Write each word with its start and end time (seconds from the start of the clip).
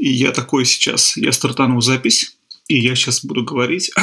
И 0.00 0.08
я 0.08 0.32
такой 0.32 0.64
сейчас, 0.64 1.14
я 1.18 1.30
стартанул 1.30 1.82
запись, 1.82 2.38
и 2.68 2.78
я 2.78 2.94
сейчас 2.94 3.22
буду 3.22 3.44
говорить. 3.44 3.90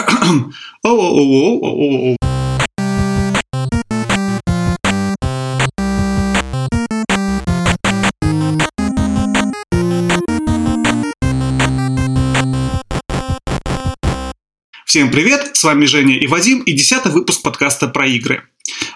Всем 14.86 15.10
привет, 15.12 15.50
с 15.54 15.64
вами 15.64 15.86
Женя 15.86 16.20
и 16.20 16.28
Вадим, 16.28 16.62
и 16.62 16.74
десятый 16.74 17.12
выпуск 17.12 17.42
подкаста 17.42 17.88
про 17.88 18.06
игры. 18.06 18.44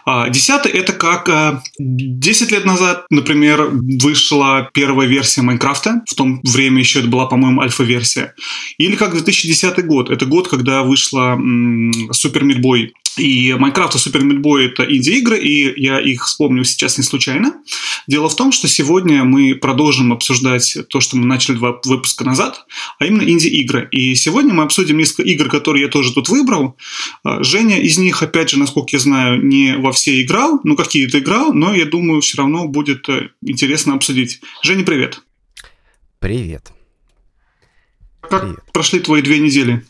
А, 0.05 0.29
десятый– 0.29 0.71
это 0.73 0.93
как 0.93 1.61
10 1.77 2.51
а, 2.51 2.55
лет 2.55 2.65
назад, 2.65 3.05
например, 3.09 3.69
вышла 3.71 4.69
первая 4.73 5.07
версия 5.07 5.41
Майнкрафта. 5.41 6.01
В 6.09 6.15
то 6.15 6.25
время 6.43 6.79
еще 6.79 6.99
это 6.99 7.07
была, 7.07 7.25
по-моему, 7.25 7.61
альфа-версия. 7.61 8.33
Или 8.77 8.95
как 8.95 9.11
2010 9.13 9.85
год. 9.85 10.09
Это 10.09 10.25
год, 10.25 10.47
когда 10.47 10.83
вышла 10.83 11.39
Супер 12.11 12.43
Мидбой 12.43 12.93
и 13.17 13.53
Майнкрафт 13.53 13.95
и 13.95 13.99
Супер 13.99 14.23
Мидбой 14.23 14.67
это 14.67 14.83
инди-игры, 14.83 15.37
и 15.39 15.81
я 15.81 15.99
их 15.99 16.25
вспомнил 16.25 16.63
сейчас 16.63 16.97
не 16.97 17.03
случайно. 17.03 17.53
Дело 18.07 18.29
в 18.29 18.35
том, 18.35 18.51
что 18.51 18.67
сегодня 18.67 19.23
мы 19.23 19.55
продолжим 19.55 20.13
обсуждать 20.13 20.77
то, 20.89 20.99
что 20.99 21.17
мы 21.17 21.25
начали 21.25 21.55
два 21.55 21.79
выпуска 21.85 22.23
назад, 22.23 22.65
а 22.99 23.05
именно 23.05 23.23
инди-игры. 23.23 23.87
И 23.91 24.15
сегодня 24.15 24.53
мы 24.53 24.63
обсудим 24.63 24.97
несколько 24.97 25.23
игр, 25.23 25.49
которые 25.49 25.83
я 25.83 25.89
тоже 25.89 26.13
тут 26.13 26.29
выбрал. 26.29 26.77
А, 27.23 27.43
Женя 27.43 27.79
из 27.79 27.97
них, 27.97 28.21
опять 28.23 28.49
же, 28.49 28.59
насколько 28.59 28.95
я 28.95 28.99
знаю, 28.99 29.45
не 29.45 29.77
во 29.77 29.91
все 29.91 30.21
играл, 30.21 30.59
ну 30.63 30.75
какие-то 30.75 31.19
играл, 31.19 31.53
но 31.53 31.73
я 31.73 31.85
думаю, 31.85 32.21
все 32.21 32.37
равно 32.37 32.67
будет 32.67 33.07
э, 33.09 33.29
интересно 33.41 33.95
обсудить. 33.95 34.41
Женя, 34.63 34.83
привет. 34.83 35.21
Привет. 36.19 36.71
Как 38.21 38.41
привет. 38.41 38.59
прошли 38.71 38.99
твои 38.99 39.21
две 39.21 39.39
недели? 39.39 39.85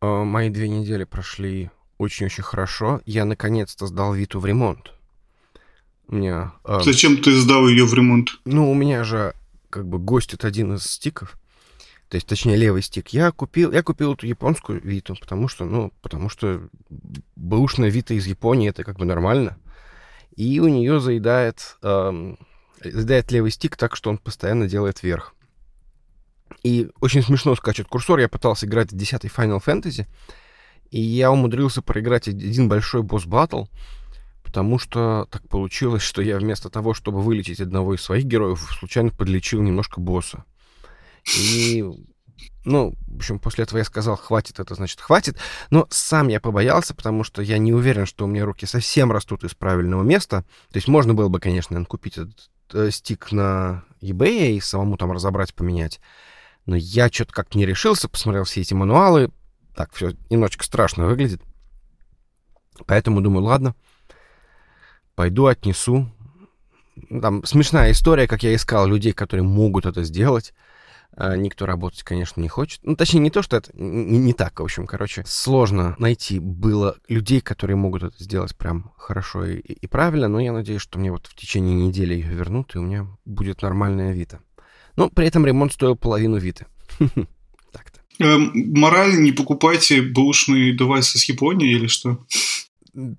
Э, 0.00 0.24
мои 0.24 0.48
две 0.48 0.68
недели 0.68 1.04
прошли 1.04 1.70
очень-очень 1.98 2.42
хорошо. 2.42 3.00
Я 3.06 3.24
наконец-то 3.24 3.86
сдал 3.86 4.14
Виту 4.14 4.40
в 4.40 4.46
ремонт. 4.46 4.92
У 6.08 6.16
меня... 6.16 6.52
Э, 6.64 6.80
Зачем 6.82 7.16
ты 7.16 7.32
сдал 7.36 7.68
ее 7.68 7.84
в 7.84 7.94
ремонт? 7.94 8.30
Ну, 8.44 8.70
у 8.70 8.74
меня 8.74 9.04
же 9.04 9.34
как 9.70 9.86
бы 9.86 9.98
гостит 9.98 10.44
один 10.44 10.74
из 10.74 10.84
стиков. 10.84 11.38
То 12.08 12.16
есть, 12.16 12.26
точнее, 12.26 12.56
левый 12.56 12.82
стик. 12.82 13.08
Я 13.08 13.32
купил, 13.32 13.72
я 13.72 13.82
купил 13.82 14.12
эту 14.12 14.26
японскую 14.26 14.82
Виту, 14.82 15.16
потому 15.18 15.48
что, 15.48 15.64
ну, 15.64 15.92
потому 16.02 16.28
что 16.28 16.68
бэушная 17.36 17.88
Вита 17.88 18.12
из 18.12 18.26
Японии 18.26 18.68
это 18.68 18.84
как 18.84 18.98
бы 18.98 19.06
нормально. 19.06 19.56
И 20.36 20.60
у 20.60 20.68
нее 20.68 21.00
заедает, 21.00 21.78
эм, 21.82 22.38
заедает 22.84 23.32
левый 23.32 23.50
стик 23.50 23.76
так, 23.76 23.96
что 23.96 24.10
он 24.10 24.18
постоянно 24.18 24.68
делает 24.68 25.02
вверх. 25.02 25.34
И 26.62 26.90
очень 27.00 27.22
смешно 27.22 27.54
скачет 27.56 27.88
курсор. 27.88 28.18
Я 28.18 28.28
пытался 28.28 28.66
играть 28.66 28.92
в 28.92 28.96
10 28.96 29.24
Final 29.24 29.62
Fantasy, 29.64 30.06
и 30.92 31.00
я 31.00 31.32
умудрился 31.32 31.80
проиграть 31.80 32.28
один 32.28 32.68
большой 32.68 33.02
босс-баттл, 33.02 33.64
потому 34.44 34.78
что 34.78 35.26
так 35.30 35.48
получилось, 35.48 36.02
что 36.02 36.20
я 36.20 36.38
вместо 36.38 36.68
того, 36.68 36.92
чтобы 36.92 37.22
вылечить 37.22 37.60
одного 37.60 37.94
из 37.94 38.02
своих 38.02 38.26
героев, 38.26 38.60
случайно 38.78 39.10
подлечил 39.10 39.62
немножко 39.62 40.00
босса. 40.00 40.44
И, 41.34 41.82
ну, 42.66 42.94
в 43.06 43.16
общем, 43.16 43.38
после 43.38 43.64
этого 43.64 43.78
я 43.78 43.84
сказал, 43.84 44.16
хватит, 44.16 44.60
это 44.60 44.74
значит 44.74 45.00
хватит. 45.00 45.38
Но 45.70 45.86
сам 45.88 46.28
я 46.28 46.40
побоялся, 46.40 46.94
потому 46.94 47.24
что 47.24 47.40
я 47.40 47.56
не 47.56 47.72
уверен, 47.72 48.04
что 48.04 48.26
у 48.26 48.28
меня 48.28 48.44
руки 48.44 48.66
совсем 48.66 49.10
растут 49.10 49.44
из 49.44 49.54
правильного 49.54 50.02
места. 50.02 50.44
То 50.70 50.76
есть 50.76 50.88
можно 50.88 51.14
было 51.14 51.28
бы, 51.28 51.40
конечно, 51.40 51.82
купить 51.86 52.18
этот 52.18 52.50
э, 52.74 52.90
стик 52.90 53.32
на 53.32 53.84
eBay 54.02 54.56
и 54.56 54.60
самому 54.60 54.98
там 54.98 55.10
разобрать, 55.10 55.54
поменять. 55.54 56.00
Но 56.66 56.76
я 56.76 57.08
что-то 57.08 57.32
как-то 57.32 57.56
не 57.56 57.64
решился, 57.64 58.10
посмотрел 58.10 58.44
все 58.44 58.60
эти 58.60 58.74
мануалы, 58.74 59.30
так 59.74 59.92
все 59.92 60.12
немножечко 60.30 60.64
страшно 60.64 61.06
выглядит. 61.06 61.40
Поэтому 62.86 63.20
думаю, 63.20 63.44
ладно, 63.44 63.74
пойду 65.14 65.46
отнесу. 65.46 66.10
Там 67.08 67.44
смешная 67.44 67.92
история, 67.92 68.26
как 68.26 68.42
я 68.42 68.54
искал 68.54 68.86
людей, 68.86 69.12
которые 69.12 69.44
могут 69.44 69.86
это 69.86 70.02
сделать. 70.04 70.52
А, 71.14 71.36
никто 71.36 71.66
работать, 71.66 72.02
конечно, 72.02 72.40
не 72.40 72.48
хочет. 72.48 72.80
Ну, 72.82 72.96
точнее, 72.96 73.20
не 73.20 73.30
то, 73.30 73.42
что 73.42 73.58
это 73.58 73.70
не, 73.74 74.18
не 74.18 74.32
так, 74.32 74.58
в 74.60 74.62
общем, 74.62 74.86
короче. 74.86 75.22
Сложно 75.26 75.94
найти 75.98 76.38
было 76.38 76.96
людей, 77.08 77.40
которые 77.40 77.76
могут 77.76 78.02
это 78.02 78.22
сделать 78.22 78.56
прям 78.56 78.92
хорошо 78.96 79.44
и, 79.44 79.58
и 79.58 79.86
правильно, 79.86 80.28
но 80.28 80.40
я 80.40 80.52
надеюсь, 80.52 80.80
что 80.80 80.98
мне 80.98 81.12
вот 81.12 81.26
в 81.26 81.34
течение 81.34 81.74
недели 81.74 82.14
ее 82.14 82.30
вернут, 82.30 82.74
и 82.74 82.78
у 82.78 82.82
меня 82.82 83.06
будет 83.26 83.60
нормальная 83.60 84.12
Вита. 84.12 84.40
Но 84.96 85.10
при 85.10 85.26
этом 85.26 85.44
ремонт 85.44 85.72
стоил 85.72 85.96
половину 85.96 86.38
Виты. 86.38 86.66
Эм, 88.22 88.52
мораль 88.78 89.20
не 89.20 89.32
покупайте 89.32 90.02
бэушные 90.02 90.76
девайсы 90.76 91.18
с 91.18 91.24
Японии 91.28 91.72
или 91.72 91.86
что? 91.86 92.18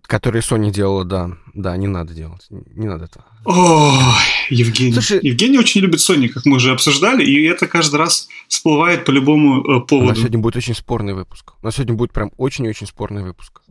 Которые 0.03 0.41
Sony 0.41 0.71
делала, 0.71 1.03
да. 1.03 1.31
Да, 1.53 1.75
не 1.77 1.87
надо 1.87 2.13
делать. 2.13 2.45
Не 2.49 2.87
надо 2.87 3.05
этого. 3.05 3.25
Ой, 3.45 4.03
Евгений. 4.49 4.93
Слушай, 4.93 5.19
Евгений 5.23 5.57
очень 5.57 5.81
любит 5.81 5.99
Sony, 5.99 6.27
как 6.27 6.45
мы 6.45 6.57
уже 6.57 6.71
обсуждали, 6.71 7.25
и 7.25 7.43
это 7.43 7.67
каждый 7.67 7.95
раз 7.95 8.27
всплывает 8.47 9.03
по 9.03 9.11
любому 9.11 9.61
э, 9.61 9.81
поводу. 9.81 10.05
У 10.05 10.09
нас 10.09 10.17
сегодня 10.19 10.39
будет 10.39 10.55
очень 10.55 10.75
спорный 10.75 11.15
выпуск. 11.15 11.53
У 11.61 11.65
нас 11.65 11.75
сегодня 11.75 11.95
будет 11.95 12.13
прям 12.13 12.31
очень-очень 12.37 12.87
спорный 12.87 13.23
выпуск. 13.23 13.61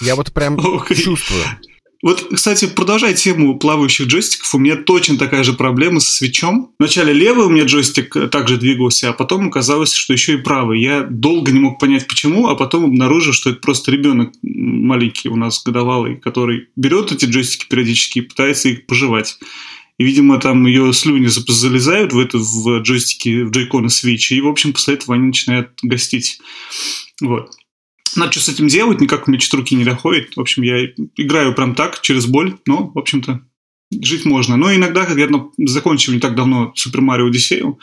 Я 0.00 0.16
вот 0.16 0.32
прям 0.32 0.54
okay. 0.58 0.94
чувствую. 0.94 1.44
Вот, 2.02 2.26
кстати, 2.34 2.66
продолжая 2.66 3.14
тему 3.14 3.56
плавающих 3.56 4.08
джойстиков, 4.08 4.52
у 4.56 4.58
меня 4.58 4.74
точно 4.74 5.16
такая 5.16 5.44
же 5.44 5.52
проблема 5.52 6.00
со 6.00 6.10
свечом. 6.10 6.72
Вначале 6.80 7.12
левый 7.12 7.46
у 7.46 7.48
меня 7.48 7.62
джойстик 7.64 8.16
э, 8.16 8.26
также 8.26 8.56
двигался, 8.56 9.10
а 9.10 9.12
потом 9.12 9.46
оказалось, 9.46 9.94
что 9.94 10.12
еще 10.12 10.34
и 10.34 10.38
правый. 10.38 10.82
Я 10.82 11.02
долго 11.02 11.52
не 11.52 11.60
мог 11.60 11.78
понять, 11.78 12.08
почему, 12.08 12.48
а 12.48 12.56
потом 12.56 12.86
обнаружил, 12.86 13.32
что 13.32 13.50
это 13.50 13.60
просто 13.60 13.92
ребенок 13.92 14.32
маленький 14.42 15.28
у 15.28 15.36
нас 15.36 15.62
годовалый, 15.62 16.16
который 16.16 16.68
берет 16.74 17.12
эти 17.12 17.26
джойстики 17.26 17.66
периодически 17.68 18.18
и 18.18 18.22
пытается 18.22 18.68
их 18.68 18.86
пожевать. 18.86 19.38
И, 19.98 20.04
видимо, 20.04 20.40
там 20.40 20.66
ее 20.66 20.92
слюни 20.92 21.28
залезают 21.28 22.12
в, 22.12 22.18
это, 22.18 22.36
в 22.36 22.80
джойстики, 22.80 23.44
в 23.44 23.50
джойконы 23.52 23.86
Switch, 23.86 24.34
и, 24.34 24.40
в 24.40 24.48
общем, 24.48 24.72
после 24.72 24.94
этого 24.94 25.14
они 25.14 25.26
начинают 25.26 25.70
гостить. 25.82 26.40
Вот 27.20 27.52
надо 28.16 28.32
что 28.32 28.40
с 28.40 28.48
этим 28.48 28.68
делать, 28.68 29.00
никак 29.00 29.26
у 29.26 29.30
меня 29.30 29.40
что 29.40 29.56
руки 29.56 29.74
не 29.74 29.84
доходит. 29.84 30.36
В 30.36 30.40
общем, 30.40 30.62
я 30.62 30.86
играю 31.16 31.54
прям 31.54 31.74
так, 31.74 32.00
через 32.00 32.26
боль, 32.26 32.56
но, 32.66 32.90
в 32.94 32.98
общем-то, 32.98 33.40
жить 34.00 34.24
можно. 34.24 34.56
Но 34.56 34.74
иногда, 34.74 35.04
когда 35.04 35.22
я 35.22 35.28
закончил 35.58 36.12
не 36.12 36.20
так 36.20 36.34
давно 36.34 36.72
Супер 36.74 37.00
Марио 37.00 37.26
Одиссею, 37.26 37.78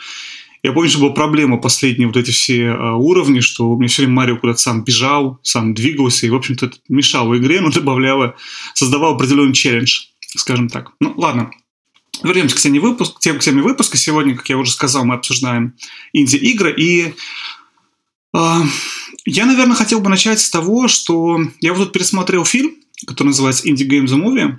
я 0.62 0.72
помню, 0.72 0.90
что 0.90 1.00
была 1.00 1.12
проблема 1.12 1.56
последние 1.56 2.06
вот 2.06 2.16
эти 2.18 2.30
все 2.32 2.68
а, 2.68 2.94
уровни, 2.94 3.40
что 3.40 3.70
у 3.70 3.78
меня 3.78 3.88
все 3.88 4.02
время 4.02 4.16
Марио 4.16 4.36
куда-то 4.36 4.58
сам 4.58 4.84
бежал, 4.84 5.38
сам 5.42 5.72
двигался, 5.72 6.26
и, 6.26 6.30
в 6.30 6.34
общем-то, 6.34 6.66
это 6.66 6.76
мешало 6.88 7.38
игре, 7.38 7.60
но 7.60 7.70
добавляло, 7.70 8.36
создавал 8.74 9.14
определенный 9.14 9.54
челлендж, 9.54 10.08
скажем 10.20 10.68
так. 10.68 10.92
Ну, 11.00 11.14
ладно. 11.16 11.50
Вернемся 12.22 12.56
к 12.56 12.58
теме, 12.58 12.80
выпуск, 12.80 13.18
к 13.18 13.20
теме 13.20 13.62
выпуска. 13.62 13.96
Сегодня, 13.96 14.36
как 14.36 14.50
я 14.50 14.58
уже 14.58 14.72
сказал, 14.72 15.06
мы 15.06 15.14
обсуждаем 15.14 15.74
инди-игры, 16.12 16.74
и 16.76 17.14
э, 18.34 18.60
я, 19.26 19.46
наверное, 19.46 19.76
хотел 19.76 20.00
бы 20.00 20.08
начать 20.08 20.40
с 20.40 20.50
того, 20.50 20.88
что 20.88 21.40
я 21.60 21.72
вот 21.72 21.84
тут 21.84 21.92
пересмотрел 21.92 22.44
фильм, 22.44 22.76
который 23.06 23.28
называется 23.28 23.68
«Indie 23.68 23.88
Game 23.88 24.06
the 24.06 24.20
Movie». 24.20 24.56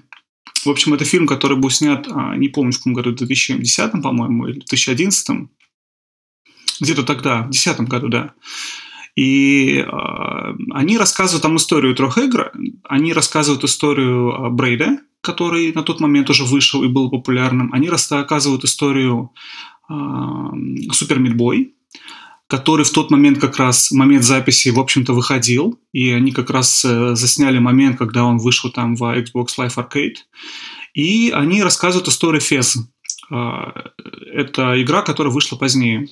В 0.64 0.70
общем, 0.70 0.94
это 0.94 1.06
фильм, 1.06 1.26
который 1.26 1.58
был 1.58 1.70
снят, 1.72 2.08
а, 2.10 2.36
не 2.36 2.48
помню, 2.48 2.72
в 2.72 2.78
каком 2.78 2.94
году, 2.94 3.12
в 3.12 3.16
2010, 3.16 4.02
по-моему, 4.04 4.48
или 4.48 4.60
2011. 4.60 5.50
Где-то 6.80 7.04
тогда, 7.04 7.44
в 7.44 7.52
2010 7.52 7.82
году, 7.82 8.08
да. 8.10 8.34
И 9.16 9.78
э, 9.78 10.54
они 10.72 10.98
рассказывают 10.98 11.42
там 11.42 11.58
историю 11.58 11.96
трех 11.96 12.18
игр. 12.18 12.52
Они 12.84 13.12
рассказывают 13.14 13.64
историю 13.64 14.50
Брейда, 14.52 15.00
который 15.22 15.74
на 15.74 15.84
тот 15.84 16.00
момент 16.00 16.30
уже 16.30 16.46
вышел 16.46 16.84
и 16.84 16.88
был 16.88 17.10
популярным. 17.10 17.74
Они 17.74 17.90
рассказывают 17.90 18.64
историю 18.64 19.32
э, 19.90 19.94
Супер 20.92 21.20
Мидбой, 21.20 21.76
который 22.52 22.84
в 22.84 22.92
тот 22.92 23.12
момент 23.12 23.40
как 23.40 23.56
раз, 23.56 23.92
момент 23.92 24.26
записи, 24.26 24.68
в 24.70 24.80
общем-то, 24.80 25.14
выходил, 25.14 25.80
и 25.94 26.12
они 26.12 26.34
как 26.34 26.50
раз 26.50 26.84
э, 26.84 27.16
засняли 27.16 27.60
момент, 27.60 27.98
когда 27.98 28.26
он 28.26 28.40
вышел 28.40 28.70
там 28.70 28.98
в 28.98 29.04
Xbox 29.04 29.52
Live 29.58 29.76
Arcade, 29.78 30.18
и 30.94 31.32
они 31.34 31.64
рассказывают 31.64 32.10
историю 32.10 32.42
Fez. 32.42 32.76
А, 33.32 33.74
это 34.34 34.82
игра, 34.82 35.02
которая 35.02 35.34
вышла 35.34 35.56
позднее. 35.56 36.10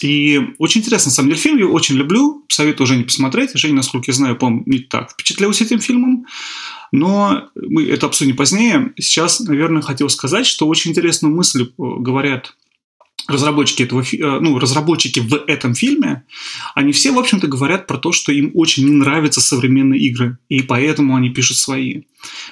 И 0.00 0.40
очень 0.58 0.80
интересно, 0.80 1.10
на 1.10 1.14
самом 1.14 1.28
деле, 1.28 1.42
фильм 1.42 1.58
я 1.58 1.66
очень 1.66 1.96
люблю, 1.96 2.46
советую 2.48 2.86
уже 2.86 2.96
не 2.96 3.04
посмотреть. 3.04 3.50
Женя, 3.52 3.74
насколько 3.74 4.10
я 4.10 4.14
знаю, 4.14 4.36
по 4.36 4.48
не 4.48 4.78
так 4.78 5.10
впечатлился 5.10 5.64
этим 5.64 5.80
фильмом. 5.80 6.24
Но 6.92 7.50
мы 7.56 7.84
это 7.84 8.06
обсудим 8.06 8.36
позднее. 8.36 8.94
Сейчас, 8.98 9.40
наверное, 9.40 9.82
хотел 9.82 10.08
сказать, 10.08 10.46
что 10.46 10.66
очень 10.66 10.92
интересную 10.92 11.34
мысль 11.34 11.64
э, 11.64 11.68
говорят 11.76 12.54
разработчики 13.28 13.82
этого, 13.82 14.00
э, 14.00 14.40
ну, 14.40 14.58
разработчики 14.58 15.20
в 15.20 15.34
этом 15.46 15.74
фильме, 15.74 16.24
они 16.74 16.92
все, 16.92 17.12
в 17.12 17.18
общем-то, 17.18 17.46
говорят 17.46 17.86
про 17.86 17.98
то, 17.98 18.10
что 18.10 18.32
им 18.32 18.50
очень 18.54 18.86
не 18.86 18.92
нравятся 18.92 19.40
современные 19.40 20.00
игры, 20.00 20.38
и 20.48 20.62
поэтому 20.62 21.14
они 21.14 21.28
пишут 21.28 21.58
свои. 21.58 22.02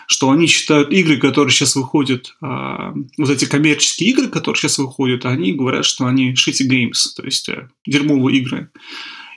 Что 0.07 0.31
они 0.31 0.47
считают 0.47 0.93
игры, 0.93 1.17
которые 1.17 1.51
сейчас 1.51 1.75
выходят, 1.75 2.37
а, 2.43 2.93
вот 3.17 3.31
эти 3.31 3.47
коммерческие 3.47 4.11
игры, 4.11 4.29
которые 4.29 4.61
сейчас 4.61 4.79
выходят, 4.79 5.25
они 5.25 5.55
говорят, 5.55 5.87
что 5.87 6.05
они 6.05 6.35
shitty 6.35 6.69
games, 6.69 7.17
то 7.17 7.25
есть 7.25 7.49
э, 7.49 7.69
дерьмовые 7.87 8.39
игры. 8.39 8.71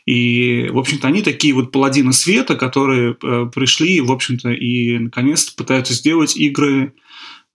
И, 0.05 0.69
в 0.71 0.77
общем-то, 0.77 1.07
они 1.07 1.21
такие 1.21 1.53
вот 1.53 1.71
паладины 1.71 2.11
света, 2.13 2.55
которые 2.55 3.15
э, 3.21 3.45
пришли, 3.53 4.01
в 4.01 4.11
общем-то, 4.11 4.49
и 4.49 4.97
наконец-то 4.97 5.53
пытаются 5.55 5.93
сделать 5.93 6.35
игры, 6.35 6.93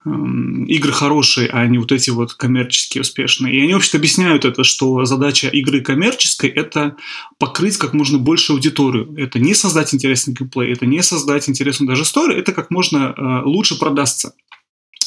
игры 0.04 0.92
хорошие, 0.92 1.48
а 1.48 1.66
не 1.66 1.78
вот 1.78 1.90
эти 1.90 2.10
вот 2.10 2.34
коммерческие 2.34 3.00
успешные. 3.00 3.54
И 3.54 3.62
они, 3.62 3.72
вообще-то, 3.72 3.96
объясняют 3.96 4.44
это, 4.44 4.62
что 4.62 5.04
задача 5.06 5.48
игры 5.48 5.80
коммерческой– 5.80 6.50
это 6.50 6.96
покрыть 7.38 7.78
как 7.78 7.94
можно 7.94 8.18
больше 8.18 8.52
аудиторию. 8.52 9.14
Это 9.16 9.38
не 9.38 9.54
создать 9.54 9.94
интересный 9.94 10.34
геймплей, 10.34 10.72
это 10.72 10.84
не 10.84 11.02
создать 11.02 11.48
интересную 11.48 11.88
даже 11.88 12.02
историю, 12.02 12.38
это 12.38 12.52
как 12.52 12.70
можно 12.70 13.14
э, 13.16 13.42
лучше 13.46 13.78
продастся. 13.78 14.34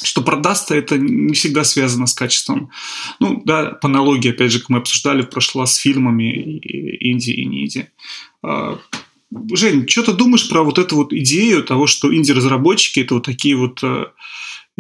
Что 0.01 0.21
продастся, 0.21 0.75
это 0.75 0.97
не 0.97 1.33
всегда 1.33 1.63
связано 1.63 2.07
с 2.07 2.13
качеством. 2.13 2.71
Ну, 3.19 3.41
да, 3.45 3.71
по 3.81 3.87
аналогии, 3.87 4.31
опять 4.31 4.51
же, 4.51 4.59
как 4.59 4.69
мы 4.69 4.77
обсуждали 4.79 5.27
раз 5.55 5.73
с 5.73 5.77
фильмами 5.77 6.59
инди 7.01 7.31
и 7.31 7.45
не 7.45 7.65
инди. 7.65 7.89
А, 8.43 8.79
Жень, 9.53 9.87
что 9.87 10.03
ты 10.03 10.13
думаешь 10.13 10.47
про 10.47 10.63
вот 10.63 10.79
эту 10.79 10.95
вот 10.95 11.11
идею 11.13 11.63
того, 11.63 11.85
что 11.85 12.15
инди-разработчики– 12.15 12.99
это 13.01 13.15
вот 13.15 13.25
такие 13.25 13.57
вот 13.57 13.83
э, 13.83 14.05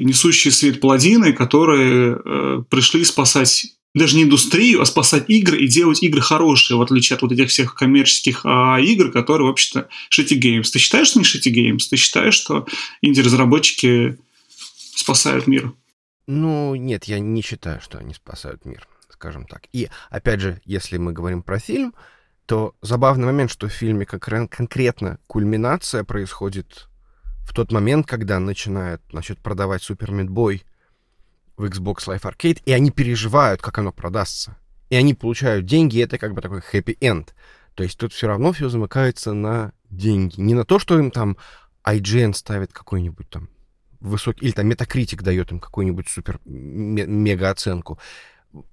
несущие 0.03 0.51
свет 0.51 0.79
паладины, 0.79 1.33
которые 1.33 2.17
э, 2.23 2.63
пришли 2.69 3.03
спасать 3.03 3.77
даже 3.97 4.15
не 4.15 4.23
индустрию, 4.23 4.81
а 4.81 4.85
спасать 4.85 5.25
игры 5.27 5.57
и 5.57 5.67
делать 5.67 6.03
игры 6.03 6.21
хорошие, 6.21 6.77
в 6.77 6.81
отличие 6.81 7.15
от 7.15 7.23
вот 7.23 7.31
этих 7.31 7.49
всех 7.49 7.75
коммерческих 7.75 8.41
а, 8.43 8.79
игр, 8.79 9.11
которые, 9.11 9.47
вообще-то, 9.47 9.89
shitty 10.11 10.39
games. 10.39 10.69
Ты 10.71 10.79
считаешь, 10.79 11.07
что 11.07 11.19
не 11.19 11.25
shitty 11.25 11.51
games? 11.51 11.89
Ты 11.89 11.95
считаешь, 11.97 12.35
что 12.35 12.67
инди-разработчики 13.01 14.17
спасают 14.95 15.47
мир? 15.47 15.73
Ну, 16.27 16.75
нет, 16.75 17.05
я 17.05 17.19
не 17.19 17.41
считаю, 17.41 17.81
что 17.81 17.97
они 17.97 18.13
спасают 18.13 18.65
мир, 18.65 18.87
скажем 19.09 19.45
так. 19.45 19.63
И, 19.73 19.89
опять 20.09 20.41
же, 20.41 20.61
если 20.65 20.97
мы 20.97 21.13
говорим 21.13 21.41
про 21.41 21.59
фильм, 21.59 21.93
то 22.45 22.75
забавный 22.81 23.25
момент, 23.25 23.51
что 23.51 23.67
в 23.67 23.73
фильме 23.73 24.05
как 24.05 24.21
конкретно 24.49 25.19
кульминация 25.27 26.03
происходит 26.03 26.87
в 27.47 27.53
тот 27.53 27.71
момент, 27.71 28.05
когда 28.05 28.39
начинают 28.39 29.01
значит, 29.09 29.39
продавать 29.39 29.81
Super 29.81 30.09
Meat 30.09 30.27
Boy 30.27 30.63
в 31.55 31.63
Xbox 31.63 32.07
Live 32.07 32.21
Arcade, 32.21 32.61
и 32.65 32.73
они 32.73 32.91
переживают, 32.91 33.61
как 33.61 33.77
оно 33.77 33.93
продастся. 33.93 34.57
И 34.89 34.95
они 34.95 35.13
получают 35.13 35.65
деньги, 35.65 35.97
и 35.97 36.01
это 36.01 36.17
как 36.17 36.33
бы 36.33 36.41
такой 36.41 36.59
happy 36.59 36.97
end. 36.99 37.29
То 37.73 37.83
есть 37.83 37.97
тут 37.97 38.11
все 38.11 38.27
равно 38.27 38.51
все 38.51 38.67
замыкается 38.67 39.33
на 39.33 39.71
деньги. 39.89 40.39
Не 40.41 40.55
на 40.55 40.65
то, 40.65 40.77
что 40.77 40.99
им 40.99 41.09
там 41.09 41.37
IGN 41.85 42.33
ставит 42.33 42.73
какой-нибудь 42.73 43.29
там 43.29 43.49
высокий, 44.01 44.45
или 44.45 44.51
там 44.51 44.69
Metacritic 44.69 45.23
дает 45.23 45.51
им 45.51 45.59
какую-нибудь 45.59 46.09
супер 46.09 46.39
мега 46.45 47.49
оценку. 47.49 47.97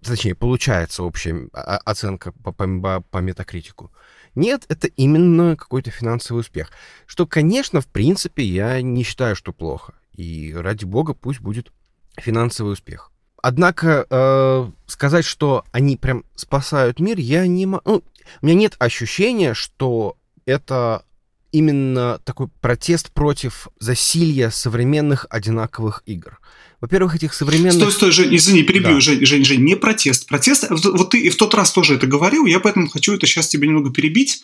Точнее, 0.03 0.35
получается 0.35 1.05
общая 1.05 1.49
оценка 1.53 2.33
по, 2.33 2.53
по, 2.53 3.01
по 3.01 3.19
метакритику. 3.19 3.93
Нет, 4.35 4.65
это 4.69 4.89
именно 4.89 5.57
какой-то 5.57 5.91
финансовый 5.91 6.41
успех. 6.41 6.71
Что, 7.07 7.27
конечно, 7.27 7.81
в 7.81 7.87
принципе, 7.87 8.45
я 8.45 8.81
не 8.83 9.03
считаю, 9.03 9.37
что 9.37 9.53
плохо. 9.53 9.95
И 10.17 10.53
ради 10.57 10.85
бога, 10.85 11.15
пусть 11.15 11.41
будет 11.41 11.73
финансовый 12.17 12.73
успех. 12.73 13.11
Однако 13.43 14.07
э, 14.09 14.71
сказать, 14.87 15.25
что 15.25 15.65
они 15.71 15.97
прям 15.97 16.25
спасают 16.35 16.99
мир, 16.99 17.19
я 17.19 17.47
не 17.47 17.67
могу. 17.67 17.83
Ну, 17.85 18.03
у 18.41 18.47
меня 18.47 18.57
нет 18.57 18.77
ощущения, 18.79 19.55
что 19.55 20.17
это 20.47 21.05
именно 21.53 22.19
такой 22.25 22.49
протест 22.49 23.13
против 23.13 23.69
засилья 23.79 24.51
современных 24.51 25.27
одинаковых 25.31 26.03
игр. 26.07 26.41
Во-первых, 26.85 27.15
этих 27.17 27.33
современных... 27.33 27.73
Стой, 27.73 27.93
стой, 27.93 28.11
Жень, 28.11 28.37
извини, 28.37 28.63
перебью, 28.63 28.97
да. 28.97 29.01
Жень, 29.01 29.25
Жень, 29.25 29.43
Жень, 29.43 29.65
не 29.65 29.75
протест. 29.75 30.29
Протест, 30.29 30.67
вот 30.69 31.09
ты 31.09 31.19
и 31.19 31.31
в 31.31 31.37
тот 31.37 31.55
раз 31.55 31.73
тоже 31.73 31.95
это 31.95 32.07
говорил, 32.07 32.45
я 32.45 32.61
поэтому 32.61 32.91
хочу 32.91 33.15
это 33.15 33.27
сейчас 33.27 33.49
тебе 33.49 33.69
немного 33.69 33.91
перебить. 33.91 34.43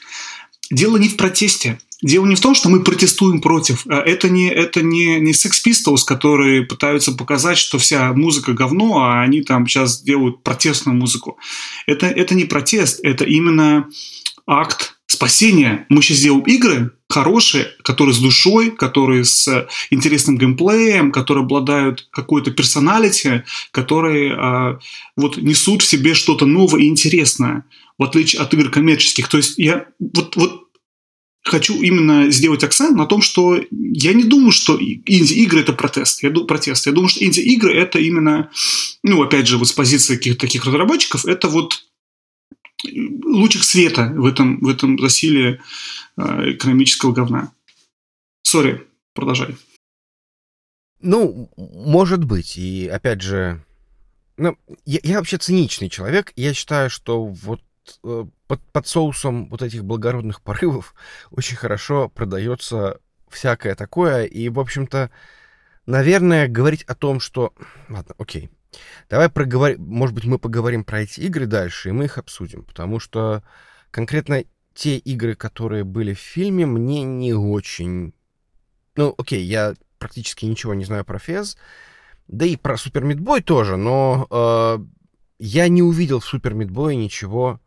Дело 0.71 0.97
не 0.97 1.11
в 1.11 1.19
протесте. 1.19 1.79
Дело 2.01 2.25
не 2.25 2.37
в 2.37 2.41
том, 2.41 2.55
что 2.55 2.71
мы 2.71 2.83
протестуем 2.83 3.43
против. 3.43 3.87
А 3.89 4.01
это 4.01 4.31
не, 4.31 4.49
это 4.49 4.81
не, 4.81 5.21
не 5.21 5.33
Sex 5.33 5.51
Pistols, 5.67 6.07
которые 6.07 6.63
пытаются 6.63 7.13
показать, 7.13 7.59
что 7.59 7.77
вся 7.77 8.11
музыка 8.15 8.55
говно, 8.55 9.01
а 9.01 9.21
они 9.21 9.43
там 9.43 9.67
сейчас 9.67 10.01
делают 10.01 10.43
протестную 10.43 10.97
музыку. 10.97 11.37
Это, 11.85 12.07
это 12.07 12.35
не 12.35 12.47
протест, 12.47 13.01
это 13.03 13.27
именно 13.27 13.87
акт 14.47 14.97
спасения. 15.11 15.87
Мы 15.89 16.03
сейчас 16.03 16.19
делаем 16.19 16.45
игры 16.45 16.93
хорошие, 17.09 17.67
которые 17.83 18.15
с 18.15 18.19
душой, 18.19 18.71
которые 18.71 19.25
с 19.25 19.69
интересным 19.91 20.39
геймплеем, 20.39 21.11
которые 21.11 21.43
обладают 21.43 22.07
какой-то 22.13 22.53
персоналити, 22.53 23.43
которые 23.73 24.35
а, 24.35 24.79
вот 25.17 25.37
несут 25.37 25.83
в 25.83 25.87
себе 25.87 26.15
что-то 26.15 26.47
новое 26.47 26.83
и 26.83 26.89
интересное, 26.89 27.65
в 27.99 28.05
отличие 28.05 28.41
от 28.41 28.55
игр 28.55 28.71
коммерческих. 28.71 29.29
То 29.29 29.39
есть 29.39 29.59
я 29.59 29.87
вот, 29.99 30.37
вот 30.37 30.69
хочу 31.43 31.83
именно 31.83 32.31
сделать 32.31 32.63
акцент 32.63 32.97
на 32.97 33.07
том, 33.07 33.21
что 33.21 33.61
я 33.73 34.13
не 34.13 34.23
думаю, 34.23 34.53
что 34.53 34.79
инди-игры 34.81 35.61
это 35.63 35.73
протест. 35.73 36.23
Я 36.23 36.31
думаю, 36.31 36.47
протест. 36.47 36.87
Я 36.87 36.93
думаю, 36.93 37.09
что 37.09 37.25
инди-игры 37.25 37.75
это 37.75 37.99
именно, 37.99 38.51
ну, 39.03 39.21
опять 39.21 39.49
же, 39.49 39.59
вот 39.59 39.67
с 39.67 39.73
позиции 39.73 40.15
каких-то 40.15 40.41
таких 40.43 40.65
разработчиков, 40.67 41.27
это 41.27 41.49
вот 41.49 41.90
лучик 42.85 43.63
света 43.63 44.13
в 44.15 44.27
этом, 44.27 44.59
в 44.61 44.69
этом 44.69 44.99
засилии 44.99 45.61
э, 46.17 46.53
экономического 46.53 47.13
говна. 47.13 47.53
Сори, 48.43 48.87
продолжай. 49.15 49.57
Ну, 51.01 51.51
может 51.57 52.25
быть. 52.25 52.57
И 52.57 52.89
опять 52.89 53.23
же, 53.23 53.65
ну, 54.37 54.57
я, 54.85 55.01
я 55.03 55.19
вообще 55.19 55.39
циничный 55.39 55.89
человек. 55.89 56.33
Я 56.37 56.55
считаю, 56.55 56.91
что 56.91 57.25
вот 57.25 57.63
э, 58.05 58.25
под, 58.47 58.61
под 58.73 58.87
соусом 58.87 59.49
вот 59.49 59.63
этих 59.63 59.85
благородных 59.85 60.43
порывов 60.43 60.95
очень 61.31 61.57
хорошо 61.57 62.09
продается 62.09 63.01
всякое 63.29 63.75
такое. 63.75 64.25
И, 64.25 64.49
в 64.49 64.59
общем-то, 64.59 65.11
наверное, 65.87 66.49
говорить 66.49 66.83
о 66.85 66.95
том, 66.95 67.21
что... 67.21 67.55
Ладно, 67.89 68.15
окей. 68.19 68.51
Давай 69.09 69.29
проговорим, 69.29 69.83
может 69.85 70.15
быть, 70.15 70.25
мы 70.25 70.39
поговорим 70.39 70.85
про 70.85 71.03
эти 71.03 71.21
игры 71.21 71.47
дальше, 71.47 71.89
и 71.89 71.93
мы 71.93 72.05
их 72.05 72.19
обсудим, 72.19 72.65
потому 72.65 73.01
что 73.01 73.43
конкретно 73.91 74.45
те 74.75 74.97
игры, 74.99 75.35
которые 75.35 75.85
были 75.85 76.15
в 76.15 76.19
фильме, 76.19 76.67
мне 76.67 77.03
не 77.03 77.35
очень... 77.35 78.13
Ну, 78.97 79.15
окей, 79.19 79.43
я 79.43 79.75
практически 79.99 80.47
ничего 80.47 80.75
не 80.75 80.85
знаю 80.85 81.05
про 81.05 81.19
Фез, 81.19 81.57
да 82.29 82.47
и 82.47 82.57
про 82.57 82.77
Супер 82.77 83.05
Мидбой 83.05 83.43
тоже, 83.43 83.77
но 83.77 84.27
э, 84.31 84.79
я 85.39 85.69
не 85.69 85.83
увидел 85.83 86.21
в 86.21 86.25
Супер 86.25 86.55
Мидбое 86.55 86.95
ничего 86.95 87.61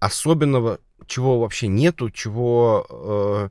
особенного, 0.00 0.80
чего 1.06 1.40
вообще 1.40 1.68
нету, 1.68 2.10
чего... 2.10 2.86
Э, 2.90 3.48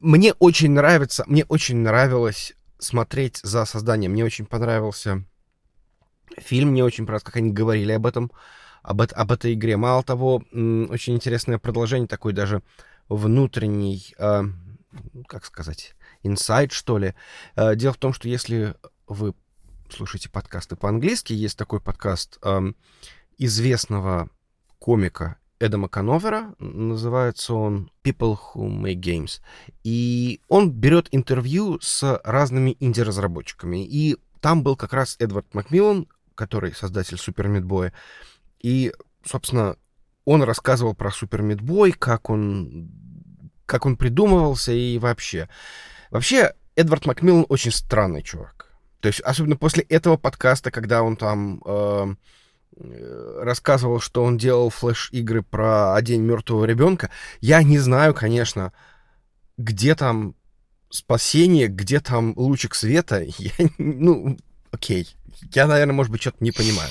мне 0.00 0.34
очень 0.34 0.72
нравится, 0.72 1.24
мне 1.26 1.44
очень 1.44 1.78
нравилось 1.78 2.54
смотреть 2.82 3.40
за 3.42 3.64
созданием. 3.64 4.12
Мне 4.12 4.24
очень 4.24 4.46
понравился 4.46 5.24
фильм, 6.38 6.70
мне 6.70 6.84
очень 6.84 7.04
понравилось, 7.04 7.24
как 7.24 7.36
они 7.36 7.52
говорили 7.52 7.92
об 7.92 8.06
этом, 8.06 8.32
об, 8.82 9.00
об 9.00 9.32
этой 9.32 9.54
игре. 9.54 9.76
Мало 9.76 10.02
того, 10.02 10.36
очень 10.36 11.14
интересное 11.14 11.58
продолжение, 11.58 12.08
такой 12.08 12.32
даже 12.32 12.62
внутренний, 13.08 14.14
э, 14.18 14.42
как 15.26 15.44
сказать, 15.44 15.94
инсайт, 16.22 16.72
что 16.72 16.98
ли. 16.98 17.14
Э, 17.56 17.76
дело 17.76 17.92
в 17.92 17.98
том, 17.98 18.12
что 18.12 18.28
если 18.28 18.74
вы 19.06 19.34
слушаете 19.90 20.30
подкасты 20.30 20.76
по-английски, 20.76 21.32
есть 21.32 21.58
такой 21.58 21.80
подкаст 21.80 22.38
э, 22.42 22.72
известного 23.38 24.30
комика 24.78 25.36
Эдама 25.62 25.88
Кановера. 25.88 26.54
Называется 26.58 27.54
он 27.54 27.90
People 28.02 28.36
Who 28.36 28.68
Make 28.68 29.00
Games. 29.00 29.40
И 29.84 30.40
он 30.48 30.72
берет 30.72 31.06
интервью 31.12 31.78
с 31.80 32.20
разными 32.24 32.76
инди-разработчиками. 32.80 33.86
И 33.86 34.16
там 34.40 34.64
был 34.64 34.74
как 34.76 34.92
раз 34.92 35.14
Эдвард 35.20 35.54
Макмиллан, 35.54 36.08
который 36.34 36.74
создатель 36.74 37.16
Супер 37.16 37.46
Мидбоя. 37.46 37.92
И, 38.60 38.92
собственно, 39.24 39.76
он 40.24 40.42
рассказывал 40.42 40.94
про 40.94 41.12
Супер 41.12 41.42
Мидбой, 41.42 41.92
как 41.92 42.28
он, 42.28 42.90
как 43.66 43.86
он 43.86 43.96
придумывался 43.96 44.72
и 44.72 44.98
вообще. 44.98 45.48
Вообще, 46.10 46.54
Эдвард 46.74 47.06
Макмиллан 47.06 47.46
очень 47.48 47.70
странный 47.70 48.22
чувак. 48.22 48.72
То 48.98 49.06
есть, 49.06 49.20
особенно 49.20 49.56
после 49.56 49.84
этого 49.84 50.16
подкаста, 50.16 50.72
когда 50.72 51.02
он 51.02 51.16
там 51.16 51.62
э, 51.64 52.14
рассказывал, 52.76 54.00
что 54.00 54.24
он 54.24 54.38
делал 54.38 54.70
флеш-игры 54.70 55.42
про 55.42 55.94
«А 55.94 56.02
день 56.02 56.22
мертвого 56.22 56.64
ребенка. 56.64 57.10
Я 57.40 57.62
не 57.62 57.78
знаю, 57.78 58.14
конечно, 58.14 58.72
где 59.56 59.94
там 59.94 60.34
спасение, 60.90 61.68
где 61.68 62.00
там 62.00 62.32
лучик 62.36 62.74
света. 62.74 63.24
Я, 63.38 63.52
ну, 63.78 64.38
окей. 64.70 65.08
Я, 65.54 65.66
наверное, 65.66 65.94
может 65.94 66.12
быть, 66.12 66.20
что-то 66.20 66.38
не 66.40 66.52
понимаю. 66.52 66.90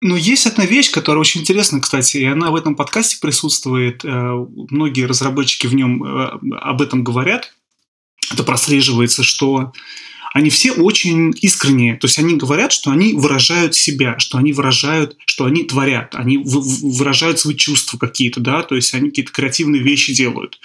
Но 0.00 0.16
есть 0.16 0.46
одна 0.46 0.64
вещь, 0.64 0.92
которая 0.92 1.20
очень 1.20 1.40
интересна, 1.40 1.80
кстати, 1.80 2.18
и 2.18 2.24
она 2.24 2.50
в 2.52 2.56
этом 2.56 2.76
подкасте 2.76 3.18
присутствует. 3.20 4.04
Э, 4.04 4.08
многие 4.70 5.06
разработчики 5.06 5.66
в 5.66 5.74
нем 5.74 6.04
э, 6.04 6.38
об 6.60 6.82
этом 6.82 7.02
говорят. 7.02 7.52
Это 8.32 8.44
прослеживается, 8.44 9.24
что 9.24 9.72
они 10.32 10.50
все 10.50 10.72
очень 10.72 11.32
искренние. 11.40 11.96
То 11.96 12.06
есть 12.06 12.18
они 12.18 12.36
говорят, 12.36 12.72
что 12.72 12.90
они 12.90 13.14
выражают 13.14 13.74
себя, 13.74 14.18
что 14.18 14.38
они 14.38 14.52
выражают, 14.52 15.16
что 15.24 15.44
они 15.44 15.64
творят, 15.64 16.14
они 16.14 16.38
выражают 16.38 17.38
свои 17.38 17.54
чувства 17.54 17.98
какие-то, 17.98 18.40
да, 18.40 18.62
то 18.62 18.74
есть 18.74 18.94
они 18.94 19.08
какие-то 19.10 19.32
креативные 19.32 19.82
вещи 19.82 20.14
делают. 20.14 20.58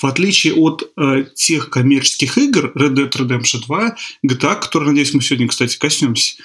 В 0.00 0.06
отличие 0.06 0.54
от 0.54 0.90
э, 0.96 1.24
тех 1.34 1.70
коммерческих 1.70 2.38
игр 2.38 2.72
Red 2.74 2.94
Dead 2.94 3.10
Redemption 3.10 3.64
2, 3.66 3.96
GTA, 4.26 4.60
который, 4.60 4.88
надеюсь, 4.88 5.14
мы 5.14 5.22
сегодня, 5.22 5.48
кстати, 5.48 5.78
коснемся, 5.78 6.36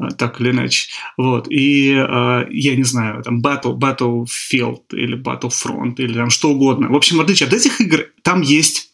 э, 0.00 0.08
так 0.16 0.40
или 0.40 0.50
иначе. 0.50 0.88
Вот. 1.16 1.48
И, 1.50 1.90
э, 1.90 2.46
я 2.50 2.76
не 2.76 2.84
знаю, 2.84 3.22
там 3.22 3.40
Battle, 3.40 3.76
Battlefield 3.76 4.82
или 4.92 5.20
Battlefront 5.20 5.94
или 5.98 6.14
там 6.14 6.30
что 6.30 6.50
угодно. 6.50 6.88
В 6.88 6.96
общем, 6.96 7.18
в 7.18 7.20
отличие 7.20 7.46
от 7.46 7.52
этих 7.52 7.80
игр, 7.80 8.06
там 8.22 8.40
есть 8.40 8.93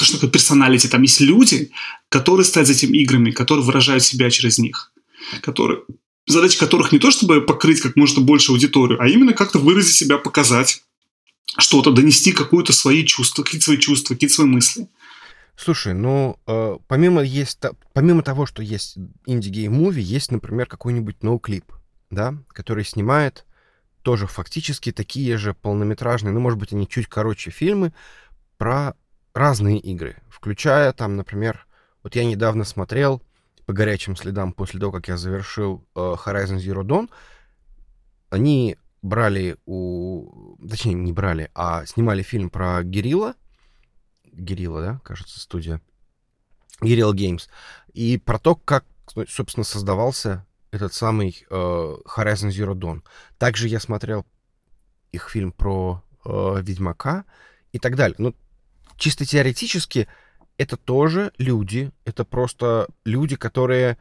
то, 0.00 0.06
что 0.06 0.16
такое 0.16 0.30
personality. 0.30 0.86
Там 0.86 1.02
есть 1.02 1.20
люди, 1.20 1.70
которые 2.08 2.44
стоят 2.46 2.66
за 2.66 2.72
этими 2.72 2.96
играми, 2.96 3.32
которые 3.32 3.66
выражают 3.66 4.02
себя 4.02 4.30
через 4.30 4.58
них. 4.58 4.92
Которые, 5.42 5.82
задача 6.26 6.58
которых 6.58 6.90
не 6.90 6.98
то, 6.98 7.10
чтобы 7.10 7.42
покрыть 7.42 7.82
как 7.82 7.96
можно 7.96 8.22
больше 8.22 8.52
аудиторию, 8.52 8.98
а 8.98 9.08
именно 9.08 9.34
как-то 9.34 9.58
выразить 9.58 9.94
себя, 9.94 10.16
показать 10.16 10.82
что-то, 11.58 11.90
донести 11.90 12.32
какое-то 12.32 12.72
свои 12.72 13.04
чувства, 13.04 13.42
какие-то 13.42 13.66
свои 13.66 13.76
чувства, 13.76 14.14
какие-то 14.14 14.36
свои 14.36 14.46
мысли. 14.46 14.88
Слушай, 15.54 15.92
ну, 15.92 16.38
э, 16.46 16.78
помимо, 16.88 17.22
есть, 17.22 17.58
помимо 17.92 18.22
того, 18.22 18.46
что 18.46 18.62
есть 18.62 18.96
Indie 19.26 19.51
Game 19.51 19.70
Movie, 19.70 20.00
есть, 20.00 20.32
например, 20.32 20.64
какой-нибудь 20.64 21.22
Noclip, 21.22 21.66
да, 22.08 22.42
который 22.48 22.86
снимает 22.86 23.44
тоже 24.00 24.26
фактически 24.26 24.92
такие 24.92 25.36
же 25.36 25.52
полнометражные, 25.52 26.32
ну, 26.32 26.40
может 26.40 26.58
быть, 26.58 26.72
они 26.72 26.88
чуть 26.88 27.06
короче 27.06 27.50
фильмы 27.50 27.92
про 28.56 28.94
разные 29.34 29.78
игры, 29.78 30.16
включая 30.28 30.92
там, 30.92 31.16
например, 31.16 31.66
вот 32.02 32.16
я 32.16 32.24
недавно 32.24 32.64
смотрел 32.64 33.22
по 33.66 33.72
горячим 33.72 34.16
следам 34.16 34.52
после 34.52 34.80
того, 34.80 34.92
как 34.92 35.08
я 35.08 35.16
завершил 35.16 35.86
э, 35.94 36.00
Horizon 36.00 36.56
Zero 36.56 36.82
Dawn, 36.82 37.10
они 38.30 38.76
брали 39.02 39.56
у... 39.66 40.56
Точнее, 40.68 40.94
не 40.94 41.12
брали, 41.12 41.50
а 41.54 41.84
снимали 41.86 42.22
фильм 42.22 42.50
про 42.50 42.82
Герилла. 42.82 43.34
Герилла, 44.32 44.82
да, 44.82 45.00
кажется, 45.04 45.40
студия. 45.40 45.80
Guerrilla 46.80 47.12
Games. 47.12 47.48
И 47.92 48.18
про 48.18 48.38
то, 48.38 48.54
как, 48.56 48.84
собственно, 49.28 49.64
создавался 49.64 50.46
этот 50.70 50.94
самый 50.94 51.44
э, 51.48 51.54
Horizon 51.54 52.48
Zero 52.48 52.74
Dawn. 52.74 53.02
Также 53.38 53.68
я 53.68 53.80
смотрел 53.80 54.24
их 55.12 55.28
фильм 55.28 55.52
про 55.52 56.02
э, 56.24 56.62
Ведьмака 56.62 57.24
и 57.72 57.78
так 57.78 57.96
далее. 57.96 58.14
Ну, 58.18 58.34
чисто 59.00 59.24
теоретически 59.24 60.06
это 60.58 60.76
тоже 60.76 61.32
люди, 61.38 61.90
это 62.04 62.24
просто 62.24 62.86
люди, 63.04 63.34
которые 63.34 63.98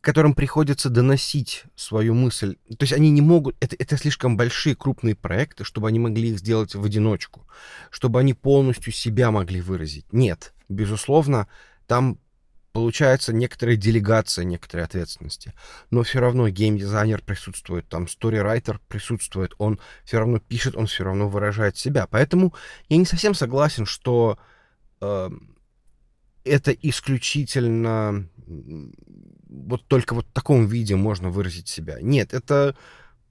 которым 0.00 0.34
приходится 0.34 0.90
доносить 0.90 1.62
свою 1.76 2.12
мысль. 2.12 2.56
То 2.70 2.82
есть 2.82 2.92
они 2.92 3.10
не 3.10 3.20
могут... 3.20 3.54
Это, 3.60 3.76
это 3.78 3.96
слишком 3.96 4.36
большие, 4.36 4.74
крупные 4.74 5.14
проекты, 5.14 5.62
чтобы 5.62 5.86
они 5.86 6.00
могли 6.00 6.30
их 6.30 6.40
сделать 6.40 6.74
в 6.74 6.84
одиночку, 6.84 7.46
чтобы 7.88 8.18
они 8.18 8.34
полностью 8.34 8.92
себя 8.92 9.30
могли 9.30 9.60
выразить. 9.60 10.12
Нет, 10.12 10.54
безусловно, 10.68 11.46
там 11.86 12.18
получается 12.72 13.32
некоторая 13.32 13.76
делегация 13.76 14.44
некоторой 14.44 14.84
ответственности. 14.84 15.52
Но 15.90 16.02
все 16.02 16.20
равно 16.20 16.48
геймдизайнер 16.48 17.22
присутствует, 17.22 17.88
там 17.88 18.08
сторирайтер 18.08 18.80
присутствует, 18.88 19.54
он 19.58 19.78
все 20.04 20.18
равно 20.18 20.38
пишет, 20.38 20.74
он 20.74 20.86
все 20.86 21.04
равно 21.04 21.28
выражает 21.28 21.76
себя. 21.76 22.06
Поэтому 22.06 22.54
я 22.88 22.96
не 22.96 23.04
совсем 23.04 23.34
согласен, 23.34 23.86
что 23.86 24.38
э, 25.00 25.30
это 26.44 26.72
исключительно 26.72 28.28
вот 29.48 29.86
только 29.86 30.14
вот 30.14 30.26
в 30.26 30.32
таком 30.32 30.66
виде 30.66 30.96
можно 30.96 31.30
выразить 31.30 31.68
себя. 31.68 31.98
Нет, 32.00 32.32
это 32.32 32.74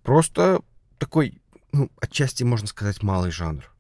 просто 0.04 0.62
такой, 1.00 1.42
ну, 1.72 1.90
отчасти 2.00 2.44
можно 2.44 2.68
сказать, 2.68 3.02
малый 3.02 3.32
жанр. 3.32 3.72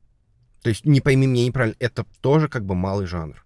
То 0.63 0.69
есть, 0.69 0.85
не 0.85 1.01
пойми 1.01 1.27
меня 1.27 1.45
неправильно, 1.45 1.75
это 1.79 2.05
тоже 2.21 2.47
как 2.47 2.65
бы 2.65 2.75
малый 2.75 3.05
жанр. 3.05 3.43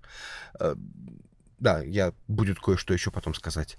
Э, 1.55 1.63
да, 1.63 1.81
я 1.83 2.13
будет 2.27 2.59
кое-что 2.59 2.93
еще 2.93 3.11
потом 3.11 3.33
сказать. 3.33 3.77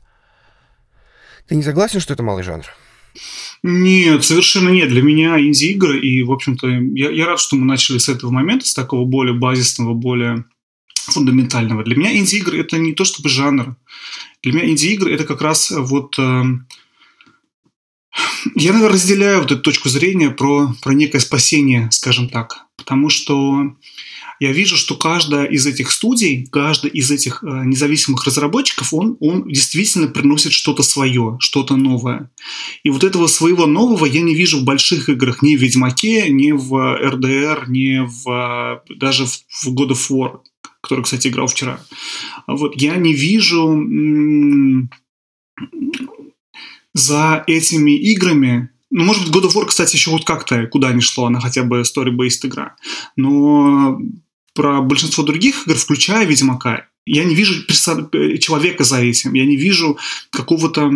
Ты 1.49 1.55
не 1.55 1.63
согласен, 1.63 2.01
что 2.01 2.13
это 2.13 2.23
малый 2.23 2.43
жанр? 2.43 2.65
Нет, 3.63 4.25
совершенно 4.25 4.69
нет. 4.69 4.89
Для 4.89 5.03
меня 5.03 5.41
инди-игры, 5.41 5.99
и, 5.99 6.23
в 6.23 6.33
общем-то, 6.33 6.69
я, 6.69 7.11
я 7.11 7.27
рад, 7.27 7.41
что 7.41 7.57
мы 7.57 7.65
начали 7.65 7.99
с 7.99 8.09
этого 8.09 8.31
момента, 8.31 8.67
с 8.67 8.75
такого 8.75 9.05
более 9.05 9.35
базисного, 9.35 9.95
более 9.95 10.45
фундаментального. 10.95 11.85
Для 11.85 11.97
меня 11.97 12.17
инди-игры– 12.17 12.59
это 12.61 12.79
не 12.79 12.93
то 12.93 13.05
чтобы 13.05 13.29
жанр. 13.29 13.77
Для 14.43 14.53
меня 14.53 14.69
инди-игры– 14.69 15.13
это 15.15 15.25
как 15.25 15.41
раз 15.41 15.71
вот... 15.71 16.19
Э, 16.19 16.45
я, 18.55 18.73
наверное, 18.73 18.95
разделяю 18.95 19.41
вот 19.41 19.53
эту 19.53 19.61
точку 19.61 19.89
зрения 19.89 20.31
про, 20.31 20.75
про 20.83 20.93
некое 20.93 21.21
спасение, 21.21 21.89
скажем 21.91 22.29
так. 22.29 22.67
Потому 22.77 23.09
что 23.09 23.77
я 24.39 24.53
вижу, 24.53 24.77
что 24.77 24.97
каждая 24.97 25.47
из 25.47 25.67
этих 25.67 25.91
студий, 25.91 26.47
каждый 26.51 26.91
из 26.91 27.11
этих 27.11 27.43
э, 27.43 27.47
независимых 27.65 28.25
разработчиков, 28.25 28.93
он, 28.93 29.17
он 29.21 29.49
действительно 29.49 30.09
приносит 30.09 30.53
что-то 30.53 30.83
свое, 30.83 31.37
что-то 31.41 31.77
новое. 31.77 32.31
И 32.83 32.91
вот 32.91 33.05
этого 33.05 33.27
своего 33.27 33.67
нового 33.67 34.05
я 34.05 34.21
не 34.21 34.35
вижу 34.35 34.61
в 34.61 34.65
больших 34.65 35.09
играх, 35.09 35.43
ни 35.43 35.57
в 35.57 35.61
Ведьмаке, 35.61 36.29
ни 36.29 36.53
в 36.53 36.75
RDR, 36.75 37.65
ни 37.69 38.07
в, 38.07 38.83
даже 38.97 39.27
в, 39.27 39.45
в 39.65 39.69
God 39.69 39.91
of 39.91 40.11
War, 40.11 40.41
который, 40.83 41.05
кстати, 41.05 41.29
играл 41.29 41.47
вчера. 41.47 41.81
Вот 42.47 42.81
я 42.81 42.97
не 42.97 43.15
вижу 43.15 43.69
м- 43.69 44.91
за 46.95 47.45
этими 47.47 47.97
играми 47.97 48.71
ну, 48.91 49.05
может 49.05 49.27
быть, 49.27 49.35
God 49.35 49.49
of 49.49 49.55
War, 49.55 49.67
кстати, 49.67 49.97
еще 49.97 50.11
вот 50.11 50.25
как-то 50.25 50.67
куда 50.69 50.93
ни 50.93 51.01
шло, 51.01 51.27
она 51.27 51.41
хотя 51.41 51.65
бы 51.65 51.81
story-based 51.81 52.47
игра. 52.47 52.77
Но 53.17 53.99
про 54.57 54.81
большинство 54.81 55.23
других 55.23 55.67
игр, 55.67 55.77
включая 55.77 56.27
Ведьмака, 56.27 56.89
я 57.05 57.23
не 57.25 57.35
вижу 57.37 57.65
человека 58.39 58.83
за 58.83 59.01
этим, 59.01 59.35
я 59.35 59.47
не 59.47 59.57
вижу 59.57 59.97
какого-то 60.31 60.91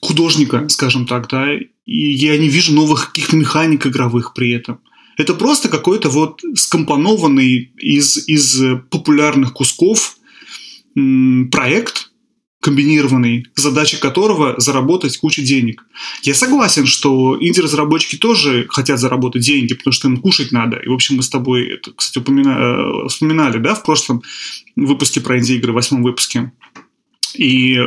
художника, 0.00 0.68
скажем 0.68 1.06
так, 1.06 1.28
да, 1.28 1.52
и 1.54 1.66
я 1.86 2.38
не 2.38 2.48
вижу 2.48 2.72
новых 2.72 3.08
каких-то 3.08 3.36
механик 3.36 3.86
игровых 3.86 4.32
при 4.34 4.50
этом. 4.52 4.78
Это 5.18 5.34
просто 5.34 5.68
какой-то 5.68 6.08
вот 6.08 6.40
скомпонованный 6.54 7.72
из, 7.78 8.28
из 8.28 8.60
популярных 8.90 9.52
кусков 9.52 10.16
проект, 11.50 12.05
комбинированный, 12.66 13.46
задача 13.54 13.96
которого 13.96 14.56
заработать 14.58 15.16
кучу 15.18 15.40
денег. 15.42 15.84
Я 16.22 16.34
согласен, 16.34 16.84
что 16.84 17.38
инди-разработчики 17.40 18.16
тоже 18.16 18.66
хотят 18.68 18.98
заработать 18.98 19.42
деньги, 19.42 19.74
потому 19.74 19.92
что 19.92 20.08
им 20.08 20.16
кушать 20.16 20.50
надо. 20.50 20.76
И, 20.78 20.88
в 20.88 20.92
общем, 20.92 21.14
мы 21.14 21.22
с 21.22 21.28
тобой 21.28 21.68
это, 21.74 21.92
кстати, 21.92 22.18
упомина... 22.18 22.56
Э, 22.58 23.08
вспоминали, 23.08 23.58
да, 23.58 23.76
в 23.76 23.84
прошлом 23.84 24.22
выпуске 24.74 25.20
про 25.20 25.38
инди-игры, 25.38 25.70
в 25.70 25.76
восьмом 25.76 26.02
выпуске. 26.02 26.50
И, 27.34 27.76
э, 27.76 27.86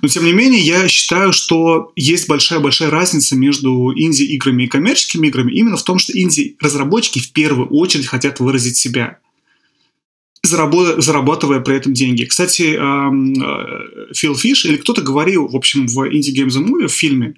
но 0.00 0.08
тем 0.08 0.24
не 0.24 0.32
менее, 0.32 0.62
я 0.62 0.88
считаю, 0.88 1.34
что 1.34 1.92
есть 1.94 2.28
большая-большая 2.28 2.88
разница 2.88 3.36
между 3.36 3.92
инди-играми 3.94 4.62
и 4.62 4.68
коммерческими 4.68 5.26
играми 5.26 5.52
именно 5.52 5.76
в 5.76 5.84
том, 5.84 5.98
что 5.98 6.18
инди-разработчики 6.18 7.18
в 7.18 7.32
первую 7.32 7.68
очередь 7.68 8.06
хотят 8.06 8.40
выразить 8.40 8.78
себя 8.78 9.18
зарабатывая 10.52 11.60
при 11.60 11.76
этом 11.76 11.92
деньги. 11.92 12.24
Кстати, 12.24 12.76
э, 12.78 14.14
Фил 14.14 14.36
Фиш 14.36 14.64
или 14.64 14.76
кто-то 14.76 15.02
говорил, 15.02 15.48
в 15.48 15.56
общем, 15.56 15.86
в 15.86 15.98
Indie 16.08 16.34
Games 16.34 16.56
Movie, 16.56 16.86
в 16.86 16.92
фильме, 16.92 17.34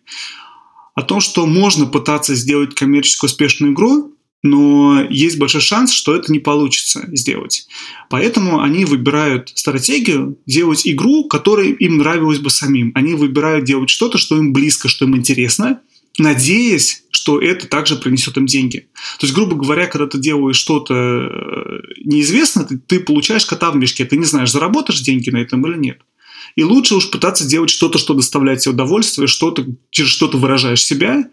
о 0.94 1.02
том, 1.02 1.20
что 1.20 1.46
можно 1.46 1.86
пытаться 1.86 2.34
сделать 2.34 2.74
коммерчески 2.74 3.24
успешную 3.24 3.72
игру, 3.72 4.12
но 4.42 5.02
есть 5.08 5.38
большой 5.38 5.62
шанс, 5.62 5.92
что 5.92 6.14
это 6.14 6.30
не 6.30 6.38
получится 6.38 7.08
сделать. 7.12 7.66
Поэтому 8.10 8.60
они 8.60 8.84
выбирают 8.84 9.50
стратегию 9.54 10.38
делать 10.46 10.86
игру, 10.86 11.24
которая 11.24 11.68
им 11.68 11.96
нравилась 11.96 12.38
бы 12.38 12.50
самим. 12.50 12.92
Они 12.94 13.14
выбирают 13.14 13.64
делать 13.64 13.88
что-то, 13.88 14.18
что 14.18 14.36
им 14.36 14.52
близко, 14.52 14.88
что 14.88 15.06
им 15.06 15.16
интересно– 15.16 15.80
надеясь, 16.18 17.04
что 17.10 17.40
это 17.40 17.66
также 17.66 17.96
принесет 17.96 18.36
им 18.36 18.46
деньги. 18.46 18.88
То 19.18 19.26
есть, 19.26 19.34
грубо 19.34 19.56
говоря, 19.56 19.86
когда 19.86 20.06
ты 20.06 20.18
делаешь 20.18 20.56
что-то 20.56 20.94
э, 20.94 21.80
неизвестно, 22.04 22.64
ты, 22.64 22.78
ты 22.78 23.00
получаешь 23.00 23.46
кота 23.46 23.70
в 23.70 23.76
мешке, 23.76 24.04
ты 24.04 24.16
не 24.16 24.24
знаешь, 24.24 24.52
заработаешь 24.52 25.00
деньги 25.00 25.30
на 25.30 25.38
этом 25.38 25.66
или 25.66 25.78
нет. 25.78 26.00
И 26.56 26.62
лучше 26.62 26.94
уж 26.94 27.10
пытаться 27.10 27.46
делать 27.48 27.70
что-то, 27.70 27.98
что 27.98 28.14
доставляет 28.14 28.60
тебе 28.60 28.74
удовольствие, 28.74 29.26
что-то, 29.26 29.66
через 29.90 30.10
что 30.10 30.28
ты 30.28 30.36
выражаешь 30.36 30.84
себя, 30.84 31.28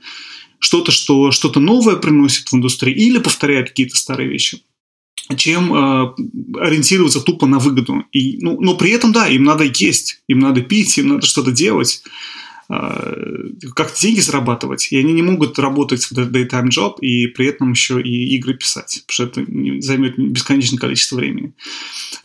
что-то, 0.59 0.91
что 0.91 1.31
что-то 1.31 1.59
новое 1.59 1.95
приносит 1.95 2.50
в 2.50 2.55
индустрии 2.55 2.93
или 2.93 3.19
повторяет 3.19 3.69
какие-то 3.69 3.95
старые 3.97 4.29
вещи. 4.29 4.61
чем 5.35 5.73
э, 5.73 6.13
ориентироваться 6.59 7.21
тупо 7.21 7.45
на 7.45 7.59
выгоду. 7.59 8.03
И, 8.11 8.38
ну, 8.41 8.59
но 8.59 8.75
при 8.75 8.91
этом, 8.91 9.11
да, 9.11 9.27
им 9.27 9.43
надо 9.43 9.63
есть, 9.65 10.23
им 10.27 10.39
надо 10.39 10.61
пить, 10.61 10.97
им 10.97 11.09
надо 11.09 11.25
что-то 11.25 11.51
делать, 11.51 12.03
э, 12.71 13.69
как-то 13.75 13.99
деньги 13.99 14.19
зарабатывать. 14.19 14.91
И 14.91 14.97
они 14.97 15.13
не 15.13 15.21
могут 15.21 15.59
работать 15.59 16.03
в 16.03 16.11
daytime 16.11 16.69
job 16.69 16.99
и 17.01 17.27
при 17.27 17.47
этом 17.47 17.71
еще 17.71 18.01
и 18.01 18.35
игры 18.35 18.53
писать, 18.53 19.03
потому 19.07 19.31
что 19.31 19.41
это 19.41 19.81
займет 19.81 20.17
бесконечное 20.17 20.79
количество 20.79 21.17
времени. 21.17 21.53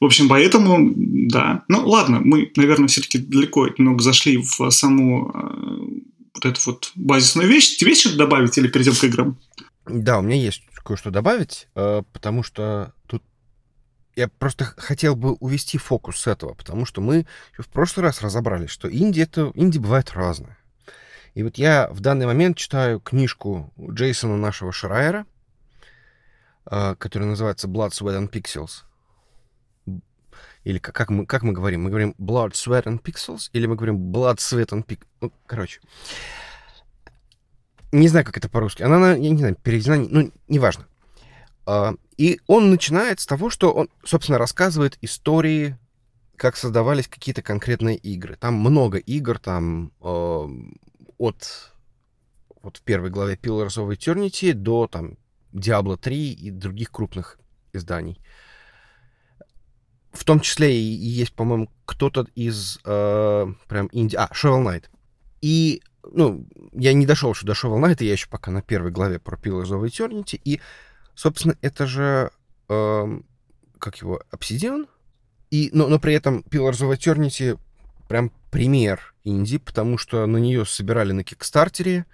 В 0.00 0.04
общем, 0.04 0.28
поэтому, 0.28 0.92
да. 0.96 1.64
Ну, 1.68 1.86
ладно, 1.86 2.20
мы, 2.22 2.50
наверное, 2.56 2.88
все-таки 2.88 3.18
далеко 3.18 3.68
немного 3.68 4.02
зашли 4.02 4.38
в 4.38 4.70
саму 4.70 5.30
э, 5.34 6.00
вот 6.34 6.44
эту 6.44 6.60
вот 6.66 6.92
базисную 6.94 7.48
вещь. 7.48 7.76
Тебе 7.76 7.94
что-то 7.94 8.16
добавить 8.16 8.56
или 8.58 8.68
перейдем 8.68 8.94
к 8.94 9.04
играм? 9.04 9.38
Да, 9.86 10.18
у 10.18 10.22
меня 10.22 10.36
есть 10.36 10.62
кое-что 10.84 11.10
добавить, 11.10 11.68
э, 11.74 12.02
потому 12.12 12.42
что 12.42 12.92
тут 13.08 13.22
я 14.16 14.28
просто 14.28 14.64
хотел 14.64 15.14
бы 15.14 15.34
увести 15.34 15.76
фокус 15.76 16.20
с 16.20 16.26
этого, 16.26 16.54
потому 16.54 16.86
что 16.86 17.02
мы 17.02 17.26
в 17.56 17.68
прошлый 17.68 18.04
раз 18.04 18.22
разобрались, 18.22 18.70
что 18.70 18.90
Инди 18.90 19.20
это 19.20 19.52
Инди 19.54 19.78
бывает 19.78 20.12
разное. 20.12 20.58
И 21.34 21.42
вот 21.42 21.58
я 21.58 21.88
в 21.90 22.00
данный 22.00 22.24
момент 22.24 22.56
читаю 22.56 22.98
книжку 22.98 23.70
Джейсона 23.78 24.38
нашего 24.38 24.72
Шрайера, 24.72 25.26
э, 26.70 26.94
которая 26.98 27.28
называется 27.28 27.68
Blood, 27.68 27.90
Sweat 27.90 28.18
and 28.18 28.30
Pixels. 28.30 28.84
Или 30.64 30.78
как, 30.78 30.94
как, 30.94 31.10
мы, 31.10 31.26
как 31.26 31.42
мы 31.42 31.52
говорим? 31.52 31.82
Мы 31.82 31.90
говорим 31.90 32.14
Blood, 32.18 32.52
Sweat 32.52 32.84
and 32.84 33.02
Pixels? 33.02 33.50
Или 33.52 33.66
мы 33.66 33.76
говорим 33.76 33.96
Blood, 34.12 34.38
Sweat 34.38 34.70
and 34.70 34.86
Pixels? 34.86 35.06
Ну, 35.20 35.32
короче. 35.44 35.80
Не 37.92 38.08
знаю, 38.08 38.24
как 38.24 38.38
это 38.38 38.48
по-русски. 38.48 38.82
Она, 38.82 39.12
я 39.12 39.30
не 39.30 39.38
знаю, 39.38 39.56
переведена, 39.56 39.98
ну, 39.98 40.32
неважно. 40.48 40.86
А, 41.66 41.94
и 42.16 42.40
он 42.46 42.70
начинает 42.70 43.20
с 43.20 43.26
того, 43.26 43.50
что 43.50 43.72
он, 43.72 43.90
собственно, 44.04 44.38
рассказывает 44.38 44.98
истории, 45.02 45.76
как 46.36 46.56
создавались 46.56 47.08
какие-то 47.08 47.42
конкретные 47.42 47.96
игры. 47.96 48.36
Там 48.36 48.54
много 48.54 48.98
игр, 48.98 49.38
там 49.38 49.92
э, 50.00 50.46
от 51.18 51.72
вот 52.62 52.78
в 52.78 52.82
первой 52.82 53.10
главе 53.10 53.34
Pillars 53.34 53.78
of 53.78 53.88
Eternity 53.96 54.52
до 54.52 54.86
там 54.86 55.18
Diablo 55.52 55.96
3 55.96 56.32
и 56.32 56.50
других 56.50 56.90
крупных 56.90 57.38
изданий. 57.72 58.20
В 60.12 60.24
том 60.24 60.40
числе 60.40 60.74
и, 60.76 60.94
и 60.94 61.06
есть, 61.06 61.34
по-моему, 61.34 61.70
кто-то 61.84 62.26
из 62.34 62.78
э, 62.84 63.46
прям 63.68 63.88
инди... 63.92 64.16
А, 64.16 64.28
Shovel 64.32 64.64
Knight. 64.64 64.84
И 65.42 65.82
ну, 66.12 66.46
я 66.72 66.92
не 66.92 67.06
дошел 67.06 67.32
еще 67.32 67.46
до 67.46 67.52
Shovel 67.52 67.80
Knight, 67.80 68.02
я 68.02 68.12
еще 68.12 68.28
пока 68.28 68.50
на 68.50 68.62
первой 68.62 68.90
главе 68.90 69.18
про 69.18 69.36
Pillars 69.36 69.70
of 69.70 69.84
Eternity, 69.84 70.40
и, 70.44 70.60
собственно, 71.16 71.56
это 71.62 71.86
же, 71.86 72.30
э, 72.68 73.20
как 73.78 73.96
его, 73.96 74.22
Obsidian, 74.30 74.86
и, 75.50 75.70
но, 75.72 75.88
но 75.88 75.98
при 75.98 76.14
этом 76.14 76.44
Pillars 76.48 76.82
of 76.82 76.96
Eternity 76.96 77.58
прям 78.08 78.30
пример 78.50 79.14
инди, 79.24 79.58
потому 79.58 79.98
что 79.98 80.26
на 80.26 80.36
нее 80.36 80.64
собирали 80.64 81.12
на 81.12 81.24
Кикстартере, 81.24 82.06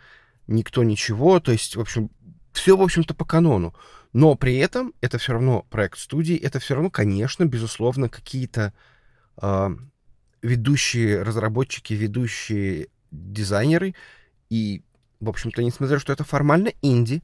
никто 0.47 0.83
ничего, 0.85 1.41
то 1.41 1.53
есть, 1.53 1.77
в 1.77 1.81
общем, 1.81 2.11
все, 2.53 2.77
в 2.77 2.83
общем-то, 2.83 3.15
по 3.15 3.25
канону. 3.25 3.75
Но 4.13 4.35
при 4.35 4.57
этом 4.57 4.95
это 5.01 5.19
все 5.19 5.33
равно 5.33 5.67
проект 5.71 5.99
студии, 5.99 6.37
это 6.37 6.59
все 6.59 6.75
равно, 6.75 6.91
конечно, 6.91 7.45
безусловно, 7.45 8.09
какие-то 8.09 8.73
э, 9.41 9.71
ведущие 10.43 11.23
разработчики, 11.23 11.95
ведущие 11.95 12.89
дизайнеры, 13.11 13.95
и, 14.51 14.83
в 15.21 15.29
общем-то, 15.29 15.63
несмотря 15.63 15.99
что 15.99 16.13
это 16.13 16.25
формально 16.25 16.73
инди, 16.83 17.23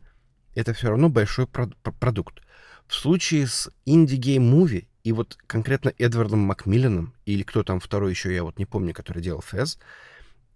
это 0.58 0.72
все 0.72 0.88
равно 0.88 1.08
большой 1.08 1.46
про- 1.46 1.70
продукт. 2.00 2.42
В 2.88 2.94
случае 2.94 3.46
с 3.46 3.70
Movie 3.86 4.86
и 5.04 5.12
вот 5.12 5.38
конкретно 5.46 5.92
Эдвардом 5.98 6.40
Макмилланом, 6.40 7.14
или 7.26 7.44
кто 7.44 7.62
там 7.62 7.78
второй 7.78 8.10
еще, 8.10 8.34
я 8.34 8.42
вот 8.42 8.58
не 8.58 8.66
помню, 8.66 8.92
который 8.92 9.22
делал 9.22 9.40
Фэз, 9.40 9.78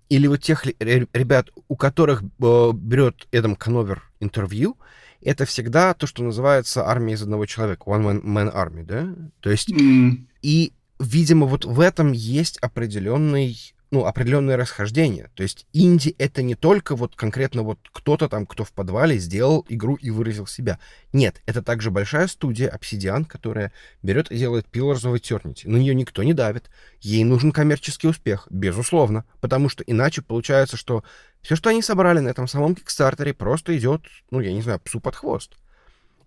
или 0.09 0.27
вот 0.27 0.43
тех 0.43 0.67
ребят, 0.67 1.51
у 1.69 1.77
которых 1.77 2.23
э, 2.23 2.73
берет 2.75 3.29
Эдам 3.31 3.55
Кановер 3.55 4.11
интервью, 4.19 4.77
это 5.21 5.45
всегда 5.47 5.95
то, 5.95 6.09
что 6.09 6.25
называется 6.25 6.87
армия 6.87 7.15
из 7.15 7.23
одного 7.23 7.47
человека, 7.47 7.85
one 7.87 8.23
man 8.23 8.53
army, 8.53 8.83
да? 8.83 9.15
То 9.41 9.51
есть, 9.51 9.71
mm. 9.71 10.27
и, 10.43 10.73
видимо, 10.99 11.47
вот 11.47 11.65
в 11.65 11.79
этом 11.79 12.11
есть 12.11 12.59
определенный 12.59 13.72
ну, 13.93 14.07
определенное 14.07 14.57
расхождение. 14.57 15.29
То 15.35 15.43
есть 15.43 15.67
инди— 15.75 16.17
это 16.19 16.43
не 16.43 16.55
только 16.55 16.97
вот 16.97 17.15
конкретно 17.15 17.63
вот 17.63 17.79
кто-то 17.93 18.27
там, 18.31 18.47
кто 18.47 18.65
в 18.65 18.73
подвале 18.73 19.19
сделал 19.19 19.67
игру 19.69 19.97
и 19.97 20.11
выразил 20.11 20.47
себя. 20.47 20.79
Нет, 21.13 21.43
это 21.45 21.63
также 21.63 21.91
большая 21.91 22.27
студия 22.27 22.75
Obsidian, 22.75 23.27
которая 23.27 23.71
берет 24.03 24.31
и 24.33 24.39
делает 24.39 24.67
Pillars 24.73 25.03
of 25.03 25.15
Eternity. 25.21 25.69
На 25.69 25.77
нее 25.77 25.95
никто 25.95 26.23
не 26.23 26.33
давит. 26.33 26.71
Ей 27.03 27.23
нужен 27.23 27.53
коммерческий 27.53 28.09
успех, 28.09 28.49
безусловно. 28.49 29.27
Потому 29.43 29.69
что 29.69 29.85
иначе 29.85 30.23
получается, 30.23 30.79
что 30.79 31.05
все, 31.43 31.55
что 31.55 31.69
они 31.69 31.83
собрали 31.83 32.21
на 32.21 32.29
этом 32.29 32.49
самом 32.49 32.75
Кикстартере, 32.75 33.35
просто 33.35 33.77
идет, 33.77 34.01
ну, 34.31 34.41
я 34.41 34.55
не 34.55 34.63
знаю, 34.63 34.81
псу 34.81 35.01
под 35.01 35.17
хвост. 35.17 35.59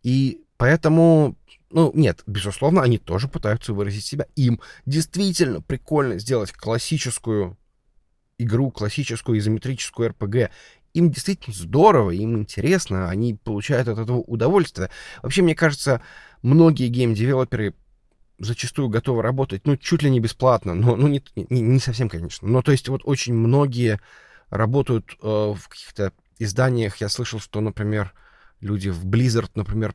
И 0.04 0.45
поэтому 0.58 1.36
ну, 1.72 1.92
нет, 1.94 2.24
безусловно, 2.26 2.84
они 2.84 2.98
тоже 2.98 3.28
пытаются 3.28 3.74
выразить 3.74 4.06
себя. 4.06 4.28
Им 4.36 4.62
действительно 4.86 5.62
прикольно 5.62 6.20
сделать 6.20 6.54
классическую 6.54 7.58
игру, 8.38 8.72
классическую 8.72 9.40
изометрическую 9.40 10.10
РПГ. 10.10 10.52
Им 10.94 11.12
действительно 11.12 11.54
здорово, 11.54 12.12
им 12.12 12.38
интересно, 12.38 13.10
они 13.10 13.34
получают 13.34 13.90
от 13.90 14.00
этого 14.00 14.20
удовольствие. 14.20 14.90
Вообще, 15.22 15.42
мне 15.42 15.56
кажется, 15.56 16.02
многие 16.42 16.88
game 16.88 17.12
developer 17.12 17.68
ы 17.68 17.74
зачастую 18.40 18.90
готовы 18.90 19.22
работать, 19.22 19.66
ну, 19.66 19.76
чуть 19.76 20.04
ли 20.04 20.10
не 20.10 20.20
бесплатно, 20.20 20.74
но, 20.76 20.96
ну, 20.96 21.08
не, 21.08 21.22
не, 21.36 21.62
не 21.62 21.80
совсем, 21.80 22.08
конечно. 22.08 22.48
Но, 22.48 22.62
то 22.62 22.72
есть, 22.72 22.88
вот 22.88 23.02
очень 23.04 23.34
многие 23.34 24.00
работают 24.50 25.18
э, 25.22 25.26
в 25.28 25.68
каких-то 25.68 26.14
изданиях. 26.40 26.98
Я 26.98 27.10
слышал, 27.10 27.40
что, 27.40 27.60
например, 27.60 28.14
люди 28.62 28.90
в 28.90 29.06
Blizzard, 29.06 29.52
например, 29.56 29.94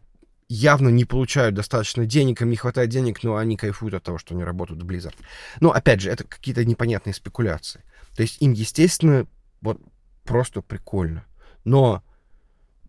явно 0.50 0.88
не 0.88 1.04
получают 1.04 1.54
достаточно 1.54 2.04
денег, 2.04 2.42
им 2.42 2.50
не 2.50 2.56
хватает 2.56 2.90
денег, 2.90 3.22
но 3.22 3.36
они 3.36 3.56
кайфуют 3.56 3.94
от 3.94 4.02
того, 4.02 4.18
что 4.18 4.34
они 4.34 4.42
работают 4.42 4.82
в 4.82 4.86
Blizzard. 4.86 5.14
Но, 5.60 5.70
опять 5.70 6.00
же, 6.00 6.10
это 6.10 6.24
какие-то 6.24 6.64
непонятные 6.64 7.14
спекуляции. 7.14 7.84
То 8.16 8.22
есть 8.22 8.42
им, 8.42 8.52
естественно, 8.52 9.26
вот 9.60 9.80
просто 10.24 10.60
прикольно. 10.60 11.24
Но, 11.64 12.02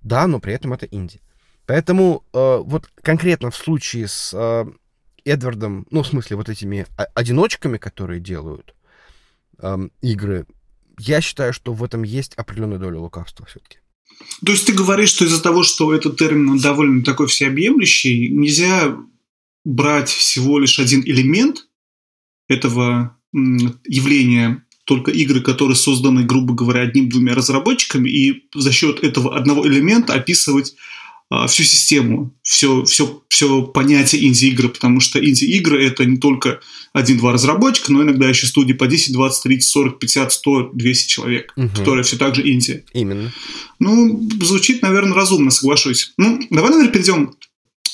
да, 0.01 0.25
но 0.25 0.39
при 0.39 0.53
этом 0.53 0.73
это 0.73 0.87
инди. 0.87 1.21
Поэтому 1.67 2.25
э, 2.33 2.57
вот 2.65 2.89
конкретно 3.03 3.51
в 3.51 3.55
случае 3.55 4.07
с 4.07 4.33
э, 4.33 4.65
Эдвардом, 5.23 5.85
ну, 5.91 6.01
в 6.01 6.07
смысле, 6.07 6.37
вот 6.37 6.49
этими 6.49 6.87
одиночками, 7.13 7.77
которые 7.77 8.19
делают 8.19 8.73
э, 9.59 9.77
игры, 10.01 10.47
я 10.97 11.21
считаю, 11.21 11.53
что 11.53 11.73
в 11.73 11.83
этом 11.83 12.01
есть 12.01 12.33
определенная 12.33 12.79
доля 12.79 12.97
лукавства 12.97 13.45
все-таки. 13.45 13.80
То 14.45 14.51
есть 14.51 14.65
ты 14.65 14.73
говоришь, 14.73 15.09
что 15.09 15.25
из-за 15.25 15.41
того, 15.41 15.63
что 15.63 15.93
этот 15.93 16.17
термин 16.17 16.57
довольно 16.57 17.03
такой 17.03 17.27
всеобъемлющий, 17.27 18.29
нельзя 18.29 18.97
брать 19.63 20.09
всего 20.09 20.59
лишь 20.59 20.79
один 20.79 21.01
элемент 21.01 21.67
этого 22.47 23.17
явления, 23.33 24.65
только 24.85 25.11
игры, 25.11 25.41
которые 25.41 25.75
созданы, 25.75 26.23
грубо 26.23 26.53
говоря, 26.53 26.81
одним-двумя 26.81 27.35
разработчиками, 27.35 28.09
и 28.09 28.43
за 28.53 28.71
счет 28.71 29.03
этого 29.03 29.37
одного 29.37 29.67
элемента 29.67 30.13
описывать 30.13 30.75
всю 31.47 31.63
систему, 31.63 32.33
все, 32.41 32.83
все, 32.83 33.23
все 33.29 33.61
понятие 33.61 34.27
инди-игры, 34.27 34.69
потому 34.69 34.99
что 34.99 35.23
инди-игры 35.23 35.85
это 35.85 36.03
не 36.03 36.17
только 36.17 36.59
один-два 36.93 37.31
разработчика, 37.31 37.93
но 37.93 38.03
иногда 38.03 38.27
еще 38.27 38.47
студии 38.47 38.73
по 38.73 38.87
10, 38.87 39.13
20, 39.13 39.43
30, 39.43 39.69
40, 39.69 39.99
50, 39.99 40.31
100, 40.33 40.69
200 40.73 41.07
человек, 41.07 41.53
угу. 41.55 41.69
которые 41.69 42.03
все 42.03 42.17
так 42.17 42.35
же 42.35 42.47
инди. 42.47 42.83
Именно. 42.93 43.31
Ну, 43.79 44.29
звучит, 44.41 44.81
наверное, 44.81 45.13
разумно, 45.13 45.51
соглашусь. 45.51 46.13
Ну, 46.17 46.39
давай, 46.49 46.71
наверное, 46.71 46.91
перейдем 46.91 47.33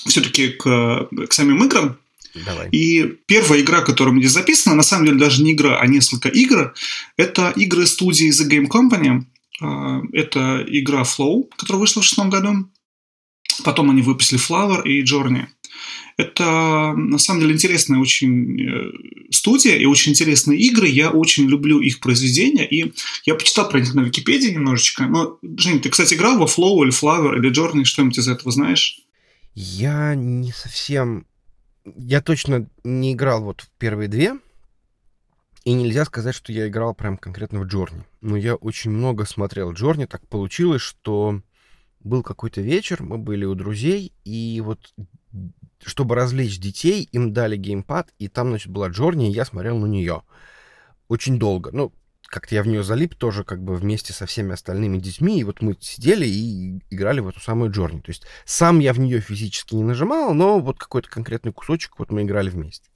все-таки 0.07 0.49
к, 0.49 1.07
к 1.29 1.33
самим 1.33 1.63
играм. 1.63 1.97
Давай. 2.45 2.69
И 2.71 3.03
первая 3.25 3.61
игра, 3.61 3.81
которая 3.81 4.13
у 4.13 4.17
меня 4.17 4.29
записана, 4.29 4.75
на 4.75 4.83
самом 4.83 5.05
деле 5.05 5.19
даже 5.19 5.43
не 5.43 5.53
игра, 5.53 5.79
а 5.79 5.87
несколько 5.87 6.29
игр, 6.29 6.73
это 7.17 7.51
игры 7.55 7.85
студии 7.85 8.29
The 8.29 8.49
Game 8.49 8.67
Company. 8.67 9.23
А, 9.61 10.01
это 10.13 10.63
игра 10.67 11.03
Flow, 11.03 11.45
которая 11.55 11.79
вышла 11.79 12.01
в 12.01 12.05
шестом 12.05 12.29
году. 12.29 12.67
Потом 13.63 13.89
они 13.89 14.01
выпустили 14.01 14.39
Flower 14.39 14.83
и 14.83 15.03
Journey. 15.03 15.47
Это, 16.17 16.93
на 16.95 17.19
самом 17.19 17.41
деле, 17.41 17.53
интересная 17.53 17.99
очень 17.99 18.59
э, 18.59 18.91
студия 19.29 19.75
и 19.75 19.85
очень 19.85 20.13
интересные 20.13 20.59
игры. 20.59 20.87
Я 20.87 21.11
очень 21.11 21.47
люблю 21.47 21.79
их 21.79 21.99
произведения. 21.99 22.67
И 22.67 22.91
я 23.25 23.35
почитал 23.35 23.69
про 23.69 23.79
них 23.79 23.93
на 23.93 24.01
Википедии 24.01 24.49
немножечко. 24.49 25.05
Но, 25.05 25.37
Жень, 25.57 25.79
ты, 25.79 25.89
кстати, 25.89 26.15
играл 26.15 26.39
во 26.39 26.45
Flow 26.45 26.83
или 26.83 26.91
Flower 26.91 27.37
или 27.37 27.51
Journey? 27.51 27.83
Что-нибудь 27.83 28.17
из 28.17 28.27
этого 28.27 28.51
знаешь? 28.51 28.99
Я 29.53 30.15
не 30.15 30.51
совсем... 30.51 31.27
Я 31.85 32.21
точно 32.21 32.67
не 32.83 33.13
играл 33.13 33.43
вот 33.43 33.61
в 33.61 33.69
первые 33.77 34.07
две. 34.07 34.33
И 35.65 35.73
нельзя 35.73 36.05
сказать, 36.05 36.33
что 36.33 36.51
я 36.51 36.67
играл 36.67 36.95
прям 36.95 37.17
конкретно 37.17 37.59
в 37.59 37.65
Джорни. 37.65 38.03
Но 38.21 38.37
я 38.37 38.55
очень 38.55 38.89
много 38.89 39.25
смотрел 39.25 39.71
Джорни. 39.73 40.05
Так 40.05 40.27
получилось, 40.27 40.81
что 40.81 41.41
был 41.99 42.23
какой-то 42.23 42.61
вечер, 42.61 43.03
мы 43.03 43.17
были 43.17 43.45
у 43.45 43.55
друзей, 43.55 44.13
и 44.23 44.61
вот 44.63 44.93
чтобы 45.83 46.15
развлечь 46.15 46.59
детей, 46.59 47.07
им 47.11 47.33
дали 47.33 47.55
геймпад, 47.55 48.13
и 48.17 48.27
там, 48.27 48.49
значит, 48.49 48.71
была 48.71 48.89
Джорни, 48.89 49.29
и 49.29 49.33
я 49.33 49.45
смотрел 49.45 49.77
на 49.77 49.85
нее. 49.85 50.23
Очень 51.07 51.37
долго. 51.39 51.71
Ну, 51.71 51.93
как-то 52.27 52.55
я 52.55 52.63
в 52.63 52.67
нее 52.67 52.83
залип 52.83 53.15
тоже 53.15 53.43
как 53.43 53.63
бы 53.63 53.75
вместе 53.75 54.13
со 54.13 54.25
всеми 54.25 54.53
остальными 54.53 54.97
детьми, 54.97 55.39
и 55.39 55.43
вот 55.43 55.61
мы 55.61 55.77
сидели 55.79 56.25
и 56.25 56.81
играли 56.89 57.19
в 57.19 57.27
эту 57.27 57.39
самую 57.39 57.71
Джорни. 57.71 57.99
То 57.99 58.09
есть 58.09 58.25
сам 58.45 58.79
я 58.79 58.93
в 58.93 58.99
нее 58.99 59.21
физически 59.21 59.75
не 59.75 59.83
нажимал, 59.83 60.33
но 60.33 60.59
вот 60.59 60.77
какой-то 60.77 61.09
конкретный 61.09 61.53
кусочек 61.53 61.99
вот 61.99 62.11
мы 62.11 62.23
играли 62.23 62.49
вместе. 62.49 62.89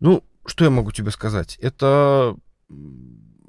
Ну, 0.00 0.24
что 0.46 0.64
я 0.64 0.70
могу 0.70 0.92
тебе 0.92 1.10
сказать? 1.10 1.56
Это 1.60 2.36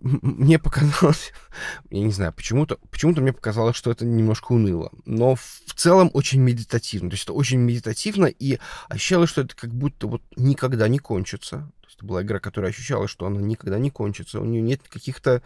мне 0.06 0.60
показалось, 0.60 1.34
я 1.90 2.04
не 2.04 2.12
знаю, 2.12 2.32
почему-то 2.32 2.78
почему 2.92 3.14
мне 3.14 3.34
показалось, 3.34 3.76
что 3.76 3.90
это 3.90 4.06
немножко 4.06 4.52
уныло, 4.52 4.92
но 5.06 5.34
в 5.36 5.74
целом 5.76 6.12
очень 6.14 6.42
медитативно. 6.42 7.10
То 7.10 7.16
есть 7.16 7.24
это 7.24 7.34
очень 7.34 7.58
медитативно, 7.58 8.26
и 8.28 8.60
ощущалось, 8.88 9.32
что 9.32 9.42
это 9.42 9.56
как 9.56 9.74
будто 9.74 10.06
вот 10.06 10.22
никогда 10.36 10.88
не 10.88 11.00
кончится. 11.00 11.72
То 11.82 11.88
есть 11.88 11.98
это 11.98 12.06
была 12.06 12.22
игра, 12.22 12.40
которая 12.40 12.70
ощущала, 12.70 13.08
что 13.08 13.26
она 13.26 13.42
никогда 13.42 13.80
не 13.80 13.90
кончится. 13.90 14.40
У 14.40 14.46
нее 14.46 14.62
нет 14.62 14.82
каких-то 14.88 15.42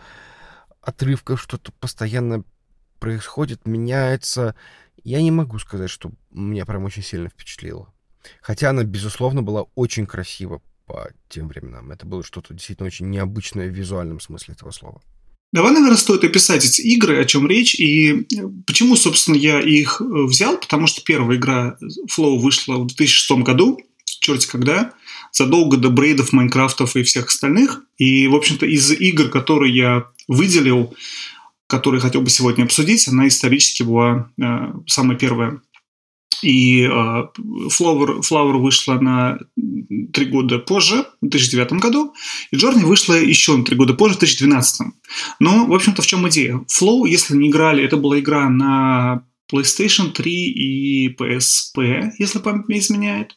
отрывков, 0.81 1.41
что-то 1.41 1.71
постоянно 1.79 2.43
происходит, 2.99 3.65
меняется. 3.65 4.55
Я 5.05 5.21
не 5.21 5.31
могу 5.31 5.57
сказать, 5.59 5.89
что 5.89 6.11
меня 6.31 6.65
прям 6.65 6.83
очень 6.83 7.03
сильно 7.03 7.29
впечатлило. 7.29 7.93
Хотя 8.41 8.71
она, 8.71 8.83
безусловно, 8.83 9.41
была 9.41 9.63
очень 9.75 10.05
красива 10.05 10.61
по 10.89 11.11
тем 11.29 11.47
временам. 11.47 11.91
Это 11.91 12.07
было 12.07 12.23
что-то 12.23 12.55
действительно 12.55 12.87
очень 12.87 13.09
необычное 13.11 13.69
в 13.69 13.73
визуальном 13.73 14.19
смысле 14.19 14.55
этого 14.55 14.71
слова. 14.71 15.01
Давай, 15.53 15.71
наверное, 15.71 15.97
стоит 15.97 16.23
описать 16.23 16.65
эти 16.65 16.81
игры, 16.81 17.19
о 17.19 17.25
чем 17.25 17.47
речь, 17.47 17.75
и 17.75 18.27
почему, 18.65 18.95
собственно, 18.95 19.35
я 19.35 19.61
их 19.61 20.01
э, 20.01 20.03
взял, 20.25 20.57
потому 20.57 20.87
что 20.87 21.03
первая 21.03 21.37
игра 21.37 21.77
Flow 22.11 22.37
вышла 22.39 22.77
в 22.77 22.87
2006 22.87 23.43
году, 23.43 23.79
черти 24.03 24.47
когда, 24.47 24.93
задолго 25.31 25.77
до 25.77 25.89
Braid 25.89 26.17
ов, 26.17 26.33
Майнкрафтов 26.33 26.95
и 26.95 27.03
всех 27.03 27.27
остальных. 27.27 27.81
И, 27.97 28.27
в 28.27 28.35
общем-то, 28.35 28.65
из 28.65 28.91
игр, 28.91 29.29
которые 29.29 29.75
я 29.75 30.05
выделил, 30.27 30.95
которые 31.67 32.01
хотел 32.01 32.21
бы 32.21 32.29
сегодня 32.29 32.63
обсудить, 32.63 33.07
она 33.07 33.27
исторически 33.27 33.83
была 33.83 34.31
э, 34.41 34.73
самая 34.87 35.17
первая 35.17 35.61
и 36.41 36.83
э, 36.83 36.87
Flower, 36.87 38.21
Flower 38.21 38.57
вышла 38.57 38.99
на 38.99 39.39
три 40.13 40.25
года 40.25 40.59
позже, 40.59 41.05
в 41.21 41.27
2009 41.27 41.73
году, 41.73 42.13
и 42.51 42.55
Journey 42.55 42.85
вышла 42.85 43.13
еще 43.13 43.57
на 43.57 43.65
три 43.65 43.75
года 43.75 43.93
позже, 43.93 44.15
в 44.15 44.19
2012. 44.19 44.87
Но, 45.39 45.65
в 45.65 45.73
общем-то, 45.73 46.01
в 46.01 46.07
чем 46.07 46.27
идея? 46.29 46.63
Flow, 46.67 47.07
если 47.07 47.35
не 47.35 47.49
играли, 47.49 47.83
это 47.83 47.97
была 47.97 48.19
игра 48.19 48.49
на 48.49 49.25
PlayStation 49.51 50.11
3 50.11 50.31
и 50.31 51.15
PSP, 51.15 52.11
если 52.19 52.39
память 52.39 52.69
не 52.69 52.79
изменяет. 52.79 53.35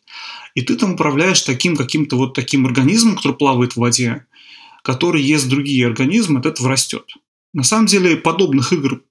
И 0.55 0.63
ты 0.63 0.77
там 0.77 0.95
управляешь 0.95 1.41
таким 1.43 1.77
каким-то 1.77 2.17
вот 2.17 2.35
таким 2.35 2.67
организмом, 2.67 3.17
который 3.17 3.37
плавает 3.37 3.73
в 3.73 3.79
воде, 3.79 4.27
который 4.83 5.23
ест 5.23 5.49
другие 5.49 5.87
организмы, 5.87 6.41
от 6.41 6.47
этого 6.47 6.69
растет. 6.69 7.05
На 7.55 7.63
самом 7.63 7.87
деле 7.87 8.17
подобных 8.17 8.73
игр 8.73 9.03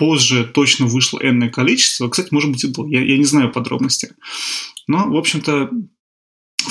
позже 0.00 0.44
точно 0.46 0.86
вышло 0.86 1.20
энное 1.22 1.50
количество. 1.50 2.08
Кстати, 2.08 2.28
может 2.30 2.50
быть, 2.50 2.64
и 2.64 2.68
было. 2.68 2.88
Я, 2.88 3.04
я 3.04 3.18
не 3.18 3.24
знаю 3.24 3.52
подробности. 3.52 4.14
Но, 4.86 5.10
в 5.10 5.16
общем-то, 5.16 5.70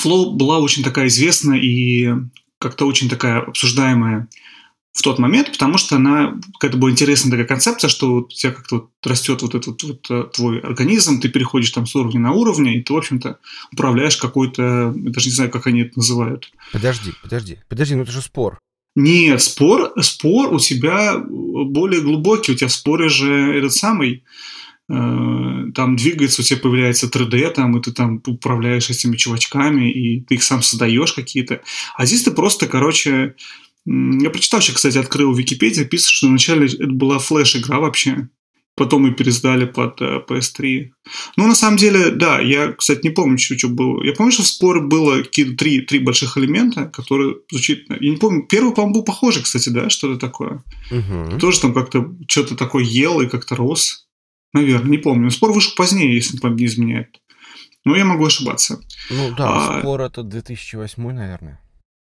Flow 0.03 0.31
была 0.31 0.57
очень 0.57 0.83
такая 0.83 1.07
известная 1.07 1.59
и 1.59 2.09
как-то 2.57 2.87
очень 2.87 3.07
такая 3.07 3.41
обсуждаемая 3.41 4.27
в 4.93 5.03
тот 5.03 5.19
момент, 5.19 5.51
потому 5.51 5.77
что 5.77 5.97
она 5.97 6.39
какая-то 6.53 6.77
была 6.77 6.89
интересная 6.89 7.29
такая 7.29 7.45
концепция, 7.45 7.89
что 7.89 8.15
у 8.15 8.27
тебя 8.27 8.51
как-то 8.51 8.75
вот 8.77 8.89
растет 9.05 9.43
вот 9.43 9.53
этот 9.53 9.83
вот 9.83 10.09
э, 10.09 10.23
твой 10.33 10.59
организм, 10.61 11.21
ты 11.21 11.29
переходишь 11.29 11.69
там 11.69 11.85
с 11.85 11.95
уровня 11.95 12.19
на 12.19 12.31
уровень, 12.31 12.69
и 12.69 12.81
ты, 12.81 12.91
в 12.91 12.97
общем-то, 12.97 13.37
управляешь 13.71 14.17
какой-то, 14.17 14.91
я 14.97 15.11
даже 15.11 15.27
не 15.27 15.35
знаю, 15.35 15.51
как 15.51 15.67
они 15.67 15.81
это 15.81 15.91
называют. 15.95 16.51
Подожди, 16.73 17.13
подожди, 17.21 17.59
подожди, 17.69 17.93
ну 17.93 18.01
это 18.01 18.11
же 18.11 18.21
спор. 18.21 18.57
Нет, 19.01 19.41
спор, 19.41 19.93
спор 20.01 20.53
у 20.53 20.59
тебя 20.59 21.17
более 21.17 22.01
глубокий. 22.01 22.51
У 22.51 22.55
тебя 22.55 22.67
в 22.67 22.73
споре 22.73 23.07
же 23.07 23.57
этот 23.57 23.73
самый 23.73 24.25
э, 24.89 24.93
там 25.73 25.95
двигается, 25.95 26.41
у 26.41 26.43
тебя 26.43 26.59
появляется 26.59 27.07
3D, 27.07 27.51
там, 27.51 27.77
и 27.77 27.81
ты 27.81 27.93
там 27.93 28.21
управляешь 28.27 28.89
этими 28.89 29.15
чувачками, 29.15 29.89
и 29.89 30.19
ты 30.19 30.35
их 30.35 30.43
сам 30.43 30.61
создаешь 30.61 31.13
какие-то. 31.13 31.61
А 31.95 32.05
здесь 32.05 32.23
ты 32.23 32.31
просто, 32.31 32.67
короче, 32.67 33.35
я 33.85 34.29
прочитал 34.31 34.59
сейчас, 34.59 34.75
кстати, 34.75 34.97
открыл 34.97 35.31
в 35.31 35.39
Википедии, 35.39 35.85
пишет, 35.85 36.09
что 36.09 36.27
вначале 36.27 36.67
это 36.67 36.91
была 36.91 37.19
флеш-игра 37.19 37.79
вообще 37.79 38.27
потом 38.79 39.05
и 39.07 39.11
пересдали 39.11 39.65
под 39.65 40.01
э, 40.01 40.21
PS3. 40.25 40.91
Ну, 41.35 41.47
на 41.47 41.53
самом 41.53 41.75
деле, 41.75 42.11
да, 42.11 42.39
я, 42.39 42.71
кстати, 42.71 43.01
не 43.03 43.09
помню, 43.09 43.37
что, 43.37 43.57
что 43.57 43.67
было. 43.67 44.01
Я 44.03 44.13
помню, 44.13 44.31
что 44.31 44.43
в 44.43 44.47
споре 44.47 44.79
было 44.79 45.17
какие-то 45.17 45.57
три, 45.57 45.81
три 45.81 45.99
больших 45.99 46.37
элемента, 46.37 46.85
которые 46.85 47.35
звучит... 47.51 47.87
Я 47.89 48.09
не 48.09 48.15
помню, 48.15 48.47
первый, 48.47 48.73
по-моему, 48.73 48.95
был 48.95 49.03
похожий, 49.03 49.43
кстати, 49.43 49.67
да, 49.67 49.89
что-то 49.89 50.17
такое. 50.17 50.63
Угу. 50.91 51.39
Тоже 51.39 51.59
там 51.59 51.73
как-то 51.73 52.15
что-то 52.29 52.55
такое 52.55 52.85
ел 52.85 53.19
и 53.19 53.27
как-то 53.27 53.57
рос. 53.57 54.07
Наверное, 54.53 54.91
не 54.91 54.97
помню. 54.97 55.29
Спор 55.29 55.51
вышел 55.51 55.73
позднее, 55.75 56.15
если 56.15 56.37
память 56.37 56.61
не 56.61 56.65
изменяет. 56.65 57.19
Но 57.83 57.97
я 57.97 58.05
могу 58.05 58.25
ошибаться. 58.25 58.79
Ну 59.09 59.35
да, 59.35 59.77
а... 59.77 59.79
спор 59.81 60.01
это 60.01 60.23
2008, 60.23 61.11
наверное. 61.11 61.59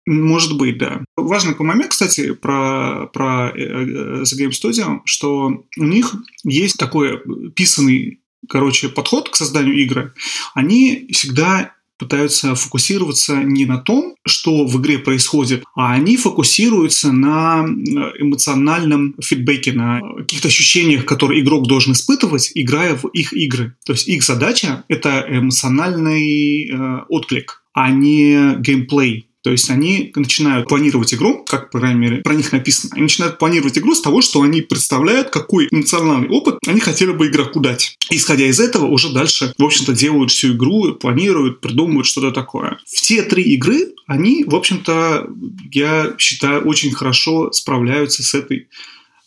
Может 0.10 0.58
быть, 0.58 0.80
да. 0.80 1.06
Важный 1.16 1.56
момент, 1.60 1.92
кстати, 1.92 2.34
про, 2.34 3.06
про 3.14 3.52
э, 3.52 3.62
э, 3.62 4.24
The 4.24 4.40
Game 4.40 4.50
Studio, 4.50 5.02
что 5.06 5.64
у 5.78 5.84
них 5.84 6.16
есть 6.44 6.78
такой 6.78 7.22
писанный, 7.52 8.20
короче, 8.50 8.90
подход 8.90 9.30
к 9.30 9.36
созданию 9.36 9.76
игры. 9.76 10.16
Они 10.56 11.06
всегда 11.12 11.74
пытаются 12.00 12.56
фокусироваться 12.56 13.36
не 13.36 13.68
на 13.68 13.78
том, 13.78 14.16
что 14.26 14.66
в 14.66 14.82
игре 14.82 14.98
происходит, 14.98 15.64
а 15.76 15.94
они 15.94 16.18
фокусируются 16.18 17.12
на 17.12 17.64
э, 17.68 18.24
эмоциональном 18.24 19.14
фидбэке, 19.22 19.74
на 19.74 20.02
каких-то 20.18 20.48
ощущениях, 20.48 21.06
которые 21.06 21.42
игрок 21.42 21.68
должен 21.68 21.94
испытывать, 21.94 22.52
играя 22.56 22.96
в 22.96 23.10
их 23.10 23.32
игры. 23.34 23.76
То 23.86 23.94
есть 23.94 24.08
их 24.08 24.24
задача— 24.24 24.86
это 24.88 25.24
эмоциональный 25.30 26.68
э, 26.68 27.02
отклик, 27.10 27.62
а 27.74 27.92
не 27.92 28.56
геймплей. 28.60 29.29
То 29.42 29.52
есть 29.52 29.70
они 29.70 30.12
начинают 30.16 30.68
планировать 30.68 31.14
игру, 31.14 31.46
как, 31.46 31.72
по 31.72 31.80
крайней 31.80 32.00
мере, 32.00 32.18
про 32.18 32.34
них 32.34 32.52
написано. 32.52 32.92
Они 32.94 33.04
начинают 33.04 33.38
планировать 33.38 33.78
игру 33.78 33.96
с 33.96 34.02
того, 34.02 34.22
что 34.22 34.42
они 34.42 34.62
представляют, 34.62 35.30
какой 35.30 35.70
эмоциональный 35.72 36.28
опыт 36.28 36.58
они 36.68 36.82
хотели 36.82 37.12
бы 37.12 37.28
игроку 37.28 37.62
дать. 37.62 37.98
Исходя 38.10 38.46
из 38.46 38.60
этого, 38.60 38.88
уже 38.88 39.14
дальше, 39.14 39.54
в 39.58 39.64
общем-то, 39.64 39.94
делают 39.94 40.32
всю 40.32 40.54
игру, 40.54 40.94
планируют, 40.94 41.62
придумывают 41.62 42.06
что-то 42.06 42.32
такое. 42.32 42.80
Все 42.86 43.22
три 43.24 43.44
игры, 43.44 43.94
они, 44.08 44.44
в 44.44 44.56
общем-то, 44.56 45.30
я 45.72 46.16
считаю, 46.18 46.66
очень 46.66 46.92
хорошо 46.92 47.52
справляются 47.54 48.24
с 48.24 48.34
этой, 48.34 48.68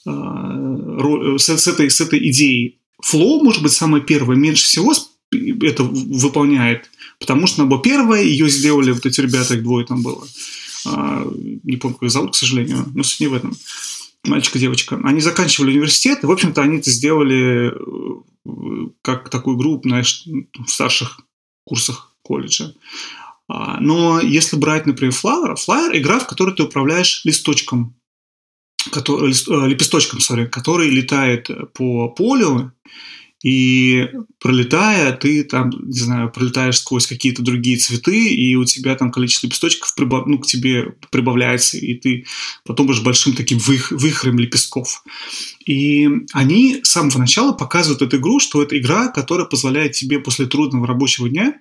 э, 0.06 1.38
с, 1.38 1.48
с, 1.48 1.68
этой, 1.68 1.90
с 1.90 2.00
этой 2.02 2.28
идеей. 2.30 2.78
Flow, 3.02 3.42
может 3.42 3.62
быть, 3.62 3.72
самое 3.72 4.04
первое, 4.04 4.36
меньше 4.36 4.64
всего 4.64 4.94
это 5.62 5.84
выполняет 5.84 6.90
Потому 7.22 7.46
что 7.46 7.62
она 7.62 7.70
была 7.70 7.80
первая, 7.80 8.24
ее 8.24 8.48
сделали 8.48 8.90
вот 8.90 9.06
эти 9.06 9.20
ребята, 9.20 9.54
их 9.54 9.62
двое 9.62 9.86
там 9.86 10.02
было. 10.02 10.26
А, 10.84 11.24
не 11.62 11.76
помню, 11.76 11.96
как 11.96 12.08
их 12.08 12.10
зовут, 12.10 12.32
к 12.32 12.34
сожалению, 12.34 12.84
но 12.92 13.04
суть 13.04 13.20
не 13.20 13.28
в 13.28 13.34
этом. 13.34 13.56
Мальчик 14.24 14.56
и 14.56 14.58
девочка. 14.58 15.00
Они 15.04 15.20
заканчивали 15.20 15.70
университет, 15.70 16.18
и, 16.22 16.26
в 16.26 16.32
общем-то, 16.32 16.60
они 16.60 16.78
это 16.78 16.90
сделали 16.90 17.70
э, 17.70 18.88
как 19.02 19.30
такую 19.30 19.56
группу, 19.56 19.88
знаешь, 19.88 20.26
в 20.26 20.68
старших 20.68 21.20
курсах 21.64 22.12
колледжа. 22.24 22.74
А, 23.48 23.78
но 23.80 24.20
если 24.20 24.56
брать, 24.56 24.86
например, 24.86 25.14
Flower, 25.14 25.54
Flower– 25.54 25.90
игра, 25.92 26.18
в 26.18 26.26
которой 26.26 26.56
ты 26.56 26.64
управляешь 26.64 27.24
листочком, 27.24 27.94
который, 28.90 29.28
лист, 29.28 29.48
э, 29.48 29.68
лепесточком, 29.68 30.18
sorry, 30.18 30.46
который 30.46 30.90
летает 30.90 31.48
по 31.74 32.08
полю, 32.08 32.72
и 33.42 34.08
пролетая, 34.38 35.12
ты 35.12 35.42
там, 35.42 35.70
не 35.70 35.98
знаю, 35.98 36.30
пролетаешь 36.30 36.78
сквозь 36.78 37.06
какие-то 37.06 37.42
другие 37.42 37.76
цветы, 37.76 38.28
и 38.28 38.54
у 38.54 38.64
тебя 38.64 38.94
там 38.94 39.10
количество 39.10 39.46
лепесточков 39.46 39.94
прибав... 39.94 40.26
ну, 40.26 40.38
к 40.38 40.46
тебе 40.46 40.94
прибавляется, 41.10 41.76
и 41.76 41.94
ты 41.94 42.24
потом 42.64 42.86
будешь 42.86 43.02
большим 43.02 43.34
таким 43.34 43.58
вых... 43.58 43.90
выхрем 43.90 44.38
лепестков. 44.38 45.04
И 45.66 46.08
они 46.32 46.80
с 46.82 46.90
самого 46.90 47.18
начала 47.18 47.52
показывают 47.52 48.02
эту 48.02 48.18
игру, 48.18 48.38
что 48.38 48.62
это 48.62 48.78
игра, 48.78 49.08
которая 49.08 49.46
позволяет 49.46 49.92
тебе 49.92 50.20
после 50.20 50.46
трудного 50.46 50.86
рабочего 50.86 51.28
дня 51.28 51.54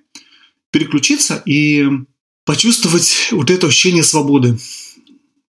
переключиться 0.71 1.41
и 1.45 1.87
почувствовать 2.45 3.29
вот 3.31 3.49
это 3.49 3.67
ощущение 3.67 4.03
свободы. 4.03 4.57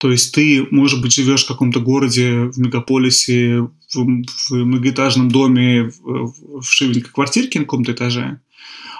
То 0.01 0.09
есть 0.11 0.33
ты, 0.33 0.67
может 0.71 0.99
быть, 0.99 1.13
живешь 1.13 1.43
в 1.43 1.47
каком-то 1.47 1.79
городе, 1.79 2.45
в 2.45 2.57
мегаполисе, 2.57 3.59
в, 3.59 3.69
в 3.93 4.51
многоэтажном 4.51 5.29
доме, 5.29 5.83
в, 5.83 6.61
в 6.61 6.63
шивенькой 6.63 7.11
квартирке 7.11 7.59
на 7.59 7.65
каком-то 7.65 7.91
этаже, 7.91 8.41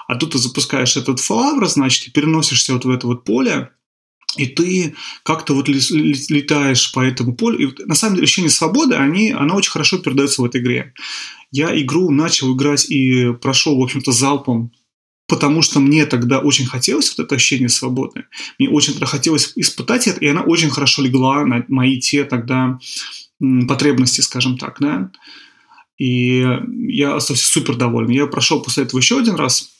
а 0.06 0.14
тут 0.14 0.30
ты 0.30 0.38
запускаешь 0.38 0.96
этот 0.96 1.18
флавр, 1.18 1.66
значит, 1.66 2.06
и 2.06 2.12
переносишься 2.12 2.74
вот 2.74 2.84
в 2.84 2.90
это 2.90 3.08
вот 3.08 3.24
поле, 3.24 3.70
и 4.36 4.46
ты 4.46 4.94
как-то 5.24 5.54
вот 5.54 5.66
летаешь 5.66 6.92
по 6.92 7.00
этому 7.00 7.34
полю. 7.34 7.58
И 7.58 7.84
на 7.84 7.96
самом 7.96 8.14
деле 8.14 8.24
ощущение 8.24 8.50
свободы, 8.50 8.94
они, 8.94 9.32
она 9.32 9.56
очень 9.56 9.72
хорошо 9.72 9.98
передается 9.98 10.40
в 10.40 10.44
этой 10.44 10.60
игре. 10.60 10.94
Я 11.50 11.76
игру 11.80 12.12
начал 12.12 12.54
играть 12.54 12.88
и 12.88 13.32
прошел, 13.32 13.76
в 13.76 13.82
общем-то, 13.82 14.12
залпом, 14.12 14.70
потому 15.26 15.62
что 15.62 15.80
мне 15.80 16.06
тогда 16.06 16.40
очень 16.40 16.66
хотелось 16.66 17.14
вот 17.16 17.24
это 17.24 17.34
ощущение 17.34 17.68
свободы. 17.68 18.24
Мне 18.58 18.68
очень 18.68 18.94
хотелось 19.04 19.52
испытать 19.56 20.06
это, 20.06 20.20
и 20.20 20.26
она 20.26 20.42
очень 20.42 20.70
хорошо 20.70 21.02
легла 21.02 21.44
на 21.44 21.64
мои 21.68 22.00
те 22.00 22.24
тогда 22.24 22.78
потребности, 23.68 24.20
скажем 24.20 24.58
так, 24.58 24.76
да. 24.80 25.10
И 25.98 26.44
я 26.88 27.16
остался 27.16 27.46
супер 27.46 27.76
доволен. 27.76 28.10
Я 28.10 28.26
прошел 28.26 28.62
после 28.62 28.84
этого 28.84 28.98
еще 29.00 29.18
один 29.18 29.34
раз– 29.34 29.70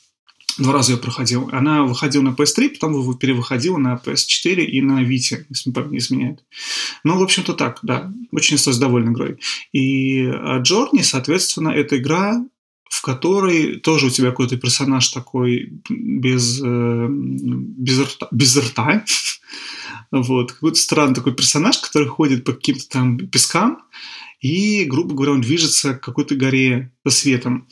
Два 0.57 0.73
раза 0.73 0.91
я 0.91 0.97
проходил. 0.97 1.49
Она 1.51 1.83
выходила 1.83 2.21
на 2.21 2.29
PS3, 2.29 2.69
потом 2.79 3.17
перевыходила 3.17 3.77
на 3.77 3.99
PS4 4.03 4.63
и 4.63 4.81
на 4.81 5.03
Vita, 5.03 5.45
если 5.49 5.71
не 5.71 5.97
изменяет. 5.97 6.43
Ну, 7.03 7.17
в 7.17 7.23
общем-то 7.23 7.53
так, 7.53 7.79
да. 7.81 8.11
Очень 8.31 8.55
остался 8.55 8.79
доволен 8.79 9.13
игрой. 9.13 9.39
И 9.71 10.29
Джорни, 10.59 11.01
соответственно, 11.01 11.69
это 11.69 11.97
игра, 11.97 12.45
в 12.93 13.01
которой 13.01 13.79
тоже 13.79 14.05
у 14.05 14.09
тебя 14.11 14.29
какой-то 14.29 14.55
персонаж 14.55 15.07
такой 15.09 15.73
без, 15.89 16.61
э, 16.63 17.07
без, 17.09 17.99
рта, 17.99 18.27
без 18.29 18.55
рта. 18.55 19.03
вот. 20.11 20.51
Какой-то 20.51 20.77
странный 20.77 21.15
такой 21.15 21.33
персонаж, 21.33 21.79
который 21.79 22.07
ходит 22.07 22.43
по 22.43 22.53
каким-то 22.53 22.87
там 22.87 23.17
пескам, 23.17 23.79
и, 24.41 24.83
грубо 24.83 25.15
говоря, 25.15 25.31
он 25.31 25.41
движется 25.41 25.95
к 25.95 26.01
какой-то 26.01 26.35
горе 26.35 26.91
со 27.03 27.11
светом. 27.11 27.67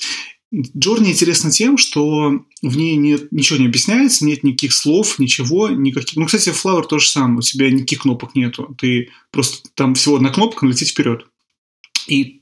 Journey 0.51 1.12
интересна 1.12 1.51
тем, 1.51 1.77
что 1.77 2.43
в 2.63 2.77
ней 2.77 2.95
нет, 2.95 3.31
ничего 3.31 3.60
не 3.60 3.67
объясняется, 3.67 4.25
нет 4.25 4.43
никаких 4.43 4.73
слов, 4.73 5.19
ничего, 5.19 5.69
никаких... 5.69 6.17
Ну, 6.17 6.25
кстати, 6.25 6.49
Flower 6.49 6.84
то 6.88 6.97
же 6.97 7.07
самое, 7.07 7.38
у 7.38 7.41
тебя 7.41 7.69
никаких 7.69 8.01
кнопок 8.01 8.34
нету. 8.34 8.75
Ты 8.79 9.10
просто 9.29 9.69
там 9.75 9.93
всего 9.93 10.15
одна 10.15 10.29
кнопка, 10.29 10.65
лететь 10.65 10.89
вперед. 10.89 11.27
И, 12.07 12.40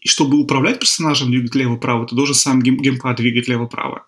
и 0.00 0.08
чтобы 0.08 0.38
управлять 0.38 0.80
персонажем, 0.80 1.30
двигать 1.30 1.54
лево-право, 1.54 2.06
ты 2.06 2.14
должен 2.14 2.34
сам 2.34 2.62
гейм, 2.62 2.78
геймпад 2.78 3.16
двигать 3.16 3.48
лево-право. 3.48 4.06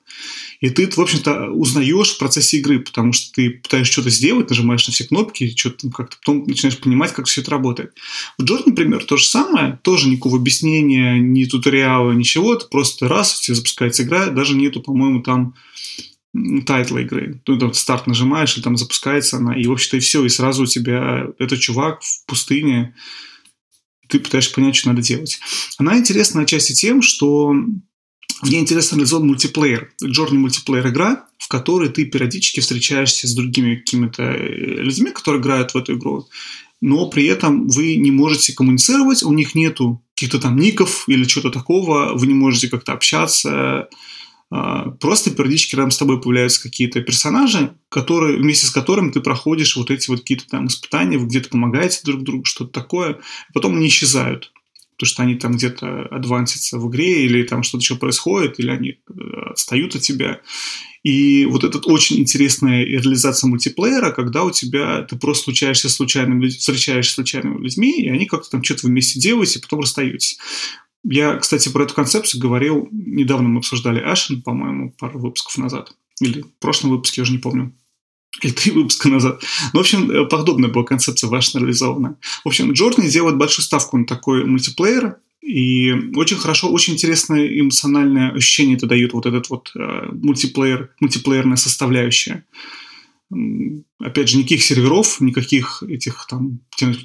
И 0.61 0.69
ты, 0.69 0.89
в 0.89 0.99
общем-то, 0.99 1.51
узнаешь 1.53 2.11
в 2.11 2.19
процессе 2.19 2.59
игры, 2.59 2.81
потому 2.81 3.13
что 3.13 3.33
ты 3.33 3.51
пытаешься 3.51 3.93
что-то 3.93 4.11
сделать, 4.11 4.51
нажимаешь 4.51 4.87
на 4.87 4.93
все 4.93 5.05
кнопки, 5.05 5.57
что-то 5.57 5.89
как-то 5.91 6.17
потом 6.19 6.45
начинаешь 6.47 6.79
понимать, 6.79 7.13
как 7.13 7.27
все 7.27 7.41
это 7.41 7.51
работает. 7.53 7.95
В 8.37 8.45
Джорд, 8.45 8.67
например, 8.67 9.05
то 9.05 9.17
же 9.17 9.25
самое, 9.25 9.79
тоже 9.83 10.09
никакого 10.09 10.37
объяснения, 10.37 11.19
ни 11.19 11.45
туториала, 11.45 12.13
ничего, 12.13 12.55
это 12.55 12.67
просто 12.67 13.09
раз, 13.09 13.39
у 13.39 13.43
тебя 13.43 13.55
запускается 13.55 14.03
игра, 14.03 14.27
даже 14.27 14.55
нету, 14.55 14.83
по-моему, 14.83 15.23
там 15.23 15.55
тайтла 16.67 16.99
игры. 16.99 17.41
Ты 17.45 17.57
там 17.59 17.73
старт 17.73 18.07
нажимаешь, 18.07 18.57
и 18.57 18.63
там 18.63 18.77
запускается 18.77 19.39
она, 19.39 19.57
и, 19.57 19.67
в 19.67 19.73
общем-то, 19.73 19.97
и 19.97 20.01
все, 20.01 20.25
и 20.25 20.29
сразу 20.29 20.65
у 20.65 20.67
тебя 20.67 21.29
этот 21.39 21.59
чувак 21.59 22.03
в 22.03 22.27
пустыне, 22.27 22.95
ты 24.11 24.19
пытаешься 24.19 24.55
понять, 24.55 24.77
что 24.77 24.89
надо 24.89 25.03
делать. 25.03 25.41
Она 25.79 25.97
интересна 25.97 26.43
отчасти 26.43 26.73
тем, 26.73 27.03
что 27.03 27.55
в 28.43 28.51
ней 28.51 28.61
интересно 28.61 28.97
реализован 28.97 29.27
мультиплеер. 29.27 29.93
Джорни 30.03 30.39
мультиплеер 30.39 30.89
игра, 30.89 31.27
в 31.39 31.49
которой 31.49 31.91
ты 31.91 32.07
периодически 32.07 32.61
встречаешься 32.61 33.29
с 33.29 33.35
другими 33.35 33.77
какими-то 33.77 34.23
э, 34.23 34.83
людьми, 34.83 35.11
которые 35.11 35.41
играют 35.41 35.75
в 35.75 35.77
эту 35.77 35.95
игру, 35.95 36.29
но 36.81 37.11
при 37.11 37.27
этом 37.27 37.69
вы 37.69 37.97
не 37.97 38.11
можете 38.11 38.55
коммуницировать, 38.55 39.23
у 39.23 39.33
них 39.33 39.55
нету 39.55 40.03
каких-то 40.15 40.39
там 40.39 40.57
ников 40.57 41.05
или 41.09 41.25
чего-то 41.25 41.51
такого, 41.51 42.13
вы 42.15 42.27
не 42.27 42.35
можете 42.35 42.69
как-то 42.69 42.93
общаться, 42.93 43.89
Просто 44.51 45.31
периодически 45.31 45.77
рядом 45.77 45.93
с 45.93 45.99
тобой 45.99 46.21
появляются 46.21 46.61
какие-то 46.61 47.01
персонажи, 47.03 47.73
которые, 47.89 48.39
вместе 48.39 48.67
с 48.67 48.71
которыми 48.71 49.13
ты 49.13 49.21
проходишь 49.21 49.77
вот 49.77 49.93
эти 49.93 50.11
вот 50.11 50.21
какие-то 50.21 50.47
там 50.49 50.67
испытания, 50.67 51.19
вы 51.19 51.27
где-то 51.27 51.51
помогаете 51.51 52.01
друг 52.05 52.25
другу, 52.25 52.45
что-то 52.45 52.73
такое, 52.73 53.13
и 53.13 53.53
потом 53.55 53.77
они 53.77 53.87
исчезают 53.87 54.53
то 55.01 55.07
что 55.07 55.23
они 55.23 55.37
там 55.37 55.53
где-то 55.53 56.09
адвансятся 56.11 56.79
в 56.79 56.91
игре, 56.91 57.25
или 57.25 57.43
там 57.45 57.63
что-то 57.63 57.81
еще 57.81 57.97
происходит, 57.97 58.61
или 58.61 58.69
они 58.69 58.89
э, 58.91 59.51
отстают 59.51 59.95
от 59.95 60.03
тебя. 60.03 60.43
И 61.03 61.47
вот 61.47 61.65
эта 61.65 61.79
очень 61.79 62.19
интересная 62.19 62.85
реализация 62.85 63.49
мультиплеера, 63.49 64.11
когда 64.11 64.45
у 64.45 64.51
тебя 64.51 65.01
ты 65.05 65.17
просто 65.17 65.45
случаешься 65.45 65.89
случайными, 65.89 66.49
встречаешься 66.49 67.15
случайными 67.15 67.63
людьми, 67.63 68.03
и 68.03 68.11
они 68.11 68.27
как-то 68.27 68.51
там 68.51 68.63
что-то 68.63 68.89
вместе 68.89 69.19
делаете, 69.19 69.59
и 69.59 69.63
потом 69.63 69.81
расстаетесь. 69.81 70.39
Я, 71.03 71.37
кстати, 71.37 71.69
про 71.71 71.85
эту 71.85 71.95
концепцию 71.95 72.41
говорил, 72.41 72.89
недавно 72.91 73.49
мы 73.49 73.59
обсуждали 73.59 74.01
Ашен, 74.01 74.43
по-моему, 74.43 74.95
пару 74.99 75.19
выпусков 75.19 75.57
назад. 75.59 75.95
Или 76.21 76.43
в 76.43 76.53
прошлом 76.59 76.91
выпуске, 76.91 77.21
я 77.21 77.23
уже 77.23 77.33
не 77.33 77.39
помню 77.39 77.75
или 78.43 78.53
три 78.53 78.73
выпуска 78.73 79.09
назад. 79.09 79.43
Ну, 79.73 79.81
в 79.81 79.83
общем, 79.83 80.11
э, 80.11 80.25
подобная 80.27 80.71
была 80.71 80.85
концепция 80.85 81.29
ваша 81.29 81.59
реализована. 81.59 82.17
В 82.45 82.49
общем, 82.49 82.73
Джорни 82.73 83.09
делает 83.09 83.37
большую 83.37 83.65
ставку 83.65 83.99
на 83.99 84.07
такой 84.07 84.45
мультиплеер, 84.45 85.17
и 85.43 85.93
очень 86.15 86.37
хорошо, 86.37 86.71
очень 86.71 86.95
интересное 86.95 87.47
эмоциональное 87.47 88.31
ощущение 88.31 88.77
это 88.77 88.87
дает 88.87 89.15
вот 89.15 89.27
этот 89.27 89.51
вот 89.51 89.73
э, 89.75 90.09
мультиплеер, 90.13 90.91
мультиплеерная 91.01 91.57
составляющая. 91.57 92.45
Опять 94.01 94.29
же, 94.29 94.39
никаких 94.39 94.63
серверов, 94.63 95.21
никаких 95.21 95.85
этих 95.85 96.27
там, 96.29 96.61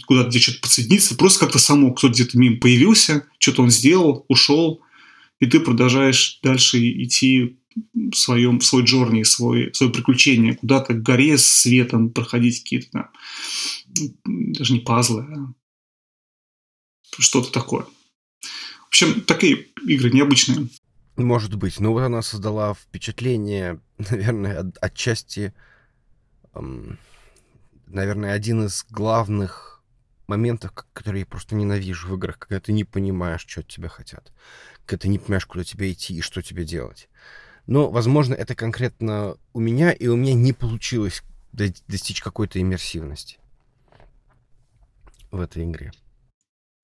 куда-то 0.08 0.30
где 0.30 0.40
что-то 0.40 0.62
подсоединиться, 0.62 1.16
просто 1.16 1.42
как-то 1.42 1.60
само 1.60 1.94
кто-то 1.94 2.14
где-то 2.14 2.38
мимо 2.38 2.58
появился, 2.58 3.28
что-то 3.38 3.62
он 3.62 3.70
сделал, 3.70 4.26
ушел, 4.28 4.82
и 5.40 5.46
ты 5.46 5.60
продолжаешь 5.60 6.40
дальше 6.42 6.80
идти 6.80 7.58
в 7.94 8.14
своем, 8.16 8.62
свой 8.62 8.84
джорни, 8.84 9.24
свой, 9.24 9.74
свое 9.74 9.92
приключение, 9.92 10.56
куда-то 10.56 10.94
к 10.94 11.04
горе 11.04 11.38
с 11.38 11.46
светом 11.46 12.10
проходить 12.10 12.64
какие-то 12.64 12.90
там, 12.92 13.10
даже 14.26 14.74
не 14.74 14.80
пазлы, 14.80 15.28
а 15.30 15.54
что-то 17.20 17.52
такое. 17.52 17.86
В 18.86 18.88
общем, 18.88 19.22
такие 19.22 19.68
игры 19.86 20.10
необычные. 20.10 20.70
Может 21.18 21.56
быть. 21.56 21.80
Но 21.80 21.94
вот 21.94 22.02
она 22.02 22.22
создала 22.22 22.74
впечатление, 22.74 23.80
наверное, 23.98 24.60
от, 24.60 24.78
отчасти, 24.82 25.54
наверное, 27.88 28.34
один 28.34 28.65
из 28.65 28.86
главных 28.89 29.84
моментов, 30.28 30.72
которые 30.94 31.22
я 31.22 31.26
просто 31.26 31.56
ненавижу 31.56 32.08
в 32.08 32.15
играх, 32.15 32.39
когда 32.39 32.60
ты 32.60 32.74
не 32.74 32.84
понимаешь, 32.84 33.46
что 33.48 33.62
от 33.62 33.68
тебя 33.68 33.89
хотят, 33.89 34.32
когда 34.86 35.04
ты 35.04 35.08
не 35.08 35.20
понимаешь, 35.20 35.46
куда 35.46 35.63
тебе 35.63 35.91
идти 35.91 36.15
и 36.15 36.22
что 36.22 36.41
тебе 36.41 36.63
делать. 36.63 37.10
Но, 37.68 37.89
возможно, 37.89 38.34
это 38.34 38.56
конкретно 38.56 39.38
у 39.54 39.60
меня, 39.60 39.91
и 39.91 40.08
у 40.08 40.15
меня 40.15 40.34
не 40.34 40.54
получилось 40.54 41.24
достичь 41.52 42.22
какой-то 42.22 42.60
иммерсивности 42.60 43.38
в 45.32 45.39
этой 45.39 45.63
игре. 45.63 45.91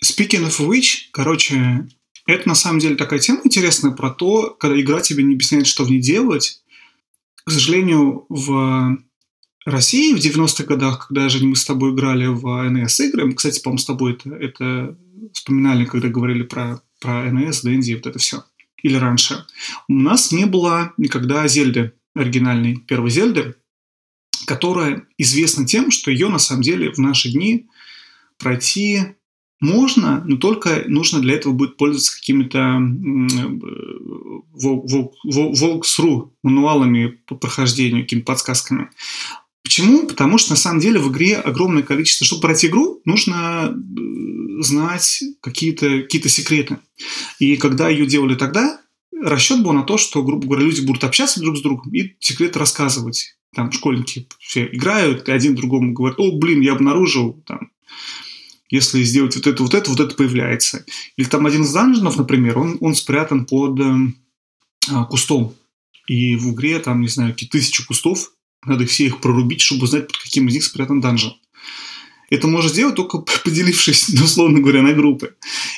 Speaking 0.03 0.47
of 0.47 0.59
which, 0.59 1.09
короче, 1.11 1.87
это 2.25 2.47
на 2.47 2.55
самом 2.55 2.79
деле 2.79 2.95
такая 2.95 3.19
тема 3.19 3.41
интересная 3.43 3.91
про 3.91 4.11
то, 4.11 4.51
когда 4.51 4.79
игра 4.79 5.01
тебе 5.01 5.23
не 5.23 5.35
объясняет, 5.35 5.67
что 5.67 5.83
в 5.83 5.89
ней 5.89 6.01
делать. 6.01 6.63
К 7.43 7.51
сожалению, 7.51 8.25
в 8.29 8.97
России 9.65 10.13
в 10.13 10.17
90-х 10.17 10.63
годах, 10.63 11.07
когда 11.07 11.29
же 11.29 11.45
мы 11.45 11.55
с 11.55 11.65
тобой 11.65 11.93
играли 11.93 12.25
в 12.25 12.45
NES 12.45 13.07
игры, 13.07 13.25
мы, 13.25 13.33
кстати, 13.33 13.61
по-моему, 13.61 13.77
с 13.77 13.85
тобой 13.85 14.13
это, 14.13 14.35
это 14.35 14.97
вспоминали, 15.33 15.85
когда 15.85 16.07
говорили 16.07 16.43
про, 16.43 16.81
про 16.99 17.27
NES, 17.27 17.65
Dendy, 17.65 17.95
вот 17.95 18.07
это 18.07 18.19
все 18.19 18.43
или 18.81 18.95
раньше, 18.95 19.45
у 19.87 19.93
нас 19.93 20.31
не 20.31 20.45
было 20.45 20.93
никогда 20.97 21.47
Зельды, 21.47 21.93
оригинальной 22.15 22.77
первой 22.77 23.11
Зельды, 23.11 23.55
которая 24.45 25.05
известна 25.17 25.65
тем, 25.65 25.91
что 25.91 26.11
ее 26.11 26.29
на 26.29 26.39
самом 26.39 26.63
деле 26.63 26.91
в 26.91 26.97
наши 26.97 27.31
дни 27.31 27.67
пройти 28.37 29.15
можно, 29.59 30.23
но 30.25 30.37
только 30.37 30.83
нужно 30.87 31.21
для 31.21 31.35
этого 31.35 31.53
будет 31.53 31.77
пользоваться 31.77 32.15
какими-то 32.17 32.79
walkthrough, 34.55 36.31
мануалами 36.41 37.19
по 37.27 37.35
прохождению, 37.35 38.03
какими-то 38.03 38.25
подсказками. 38.25 38.89
Почему? 39.63 40.07
Потому 40.07 40.37
что 40.37 40.51
на 40.51 40.55
самом 40.57 40.79
деле 40.79 40.99
в 40.99 41.11
игре 41.11 41.37
огромное 41.37 41.83
количество. 41.83 42.25
Чтобы 42.25 42.41
пройти 42.41 42.67
игру, 42.67 43.01
нужно 43.05 43.73
знать 44.59 45.23
какие-то 45.41 46.01
какие 46.01 46.21
секреты. 46.27 46.79
И 47.39 47.57
когда 47.57 47.89
ее 47.89 48.05
делали 48.05 48.35
тогда, 48.35 48.81
расчет 49.23 49.63
был 49.63 49.73
на 49.73 49.83
то, 49.83 49.97
что, 49.97 50.23
грубо 50.23 50.47
говоря, 50.47 50.65
люди 50.65 50.81
будут 50.81 51.03
общаться 51.03 51.39
друг 51.39 51.57
с 51.57 51.61
другом 51.61 51.93
и 51.93 52.15
секреты 52.19 52.59
рассказывать. 52.59 53.37
Там 53.53 53.71
школьники 53.71 54.27
все 54.39 54.65
играют, 54.65 55.27
и 55.27 55.31
один 55.31 55.55
другому 55.55 55.93
говорит, 55.93 56.19
о, 56.19 56.37
блин, 56.37 56.61
я 56.61 56.71
обнаружил, 56.71 57.43
там, 57.45 57.71
если 58.69 59.03
сделать 59.03 59.35
вот 59.35 59.45
это, 59.45 59.63
вот 59.63 59.73
это, 59.73 59.89
вот 59.89 59.99
это 59.99 60.15
появляется. 60.15 60.85
Или 61.17 61.27
там 61.27 61.45
один 61.45 61.63
из 61.63 61.73
данженов, 61.73 62.15
например, 62.15 62.57
он, 62.57 62.77
он 62.79 62.95
спрятан 62.95 63.45
под 63.45 63.79
э, 63.79 65.05
кустом. 65.09 65.53
И 66.07 66.37
в 66.37 66.53
игре 66.53 66.79
там, 66.79 67.01
не 67.01 67.09
знаю, 67.09 67.33
какие 67.33 67.49
тысячи 67.49 67.85
кустов, 67.85 68.31
надо 68.65 68.85
все 68.85 69.05
их 69.05 69.21
прорубить, 69.21 69.61
чтобы 69.61 69.83
узнать, 69.83 70.07
под 70.07 70.17
каким 70.17 70.47
из 70.47 70.53
них 70.53 70.63
спрятан 70.63 71.01
данжен. 71.01 71.33
Это 72.31 72.47
можно 72.47 72.69
сделать 72.69 72.95
только 72.95 73.17
поделившись, 73.43 74.09
ну, 74.13 74.23
условно 74.23 74.59
говоря, 74.59 74.81
на 74.81 74.93
группы. 74.93 75.35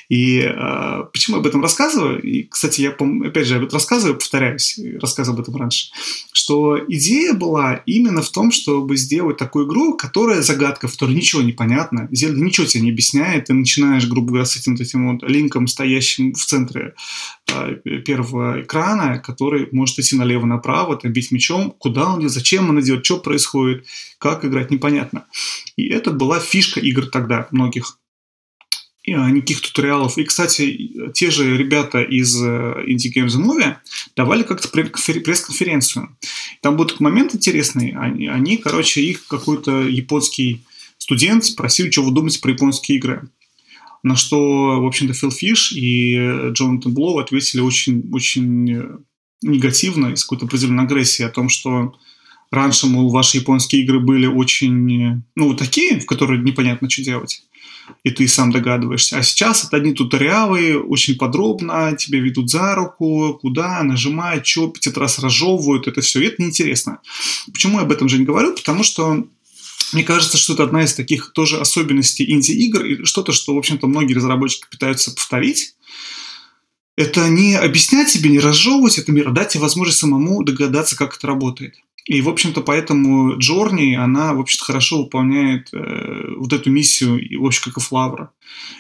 И 0.08 0.40
э, 0.40 1.04
почему 1.12 1.38
я 1.38 1.42
об 1.42 1.48
этом 1.48 1.64
рассказываю? 1.64 2.22
И, 2.22 2.44
кстати, 2.44 2.82
я, 2.82 2.92
опять 2.92 3.48
же, 3.48 3.56
об 3.56 3.64
этом 3.64 3.76
рассказываю, 3.76 4.18
повторяюсь, 4.18 4.80
рассказывал 5.02 5.40
об 5.40 5.44
этом 5.44 5.56
раньше, 5.56 5.90
что 6.32 6.80
идея 6.88 7.34
была 7.34 7.82
именно 7.88 8.22
в 8.22 8.30
том, 8.30 8.52
чтобы 8.52 8.96
сделать 8.98 9.38
такую 9.38 9.66
игру, 9.66 9.98
которая 9.98 10.44
загадка, 10.44 10.88
в 10.88 10.92
которой 10.92 11.16
ничего 11.16 11.42
не 11.42 11.54
понятно, 11.54 12.08
ничего 12.12 12.68
тебе 12.68 12.84
не 12.84 12.92
объясняет, 12.92 13.46
ты 13.46 13.54
начинаешь, 13.54 14.06
грубо 14.06 14.28
говоря, 14.28 14.46
с 14.46 14.56
этим, 14.56 14.76
этим 14.76 15.14
вот 15.14 15.28
линком, 15.28 15.66
стоящим 15.66 16.34
в 16.34 16.46
центре 16.46 16.94
первого 18.06 18.62
экрана, 18.62 19.20
который 19.20 19.68
может 19.72 20.00
идти 20.00 20.16
налево-направо, 20.16 20.98
там, 20.98 21.12
бить 21.12 21.32
мечом, 21.32 21.72
куда 21.78 22.14
он 22.14 22.22
идет, 22.22 22.32
зачем 22.32 22.70
он 22.70 22.80
идет, 22.82 23.06
что 23.06 23.20
происходит, 23.20 23.86
как 24.18 24.46
играть, 24.46 24.72
непонятно. 24.72 25.26
И 25.76 25.88
это 25.88 26.12
была 26.12 26.40
фишка 26.40 26.80
игр 26.80 27.06
тогда, 27.06 27.48
многих. 27.52 27.98
А, 29.06 29.30
никаких 29.30 29.62
туториалов. 29.62 30.18
И, 30.18 30.24
кстати, 30.24 30.92
те 31.14 31.30
же 31.30 31.58
ребята 31.58 32.02
из 32.02 32.42
э, 32.42 32.86
Indie 32.88 33.12
Games 33.14 33.36
Movie 33.38 33.76
давали 34.16 34.44
как-то 34.44 34.70
пресс-конференцию. 34.70 36.16
Там 36.62 36.78
был 36.78 36.86
такой 36.86 37.04
момент 37.04 37.36
интересный. 37.36 37.92
Они, 38.00 38.28
они, 38.28 38.56
короче, 38.56 39.02
их 39.02 39.28
какой-то 39.28 39.82
японский 39.82 40.64
студент 40.98 41.44
спросил, 41.44 41.92
что 41.92 42.04
вы 42.04 42.12
думаете 42.12 42.40
про 42.40 42.52
японские 42.52 42.98
игры. 42.98 43.28
На 44.04 44.16
что, 44.16 44.82
в 44.82 44.86
общем-то, 44.86 45.14
Фил 45.14 45.32
Фиш 45.32 45.72
и 45.72 46.50
Джонатан 46.52 46.94
Блоу 46.94 47.20
ответили 47.20 47.62
очень, 47.62 48.10
очень 48.12 48.72
э, 48.72 48.98
негативно, 49.42 50.16
с 50.16 50.24
какой-то 50.24 50.46
определенной 50.46 50.84
агрессией 50.84 51.28
о 51.28 51.32
том, 51.32 51.50
что 51.50 51.96
раньше, 52.52 52.88
мол, 52.88 53.12
ваши 53.12 53.38
японские 53.38 53.84
игры 53.84 54.00
были 54.00 54.28
очень, 54.28 55.24
ну, 55.36 55.48
вот 55.48 55.58
такие, 55.58 56.00
в 56.00 56.06
которые 56.06 56.42
непонятно, 56.42 56.90
что 56.90 57.04
делать 57.04 57.44
и 58.04 58.12
ты 58.12 58.28
сам 58.28 58.52
догадываешься. 58.52 59.18
А 59.18 59.24
сейчас 59.24 59.66
это 59.66 59.78
одни 59.78 59.94
туториалы, 59.94 60.80
очень 60.80 61.16
подробно, 61.16 61.96
тебя 61.98 62.20
ведут 62.20 62.50
за 62.50 62.76
руку, 62.76 63.38
куда, 63.42 63.84
нажимают, 63.84 64.46
что, 64.46 64.68
50 64.68 64.98
раз 64.98 65.20
разжевывают, 65.20 65.88
это 65.88 66.02
все, 66.02 66.22
и 66.22 66.28
это 66.28 66.42
неинтересно. 66.42 67.00
Почему 67.52 67.80
я 67.80 67.84
об 67.84 67.92
этом 67.92 68.10
же 68.10 68.18
не 68.18 68.26
говорю? 68.26 68.54
Потому 68.56 68.84
что 68.84 69.26
мне 69.94 70.04
кажется, 70.04 70.38
что 70.38 70.54
это 70.54 70.64
одна 70.64 70.84
из 70.84 70.94
таких 70.94 71.32
тоже 71.34 71.60
особенностей 71.60 72.32
инди-игр, 72.32 72.86
и 72.86 73.04
что-то, 73.06 73.32
что, 73.32 73.56
в 73.56 73.58
общем-то, 73.58 73.88
многие 73.88 74.14
разработчики 74.14 74.68
пытаются 74.70 75.12
повторить. 75.12 75.76
Это 76.96 77.28
не 77.30 77.56
объяснять 77.56 78.10
себе, 78.10 78.30
не 78.30 78.40
разжевывать 78.40 79.00
это 79.00 79.12
мир, 79.12 79.30
а 79.30 79.32
дать 79.32 79.50
тебе 79.50 79.62
возможность 79.62 80.00
самому 80.00 80.44
догадаться, 80.44 80.96
как 80.96 81.16
это 81.18 81.28
работает. 81.28 81.76
И, 82.06 82.22
в 82.22 82.28
общем-то, 82.28 82.62
поэтому 82.62 83.38
Джорни, 83.38 83.96
она, 83.96 84.34
в 84.34 84.42
общем-то, 84.42 84.66
хорошо 84.66 85.04
выполняет 85.04 85.70
э, 85.74 86.36
вот 86.38 86.52
эту 86.52 86.70
миссию, 86.70 87.42
в 87.42 87.46
общем, 87.46 87.64
как 87.64 87.78
и 87.78 87.80
Флавра. 87.80 88.32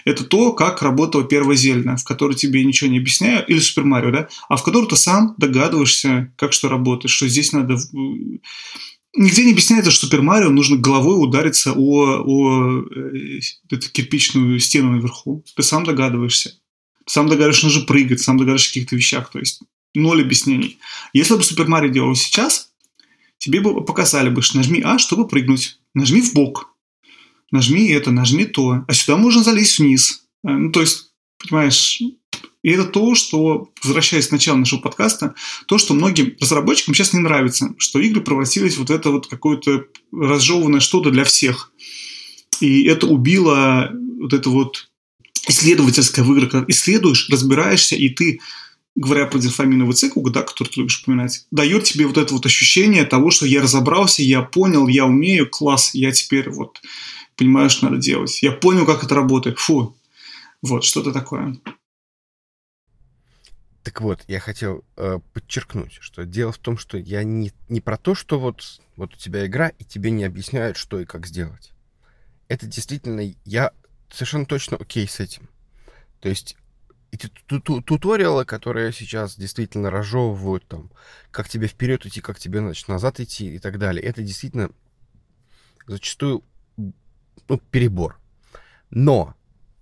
Это 0.03 0.25
то, 0.25 0.51
как 0.51 0.81
работала 0.81 1.23
первая 1.23 1.55
Зельда, 1.55 1.95
в 1.95 2.03
которой 2.03 2.35
тебе 2.35 2.65
ничего 2.65 2.89
не 2.89 2.97
объясняют, 2.97 3.49
или 3.49 3.59
Супер 3.59 3.85
Марио, 3.85 4.11
да, 4.11 4.27
а 4.49 4.57
в 4.57 4.63
которой 4.63 4.89
ты 4.89 4.97
сам 4.97 5.35
догадываешься, 5.37 6.33
как 6.35 6.51
что 6.51 6.67
работает, 6.67 7.11
что 7.11 7.27
здесь 7.29 7.53
надо... 7.53 7.77
Нигде 9.15 9.45
не 9.45 9.51
объясняется, 9.51 9.91
что 9.91 10.07
Супер 10.07 10.23
Марио 10.23 10.49
нужно 10.49 10.75
головой 10.77 11.23
удариться 11.23 11.73
о, 11.73 12.23
о 12.25 12.81
э, 12.81 13.39
эту 13.69 13.91
кирпичную 13.91 14.59
стену 14.59 14.91
наверху. 14.93 15.43
Ты 15.55 15.61
сам 15.61 15.83
догадываешься. 15.83 16.55
Сам 17.05 17.27
догадываешься, 17.27 17.65
нужно 17.65 17.85
прыгать, 17.85 18.21
сам 18.21 18.37
догадываешься 18.37 18.71
о 18.71 18.73
каких-то 18.73 18.95
вещах. 18.95 19.29
То 19.31 19.39
есть 19.39 19.61
ноль 19.93 20.21
объяснений. 20.21 20.79
Если 21.13 21.35
бы 21.35 21.43
Супер 21.43 21.67
Марио 21.67 21.91
делал 21.91 22.15
сейчас, 22.15 22.71
тебе 23.37 23.61
бы 23.61 23.85
показали 23.85 24.29
бы, 24.29 24.41
что 24.41 24.57
нажми 24.57 24.81
А, 24.83 24.97
чтобы 24.97 25.27
прыгнуть. 25.27 25.77
Нажми 25.93 26.21
в 26.21 26.33
бок. 26.33 26.69
Нажми 27.51 27.89
это, 27.89 28.09
нажми 28.09 28.45
то. 28.45 28.83
А 28.87 28.93
сюда 28.93 29.15
можно 29.17 29.43
залезть 29.43 29.77
вниз. 29.77 30.25
Э, 30.43 30.49
ну, 30.49 30.71
то 30.71 30.81
есть, 30.81 31.11
понимаешь, 31.37 32.01
и 32.63 32.71
это 32.71 32.85
то, 32.85 33.13
что, 33.13 33.69
возвращаясь 33.83 34.27
к 34.27 34.31
началу 34.31 34.57
нашего 34.57 34.79
подкаста, 34.79 35.35
то, 35.67 35.77
что 35.77 35.93
многим 35.93 36.35
разработчикам 36.39 36.95
сейчас 36.95 37.13
не 37.13 37.19
нравится, 37.19 37.75
что 37.77 37.99
игры 37.99 38.21
превратились 38.21 38.77
вот 38.77 38.89
это 38.89 39.11
вот 39.11 39.27
какое-то 39.27 39.85
разжеванное 40.13 40.79
что-то 40.79 41.11
для 41.11 41.25
всех. 41.25 41.71
И 42.61 42.85
это 42.85 43.07
убило 43.07 43.91
вот 44.19 44.33
это 44.33 44.49
вот 44.49 44.89
исследовательское 45.47 46.23
в 46.23 46.31
играх. 46.33 46.51
Когда 46.51 46.65
исследуешь, 46.69 47.27
разбираешься, 47.29 47.97
и 47.97 48.07
ты 48.07 48.39
говоря 48.95 49.25
про 49.25 49.39
дофаминовый 49.39 49.95
цикл, 49.95 50.21
да, 50.29 50.43
который 50.43 50.69
ты 50.69 50.79
любишь 50.79 51.01
упоминать, 51.01 51.45
дает 51.51 51.83
тебе 51.83 52.07
вот 52.07 52.17
это 52.17 52.33
вот 52.33 52.45
ощущение 52.45 53.03
того, 53.03 53.29
что 53.31 53.45
я 53.45 53.61
разобрался, 53.61 54.23
я 54.23 54.41
понял, 54.41 54.87
я 54.87 55.05
умею, 55.05 55.49
класс, 55.49 55.91
я 55.93 56.11
теперь 56.13 56.49
вот 56.49 56.81
понимаю, 57.35 57.69
что 57.69 57.85
надо 57.85 57.97
делать. 57.97 58.41
Я 58.41 58.51
понял, 58.51 58.85
как 58.85 59.03
это 59.03 59.15
работает. 59.15 59.59
Фу. 59.59 59.97
Вот, 60.61 60.85
что-то 60.85 61.11
такое. 61.11 61.57
Так 63.83 63.99
вот, 63.99 64.23
я 64.27 64.39
хотел 64.39 64.85
э, 64.95 65.19
подчеркнуть, 65.33 65.97
что 65.99 66.25
дело 66.25 66.53
в 66.53 66.57
том, 66.57 66.77
что 66.77 66.97
я 66.97 67.23
не, 67.23 67.51
не 67.67 67.81
про 67.81 67.97
то, 67.97 68.15
что 68.15 68.39
вот, 68.39 68.79
вот 68.95 69.13
у 69.13 69.17
тебя 69.17 69.45
игра, 69.45 69.67
и 69.67 69.83
тебе 69.83 70.09
не 70.09 70.23
объясняют, 70.23 70.77
что 70.77 71.01
и 71.01 71.05
как 71.05 71.27
сделать. 71.27 71.73
Это 72.47 72.65
действительно, 72.65 73.35
я 73.43 73.73
совершенно 74.09 74.45
точно 74.45 74.77
окей 74.77 75.05
с 75.05 75.19
этим. 75.19 75.49
То 76.21 76.29
есть 76.29 76.55
эти 77.11 77.27
туториалы, 77.27 78.45
которые 78.45 78.93
сейчас 78.93 79.35
действительно 79.35 79.91
разжевывают 79.91 80.65
там, 80.65 80.89
как 81.29 81.49
тебе 81.49 81.67
вперед 81.67 82.05
идти, 82.05 82.21
как 82.21 82.39
тебе, 82.39 82.59
значит, 82.59 82.87
назад 82.87 83.19
идти 83.19 83.55
и 83.55 83.59
так 83.59 83.77
далее, 83.77 84.01
это 84.01 84.23
действительно 84.23 84.71
зачастую 85.85 86.43
ну, 86.77 87.57
перебор. 87.69 88.17
Но 88.89 89.35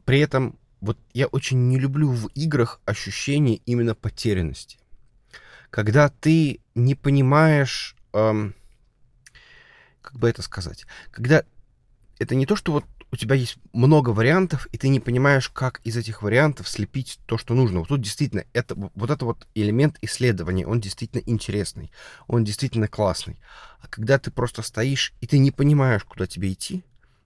при 0.05 0.19
этом 0.19 0.57
вот 0.81 0.97
я 1.13 1.27
очень 1.27 1.69
не 1.69 1.79
люблю 1.79 2.09
в 2.09 2.27
играх 2.33 2.81
ощущение 2.85 3.57
именно 3.65 3.95
потерянности. 3.95 4.79
Когда 5.69 6.09
ты 6.09 6.59
не 6.75 6.95
понимаешь, 6.95 7.95
эм, 8.13 8.55
как 10.01 10.17
бы 10.17 10.27
это 10.27 10.41
сказать, 10.41 10.85
когда 11.11 11.43
это 12.19 12.35
не 12.35 12.45
то, 12.45 12.55
что 12.55 12.71
вот 12.73 12.85
у 13.11 13.17
тебя 13.17 13.35
есть 13.35 13.57
много 13.73 14.09
вариантов, 14.11 14.67
и 14.71 14.77
ты 14.77 14.87
не 14.87 14.99
понимаешь, 14.99 15.49
как 15.49 15.81
из 15.83 15.97
этих 15.97 16.21
вариантов 16.21 16.69
слепить 16.69 17.19
то, 17.25 17.37
что 17.37 17.53
нужно. 17.53 17.79
Вот 17.79 17.89
тут 17.89 18.01
действительно 18.01 18.45
это, 18.53 18.73
вот 18.75 19.09
это 19.09 19.25
вот 19.25 19.47
элемент 19.53 19.97
исследования, 20.01 20.65
он 20.65 20.79
действительно 20.79 21.21
интересный, 21.25 21.91
он 22.27 22.45
действительно 22.45 22.87
классный. 22.87 23.37
А 23.81 23.87
когда 23.87 24.17
ты 24.17 24.31
просто 24.31 24.61
стоишь, 24.61 25.13
и 25.19 25.27
ты 25.27 25.39
не 25.39 25.51
понимаешь, 25.51 26.05
куда 26.05 26.25
тебе 26.25 26.53
идти, 26.53 26.83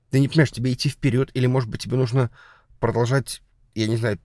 ты 0.09 0.19
не 0.19 0.27
понимаешь, 0.27 0.51
тебе 0.51 0.73
идти 0.73 0.89
вперед, 0.89 1.29
или, 1.33 1.45
может 1.45 1.69
быть, 1.69 1.81
тебе 1.81 1.97
нужно 1.97 2.31
продолжать, 2.79 3.41
я 3.73 3.87
не 3.87 3.97
знаю, 3.97 4.19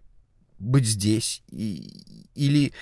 быть 0.58 0.86
здесь, 0.86 1.42
и, 1.50 2.26
или, 2.34 2.72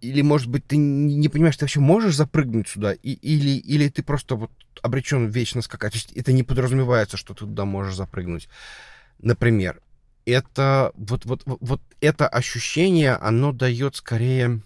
или, 0.00 0.22
может 0.22 0.48
быть, 0.48 0.66
ты 0.66 0.76
не 0.76 1.28
понимаешь, 1.28 1.56
ты 1.56 1.64
вообще 1.64 1.80
можешь 1.80 2.16
запрыгнуть 2.16 2.68
сюда, 2.68 2.92
и, 2.92 3.12
или, 3.12 3.58
или 3.58 3.88
ты 3.88 4.02
просто 4.02 4.36
вот 4.36 4.50
обречен 4.82 5.26
вечно 5.26 5.60
скакать. 5.62 5.92
То 5.92 5.98
есть 5.98 6.12
это 6.12 6.32
не 6.32 6.44
подразумевается, 6.44 7.16
что 7.16 7.34
ты 7.34 7.40
туда 7.40 7.64
можешь 7.64 7.96
запрыгнуть. 7.96 8.48
Например, 9.18 9.82
это 10.24 10.92
вот, 10.94 11.24
вот, 11.24 11.42
вот 11.44 11.82
это 12.00 12.28
ощущение, 12.28 13.14
оно 13.14 13.52
дает 13.52 13.96
скорее, 13.96 14.60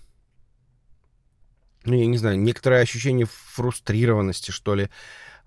ну, 1.84 1.94
я 1.94 2.06
не 2.06 2.18
знаю, 2.18 2.38
некоторое 2.38 2.82
ощущение 2.82 3.26
фрустрированности, 3.26 4.50
что 4.50 4.74
ли, 4.74 4.90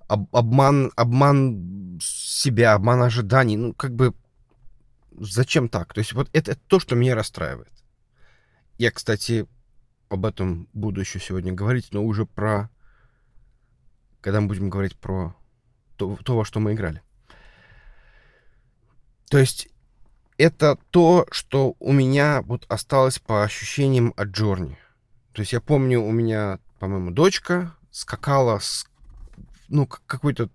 об, 0.08 0.34
обман, 0.36 0.92
обман 0.96 2.00
себя, 2.02 2.74
обман 2.74 3.02
ожиданий, 3.04 3.58
ну, 3.58 3.74
как 3.74 3.96
бы 3.96 4.14
зачем 5.20 5.70
так? 5.70 5.94
То 5.94 6.00
есть 6.00 6.14
вот 6.14 6.30
это, 6.34 6.52
это 6.52 6.62
то, 6.68 6.80
что 6.80 6.96
меня 6.96 7.16
расстраивает. 7.16 7.72
Я, 8.78 8.92
кстати, 8.92 9.48
об 10.10 10.26
этом 10.26 10.68
буду 10.74 11.02
еще 11.02 11.20
сегодня 11.20 11.54
говорить, 11.54 11.90
но 11.92 12.04
уже 12.04 12.26
про... 12.26 12.70
Когда 14.22 14.42
мы 14.42 14.48
будем 14.48 14.70
говорить 14.70 14.98
про 14.98 15.36
то, 15.98 16.18
то 16.24 16.36
во 16.36 16.46
что 16.46 16.60
мы 16.60 16.74
играли. 16.74 17.02
То 19.30 19.38
есть 19.38 19.70
это 20.38 20.78
то, 20.92 21.26
что 21.32 21.76
у 21.80 21.92
меня 21.92 22.42
вот 22.42 22.66
осталось 22.68 23.20
по 23.20 23.44
ощущениям 23.44 24.14
от 24.18 24.30
Джорни. 24.30 24.78
То 25.32 25.42
есть 25.42 25.54
я 25.54 25.62
помню, 25.62 26.02
у 26.02 26.12
меня, 26.12 26.60
по-моему, 26.80 27.12
дочка 27.12 27.76
скакала 27.92 28.60
с, 28.60 28.86
ну, 29.68 29.88
какой-то, 29.88 30.50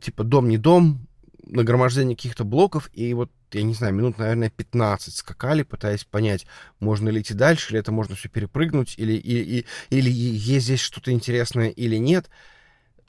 типа, 0.00 0.24
дом 0.24 0.48
не 0.48 0.58
дом, 0.58 1.06
нагромождение 1.46 2.16
каких-то 2.16 2.44
блоков, 2.44 2.90
и 2.92 3.12
вот 3.14 3.30
я 3.54 3.62
не 3.62 3.74
знаю, 3.74 3.94
минут, 3.94 4.18
наверное, 4.18 4.50
15 4.50 5.14
скакали, 5.14 5.62
пытаясь 5.62 6.04
понять, 6.04 6.46
можно 6.80 7.08
ли 7.08 7.20
идти 7.20 7.34
дальше, 7.34 7.72
или 7.72 7.80
это 7.80 7.92
можно 7.92 8.14
все 8.16 8.28
перепрыгнуть, 8.28 8.94
или, 8.96 9.12
или, 9.12 9.66
или 9.90 10.10
есть 10.10 10.66
здесь 10.66 10.80
что-то 10.80 11.12
интересное 11.12 11.68
или 11.68 11.96
нет. 11.96 12.28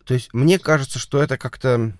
То 0.05 0.13
есть 0.13 0.33
мне 0.33 0.59
кажется, 0.59 0.99
что 0.99 1.21
это 1.21 1.37
как-то 1.37 1.97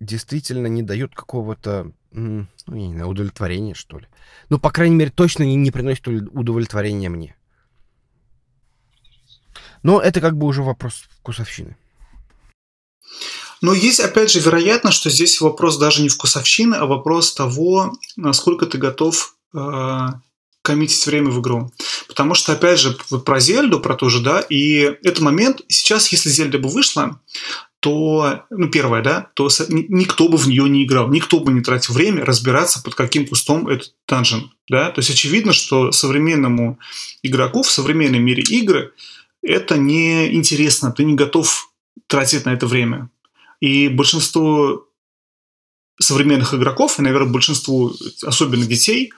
действительно 0.00 0.66
не 0.66 0.82
дает 0.82 1.14
какого-то, 1.14 1.92
ну, 2.10 2.46
я 2.66 2.74
не 2.74 2.94
знаю, 2.94 3.08
удовлетворения, 3.08 3.74
что 3.74 3.98
ли. 3.98 4.06
Ну, 4.48 4.58
по 4.58 4.70
крайней 4.70 4.96
мере, 4.96 5.10
точно 5.10 5.44
не, 5.44 5.54
не 5.54 5.70
приносит 5.70 6.06
удовлетворения 6.08 7.08
мне. 7.08 7.36
Но 9.82 10.00
это 10.00 10.20
как 10.20 10.36
бы 10.36 10.46
уже 10.46 10.62
вопрос 10.62 11.04
вкусовщины. 11.18 11.76
Но 13.62 13.72
есть, 13.72 14.00
опять 14.00 14.30
же, 14.30 14.40
вероятно, 14.40 14.90
что 14.90 15.08
здесь 15.08 15.40
вопрос 15.40 15.78
даже 15.78 16.02
не 16.02 16.08
вкусовщины, 16.08 16.74
а 16.74 16.84
вопрос 16.84 17.32
того, 17.32 17.94
насколько 18.16 18.66
ты 18.66 18.76
готов 18.76 19.36
э, 19.54 20.06
коммитить 20.62 21.06
время 21.06 21.30
в 21.30 21.40
игру. 21.40 21.72
Потому 22.08 22.34
что, 22.34 22.52
опять 22.52 22.80
же, 22.80 22.96
про 23.24 23.40
Зельду, 23.40 23.80
про 23.80 23.94
то 23.94 24.08
же, 24.08 24.20
да, 24.20 24.40
и 24.40 24.80
этот 25.02 25.20
момент, 25.20 25.62
сейчас, 25.68 26.08
если 26.12 26.28
Зельда 26.28 26.58
бы 26.58 26.68
вышла, 26.68 27.20
то, 27.80 28.44
ну, 28.50 28.68
первое, 28.68 29.02
да, 29.02 29.30
то 29.34 29.48
никто 29.68 30.28
бы 30.28 30.38
в 30.38 30.46
нее 30.46 30.68
не 30.68 30.84
играл, 30.84 31.08
никто 31.08 31.40
бы 31.40 31.52
не 31.52 31.62
тратил 31.62 31.94
время 31.94 32.24
разбираться, 32.24 32.82
под 32.82 32.94
каким 32.94 33.26
кустом 33.26 33.66
этот 33.68 33.94
данжен, 34.08 34.52
да, 34.68 34.90
то 34.90 35.00
есть 35.00 35.10
очевидно, 35.10 35.52
что 35.52 35.90
современному 35.90 36.78
игроку 37.24 37.62
в 37.62 37.70
современном 37.70 38.22
мире 38.22 38.42
игры 38.42 38.92
это 39.42 39.76
не 39.76 40.32
интересно, 40.34 40.92
ты 40.92 41.02
не 41.04 41.14
готов 41.14 41.72
тратить 42.06 42.44
на 42.44 42.50
это 42.50 42.66
время. 42.68 43.10
И 43.62 43.88
большинство 43.88 44.88
современных 46.00 46.52
игроков, 46.52 46.98
и, 46.98 47.02
наверное, 47.02 47.32
большинству, 47.32 47.94
особенно 48.24 48.66
детей, 48.66 49.12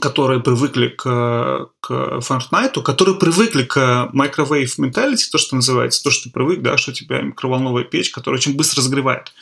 которые 0.00 0.40
привыкли 0.40 0.88
к, 0.88 1.68
к 1.80 1.90
Fortnite, 1.90 2.82
которые 2.82 3.16
привыкли 3.16 3.64
к 3.64 4.10
microwave 4.14 4.70
mentality, 4.78 5.24
то, 5.30 5.36
что 5.36 5.56
называется, 5.56 6.02
то, 6.02 6.10
что 6.10 6.24
ты 6.24 6.30
привык, 6.30 6.62
да, 6.62 6.78
что 6.78 6.90
у 6.90 6.94
тебя 6.94 7.20
микроволновая 7.20 7.84
печь, 7.84 8.10
которая 8.10 8.40
очень 8.40 8.56
быстро 8.56 8.78
разогревает. 8.78 9.34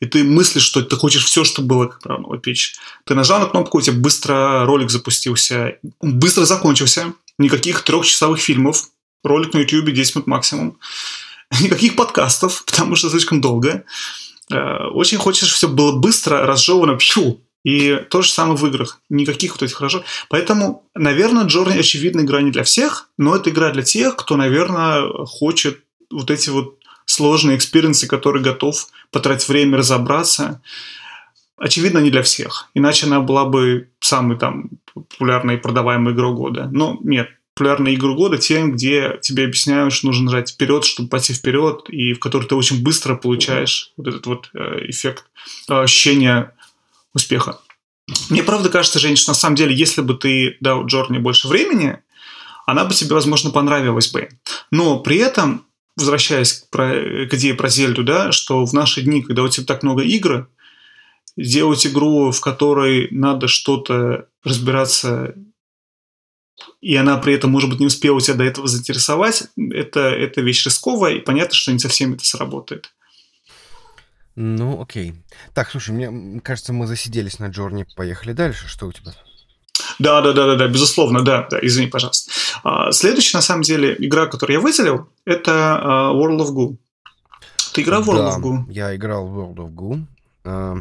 И 0.00 0.06
ты 0.06 0.24
мыслишь, 0.24 0.64
что 0.64 0.82
ты 0.82 0.96
хочешь 0.96 1.24
все, 1.24 1.42
что 1.42 1.62
было 1.62 1.86
как 1.86 2.00
микроволновая 2.00 2.40
печь. 2.40 2.76
Ты 3.06 3.14
нажал 3.14 3.40
на 3.40 3.46
кнопку, 3.46 3.78
у 3.78 3.80
тебя 3.80 3.96
быстро 3.96 4.66
ролик 4.66 4.90
запустился, 4.90 5.78
быстро 6.02 6.44
закончился, 6.44 7.14
никаких 7.38 7.80
трехчасовых 7.80 8.40
фильмов, 8.40 8.90
ролик 9.24 9.54
на 9.54 9.60
YouTube 9.60 9.90
10 9.90 10.16
минут 10.16 10.26
максимум, 10.26 10.78
никаких 11.60 11.96
подкастов, 11.96 12.64
потому 12.64 12.96
что 12.96 13.10
слишком 13.10 13.40
долго. 13.40 13.84
Э, 14.50 14.86
очень 14.92 15.18
хочешь, 15.18 15.52
все 15.52 15.68
было 15.68 15.92
быстро, 15.92 16.46
разжевано, 16.46 16.96
пью, 16.96 17.40
и 17.64 17.96
то 18.10 18.22
же 18.22 18.30
самое 18.30 18.56
в 18.56 18.66
играх. 18.66 19.00
Никаких 19.08 19.52
вот 19.52 19.62
этих 19.62 19.76
хорошо. 19.76 20.04
Поэтому, 20.28 20.88
наверное, 20.94 21.44
Journey 21.44 21.78
очевидно 21.78 22.20
игра 22.20 22.40
не 22.40 22.50
для 22.50 22.64
всех, 22.64 23.10
но 23.18 23.36
это 23.36 23.50
игра 23.50 23.70
для 23.70 23.82
тех, 23.82 24.16
кто, 24.16 24.36
наверное, 24.36 25.26
хочет 25.26 25.80
вот 26.10 26.30
эти 26.30 26.50
вот 26.50 26.78
сложные 27.04 27.56
experience 27.56 27.98
ы, 27.98 28.06
который 28.06 28.42
готов 28.42 28.88
потратить 29.10 29.48
время 29.48 29.78
разобраться. 29.78 30.62
Очевидно, 31.56 31.98
не 31.98 32.10
для 32.10 32.22
всех. 32.22 32.70
Иначе 32.74 33.06
она 33.06 33.20
была 33.20 33.44
бы 33.44 33.88
самой 34.00 34.38
там 34.38 34.70
популярной 34.94 35.54
и 35.54 35.58
продаваемой 35.58 36.12
игрой 36.12 36.34
года. 36.34 36.68
Но 36.70 36.98
нет, 37.02 37.28
популярные 37.58 37.94
игры 37.94 38.14
года 38.14 38.38
тем, 38.38 38.72
где 38.72 39.18
тебе 39.20 39.44
объясняют, 39.44 39.92
что 39.92 40.06
нужно 40.06 40.26
нажать 40.26 40.50
вперед, 40.50 40.84
чтобы 40.84 41.08
пойти 41.08 41.34
вперед, 41.34 41.86
и 41.88 42.12
в 42.12 42.20
которой 42.20 42.46
ты 42.46 42.54
очень 42.54 42.84
быстро 42.84 43.16
получаешь 43.16 43.92
вот 43.96 44.06
этот 44.06 44.26
вот 44.26 44.50
э, 44.54 44.88
эффект 44.88 45.24
э, 45.68 45.74
ощущения 45.74 46.54
успеха. 47.14 47.58
Мне 48.30 48.44
правда 48.44 48.68
кажется, 48.68 49.00
женщина, 49.00 49.32
на 49.32 49.34
самом 49.34 49.56
деле, 49.56 49.74
если 49.74 50.02
бы 50.02 50.14
ты 50.14 50.56
дал 50.60 50.86
Джорни 50.86 51.18
больше 51.18 51.48
времени, 51.48 51.98
она 52.64 52.84
бы 52.84 52.94
тебе, 52.94 53.14
возможно, 53.14 53.50
понравилась 53.50 54.12
бы. 54.12 54.28
Но 54.70 55.00
при 55.00 55.16
этом, 55.16 55.66
возвращаясь 55.96 56.52
к, 56.52 56.70
про, 56.70 56.92
к 57.26 57.34
идее 57.34 57.54
про 57.54 57.68
Зельду, 57.68 58.04
да, 58.04 58.30
что 58.30 58.64
в 58.64 58.72
наши 58.72 59.02
дни, 59.02 59.22
когда 59.22 59.42
у 59.42 59.48
тебя 59.48 59.66
так 59.66 59.82
много 59.82 60.02
игр, 60.04 60.48
сделать 61.36 61.84
игру, 61.88 62.30
в 62.30 62.40
которой 62.40 63.08
надо 63.10 63.48
что-то 63.48 64.26
разбираться, 64.44 65.34
и 66.80 66.96
она 66.96 67.16
при 67.18 67.34
этом, 67.34 67.50
может 67.50 67.70
быть, 67.70 67.80
не 67.80 67.86
успела 67.86 68.20
тебя 68.20 68.36
до 68.36 68.44
этого 68.44 68.68
заинтересовать, 68.68 69.44
это, 69.56 70.00
это 70.00 70.40
вещь 70.40 70.64
рисковая, 70.66 71.14
и 71.14 71.20
понятно, 71.20 71.54
что 71.54 71.72
не 71.72 71.78
совсем 71.78 72.14
это 72.14 72.24
сработает. 72.24 72.92
Ну, 74.40 74.80
окей. 74.80 75.14
Так, 75.52 75.70
слушай, 75.70 75.90
мне 75.90 76.40
кажется, 76.40 76.72
мы 76.72 76.86
засиделись 76.86 77.40
на 77.40 77.48
Джорни. 77.48 77.86
Поехали 77.96 78.32
дальше. 78.32 78.68
Что 78.68 78.86
у 78.86 78.92
тебя? 78.92 79.12
Да, 79.98 80.20
да, 80.20 80.32
да, 80.32 80.46
да, 80.46 80.54
да, 80.54 80.68
безусловно, 80.68 81.24
да, 81.24 81.48
да, 81.50 81.58
извини, 81.60 81.88
пожалуйста. 81.88 82.30
А, 82.62 82.92
следующая, 82.92 83.38
на 83.38 83.42
самом 83.42 83.62
деле, 83.62 83.96
игра, 83.98 84.26
которую 84.26 84.58
я 84.58 84.60
выделил, 84.60 85.08
это 85.24 85.78
а, 85.80 86.12
World 86.12 86.38
of 86.38 86.54
Goo. 86.54 86.76
Ты 87.74 87.82
играл 87.82 88.02
в 88.02 88.10
World 88.10 88.16
да, 88.16 88.38
of 88.38 88.42
Goo? 88.42 88.72
Я 88.72 88.94
играл 88.94 89.26
в 89.26 89.38
World 89.38 89.56
of 89.56 89.74
Goo. 89.74 90.04
А, 90.44 90.76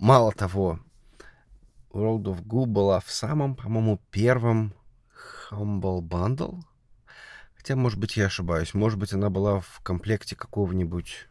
мало 0.00 0.32
того, 0.32 0.80
World 1.92 2.24
of 2.24 2.44
Goo 2.44 2.66
была 2.66 3.00
в 3.00 3.10
самом, 3.10 3.56
по-моему, 3.56 4.00
первом 4.10 4.74
Humble 5.50 6.00
Bundle. 6.00 6.60
Хотя, 7.54 7.76
может 7.76 7.98
быть, 7.98 8.16
я 8.16 8.26
ошибаюсь. 8.26 8.74
Может 8.74 8.98
быть, 8.98 9.12
она 9.12 9.28
была 9.28 9.60
в 9.60 9.80
комплекте 9.82 10.34
какого-нибудь 10.34 11.28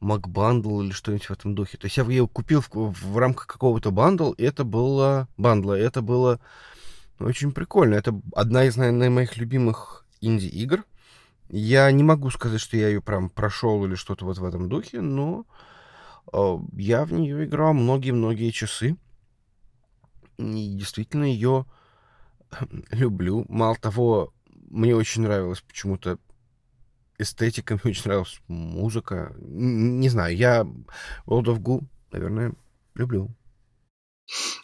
Mac 0.00 0.27
Bundle 0.27 0.82
или 0.82 0.90
что-нибудь 0.90 1.26
в 1.26 1.30
этом 1.30 1.54
духе. 1.54 1.78
То 1.78 1.86
есть 1.86 1.96
я 1.96 2.04
ее 2.04 2.28
купил 2.28 2.60
в, 2.60 2.68
в 2.70 3.18
рамках 3.18 3.46
какого-то 3.46 3.90
bundle, 3.90 4.32
и 4.32 4.42
это 4.42 4.64
было 4.64 5.28
bundle 5.36 5.67
а, 5.67 5.78
это 5.78 6.02
было 6.02 6.40
очень 7.18 7.52
прикольно. 7.52 7.94
Это 7.94 8.20
одна 8.34 8.64
из, 8.64 8.76
наверное, 8.76 9.08
моих 9.08 9.36
любимых 9.36 10.04
инди-игр. 10.20 10.84
Я 11.48 11.90
не 11.90 12.02
могу 12.02 12.30
сказать, 12.30 12.60
что 12.60 12.76
я 12.76 12.88
ее 12.88 13.00
прям 13.00 13.30
прошел 13.30 13.84
или 13.84 13.94
что-то 13.94 14.24
вот 14.24 14.38
в 14.38 14.44
этом 14.44 14.68
духе, 14.68 15.00
но 15.00 15.46
э, 16.32 16.58
я 16.72 17.04
в 17.04 17.12
нее 17.12 17.44
играл 17.44 17.72
многие-многие 17.72 18.50
часы. 18.50 18.96
И 20.38 20.74
действительно 20.74 21.24
ее 21.24 21.66
люблю. 22.90 23.44
Мало 23.48 23.76
того, 23.76 24.32
мне 24.70 24.94
очень 24.94 25.22
нравилось 25.22 25.60
почему-то 25.60 26.18
эстетика, 27.18 27.74
мне 27.84 27.92
очень 27.92 28.04
нравилась 28.06 28.40
музыка. 28.48 29.34
Не 29.38 30.08
знаю, 30.08 30.36
я 30.36 30.66
World 31.26 31.46
of 31.46 31.58
Goo, 31.60 31.82
наверное, 32.12 32.54
люблю. 32.94 33.30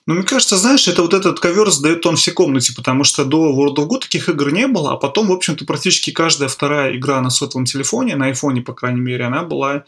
Ну, 0.06 0.14
мне 0.14 0.22
кажется, 0.22 0.56
знаешь, 0.56 0.88
это 0.88 1.02
вот 1.02 1.12
этот 1.12 1.38
ковер 1.38 1.70
задает 1.70 2.00
тон 2.00 2.16
всей 2.16 2.32
комнате, 2.32 2.72
потому 2.74 3.04
что 3.04 3.24
до 3.24 3.52
World 3.52 3.76
of 3.76 3.88
Goo 3.88 4.00
таких 4.00 4.28
игр 4.28 4.50
не 4.52 4.66
было, 4.66 4.92
а 4.92 4.96
потом, 4.96 5.28
в 5.28 5.32
общем-то, 5.32 5.66
практически 5.66 6.10
каждая 6.10 6.48
вторая 6.48 6.96
игра 6.96 7.20
на 7.20 7.30
сотовом 7.30 7.66
телефоне, 7.66 8.16
на 8.16 8.26
айфоне, 8.26 8.62
по 8.62 8.72
крайней 8.72 9.00
мере, 9.00 9.26
она 9.26 9.42
была, 9.42 9.84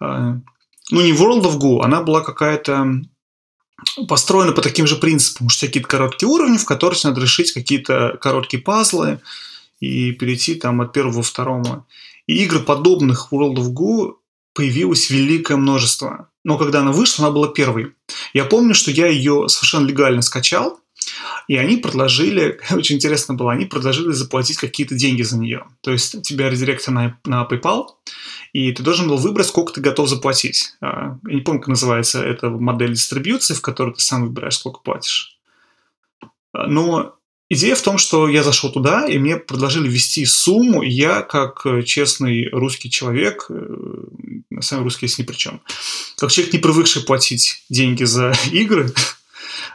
э, 0.00 0.34
ну, 0.90 1.00
не 1.00 1.12
World 1.12 1.42
of 1.44 1.58
Goo, 1.58 1.82
она 1.82 2.02
была 2.02 2.22
какая-то 2.22 3.02
построена 4.08 4.52
по 4.52 4.62
таким 4.62 4.86
же 4.86 4.96
принципам, 4.96 5.48
что 5.48 5.66
какие-то 5.66 5.88
короткие 5.88 6.28
уровни, 6.28 6.58
в 6.58 6.64
которых 6.64 7.02
надо 7.04 7.20
решить 7.20 7.52
какие-то 7.52 8.18
короткие 8.20 8.62
пазлы, 8.62 9.20
и 9.80 10.12
перейти 10.12 10.54
там 10.56 10.80
от 10.80 10.92
первого 10.92 11.22
к 11.22 11.26
второму. 11.26 11.86
И 12.26 12.42
игр 12.44 12.60
подобных 12.60 13.28
World 13.30 13.56
of 13.56 13.72
Go 13.72 14.14
появилось 14.52 15.10
великое 15.10 15.56
множество. 15.56 16.28
Но 16.44 16.58
когда 16.58 16.80
она 16.80 16.92
вышла, 16.92 17.26
она 17.26 17.34
была 17.34 17.48
первой. 17.48 17.92
Я 18.34 18.44
помню, 18.44 18.74
что 18.74 18.90
я 18.90 19.06
ее 19.06 19.48
совершенно 19.48 19.86
легально 19.86 20.22
скачал, 20.22 20.80
и 21.46 21.56
они 21.56 21.76
предложили, 21.76 22.60
очень 22.70 22.96
интересно 22.96 23.34
было, 23.34 23.52
они 23.52 23.66
предложили 23.66 24.12
заплатить 24.12 24.56
какие-то 24.56 24.94
деньги 24.94 25.22
за 25.22 25.38
нее. 25.38 25.64
То 25.82 25.92
есть 25.92 26.22
тебя 26.22 26.50
редиректор 26.50 26.92
на, 26.92 27.18
на 27.24 27.46
PayPal, 27.48 27.86
и 28.52 28.72
ты 28.72 28.82
должен 28.82 29.08
был 29.08 29.16
выбрать, 29.16 29.46
сколько 29.46 29.72
ты 29.72 29.80
готов 29.80 30.08
заплатить. 30.08 30.74
А, 30.80 31.18
я 31.26 31.34
не 31.34 31.40
помню, 31.40 31.60
как 31.60 31.68
называется 31.68 32.24
эта 32.24 32.48
модель 32.48 32.94
дистрибьюции, 32.94 33.54
в 33.54 33.62
которой 33.62 33.94
ты 33.94 34.00
сам 34.00 34.26
выбираешь, 34.26 34.56
сколько 34.56 34.80
платишь. 34.80 35.38
А, 36.52 36.66
но 36.66 37.18
Идея 37.50 37.76
в 37.76 37.82
том, 37.82 37.96
что 37.96 38.28
я 38.28 38.42
зашел 38.42 38.70
туда, 38.70 39.06
и 39.06 39.18
мне 39.18 39.38
предложили 39.38 39.88
ввести 39.88 40.26
сумму, 40.26 40.82
и 40.82 40.90
я, 40.90 41.22
как 41.22 41.64
э, 41.64 41.82
честный 41.82 42.50
русский 42.50 42.90
человек, 42.90 43.46
э, 43.48 43.54
на 44.50 44.60
самом 44.60 44.82
деле 44.82 44.84
русский 44.84 45.06
есть 45.06 45.18
ни 45.18 45.22
при 45.22 45.34
чем, 45.34 45.62
как 46.18 46.30
человек, 46.30 46.52
не 46.52 46.58
привыкший 46.58 47.02
платить 47.02 47.64
деньги 47.70 48.04
за 48.04 48.34
игры, 48.52 48.92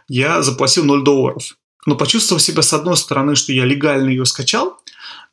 я 0.08 0.44
заплатил 0.44 0.86
0 0.86 1.04
долларов. 1.04 1.58
Но 1.88 1.96
почувствовал 1.96 2.40
себя, 2.40 2.62
с 2.62 2.74
одной 2.74 2.96
стороны, 2.96 3.36
что 3.36 3.52
я 3.52 3.66
легально 3.66 4.10
ее 4.10 4.26
скачал, 4.26 4.80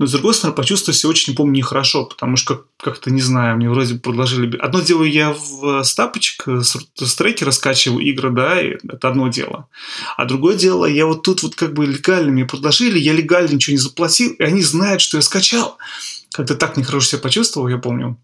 но, 0.00 0.06
с 0.06 0.12
другой 0.12 0.32
стороны, 0.32 0.56
почувствовал 0.56 0.96
себя 0.96 1.10
очень, 1.10 1.34
помню, 1.34 1.58
нехорошо, 1.58 2.06
потому 2.06 2.36
что 2.36 2.64
как-то, 2.78 3.10
не 3.10 3.20
знаю, 3.20 3.58
мне 3.58 3.68
вроде 3.68 3.96
предложили... 3.96 4.56
Одно 4.56 4.80
дело, 4.80 5.04
я 5.04 5.34
в 5.34 5.84
стапочек 5.84 6.48
с, 6.48 6.74
с 6.96 7.14
треки 7.16 7.44
раскачиваю 7.44 8.02
игры, 8.06 8.30
да, 8.30 8.62
и 8.62 8.78
это 8.82 9.08
одно 9.08 9.28
дело. 9.28 9.68
А 10.16 10.24
другое 10.24 10.56
дело, 10.56 10.86
я 10.86 11.04
вот 11.04 11.22
тут 11.22 11.42
вот 11.42 11.54
как 11.54 11.74
бы 11.74 11.84
легально 11.84 12.32
мне 12.32 12.46
предложили, 12.46 12.98
я 12.98 13.12
легально 13.12 13.52
ничего 13.52 13.72
не 13.72 13.78
заплатил, 13.78 14.32
и 14.32 14.42
они 14.42 14.62
знают, 14.62 15.02
что 15.02 15.18
я 15.18 15.22
скачал. 15.22 15.76
Как-то 16.32 16.54
так 16.54 16.78
нехорошо 16.78 17.06
себя 17.06 17.20
почувствовал, 17.20 17.68
я 17.68 17.76
помню. 17.76 18.16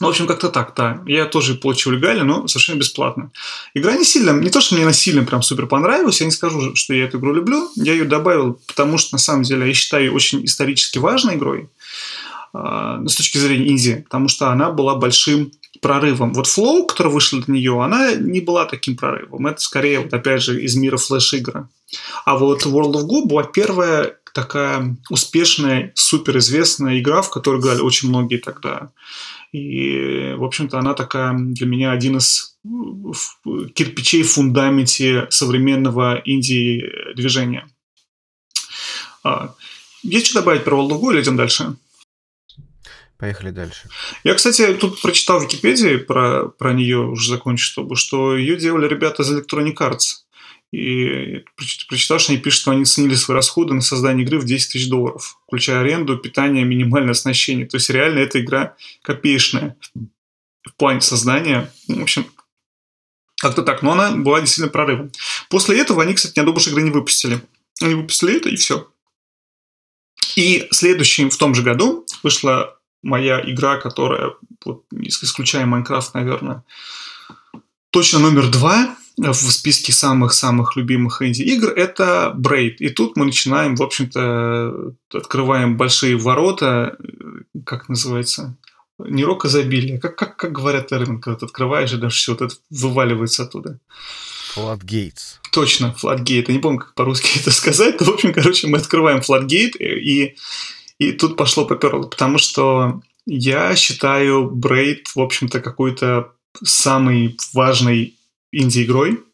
Ну, 0.00 0.06
в 0.06 0.10
общем, 0.10 0.26
как-то 0.26 0.48
так, 0.48 0.74
да. 0.76 1.02
Я 1.06 1.26
тоже 1.26 1.54
получил 1.54 1.92
легально, 1.92 2.24
но 2.24 2.46
совершенно 2.46 2.78
бесплатно. 2.78 3.30
Игра 3.74 3.96
не 3.96 4.04
сильно, 4.04 4.30
не 4.30 4.50
то, 4.50 4.60
что 4.60 4.74
мне 4.74 4.84
она 4.84 4.92
сильно 4.92 5.24
прям 5.24 5.42
супер 5.42 5.66
понравилась, 5.66 6.20
я 6.20 6.26
не 6.26 6.32
скажу, 6.32 6.74
что 6.76 6.94
я 6.94 7.04
эту 7.04 7.18
игру 7.18 7.34
люблю. 7.34 7.68
Я 7.74 7.92
ее 7.92 8.04
добавил, 8.04 8.60
потому 8.66 8.98
что, 8.98 9.14
на 9.14 9.18
самом 9.18 9.42
деле, 9.42 9.66
я 9.66 9.74
считаю 9.74 10.04
ее 10.04 10.12
очень 10.12 10.44
исторически 10.44 10.98
важной 10.98 11.34
игрой 11.34 11.68
э, 12.54 13.04
с 13.06 13.14
точки 13.14 13.38
зрения 13.38 13.68
инди, 13.68 14.02
потому 14.04 14.28
что 14.28 14.50
она 14.50 14.70
была 14.70 14.94
большим 14.94 15.50
прорывом. 15.80 16.32
Вот 16.32 16.46
Flow, 16.46 16.86
который 16.86 17.12
вышел 17.12 17.40
до 17.42 17.50
нее, 17.50 17.82
она 17.82 18.14
не 18.14 18.40
была 18.40 18.66
таким 18.66 18.96
прорывом. 18.96 19.46
Это 19.46 19.60
скорее, 19.60 20.00
вот 20.00 20.12
опять 20.12 20.42
же, 20.42 20.62
из 20.62 20.76
мира 20.76 20.96
флеш-игры. 20.96 21.68
А 22.24 22.36
вот 22.36 22.66
World 22.66 22.94
of 22.94 23.06
Go 23.06 23.26
была 23.26 23.44
первая 23.44 24.16
такая 24.34 24.96
успешная, 25.10 25.92
суперизвестная 25.94 27.00
игра, 27.00 27.22
в 27.22 27.30
которой 27.30 27.60
играли 27.60 27.80
очень 27.80 28.08
многие 28.08 28.38
тогда 28.38 28.90
И, 29.52 30.34
в 30.36 30.44
общем-то, 30.44 30.78
она 30.78 30.94
такая 30.94 31.34
для 31.34 31.66
меня 31.66 31.92
один 31.92 32.18
из 32.18 32.58
кирпичей 33.74 34.22
в 34.22 34.30
фундаменте 34.30 35.26
современного 35.30 36.20
инди-движения. 36.24 37.66
А, 39.24 39.54
есть 40.02 40.26
что 40.26 40.40
добавить 40.40 40.64
про 40.64 40.76
Волгу 40.76 41.10
или 41.10 41.22
идем 41.22 41.36
дальше? 41.36 41.76
Поехали 43.18 43.50
дальше. 43.50 43.88
Я, 44.22 44.34
кстати, 44.34 44.74
тут 44.74 45.02
прочитал 45.02 45.40
в 45.40 45.42
Википедии 45.42 45.96
про, 45.96 46.48
про 46.48 46.72
нее, 46.72 46.98
уже 46.98 47.30
закончу, 47.30 47.64
чтобы, 47.64 47.96
что 47.96 48.36
ее 48.36 48.56
делали 48.56 48.86
ребята 48.86 49.22
из 49.22 49.32
Electronic 49.32 49.74
Arts. 49.74 50.27
И 50.70 51.44
прочитал, 51.88 52.18
что 52.18 52.32
они 52.32 52.42
пишут, 52.42 52.60
что 52.60 52.70
они 52.72 52.84
ценили 52.84 53.14
свои 53.14 53.34
расходы 53.34 53.72
на 53.72 53.80
создание 53.80 54.26
игры 54.26 54.38
в 54.38 54.44
10 54.44 54.72
тысяч 54.72 54.88
долларов, 54.88 55.38
включая 55.46 55.80
аренду, 55.80 56.18
питание, 56.18 56.64
минимальное 56.64 57.12
оснащение. 57.12 57.66
То 57.66 57.78
есть 57.78 57.88
реально 57.88 58.18
эта 58.18 58.40
игра 58.40 58.76
копеечная 59.02 59.76
в 59.94 60.74
плане 60.76 61.00
создания. 61.00 61.72
Ну, 61.88 62.00
в 62.00 62.02
общем, 62.02 62.26
как-то 63.36 63.62
так. 63.62 63.82
Но 63.82 63.92
она 63.92 64.12
была 64.12 64.40
действительно 64.40 64.70
прорывом. 64.70 65.10
После 65.48 65.80
этого 65.80 66.02
они, 66.02 66.12
кстати, 66.12 66.34
ни 66.36 66.40
одной 66.40 66.52
больше 66.52 66.70
игры 66.70 66.82
не 66.82 66.90
выпустили. 66.90 67.40
Они 67.80 67.94
выпустили 67.94 68.36
это, 68.36 68.50
и 68.50 68.56
все. 68.56 68.90
И 70.36 70.68
следующим, 70.70 71.30
в 71.30 71.36
том 71.38 71.54
же 71.54 71.62
году, 71.62 72.04
вышла 72.22 72.78
моя 73.02 73.40
игра, 73.40 73.78
которая, 73.78 74.34
вот, 74.64 74.84
исключая 74.92 75.64
Майнкрафт, 75.64 76.14
наверное, 76.14 76.64
точно 77.90 78.18
номер 78.18 78.48
два 78.48 78.96
в 79.18 79.52
списке 79.52 79.92
самых-самых 79.92 80.76
любимых 80.76 81.22
инди-игр, 81.22 81.70
это 81.70 82.32
Braid. 82.36 82.76
И 82.78 82.88
тут 82.88 83.16
мы 83.16 83.26
начинаем, 83.26 83.74
в 83.74 83.82
общем-то, 83.82 84.94
открываем 85.12 85.76
большие 85.76 86.16
ворота, 86.16 86.96
как 87.64 87.88
называется, 87.88 88.56
не 88.98 89.24
рок 89.24 89.44
изобилия, 89.44 89.98
как, 89.98 90.16
как, 90.16 90.36
как 90.36 90.52
говорят 90.52 90.88
термин, 90.88 91.20
когда 91.20 91.38
ты 91.38 91.46
открываешь, 91.46 91.92
и 91.92 91.96
даже 91.96 92.16
все 92.16 92.32
вот 92.32 92.42
это 92.42 92.54
вываливается 92.70 93.44
оттуда. 93.44 93.78
Floodgates. 94.54 95.38
Точно, 95.52 95.94
Floodgate. 96.00 96.44
Я 96.48 96.54
не 96.54 96.60
помню, 96.60 96.80
как 96.80 96.94
по-русски 96.94 97.38
это 97.40 97.50
сказать. 97.50 98.00
Но, 98.00 98.06
в 98.06 98.10
общем, 98.10 98.32
короче, 98.32 98.66
мы 98.66 98.78
открываем 98.78 99.20
Floodgate, 99.20 99.78
и, 99.78 100.36
и 100.98 101.12
тут 101.12 101.36
пошло 101.36 101.64
поперло, 101.64 102.04
потому 102.04 102.38
что 102.38 103.02
я 103.26 103.76
считаю 103.76 104.50
Braid, 104.50 105.06
в 105.14 105.20
общем-то, 105.20 105.60
какой-то 105.60 106.32
самой 106.64 107.36
важной 107.52 108.17
инди-игрой. 108.52 109.24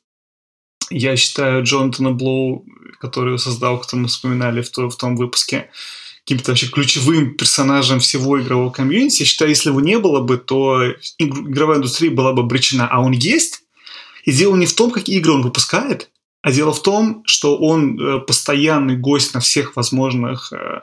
Я 0.90 1.16
считаю 1.16 1.64
Джонатана 1.64 2.12
Блоу, 2.12 2.66
который 3.00 3.38
создал, 3.38 3.80
кто 3.80 3.96
мы 3.96 4.08
вспоминали 4.08 4.62
в, 4.62 4.70
то, 4.70 4.88
в 4.88 4.96
том 4.96 5.16
выпуске, 5.16 5.70
каким-то 6.24 6.52
вообще 6.52 6.68
ключевым 6.68 7.34
персонажем 7.34 8.00
всего 8.00 8.40
игрового 8.40 8.70
комьюнити. 8.70 9.22
Я 9.22 9.26
считаю, 9.26 9.50
если 9.50 9.70
его 9.70 9.80
не 9.80 9.98
было 9.98 10.20
бы, 10.20 10.38
то 10.38 10.82
игровая 11.18 11.78
индустрия 11.78 12.10
была 12.10 12.32
бы 12.32 12.42
обречена. 12.42 12.88
А 12.88 13.00
он 13.00 13.12
есть. 13.12 13.62
И 14.24 14.32
дело 14.32 14.56
не 14.56 14.66
в 14.66 14.74
том, 14.74 14.90
какие 14.90 15.18
игры 15.18 15.32
он 15.32 15.42
выпускает, 15.42 16.10
а 16.40 16.50
дело 16.52 16.72
в 16.72 16.82
том, 16.82 17.22
что 17.26 17.56
он 17.56 17.98
э, 17.98 18.20
постоянный 18.20 18.96
гость 18.96 19.34
на 19.34 19.40
всех 19.40 19.76
возможных 19.76 20.52
э, 20.52 20.80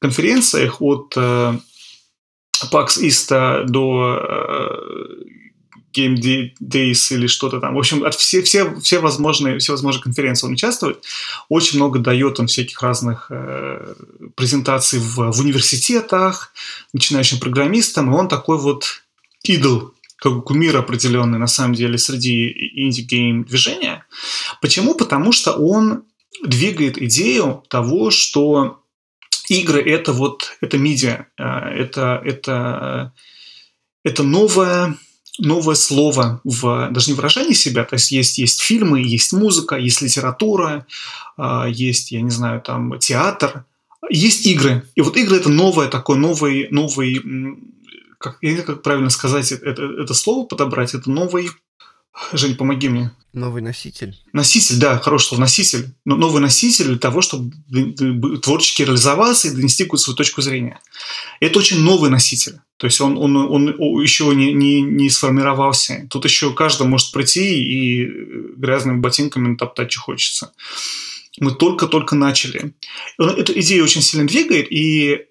конференциях 0.00 0.80
от 0.82 1.14
э, 1.16 1.58
PAX 2.70 3.00
East 3.00 3.64
до 3.66 4.20
Game 5.94 6.16
Days 6.60 7.14
или 7.14 7.26
что-то 7.26 7.60
там. 7.60 7.74
В 7.74 7.78
общем, 7.78 8.04
от 8.04 8.14
все, 8.14 8.42
все, 8.42 8.74
все, 8.80 8.98
возможные, 8.98 9.58
все 9.58 9.72
возможные 9.72 10.02
конференции 10.02 10.46
он 10.46 10.54
участвует. 10.54 11.04
Очень 11.48 11.78
много 11.78 11.98
дает 11.98 12.40
он 12.40 12.46
всяких 12.46 12.80
разных 12.82 13.26
э, 13.30 13.94
презентаций 14.34 14.98
в, 14.98 15.30
в 15.30 15.40
университетах, 15.40 16.52
начинающим 16.92 17.38
программистам, 17.38 18.10
и 18.10 18.16
он 18.16 18.28
такой 18.28 18.58
вот 18.58 19.02
идол, 19.44 19.92
как 20.16 20.44
кумир 20.44 20.76
определенный 20.76 21.38
на 21.38 21.48
самом 21.48 21.74
деле 21.74 21.98
среди 21.98 22.48
indie 22.76 23.14
game 23.14 23.44
движения. 23.44 24.06
Почему? 24.60 24.94
Потому 24.94 25.32
что 25.32 25.52
он 25.52 26.04
двигает 26.44 27.00
идею 27.00 27.64
того, 27.68 28.10
что 28.10 28.82
игры 29.48 29.82
это 29.82 30.12
вот 30.12 30.56
это 30.60 30.78
медиа, 30.78 31.26
э, 31.36 31.42
это 31.42 32.20
это 32.24 33.12
это 34.04 34.22
новое 34.22 34.96
новое 35.38 35.74
слово 35.74 36.40
в 36.44 36.90
даже 36.90 37.10
не 37.10 37.16
выражении 37.16 37.54
себя, 37.54 37.84
то 37.84 37.94
есть 37.94 38.12
есть, 38.12 38.38
есть 38.38 38.60
фильмы, 38.60 39.00
есть 39.00 39.32
музыка, 39.32 39.76
есть 39.76 40.02
литература, 40.02 40.86
а, 41.36 41.66
есть, 41.66 42.12
я 42.12 42.20
не 42.20 42.30
знаю, 42.30 42.60
там 42.60 42.98
театр, 42.98 43.64
есть 44.10 44.46
игры. 44.46 44.84
И 44.94 45.00
вот 45.00 45.16
игры 45.16 45.36
это 45.36 45.48
новое 45.48 45.88
такой 45.88 46.16
новый, 46.18 46.68
новый, 46.70 47.22
как, 48.18 48.38
я 48.42 48.50
не 48.50 48.56
знаю, 48.56 48.66
как 48.66 48.82
правильно 48.82 49.10
сказать 49.10 49.52
это, 49.52 49.82
это 49.82 50.14
слово 50.14 50.46
подобрать, 50.46 50.94
это 50.94 51.10
новый 51.10 51.50
Жень, 52.32 52.56
помоги 52.56 52.88
мне. 52.88 53.10
Новый 53.32 53.62
носитель? 53.62 54.14
Носитель, 54.34 54.78
да, 54.78 54.98
хороший 54.98 55.28
слово, 55.28 55.40
носитель. 55.42 55.94
Но 56.04 56.16
новый 56.16 56.42
носитель 56.42 56.86
для 56.86 56.98
того, 56.98 57.22
чтобы 57.22 57.52
творчески 58.42 58.82
реализоваться 58.82 59.48
и 59.48 59.52
донести 59.52 59.84
какую-то 59.84 60.04
свою 60.04 60.16
точку 60.16 60.42
зрения. 60.42 60.78
Это 61.40 61.58
очень 61.58 61.80
новый 61.80 62.10
носитель. 62.10 62.58
То 62.76 62.86
есть 62.86 63.00
он, 63.00 63.16
он, 63.16 63.36
он 63.36 63.68
еще 64.02 64.26
не, 64.34 64.52
не, 64.52 64.82
не 64.82 65.08
сформировался. 65.08 66.06
Тут 66.10 66.24
еще 66.24 66.52
каждый 66.52 66.86
может 66.86 67.12
прийти 67.12 67.62
и 67.62 68.06
грязными 68.56 69.00
ботинками 69.00 69.56
топтать, 69.56 69.92
что 69.92 70.02
хочется. 70.02 70.52
Мы 71.40 71.54
только-только 71.54 72.14
начали. 72.14 72.74
Эта 73.18 73.58
идея 73.58 73.82
очень 73.82 74.02
сильно 74.02 74.26
двигает 74.26 74.66
и 74.70 75.26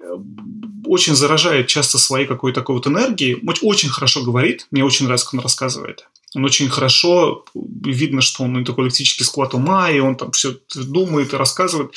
очень 0.86 1.16
заражает 1.16 1.68
часто 1.68 1.98
своей 1.98 2.26
какой-то 2.26 2.62
такой 2.62 2.76
вот 2.76 2.88
энергией. 2.88 3.42
Очень 3.62 3.90
хорошо 3.90 4.24
говорит. 4.24 4.68
Мне 4.72 4.84
очень 4.84 5.06
нравится, 5.06 5.28
как 5.28 5.36
он 5.36 5.40
рассказывает. 5.42 6.08
Он 6.36 6.46
очень 6.46 6.70
хорошо, 6.70 7.46
видно, 7.54 8.22
что 8.22 8.44
он 8.44 8.64
такой 8.64 8.86
аналитический 8.86 9.24
склад 9.24 9.54
ума, 9.54 9.90
и 9.90 10.00
он 10.00 10.16
там 10.16 10.32
все 10.32 10.58
думает 10.74 11.34
и 11.34 11.38
рассказывает, 11.38 11.94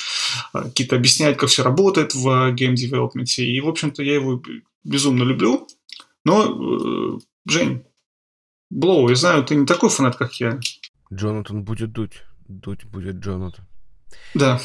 а, 0.51 0.63
какие-то 0.63 0.97
объясняет, 0.97 1.37
как 1.37 1.49
все 1.49 1.63
работает 1.63 2.13
в 2.13 2.51
game 2.51 2.73
development 2.73 3.34
е. 3.34 3.45
И, 3.45 3.61
в 3.61 3.67
общем-то, 3.67 4.03
я 4.03 4.15
его 4.15 4.41
безумно 4.83 5.23
люблю. 5.23 5.67
Но, 6.25 6.43
э, 6.45 7.19
Жень, 7.47 7.83
Блоу, 8.69 9.09
я 9.09 9.15
знаю, 9.15 9.43
ты 9.45 9.55
не 9.55 9.65
такой 9.65 9.89
фанат, 9.89 10.17
как 10.17 10.33
я. 10.39 10.59
Джонатан 11.13 11.63
будет 11.63 11.91
дуть. 11.93 12.23
Дуть 12.47 12.83
будет 12.85 13.15
Джонатан. 13.17 13.65
Да. 14.33 14.59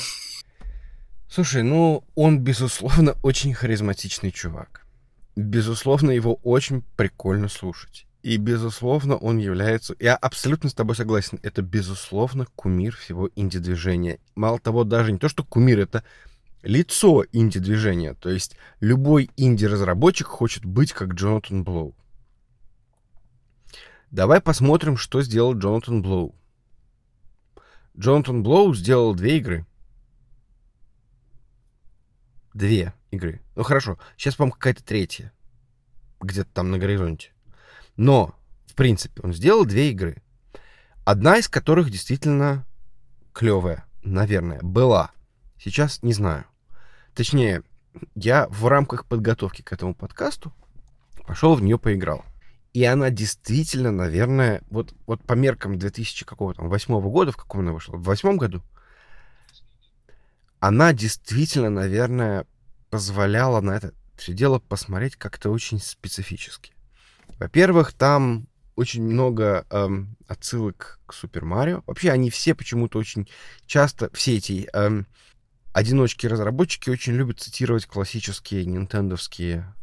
Слушай, 1.31 1.63
ну, 1.63 2.03
он, 2.17 2.41
безусловно, 2.41 3.17
очень 3.23 3.55
харизматичный 3.55 4.33
чувак. 4.33 4.85
Безусловно, 5.37 6.11
его 6.11 6.35
очень 6.43 6.83
прикольно 6.97 7.49
слушать. 7.49 8.07
И, 8.25 8.37
безусловно, 8.37 9.17
он 9.17 9.39
является... 9.39 9.95
Я 10.01 10.17
абсолютно 10.17 10.69
с 10.69 10.75
тобой 10.75 10.97
согласен. 10.97 11.39
Это, 11.45 11.63
безусловно, 11.63 12.47
кумир 12.57 12.97
всего 12.97 13.31
инди-движения. 13.37 14.19
Мало 14.35 14.59
того, 14.59 14.83
даже 14.83 15.13
не 15.13 15.19
то, 15.19 15.29
что 15.29 15.45
кумир, 15.45 15.79
это 15.79 16.03
лицо 16.63 17.25
инди-движения. 17.33 18.15
То 18.15 18.29
есть 18.29 18.57
любой 18.81 19.31
инди-разработчик 19.37 20.27
хочет 20.27 20.65
быть 20.65 20.93
как 20.93 21.15
Джонатан 21.15 21.63
Блоу. 21.63 21.95
Давай 24.11 24.41
посмотрим, 24.41 24.97
что 24.97 25.23
сделал 25.23 25.57
Джонатан 25.57 26.03
Блоу. 26.03 26.35
Джонатан 27.97 28.43
Блоу 28.43 28.75
сделал 28.75 29.15
две 29.15 29.39
игры. 29.39 29.65
Две 32.61 32.93
игры. 33.11 33.41
Ну 33.57 33.63
хорошо, 33.63 33.99
сейчас, 34.19 34.35
по-моему, 34.35 34.53
какая-то 34.53 34.85
третья. 34.85 35.33
Где-то 36.21 36.51
там 36.53 36.71
на 36.71 36.77
горизонте. 36.77 37.31
Но, 37.97 38.35
в 38.67 38.75
принципе, 38.75 39.23
он 39.23 39.33
сделал 39.33 39.65
две 39.65 39.91
игры. 39.91 40.23
Одна 41.07 41.39
из 41.39 41.49
которых 41.49 41.91
действительно 41.91 42.67
клевая, 43.33 43.87
наверное, 44.03 44.61
была. 44.61 45.11
Сейчас 45.59 46.03
не 46.03 46.13
знаю. 46.13 46.45
Точнее, 47.15 47.63
я 48.15 48.47
в 48.51 48.67
рамках 48.67 49.07
подготовки 49.07 49.63
к 49.63 49.73
этому 49.73 49.95
подкасту 49.95 50.53
пошел 51.27 51.55
в 51.55 51.63
нее 51.63 51.79
поиграл. 51.79 52.27
И 52.75 52.85
она 52.85 53.09
действительно, 53.09 53.91
наверное, 53.91 54.61
вот, 54.69 54.93
вот 55.07 55.23
по 55.23 55.33
меркам 55.33 55.79
2000 55.79 56.27
какого 56.27 56.53
там, 56.53 56.69
восьмого 56.69 57.09
года, 57.09 57.33
в 57.33 57.39
каком 57.39 57.63
она 57.63 57.73
вышла? 57.73 57.97
В 57.97 58.03
восьмом 58.03 58.37
году? 58.37 58.61
Она 60.61 60.93
действительно, 60.93 61.71
наверное, 61.71 62.47
позволяла 62.91 63.61
на 63.61 63.73
это 63.73 63.95
все 64.17 64.35
дело 64.35 64.59
посмотреть 64.59 65.17
как-то 65.17 65.51
очень 65.51 65.81
специфически. 65.81 66.73
Во-первых, 67.39 67.95
там 67.95 68.47
очень 68.77 69.03
много 69.03 69.67
эм, 69.71 70.17
отсылок 70.29 71.01
к 71.07 71.15
Супер 71.15 71.45
Марио. 71.45 71.83
Вообще, 71.87 72.11
они 72.11 72.31
все 72.31 72.55
почему-то 72.55 72.99
очень 72.99 73.29
часто, 73.67 74.11
все 74.13 74.37
эти 74.37 74.69
эм, 74.75 75.07
одиночки-разработчики 75.73 76.91
очень 76.91 77.15
любят 77.15 77.41
цитировать 77.41 77.87
классические 77.87 78.67
нинтендовские 78.67 79.75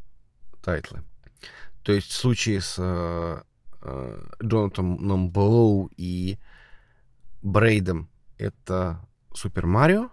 title 0.63 0.92
ы. 0.92 1.03
То 1.83 1.91
есть 1.91 2.11
в 2.11 2.15
случае 2.15 2.61
с 2.61 2.75
э, 2.77 3.41
э, 3.81 4.27
Джонатаном 4.43 5.31
Блоу 5.31 5.89
и 5.97 6.37
Braid 7.41 7.90
ом 7.90 8.09
это 8.37 8.99
Super 9.33 9.65
Mario. 9.65 10.09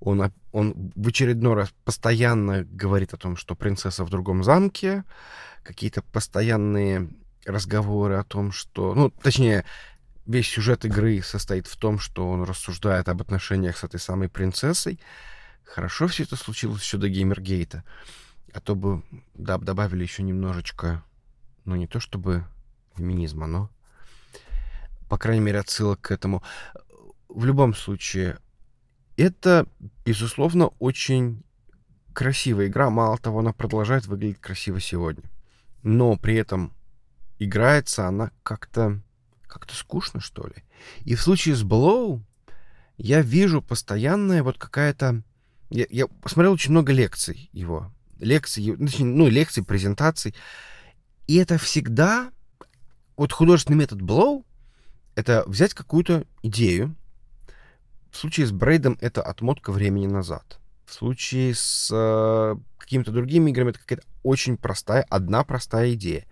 Он, 0.00 0.32
он 0.52 0.92
в 0.94 1.08
очередной 1.08 1.54
раз 1.54 1.74
постоянно 1.84 2.64
говорит 2.64 3.14
о 3.14 3.16
том, 3.16 3.36
что 3.36 3.54
принцесса 3.54 4.04
в 4.04 4.10
другом 4.10 4.44
замке, 4.44 5.04
какие-то 5.62 6.02
постоянные 6.02 7.10
разговоры 7.44 8.16
о 8.16 8.24
том, 8.24 8.52
что... 8.52 8.94
Ну, 8.94 9.10
точнее, 9.10 9.64
весь 10.26 10.48
сюжет 10.48 10.84
игры 10.84 11.22
состоит 11.22 11.66
в 11.66 11.76
том, 11.76 11.98
что 11.98 12.28
он 12.28 12.42
рассуждает 12.42 13.08
об 13.08 13.22
отношениях 13.22 13.76
с 13.76 13.84
этой 13.84 14.00
самой 14.00 14.28
принцессой. 14.28 15.00
Хорошо 15.64 16.06
все 16.08 16.24
это 16.24 16.36
случилось 16.36 16.82
еще 16.82 16.98
до 16.98 17.08
Геймергейта. 17.08 17.84
А 18.52 18.60
то 18.60 18.74
бы 18.74 19.02
да, 19.34 19.58
добавили 19.58 20.02
еще 20.02 20.22
немножечко, 20.22 21.04
ну, 21.64 21.76
не 21.76 21.86
то 21.86 22.00
чтобы 22.00 22.44
феминизма, 22.96 23.46
но, 23.46 23.70
по 25.08 25.18
крайней 25.18 25.42
мере, 25.42 25.60
отсылок 25.60 26.00
к 26.00 26.10
этому. 26.10 26.42
В 27.28 27.44
любом 27.44 27.74
случае, 27.74 28.38
это, 29.16 29.66
безусловно, 30.04 30.68
очень 30.78 31.42
красивая 32.12 32.66
игра. 32.68 32.90
Мало 32.90 33.18
того, 33.18 33.40
она 33.40 33.52
продолжает 33.52 34.06
выглядеть 34.06 34.40
красиво 34.40 34.80
сегодня. 34.80 35.24
Но 35.82 36.16
при 36.16 36.36
этом 36.36 36.72
играется 37.38 38.06
она 38.06 38.30
как-то 38.42 39.00
как-то 39.46 39.74
скучно, 39.74 40.20
что 40.20 40.46
ли. 40.46 40.64
И 41.04 41.14
в 41.14 41.22
случае 41.22 41.54
с 41.54 41.62
Blow 41.62 42.20
я 42.98 43.22
вижу 43.22 43.62
постоянная 43.62 44.42
вот 44.42 44.58
какая-то... 44.58 45.22
Я, 45.70 45.86
я 45.88 46.06
посмотрел 46.06 46.52
очень 46.52 46.72
много 46.72 46.92
лекций 46.92 47.48
его. 47.52 47.90
Лекций, 48.18 48.76
ну, 48.98 49.28
лекций, 49.28 49.64
презентаций. 49.64 50.34
И 51.26 51.36
это 51.36 51.58
всегда... 51.58 52.30
Вот 53.16 53.32
художественный 53.32 53.78
метод 53.78 54.00
Blow— 54.02 54.44
это 55.14 55.42
взять 55.46 55.72
какую-то 55.72 56.26
идею. 56.42 56.94
В 58.16 58.18
случае 58.18 58.46
с 58.46 58.50
Брейдом 58.50 58.96
это 59.02 59.20
отмотка 59.20 59.72
времени 59.72 60.06
назад. 60.06 60.58
В 60.86 60.94
случае 60.94 61.54
с 61.54 61.90
э, 61.92 62.56
какими-то 62.78 63.12
другими 63.12 63.50
играми 63.50 63.70
это 63.72 63.78
какая-то 63.78 64.06
очень 64.22 64.56
простая, 64.56 65.02
одна 65.10 65.44
простая 65.44 65.92
идея. 65.92 66.24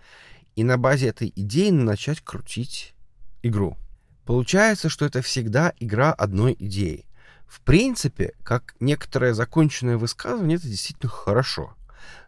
И 0.56 0.64
на 0.64 0.78
базе 0.78 1.08
этой 1.08 1.30
идеи 1.36 1.68
начать 1.68 2.22
крутить 2.22 2.94
игру. 3.42 3.76
Получается, 4.24 4.88
что 4.88 5.04
это 5.04 5.20
всегда 5.20 5.74
игра 5.78 6.10
одной 6.10 6.56
идеи. 6.58 7.04
В 7.46 7.60
принципе, 7.60 8.32
как 8.42 8.74
некоторое 8.80 9.34
законченное 9.34 9.98
высказывание, 9.98 10.56
это 10.56 10.66
действительно 10.66 11.10
хорошо. 11.10 11.74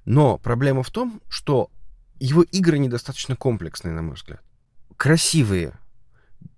Но 0.05 0.37
проблема 0.37 0.83
в 0.83 0.91
том, 0.91 1.23
что 1.31 1.71
его 2.21 2.43
игры 2.43 2.77
недостаточно 2.77 3.37
комплексные, 3.37 3.95
на 3.95 4.03
мой 4.03 4.17
взгляд. 4.17 4.43
Красивые, 4.99 5.79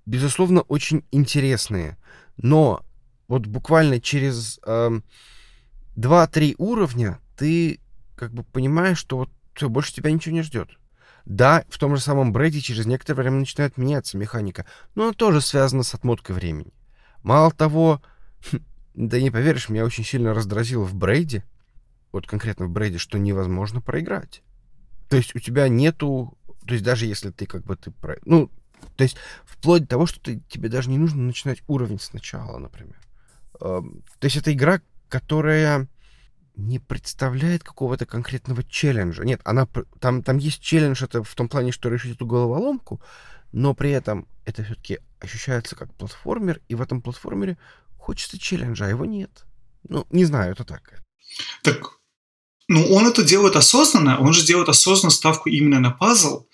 безусловно, 0.04 0.62
очень 0.62 1.04
интересные, 1.12 1.96
но 2.38 2.84
вот 3.28 3.46
буквально 3.46 4.00
через 4.00 4.58
э, 4.64 4.70
эм, 4.70 5.04
2-3 5.96 6.54
уровня 6.58 7.20
ты 7.36 7.78
как 8.16 8.32
бы 8.32 8.42
понимаешь, 8.42 8.98
что 8.98 9.18
вот 9.18 9.30
все, 9.54 9.68
больше 9.68 9.94
тебя 9.94 10.10
ничего 10.10 10.34
не 10.34 10.42
ждет. 10.42 10.70
Да, 11.24 11.64
в 11.68 11.78
том 11.78 11.94
же 11.94 12.02
самом 12.02 12.32
Брэди 12.32 12.60
через 12.60 12.86
некоторое 12.86 13.22
время 13.22 13.40
начинает 13.40 13.76
меняться 13.76 14.16
механика, 14.16 14.64
но 14.94 15.04
она 15.04 15.12
тоже 15.12 15.40
связана 15.42 15.82
с 15.82 15.94
отмоткой 15.94 16.34
времени. 16.34 16.72
Мало 17.22 17.50
того, 17.50 18.00
да 18.94 19.20
не 19.20 19.30
поверишь, 19.30 19.68
меня 19.68 19.84
очень 19.84 20.04
сильно 20.04 20.32
раздразило 20.32 20.84
в 20.84 20.94
Брейде, 20.94 21.44
вот 22.12 22.26
конкретно 22.26 22.66
в 22.66 22.70
Брейде, 22.70 22.96
что 22.96 23.18
невозможно 23.18 23.82
проиграть. 23.82 24.42
То 25.10 25.16
есть 25.16 25.34
у 25.36 25.38
тебя 25.38 25.68
нету... 25.68 26.38
То 26.66 26.74
есть 26.74 26.84
даже 26.84 27.06
если 27.06 27.30
ты 27.30 27.46
как 27.46 27.64
бы... 27.64 27.76
ты 27.76 27.92
Ну, 28.24 28.50
то 28.96 29.04
есть 29.04 29.16
вплоть 29.44 29.82
до 29.82 29.88
того, 29.88 30.06
что 30.06 30.20
ты, 30.20 30.40
тебе 30.48 30.68
даже 30.68 30.88
не 30.88 30.98
нужно 30.98 31.22
начинать 31.22 31.62
уровень 31.66 32.00
сначала, 32.00 32.58
например. 32.58 32.96
Эм, 33.60 34.02
то 34.18 34.24
есть 34.24 34.36
это 34.36 34.52
игра, 34.52 34.80
которая 35.08 35.88
не 36.56 36.78
представляет 36.78 37.62
какого-то 37.62 38.04
конкретного 38.04 38.64
челленджа. 38.64 39.22
Нет, 39.24 39.40
она, 39.44 39.68
там, 40.00 40.22
там 40.22 40.38
есть 40.38 40.60
челлендж 40.60 41.04
это 41.04 41.22
в 41.22 41.34
том 41.34 41.48
плане, 41.48 41.70
что 41.70 41.88
решить 41.88 42.16
эту 42.16 42.26
головоломку, 42.26 43.00
но 43.52 43.74
при 43.74 43.90
этом 43.90 44.26
это 44.44 44.64
все-таки 44.64 44.98
ощущается 45.20 45.76
как 45.76 45.94
платформер, 45.94 46.60
и 46.68 46.74
в 46.74 46.82
этом 46.82 47.00
платформере 47.00 47.58
хочется 47.96 48.38
челленджа, 48.38 48.86
а 48.86 48.88
его 48.88 49.04
нет. 49.04 49.46
Ну, 49.88 50.06
не 50.10 50.24
знаю, 50.24 50.52
это 50.52 50.64
так. 50.64 51.02
Так, 51.62 51.97
ну, 52.68 52.84
он 52.92 53.06
это 53.06 53.24
делает 53.24 53.56
осознанно, 53.56 54.18
он 54.18 54.34
же 54.34 54.44
делает 54.44 54.68
осознанно 54.68 55.10
ставку 55.10 55.48
именно 55.48 55.80
на 55.80 55.90
пазл. 55.90 56.44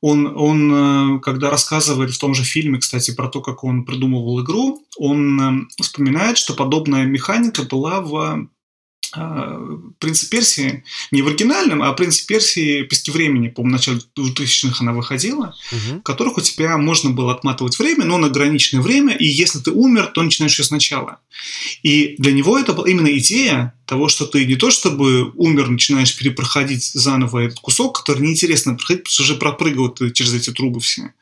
Он, 0.00 0.32
он, 0.36 1.16
э, 1.16 1.20
когда 1.20 1.50
рассказывает 1.50 2.12
в 2.12 2.18
том 2.18 2.34
же 2.34 2.44
фильме, 2.44 2.78
кстати, 2.78 3.14
про 3.14 3.28
то, 3.28 3.40
как 3.40 3.64
он 3.64 3.84
придумывал 3.84 4.40
игру, 4.42 4.84
он 4.96 5.40
э, 5.40 5.82
вспоминает, 5.82 6.38
что 6.38 6.54
подобная 6.54 7.04
механика 7.04 7.62
была 7.62 8.00
в 8.00 8.46
«Принц 9.98 10.24
Персии» 10.24 10.84
не 11.10 11.22
в 11.22 11.28
оригинальном, 11.28 11.82
а 11.82 11.92
«Принц 11.92 12.20
Персии. 12.20 12.82
Пески 12.82 13.10
времени», 13.10 13.48
по-моему, 13.48 13.76
в 13.76 13.80
начале 13.80 14.00
2000-х 14.16 14.76
она 14.80 14.92
выходила, 14.92 15.54
угу. 15.72 16.00
в 16.00 16.02
которых 16.02 16.38
у 16.38 16.40
тебя 16.40 16.76
можно 16.76 17.10
было 17.10 17.32
отматывать 17.32 17.78
время, 17.78 18.04
но 18.04 18.18
на 18.18 18.28
ограниченное 18.28 18.82
время, 18.82 19.14
и 19.14 19.26
если 19.26 19.58
ты 19.58 19.70
умер, 19.70 20.10
то 20.14 20.22
начинаешь 20.22 20.54
все 20.54 20.64
сначала. 20.64 21.20
И 21.82 22.16
для 22.18 22.32
него 22.32 22.58
это 22.58 22.72
была 22.72 22.88
именно 22.88 23.16
идея 23.18 23.74
того, 23.86 24.08
что 24.08 24.26
ты 24.26 24.44
не 24.44 24.56
то 24.56 24.70
чтобы 24.70 25.30
умер, 25.32 25.68
начинаешь 25.68 26.16
перепроходить 26.16 26.84
заново 26.84 27.40
этот 27.40 27.60
кусок, 27.60 27.98
который 27.98 28.22
неинтересно 28.22 28.74
проходить, 28.74 29.04
потому 29.04 29.12
что 29.12 29.22
уже 29.22 29.34
пропрыгал 29.34 29.88
ты 29.90 30.10
через 30.10 30.34
эти 30.34 30.50
трубы 30.50 30.80
все. 30.80 31.12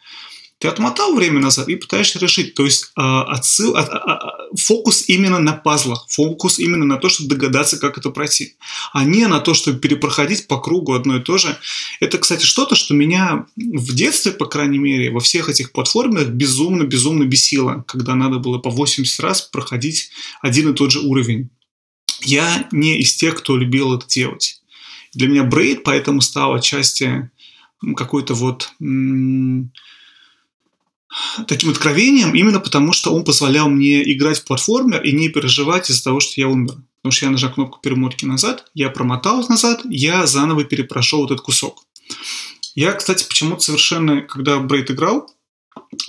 Ты 0.58 0.68
отмотал 0.68 1.14
время 1.14 1.40
назад 1.40 1.68
и 1.68 1.76
пытаешься 1.76 2.18
решить. 2.18 2.54
То 2.54 2.64
есть 2.64 2.92
э, 2.96 3.00
отсыл, 3.00 3.76
э, 3.76 3.82
э, 3.82 4.18
фокус 4.56 5.04
именно 5.08 5.38
на 5.38 5.52
пазлах, 5.52 6.06
фокус 6.08 6.58
именно 6.58 6.84
на 6.84 6.96
то, 6.96 7.08
чтобы 7.08 7.30
догадаться, 7.30 7.78
как 7.78 7.98
это 7.98 8.10
пройти, 8.10 8.54
а 8.92 9.04
не 9.04 9.26
на 9.26 9.40
то, 9.40 9.54
чтобы 9.54 9.78
перепроходить 9.78 10.46
по 10.46 10.60
кругу 10.60 10.92
одно 10.92 11.16
и 11.16 11.20
то 11.20 11.38
же. 11.38 11.58
Это, 12.00 12.18
кстати, 12.18 12.44
что-то, 12.44 12.74
что 12.74 12.94
меня 12.94 13.46
в 13.56 13.94
детстве, 13.94 14.32
по 14.32 14.46
крайней 14.46 14.78
мере, 14.78 15.10
во 15.10 15.20
всех 15.20 15.48
этих 15.48 15.72
платформах 15.72 16.28
безумно-безумно 16.28 17.24
бесило, 17.24 17.84
когда 17.86 18.14
надо 18.14 18.38
было 18.38 18.58
по 18.58 18.70
80 18.70 19.20
раз 19.20 19.42
проходить 19.42 20.10
один 20.40 20.70
и 20.70 20.74
тот 20.74 20.90
же 20.90 21.00
уровень. 21.00 21.50
Я 22.22 22.68
не 22.72 22.98
из 23.00 23.14
тех, 23.14 23.36
кто 23.36 23.56
любил 23.56 23.94
это 23.94 24.06
делать. 24.06 24.62
Для 25.12 25.28
меня 25.28 25.44
брейд 25.44 25.82
поэтому 25.84 26.20
стал 26.20 26.54
отчасти 26.54 27.30
какой-то 27.96 28.34
вот 28.34 28.72
м- 28.80 29.72
таким 31.46 31.70
откровением 31.70 32.34
именно 32.34 32.60
потому, 32.60 32.92
что 32.92 33.14
он 33.14 33.24
позволял 33.24 33.68
мне 33.68 34.02
играть 34.12 34.38
в 34.38 34.44
платформер 34.44 35.02
и 35.02 35.12
не 35.12 35.28
переживать 35.28 35.90
из-за 35.90 36.04
того, 36.04 36.20
что 36.20 36.40
я 36.40 36.48
умер. 36.48 36.74
Потому 37.02 37.12
что 37.12 37.26
я 37.26 37.30
нажал 37.30 37.52
кнопку 37.52 37.80
перемотки 37.82 38.24
назад, 38.24 38.64
я 38.74 38.88
промотал 38.88 39.46
назад, 39.48 39.82
я 39.84 40.26
заново 40.26 40.64
перепрошел 40.64 41.20
вот 41.20 41.30
этот 41.30 41.44
кусок. 41.44 41.84
Я, 42.74 42.92
кстати, 42.92 43.24
почему-то 43.28 43.60
совершенно, 43.60 44.22
когда 44.22 44.58
Брейд 44.58 44.90
играл, 44.90 45.30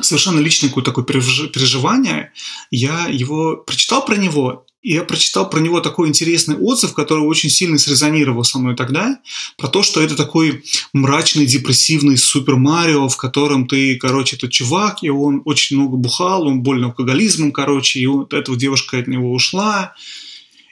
совершенно 0.01 0.39
личное 0.39 0.69
какое-то 0.69 0.91
такое 0.91 1.05
переживание, 1.05 2.31
я 2.71 3.07
его 3.07 3.57
прочитал 3.57 4.05
про 4.05 4.15
него, 4.15 4.65
и 4.85 4.93
я 4.93 5.03
прочитал 5.03 5.49
про 5.49 5.59
него 5.59 5.81
такой 5.81 6.07
интересный 6.07 6.55
отзыв, 6.55 6.93
который 6.93 7.25
очень 7.25 7.49
сильно 7.49 7.79
срезонировал 7.79 8.43
со 8.43 8.59
мной 8.59 8.75
тогда, 8.75 9.19
про 9.57 9.67
то, 9.67 9.81
что 9.81 9.99
это 9.99 10.15
такой 10.15 10.63
мрачный, 10.93 11.47
депрессивный 11.47 12.17
Супер 12.17 12.57
Марио, 12.57 13.07
в 13.09 13.17
котором 13.17 13.67
ты, 13.67 13.95
короче, 13.95 14.35
этот 14.35 14.51
чувак, 14.51 14.99
и 15.01 15.09
он 15.09 15.41
очень 15.43 15.77
много 15.77 15.97
бухал, 15.97 16.45
он 16.45 16.61
больно 16.61 16.87
алкоголизмом, 16.87 17.51
короче, 17.51 17.99
и 17.99 18.05
вот 18.05 18.33
эта 18.33 18.55
девушка 18.55 18.99
от 18.99 19.07
него 19.07 19.33
ушла, 19.33 19.95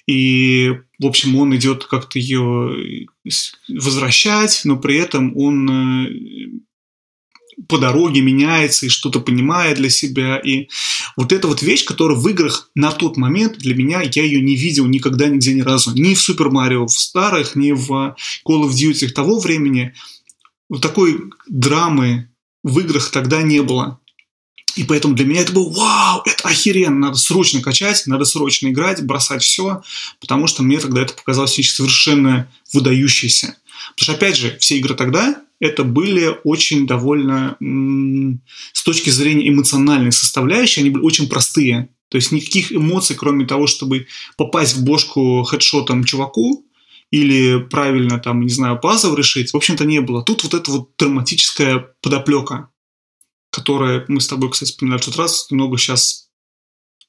и, 0.06 0.74
в 1.00 1.08
общем, 1.08 1.36
он 1.36 1.56
идет 1.56 1.86
как-то 1.86 2.20
ее 2.20 3.08
возвращать, 3.68 4.62
но 4.64 4.78
при 4.78 4.98
этом 4.98 5.36
он 5.36 5.70
э, 5.70 6.60
по 7.68 7.78
дороге 7.78 8.22
меняется 8.22 8.86
и 8.86 8.90
что-то 8.90 9.20
понимает 9.20 9.78
для 9.78 9.90
себя. 9.90 10.38
И 10.38 10.68
вот 11.18 11.32
эта 11.32 11.48
вот 11.48 11.62
вещь, 11.62 11.86
которая 11.86 12.18
в 12.18 12.28
играх 12.28 12.70
на 12.76 12.92
тот 12.92 13.18
момент 13.18 13.58
для 13.58 13.76
меня, 13.76 14.02
я 14.02 14.24
ее 14.24 14.42
не 14.42 14.56
видел 14.56 14.86
никогда 14.86 15.28
нигде 15.28 15.54
ни 15.54 15.62
разу. 15.62 15.92
Ни 15.96 16.14
в 16.14 16.22
Супер 16.22 16.50
Марио 16.50 16.86
в 16.86 16.92
старых, 16.92 17.56
ни 17.56 17.72
в 17.72 18.16
Call 18.48 18.64
of 18.64 18.72
Duty 18.72 19.10
того 19.10 19.40
времени. 19.40 19.94
Вот 20.70 20.82
такой 20.82 21.30
драмы 21.48 22.30
в 22.64 22.80
играх 22.80 23.12
тогда 23.12 23.42
не 23.42 23.62
было. 23.62 24.00
И 24.76 24.84
поэтому 24.84 25.14
для 25.14 25.26
меня 25.26 25.42
это 25.42 25.54
было 25.54 25.70
вау, 25.70 26.24
это 26.26 26.48
охеренно, 26.48 27.08
надо 27.08 27.18
срочно 27.18 27.62
качать, 27.62 28.04
надо 28.08 28.26
срочно 28.26 28.70
играть, 28.70 29.04
бросать 29.04 29.44
все, 29.44 29.82
потому 30.20 30.48
что 30.48 30.64
мне 30.64 30.80
тогда 30.80 31.02
это 31.02 31.14
показалось 31.14 31.54
совершенно 31.54 32.50
выдающееся. 32.74 33.58
Потому 33.96 34.04
что, 34.04 34.14
опять 34.14 34.38
же, 34.38 34.58
все 34.60 34.78
игры 34.78 34.96
тогда 34.96 35.42
это 35.60 35.84
были 35.84 36.36
очень 36.44 36.88
довольно, 36.88 37.56
с 38.74 38.84
точки 38.84 39.10
зрения 39.10 39.48
эмоциональной 39.48 40.12
составляющей, 40.12 40.82
они 40.82 40.90
были 40.90 41.04
очень 41.04 41.30
простые. 41.30 41.90
То 42.10 42.18
есть 42.18 42.32
никаких 42.32 42.72
эмоций, 42.72 43.16
кроме 43.16 43.46
того, 43.46 43.68
чтобы 43.68 44.08
попасть 44.38 44.76
в 44.76 44.84
бошку 44.84 45.44
хедшотом 45.44 46.04
чуваку, 46.04 46.66
или 47.12 47.60
правильно 47.60 48.20
там, 48.20 48.42
не 48.42 48.50
знаю, 48.50 48.80
пазл 48.80 49.14
решить, 49.14 49.54
в 49.54 49.56
общем-то, 49.56 49.86
не 49.86 50.02
было. 50.02 50.24
Тут 50.24 50.44
вот 50.44 50.56
эта 50.56 50.72
вот 50.72 50.90
драматическая 50.98 51.86
подоплека, 52.02 52.70
которая 53.54 54.04
мы 54.08 54.20
с 54.20 54.28
тобой, 54.28 54.50
кстати, 54.50 54.72
вспоминали 54.72 55.00
в 55.00 55.06
тот 55.06 55.16
раз, 55.16 55.52
много 55.52 55.78
сейчас 55.78 56.28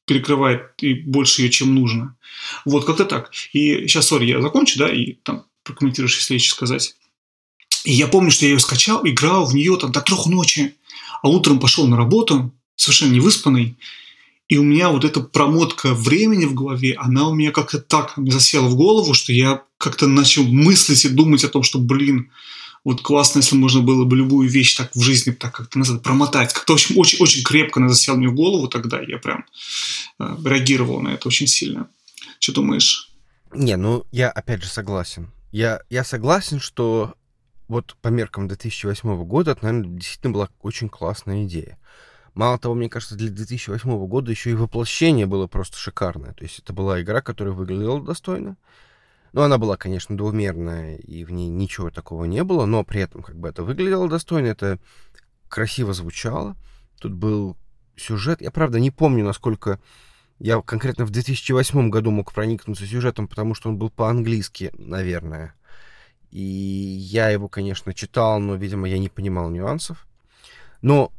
перекрывает 0.07 0.74
и 0.82 0.92
больше 0.92 1.40
ее, 1.40 1.49
чем 1.49 1.74
нужно. 1.74 2.16
Вот, 2.66 2.84
как-то 2.84 3.07
так. 3.07 3.32
И 3.55 3.88
сейчас, 3.88 4.09
сори, 4.09 4.26
я 4.26 4.42
закончу, 4.42 4.78
да, 4.78 4.92
и 4.92 5.14
там 5.22 5.47
прокомментируешь, 5.62 6.18
если 6.18 6.34
еще 6.34 6.51
сказать. 6.51 6.97
И 7.84 7.92
я 7.92 8.09
помню, 8.09 8.30
что 8.30 8.45
я 8.45 8.53
ее 8.53 8.59
скачал, 8.59 9.01
играл 9.07 9.47
в 9.47 9.55
нее 9.55 9.78
там 9.78 9.90
до 9.90 10.03
трех 10.03 10.26
ночи, 10.26 10.74
а 11.22 11.30
утром 11.30 11.59
пошел 11.59 11.86
на 11.86 11.97
работу, 11.97 12.53
совершенно 12.76 13.14
невыспанный, 13.14 13.78
и 14.49 14.59
у 14.59 14.62
меня 14.62 14.90
вот 14.90 15.07
эта 15.07 15.20
промотка 15.20 15.95
времени 15.95 16.45
в 16.45 16.53
голове, 16.53 16.95
она 16.99 17.26
у 17.26 17.34
меня 17.34 17.53
как-то 17.53 17.78
так 17.78 18.12
засела 18.16 18.68
в 18.68 18.76
голову, 18.76 19.14
что 19.14 19.32
я 19.32 19.62
как-то 19.78 20.07
начал 20.07 20.45
мыслить 20.45 21.07
и 21.07 21.09
думать 21.09 21.45
о 21.45 21.49
том, 21.49 21.62
что, 21.62 21.78
блин, 21.78 22.30
вот 22.85 23.01
классно, 23.01 23.39
если 23.39 23.57
можно 23.57 23.80
было 23.80 24.05
бы 24.05 24.16
любую 24.16 24.49
вещь 24.49 24.76
так 24.76 24.95
в 24.95 25.01
жизни 25.01 25.32
так 25.32 25.55
как-то 25.55 25.78
назад 25.78 26.03
промотать. 26.03 26.53
Как-то 26.53 26.74
очень, 26.74 26.97
очень, 26.97 27.18
очень 27.22 27.43
крепко 27.43 27.80
она 27.80 27.89
засела 27.89 28.16
мне 28.16 28.28
в 28.28 28.35
голову 28.35 28.68
тогда. 28.68 29.01
Я 29.01 29.18
прям 29.18 29.47
э, 30.18 30.37
реагировал 30.45 31.01
на 31.01 31.09
это 31.09 31.28
очень 31.28 31.47
сильно. 31.47 31.89
Что 32.39 32.53
думаешь? 32.53 33.11
Не, 33.55 33.76
ну 33.76 34.05
я 34.12 34.30
опять 34.30 34.62
же 34.62 34.68
согласен. 34.68 35.32
Я, 35.51 35.80
я 35.89 36.05
согласен, 36.05 36.61
что 36.61 37.14
вот 37.68 37.97
по 38.03 38.09
меркам 38.09 38.49
2008 38.49 39.24
года 39.24 39.53
это, 39.53 39.64
наверное, 39.64 39.99
действительно 39.99 40.35
была 40.35 40.49
очень 40.61 40.91
классная 40.91 41.45
идея. 41.45 41.78
Мало 42.35 42.59
того, 42.59 42.74
мне 42.74 42.91
кажется, 42.91 43.14
для 43.14 43.30
2008 43.30 44.07
года 44.07 44.30
еще 44.30 44.51
и 44.51 44.55
воплощение 44.55 45.24
было 45.24 45.47
просто 45.47 45.78
шикарное. 45.78 46.35
То 46.35 46.45
есть 46.45 46.59
это 46.59 46.72
была 46.72 47.01
игра, 47.01 47.22
которая 47.22 47.55
выглядела 47.55 48.03
достойно. 48.03 48.57
Ну, 49.35 49.43
она 49.43 49.59
была, 49.59 49.76
конечно, 49.76 50.16
двумерная, 50.16 50.95
и 50.95 51.24
в 51.24 51.32
ней 51.32 51.49
ничего 51.49 51.91
такого 51.91 52.24
не 52.24 52.45
было, 52.45 52.66
но 52.66 52.85
при 52.85 53.01
этом 53.01 53.20
как 53.20 53.37
бы 53.37 53.49
это 53.49 53.64
выглядело 53.64 54.09
достойно, 54.09 54.47
это 54.47 54.78
красиво 55.49 55.93
звучало. 55.93 56.55
Тут 57.01 57.14
был 57.14 57.57
сюжет. 57.97 58.41
Я, 58.41 58.53
правда, 58.53 58.78
не 58.78 58.93
помню, 58.93 59.24
насколько 59.24 59.80
я 60.39 60.62
конкретно 60.62 61.05
в 61.05 61.11
2008 61.11 61.91
году 61.91 62.12
мог 62.12 62.32
проникнуться 62.32 62.87
сюжетом, 62.87 63.26
потому 63.26 63.57
что 63.57 63.70
он 63.70 63.76
был 63.76 63.91
по-английски, 63.91 64.70
наверное. 64.78 65.57
И 66.30 66.41
я 66.41 67.28
его, 67.30 67.49
конечно, 67.49 67.93
читал, 67.93 68.39
но, 68.39 68.55
видимо, 68.55 68.89
я 68.89 69.01
не 69.01 69.09
понимал 69.09 69.51
нюансов. 69.51 70.07
Но 70.80 71.12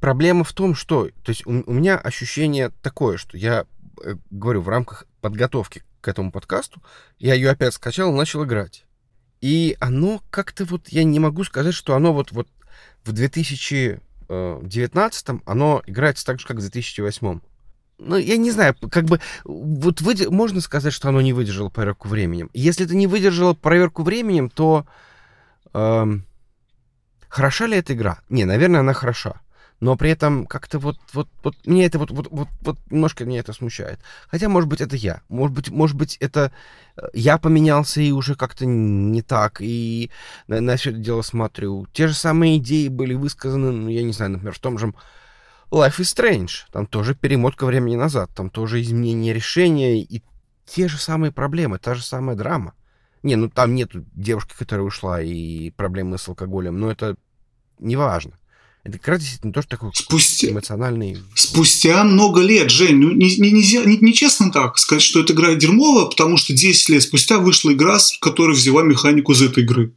проблема 0.00 0.42
в 0.42 0.54
том, 0.54 0.74
что... 0.74 1.10
То 1.22 1.28
есть 1.28 1.46
у, 1.46 1.50
у 1.66 1.72
меня 1.74 1.98
ощущение 1.98 2.70
такое, 2.80 3.18
что 3.18 3.36
я 3.36 3.66
э, 4.02 4.14
говорю, 4.30 4.62
в 4.62 4.70
рамках 4.70 5.06
подготовки 5.20 5.82
к 6.06 6.08
этому 6.08 6.30
подкасту, 6.30 6.80
я 7.18 7.34
ее 7.34 7.50
опять 7.50 7.74
скачал 7.74 8.12
и 8.12 8.16
начал 8.16 8.44
играть. 8.44 8.84
И 9.40 9.76
оно 9.80 10.22
как-то 10.30 10.64
вот, 10.64 10.86
я 10.88 11.02
не 11.02 11.18
могу 11.18 11.42
сказать, 11.42 11.74
что 11.74 11.96
оно 11.96 12.12
вот, 12.12 12.30
вот 12.30 12.46
в 13.04 13.10
2019 13.10 15.28
оно 15.44 15.82
играется 15.84 16.24
так 16.24 16.38
же, 16.38 16.46
как 16.46 16.58
в 16.58 16.60
2008. 16.60 17.40
Ну, 17.98 18.16
я 18.16 18.36
не 18.36 18.52
знаю, 18.52 18.76
как 18.88 19.06
бы, 19.06 19.20
вот 19.44 20.00
вы, 20.00 20.14
можно 20.30 20.60
сказать, 20.60 20.92
что 20.92 21.08
оно 21.08 21.20
не 21.20 21.32
выдержало 21.32 21.70
проверку 21.70 22.06
временем. 22.06 22.50
Если 22.54 22.86
это 22.86 22.94
не 22.94 23.08
выдержало 23.08 23.54
проверку 23.54 24.04
временем, 24.04 24.48
то 24.48 24.86
эм, 25.74 26.24
хороша 27.28 27.66
ли 27.66 27.78
эта 27.78 27.94
игра? 27.94 28.20
Не, 28.28 28.44
наверное, 28.44 28.78
она 28.78 28.92
хороша 28.92 29.40
но 29.80 29.96
при 29.96 30.10
этом 30.10 30.46
как-то 30.46 30.78
вот, 30.78 30.98
вот, 31.12 31.28
вот 31.42 31.54
меня 31.66 31.86
это 31.86 31.98
вот, 31.98 32.10
вот, 32.10 32.28
вот, 32.30 32.48
вот 32.62 32.78
немножко 32.90 33.24
меня 33.24 33.40
это 33.40 33.52
смущает. 33.52 34.00
Хотя, 34.28 34.48
может 34.48 34.68
быть, 34.68 34.80
это 34.80 34.96
я. 34.96 35.20
Может 35.28 35.54
быть, 35.54 35.70
может 35.70 35.96
быть, 35.96 36.16
это 36.18 36.50
э, 36.96 37.02
я 37.12 37.36
поменялся 37.38 38.00
и 38.00 38.10
уже 38.10 38.36
как-то 38.36 38.64
не 38.64 39.22
так, 39.22 39.60
и 39.60 40.10
на, 40.46 40.60
на 40.60 40.76
все 40.76 40.90
это 40.90 40.98
дело 40.98 41.22
смотрю. 41.22 41.86
Те 41.92 42.08
же 42.08 42.14
самые 42.14 42.56
идеи 42.56 42.88
были 42.88 43.14
высказаны, 43.14 43.70
ну, 43.70 43.88
я 43.88 44.02
не 44.02 44.12
знаю, 44.12 44.32
например, 44.32 44.54
в 44.54 44.60
том 44.60 44.78
же 44.78 44.94
Life 45.70 45.98
is 45.98 46.14
Strange. 46.16 46.50
Там 46.72 46.86
тоже 46.86 47.14
перемотка 47.14 47.66
времени 47.66 47.96
назад, 47.96 48.30
там 48.34 48.48
тоже 48.48 48.80
изменение 48.80 49.34
решения 49.34 50.00
и 50.00 50.22
те 50.64 50.88
же 50.88 50.98
самые 50.98 51.32
проблемы, 51.32 51.78
та 51.78 51.94
же 51.94 52.02
самая 52.02 52.34
драма. 52.34 52.74
Не, 53.22 53.36
ну 53.36 53.50
там 53.50 53.74
нет 53.74 53.90
девушки, 54.14 54.54
которая 54.56 54.86
ушла, 54.86 55.20
и 55.20 55.70
проблемы 55.70 56.16
с 56.16 56.28
алкоголем, 56.28 56.78
но 56.78 56.90
это 56.90 57.16
не 57.78 57.96
важно. 57.96 58.38
Это 58.86 58.98
как 58.98 59.08
раз 59.08 59.20
действительно 59.20 59.52
тоже 59.52 59.66
такой 59.66 59.90
Спустя... 59.94 60.48
эмоциональный... 60.48 61.18
Спустя 61.34 62.04
много 62.04 62.40
лет, 62.40 62.70
Жень, 62.70 62.98
ну 62.98 63.10
не, 63.10 63.36
не, 63.36 63.50
нельзя, 63.50 63.84
не, 63.84 63.96
не 63.96 64.14
честно 64.14 64.52
так 64.52 64.78
сказать, 64.78 65.02
что 65.02 65.18
эта 65.18 65.32
игра 65.32 65.52
дерьмовая, 65.56 66.04
потому 66.04 66.36
что 66.36 66.52
10 66.52 66.90
лет 66.90 67.02
спустя 67.02 67.38
вышла 67.38 67.72
игра, 67.72 67.98
которая 68.20 68.54
взяла 68.54 68.84
механику 68.84 69.32
из 69.32 69.42
этой 69.42 69.64
игры. 69.64 69.92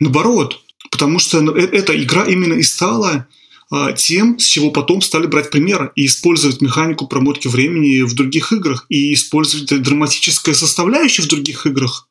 Наоборот, 0.00 0.60
потому 0.90 1.18
что 1.18 1.38
э, 1.56 1.62
эта 1.62 1.98
игра 1.98 2.24
именно 2.24 2.52
и 2.52 2.62
стала 2.62 3.26
а, 3.70 3.92
тем, 3.92 4.38
с 4.38 4.44
чего 4.44 4.70
потом 4.70 5.00
стали 5.00 5.26
брать 5.26 5.50
примеры 5.50 5.90
и 5.96 6.04
использовать 6.04 6.60
механику 6.60 7.06
промотки 7.06 7.48
времени 7.48 8.02
в 8.02 8.14
других 8.14 8.52
играх 8.52 8.84
и 8.90 9.14
использовать 9.14 9.82
драматическое 9.82 10.54
составляющее 10.54 11.24
в 11.24 11.30
других 11.30 11.64
играх, 11.64 12.06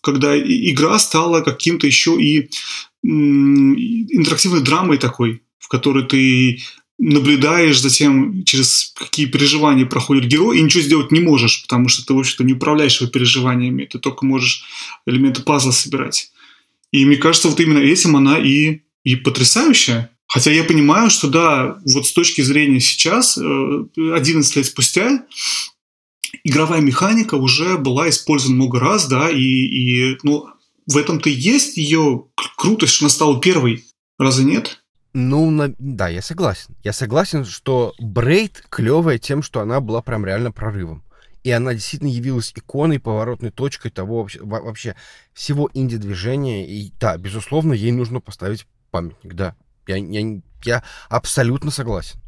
когда 0.00 0.38
игра 0.38 0.98
стала 0.98 1.42
каким-то 1.42 1.86
еще 1.86 2.18
и 2.18 2.48
интерактивной 3.02 4.62
драмой 4.62 4.96
такой, 4.96 5.42
в 5.58 5.68
которой 5.68 6.04
ты 6.04 6.60
наблюдаешь 6.98 7.80
за 7.80 7.90
тем, 7.90 8.44
через 8.44 8.92
какие 8.96 9.26
переживания 9.26 9.84
проходит 9.84 10.26
герой, 10.26 10.58
и 10.58 10.62
ничего 10.62 10.82
сделать 10.82 11.12
не 11.12 11.20
можешь, 11.20 11.62
потому 11.62 11.88
что 11.88 12.06
ты, 12.06 12.14
в 12.14 12.18
общем-то, 12.18 12.44
не 12.44 12.54
управляешь 12.54 13.00
его 13.00 13.10
переживаниями, 13.10 13.84
ты 13.84 13.98
только 13.98 14.24
можешь 14.24 14.64
элементы 15.06 15.42
пазла 15.42 15.72
собирать. 15.72 16.30
И 16.92 17.04
мне 17.04 17.16
кажется, 17.16 17.48
вот 17.48 17.60
именно 17.60 17.78
этим 17.78 18.16
она 18.16 18.38
и, 18.38 18.80
и 19.04 19.16
потрясающая. 19.16 20.10
Хотя 20.26 20.50
я 20.50 20.64
понимаю, 20.64 21.10
что 21.10 21.28
да, 21.28 21.78
вот 21.84 22.06
с 22.06 22.12
точки 22.12 22.40
зрения 22.40 22.80
сейчас, 22.80 23.36
11 23.38 23.96
э, 23.96 24.58
лет 24.58 24.66
спустя, 24.66 25.24
игровая 26.42 26.80
механика 26.80 27.34
уже 27.34 27.76
была 27.76 28.08
использована 28.08 28.56
много 28.56 28.80
раз, 28.80 29.06
да, 29.08 29.30
и, 29.30 29.38
и 29.38 30.18
ну, 30.22 30.46
в 30.86 30.96
этом-то 30.96 31.28
и 31.28 31.32
есть 31.32 31.76
ее 31.76 32.24
крутость, 32.56 32.94
что 32.94 33.04
она 33.04 33.10
стала 33.10 33.40
первой. 33.40 33.84
Разве 34.18 34.44
нет? 34.44 34.82
Ну, 35.18 35.50
на... 35.50 35.72
да, 35.78 36.08
я 36.08 36.20
согласен. 36.20 36.76
Я 36.84 36.92
согласен, 36.92 37.46
что 37.46 37.94
Брейд 37.98 38.62
клевая 38.68 39.16
тем, 39.16 39.42
что 39.42 39.60
она 39.62 39.80
была 39.80 40.02
прям 40.02 40.26
реально 40.26 40.52
прорывом. 40.52 41.02
И 41.42 41.50
она 41.50 41.72
действительно 41.72 42.10
явилась 42.10 42.52
иконой, 42.54 43.00
поворотной 43.00 43.50
точкой 43.50 43.90
того 43.90 44.28
вообще, 44.40 44.94
всего 45.32 45.70
инди-движения. 45.72 46.68
И 46.68 46.92
да, 47.00 47.16
безусловно, 47.16 47.72
ей 47.72 47.92
нужно 47.92 48.20
поставить 48.20 48.66
памятник, 48.90 49.32
да. 49.32 49.56
Я, 49.86 49.96
я, 49.96 50.42
я 50.64 50.84
абсолютно 51.08 51.70
согласен. 51.70 52.20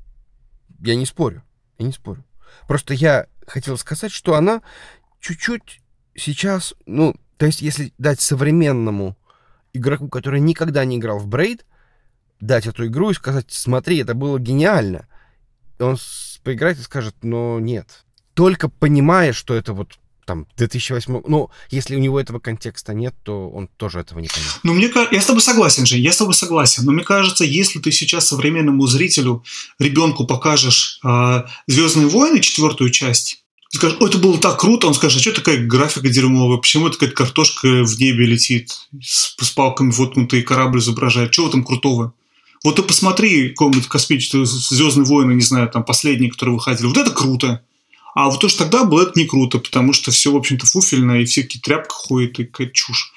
Я 0.80 0.94
не 0.94 1.04
спорю. 1.04 1.42
Я 1.76 1.84
не 1.84 1.92
спорю. 1.92 2.24
Просто 2.66 2.94
я 2.94 3.26
хотел 3.46 3.76
сказать, 3.76 4.12
что 4.12 4.34
она 4.34 4.62
чуть-чуть 5.20 5.82
сейчас, 6.14 6.72
ну, 6.86 7.14
то 7.36 7.44
есть 7.44 7.60
если 7.60 7.92
дать 7.98 8.22
современному 8.22 9.14
игроку, 9.74 10.08
который 10.08 10.40
никогда 10.40 10.86
не 10.86 10.96
играл 10.96 11.18
в 11.18 11.26
Брейд, 11.26 11.66
дать 12.40 12.66
эту 12.66 12.86
игру 12.86 13.10
и 13.10 13.14
сказать, 13.14 13.46
смотри, 13.48 13.98
это 13.98 14.14
было 14.14 14.38
гениально. 14.38 15.06
И 15.78 15.82
он 15.82 15.96
поиграет 16.42 16.78
и 16.78 16.82
скажет, 16.82 17.14
но 17.22 17.58
нет. 17.60 18.04
Только 18.34 18.68
понимая, 18.68 19.32
что 19.32 19.54
это 19.54 19.72
вот 19.72 19.98
там 20.28 20.46
2008... 20.58 21.22
Ну, 21.26 21.50
если 21.70 21.96
у 21.96 21.98
него 21.98 22.20
этого 22.20 22.38
контекста 22.38 22.92
нет, 22.92 23.14
то 23.22 23.48
он 23.48 23.66
тоже 23.78 24.00
этого 24.00 24.18
не 24.18 24.28
поймет. 24.28 24.60
Ну, 24.62 24.74
мне 24.74 24.92
я 25.10 25.20
с 25.22 25.26
тобой 25.26 25.40
согласен, 25.40 25.86
же, 25.86 25.96
я 25.96 26.12
с 26.12 26.18
тобой 26.18 26.34
согласен. 26.34 26.84
Но 26.84 26.92
мне 26.92 27.02
кажется, 27.02 27.44
если 27.44 27.78
ты 27.78 27.90
сейчас 27.90 28.28
современному 28.28 28.86
зрителю, 28.86 29.42
ребенку 29.78 30.26
покажешь 30.26 31.00
э, 31.02 31.44
«Звездные 31.66 32.08
войны», 32.08 32.40
четвертую 32.40 32.90
часть, 32.90 33.42
скажешь, 33.70 33.98
это 34.00 34.18
было 34.18 34.38
так 34.38 34.60
круто, 34.60 34.86
он 34.86 34.94
скажет, 34.94 35.18
а 35.18 35.22
что 35.22 35.32
такая 35.32 35.64
графика 35.66 36.08
дерьмовая, 36.10 36.58
почему 36.58 36.90
такая 36.90 37.10
картошка 37.10 37.84
в 37.84 37.98
небе 37.98 38.26
летит, 38.26 38.72
с, 39.00 39.34
с 39.34 39.50
палками 39.50 39.90
воткнутый 39.90 40.42
корабль 40.42 40.80
изображает, 40.80 41.36
в 41.36 41.48
этом 41.48 41.64
крутого? 41.64 42.12
Вот 42.64 42.76
ты 42.76 42.82
посмотри 42.82 43.50
какой-нибудь 43.50 43.86
космический 43.86 44.44
Звездные 44.44 45.06
войны, 45.06 45.32
не 45.32 45.42
знаю, 45.42 45.68
там 45.68 45.84
последние, 45.84 46.30
которые 46.30 46.56
выходили. 46.56 46.86
Вот 46.86 46.96
это 46.96 47.10
круто. 47.10 47.62
А 48.14 48.30
вот 48.30 48.40
то, 48.40 48.48
что 48.48 48.64
тогда 48.64 48.84
было, 48.84 49.02
это 49.02 49.12
не 49.14 49.26
круто, 49.26 49.58
потому 49.58 49.92
что 49.92 50.10
все, 50.10 50.32
в 50.32 50.36
общем-то, 50.36 50.66
фуфельно, 50.66 51.20
и 51.20 51.24
все 51.24 51.42
какие 51.42 51.62
тряпка 51.62 51.94
ходят, 51.94 52.38
и 52.40 52.44
какая 52.44 52.68
чушь. 52.68 53.12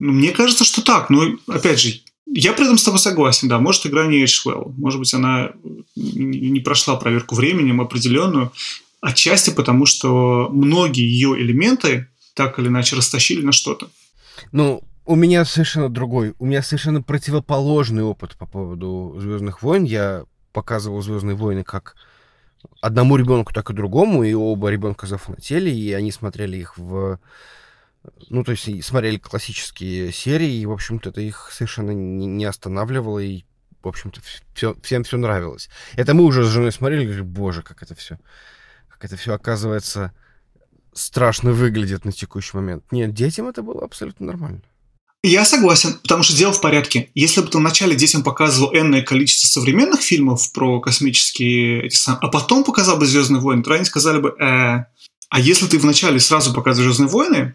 Ну, 0.00 0.12
мне 0.12 0.30
кажется, 0.30 0.64
что 0.64 0.82
так. 0.82 1.10
Но, 1.10 1.36
опять 1.46 1.80
же, 1.80 2.00
я 2.26 2.52
при 2.52 2.64
этом 2.64 2.78
с 2.78 2.84
тобой 2.84 2.98
согласен, 2.98 3.48
да. 3.48 3.58
Может, 3.58 3.86
игра 3.86 4.06
не 4.06 4.24
well. 4.24 4.72
Может 4.76 4.98
быть, 4.98 5.14
она 5.14 5.52
не 5.94 6.60
прошла 6.60 6.96
проверку 6.96 7.34
временем 7.34 7.80
определенную. 7.80 8.52
Отчасти 9.00 9.50
потому, 9.50 9.86
что 9.86 10.48
многие 10.52 11.04
ее 11.04 11.40
элементы 11.40 12.08
так 12.34 12.58
или 12.58 12.68
иначе 12.68 12.96
растащили 12.96 13.42
на 13.42 13.52
что-то. 13.52 13.88
Ну, 14.52 14.82
у 15.08 15.16
меня 15.16 15.44
совершенно 15.44 15.88
другой, 15.88 16.34
у 16.38 16.44
меня 16.44 16.62
совершенно 16.62 17.02
противоположный 17.02 18.02
опыт 18.02 18.36
по 18.36 18.46
поводу 18.46 19.16
Звездных 19.18 19.62
войн. 19.62 19.84
Я 19.84 20.24
показывал 20.52 21.00
Звездные 21.00 21.34
войны 21.34 21.64
как 21.64 21.96
одному 22.82 23.16
ребенку, 23.16 23.54
так 23.54 23.70
и 23.70 23.74
другому, 23.74 24.22
и 24.22 24.34
оба 24.34 24.68
ребенка 24.68 25.06
зафанатели, 25.06 25.70
и 25.70 25.92
они 25.92 26.12
смотрели 26.12 26.58
их 26.58 26.76
в... 26.76 27.18
Ну, 28.28 28.44
то 28.44 28.52
есть 28.52 28.84
смотрели 28.84 29.16
классические 29.16 30.12
серии, 30.12 30.52
и, 30.52 30.66
в 30.66 30.72
общем-то, 30.72 31.08
это 31.08 31.22
их 31.22 31.50
совершенно 31.52 31.90
не 31.92 32.44
останавливало, 32.44 33.18
и, 33.18 33.44
в 33.82 33.88
общем-то, 33.88 34.20
все, 34.54 34.76
всем 34.82 35.04
все 35.04 35.16
нравилось. 35.16 35.70
Это 35.96 36.14
мы 36.14 36.24
уже 36.24 36.44
с 36.44 36.48
женой 36.48 36.70
смотрели, 36.70 37.02
и 37.02 37.06
говорили, 37.06 37.24
боже, 37.24 37.62
как 37.62 37.82
это 37.82 37.94
все 37.94 38.18
как 38.98 39.04
это 39.04 39.16
все 39.16 39.32
оказывается 39.32 40.12
страшно 40.92 41.52
выглядит 41.52 42.04
на 42.04 42.10
текущий 42.10 42.56
момент. 42.56 42.84
Нет, 42.90 43.14
детям 43.14 43.48
это 43.48 43.62
было 43.62 43.84
абсолютно 43.84 44.26
нормально. 44.26 44.60
Я 45.24 45.44
согласен, 45.44 45.98
потому 46.02 46.22
что 46.22 46.36
дело 46.36 46.52
в 46.52 46.60
порядке. 46.60 47.10
Если 47.14 47.40
бы 47.40 47.48
ты 47.48 47.58
вначале 47.58 47.96
детям 47.96 48.22
показывал 48.22 48.72
энное 48.72 49.02
количество 49.02 49.48
современных 49.48 50.00
фильмов 50.00 50.52
про 50.52 50.80
космические 50.80 51.86
эти 51.86 51.96
самые, 51.96 52.20
а 52.22 52.28
потом 52.28 52.62
показал 52.62 52.98
бы 52.98 53.06
«Звездные 53.06 53.40
войны», 53.40 53.64
то 53.64 53.72
они 53.72 53.84
сказали 53.84 54.20
бы, 54.20 54.30
э, 54.38 54.84
а 55.28 55.40
если 55.40 55.66
ты 55.66 55.78
вначале 55.78 56.20
сразу 56.20 56.54
показываешь 56.54 56.94
«Звездные 56.94 57.12
войны», 57.12 57.54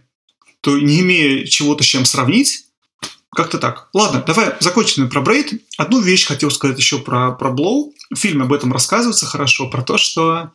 то 0.60 0.78
не 0.78 1.00
имея 1.00 1.46
чего-то 1.46 1.84
с 1.84 1.88
чем 1.88 2.06
сравнить, 2.06 2.66
как-то 3.34 3.58
так. 3.58 3.90
Ладно, 3.94 4.24
давай 4.26 4.54
закончим 4.60 5.10
про 5.10 5.22
Брейд. 5.22 5.54
Одну 5.78 6.02
вещь 6.02 6.26
хотел 6.26 6.52
сказать 6.52 6.78
еще 6.78 7.00
про, 7.00 7.32
про 7.32 7.50
Блоу. 7.50 7.94
В 8.14 8.18
фильме 8.18 8.44
об 8.44 8.54
этом 8.54 8.72
рассказывается 8.72 9.26
хорошо, 9.26 9.70
про 9.70 9.82
то, 9.82 9.98
что 9.98 10.52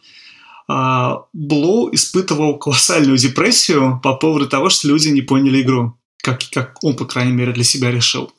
э, 0.71 1.11
Блоу 1.33 1.93
испытывал 1.95 2.59
колоссальную 2.59 3.17
депрессию 3.17 3.99
по 4.03 4.15
поводу 4.15 4.47
того, 4.47 4.69
что 4.69 4.89
люди 4.89 5.09
не 5.09 5.23
поняли 5.23 5.63
игру. 5.63 5.99
Как, 6.23 6.41
как 6.51 6.83
он, 6.83 6.97
по 6.97 7.05
крайней 7.05 7.33
мере, 7.33 7.53
для 7.53 7.65
себя 7.65 7.91
решил. 7.91 8.33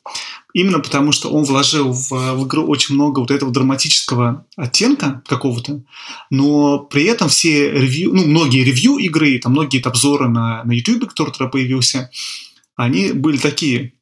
Именно 0.52 0.80
потому, 0.80 1.12
что 1.12 1.30
он 1.30 1.44
вложил 1.44 1.92
в, 1.92 2.10
в 2.10 2.46
игру 2.46 2.66
очень 2.66 2.94
много 2.94 3.20
вот 3.20 3.30
этого 3.30 3.52
драматического 3.52 4.46
оттенка 4.56 5.22
какого-то, 5.26 5.82
но 6.28 6.80
при 6.80 7.04
этом 7.04 7.28
все 7.28 7.70
ревью, 7.70 8.12
ну, 8.12 8.26
многие 8.26 8.64
ревью 8.64 8.96
игры, 8.98 9.38
там 9.38 9.52
многие 9.52 9.80
обзоры 9.80 10.28
на, 10.28 10.64
на 10.64 10.72
YouTube, 10.72 11.08
который 11.08 11.30
тогда 11.30 11.46
появился, 11.46 12.10
они 12.76 13.12
были 13.12 13.36
такие, 13.36 13.94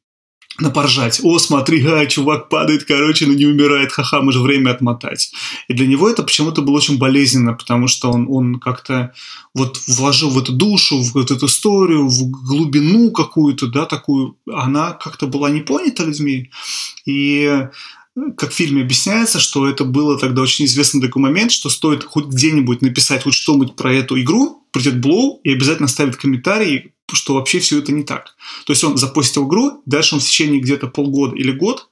на 0.61 0.69
поржать. 0.69 1.19
О, 1.23 1.39
смотри, 1.39 1.85
а, 1.85 2.05
чувак 2.05 2.49
падает, 2.49 2.83
короче, 2.83 3.25
но 3.25 3.33
не 3.33 3.45
умирает, 3.45 3.91
ха-ха, 3.91 4.21
мы 4.21 4.31
же 4.31 4.39
время 4.39 4.71
отмотать. 4.71 5.31
И 5.67 5.73
для 5.73 5.87
него 5.87 6.09
это 6.09 6.23
почему-то 6.23 6.61
было 6.61 6.77
очень 6.77 6.97
болезненно, 6.97 7.53
потому 7.53 7.87
что 7.87 8.11
он, 8.11 8.27
он 8.29 8.59
как-то 8.59 9.13
вот 9.53 9.79
вложил 9.87 10.29
в 10.29 10.37
эту 10.37 10.53
душу, 10.53 11.01
в 11.01 11.13
вот 11.13 11.31
эту 11.31 11.45
историю, 11.47 12.07
в 12.07 12.29
глубину 12.29 13.11
какую-то, 13.11 13.67
да, 13.67 13.85
такую, 13.85 14.37
она 14.51 14.91
как-то 14.91 15.27
была 15.27 15.49
не 15.49 15.61
понята 15.61 16.05
людьми. 16.05 16.51
И 17.05 17.67
как 18.37 18.51
в 18.51 18.55
фильме 18.55 18.81
объясняется, 18.81 19.39
что 19.39 19.67
это 19.67 19.85
было 19.85 20.17
тогда 20.17 20.41
очень 20.41 20.65
известный 20.65 21.01
такой 21.01 21.21
момент, 21.21 21.51
что 21.51 21.69
стоит 21.69 22.03
хоть 22.03 22.25
где-нибудь 22.25 22.81
написать 22.81 23.23
хоть 23.23 23.33
что-нибудь 23.33 23.75
про 23.75 23.93
эту 23.93 24.19
игру, 24.19 24.67
придет 24.71 24.99
Блоу 24.99 25.39
и 25.43 25.53
обязательно 25.53 25.87
ставит 25.87 26.15
комментарий, 26.15 26.93
что 27.15 27.35
вообще 27.35 27.59
все 27.59 27.79
это 27.79 27.91
не 27.91 28.03
так. 28.03 28.35
То 28.65 28.73
есть 28.73 28.83
он 28.83 28.97
запустил 28.97 29.47
игру, 29.47 29.81
дальше 29.85 30.15
он 30.15 30.21
в 30.21 30.25
течение 30.25 30.59
где-то 30.59 30.87
полгода 30.87 31.35
или 31.35 31.51
год 31.51 31.89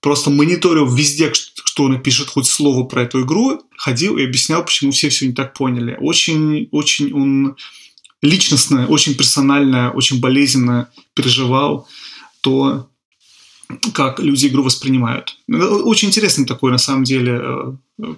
просто 0.00 0.30
мониторил 0.30 0.86
везде, 0.86 1.32
что 1.32 1.84
он 1.84 2.00
пишет 2.00 2.28
хоть 2.28 2.46
слово 2.46 2.84
про 2.84 3.02
эту 3.02 3.22
игру, 3.22 3.62
ходил 3.76 4.16
и 4.16 4.24
объяснял, 4.24 4.64
почему 4.64 4.92
все 4.92 5.08
все 5.08 5.26
не 5.26 5.32
так 5.32 5.54
поняли. 5.54 5.96
Очень, 6.00 6.68
очень 6.70 7.12
он 7.12 7.56
личностно, 8.22 8.86
очень 8.86 9.14
персонально, 9.14 9.90
очень 9.92 10.20
болезненно 10.20 10.90
переживал 11.14 11.88
то, 12.40 12.88
как 13.92 14.20
люди 14.20 14.46
игру 14.46 14.62
воспринимают. 14.62 15.38
Очень 15.48 16.08
интересный 16.08 16.46
такой, 16.46 16.70
на 16.70 16.78
самом 16.78 17.04
деле, 17.04 17.76
э, 17.98 18.14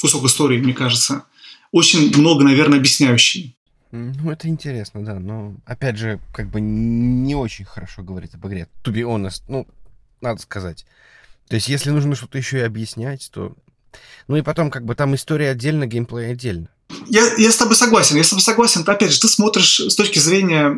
кусок 0.00 0.24
истории, 0.24 0.58
мне 0.58 0.72
кажется. 0.72 1.24
Очень 1.72 2.16
много, 2.16 2.44
наверное, 2.44 2.78
объясняющий. 2.78 3.56
Ну, 3.94 4.30
это 4.30 4.48
интересно, 4.48 5.04
да, 5.04 5.20
но, 5.20 5.54
опять 5.66 5.96
же, 5.96 6.20
как 6.32 6.50
бы 6.50 6.60
не 6.60 7.36
очень 7.36 7.64
хорошо 7.64 8.02
говорит 8.02 8.34
об 8.34 8.44
игре. 8.48 8.68
To 8.82 8.92
be 8.92 9.02
honest, 9.02 9.42
ну, 9.46 9.68
надо 10.20 10.42
сказать. 10.42 10.84
То 11.48 11.54
есть, 11.54 11.68
если 11.68 11.90
нужно 11.90 12.16
что-то 12.16 12.36
еще 12.36 12.58
и 12.58 12.62
объяснять, 12.62 13.30
то... 13.32 13.56
Ну 14.26 14.36
и 14.36 14.42
потом, 14.42 14.70
как 14.72 14.84
бы, 14.84 14.96
там 14.96 15.14
история 15.14 15.50
отдельно, 15.50 15.86
геймплей 15.86 16.32
отдельно. 16.32 16.68
Я, 17.06 17.34
я 17.36 17.52
с 17.52 17.56
тобой 17.56 17.76
согласен. 17.76 18.16
Я 18.16 18.24
с 18.24 18.30
тобой 18.30 18.42
согласен. 18.42 18.82
Опять 18.84 19.12
же, 19.12 19.20
ты 19.20 19.28
смотришь 19.28 19.78
с 19.78 19.94
точки 19.94 20.18
зрения 20.18 20.76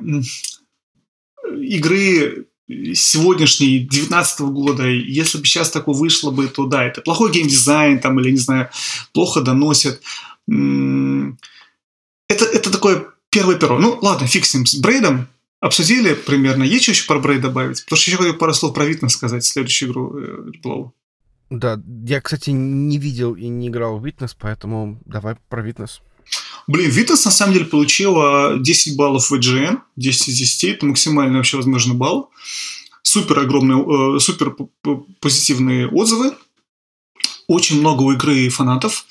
игры 1.59 2.47
сегодняшней, 2.69 3.79
19 3.79 4.41
года, 4.41 4.87
если 4.87 5.39
бы 5.39 5.47
сейчас 5.47 5.71
такое 5.71 5.95
вышло 5.95 6.31
бы, 6.33 6.49
то 6.49 6.67
да, 6.67 6.85
это 6.85 7.01
плохой 7.01 7.33
геймдизайн, 7.33 8.01
там, 8.01 8.21
или, 8.21 8.33
не 8.33 8.39
знаю, 8.39 8.69
плохо 9.13 9.41
доносит. 9.41 10.03
Это, 12.29 12.45
это 12.45 12.71
такое 12.71 13.07
первое 13.31 13.57
перо. 13.57 13.79
Ну, 13.79 13.99
ладно, 14.03 14.27
фиг 14.27 14.45
с 14.45 14.55
ним, 14.55 14.67
с 14.67 14.77
Брейдом 14.77 15.29
обсудили 15.61 16.15
примерно. 16.15 16.65
Есть 16.65 16.85
что 16.85 16.93
еще 16.93 17.07
про 17.07 17.19
Брейд 17.19 17.43
добавить? 17.43 17.85
Потому 17.85 17.99
что 17.99 18.11
еще 18.11 18.19
хочу 18.19 18.35
пару 18.35 18.55
слов 18.55 18.75
про 18.75 18.85
Витнес 18.85 19.13
сказать, 19.13 19.45
следующую 19.45 19.91
игру 19.91 20.19
э, 20.19 20.51
Blow. 20.65 20.91
Да, 21.51 21.81
я, 22.05 22.21
кстати, 22.21 22.51
не 22.51 22.99
видел 22.99 23.35
и 23.35 23.47
не 23.47 23.69
играл 23.69 23.99
в 23.99 24.07
Витнес, 24.07 24.37
поэтому 24.39 25.01
давай 25.05 25.37
про 25.49 25.63
Витнес. 25.63 26.01
Блин, 26.67 26.91
Витас 26.91 27.25
на 27.25 27.31
самом 27.31 27.53
деле 27.53 27.67
получила 27.67 28.59
10 28.59 28.97
баллов 28.97 29.31
в 29.31 29.35
IGN, 29.35 29.79
10 29.95 30.29
из 30.29 30.39
10, 30.39 30.65
это 30.65 30.87
максимальный 30.87 31.37
вообще 31.37 31.57
возможный 31.57 31.95
балл. 31.95 32.31
Супер 33.03 33.39
огромные, 33.39 34.17
э, 34.17 34.19
супер 34.19 34.57
позитивные 35.21 35.89
отзывы. 35.89 36.33
Очень 37.47 37.79
много 37.79 38.03
у 38.03 38.13
игры 38.13 38.49
фанатов. 38.49 39.07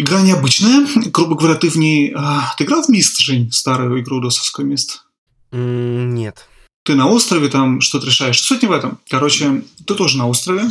Игра 0.00 0.22
необычная. 0.22 0.86
Грубо 1.10 1.34
говоря, 1.34 1.56
ты 1.56 1.68
в 1.68 1.74
ней... 1.74 2.12
А, 2.14 2.54
ты 2.56 2.62
играл 2.62 2.84
в 2.84 2.88
Мист, 2.88 3.18
Жень? 3.18 3.50
Старую 3.50 4.00
игру 4.00 4.20
досовскую 4.20 4.66
Мист? 4.66 5.04
нет. 5.50 6.46
Ты 6.84 6.94
на 6.94 7.08
острове 7.08 7.48
там 7.48 7.80
что-то 7.80 8.06
решаешь. 8.06 8.40
Суть 8.40 8.62
не 8.62 8.68
в 8.68 8.72
этом. 8.72 9.00
Короче, 9.10 9.64
ты 9.86 9.94
тоже 9.94 10.16
на 10.16 10.28
острове. 10.28 10.62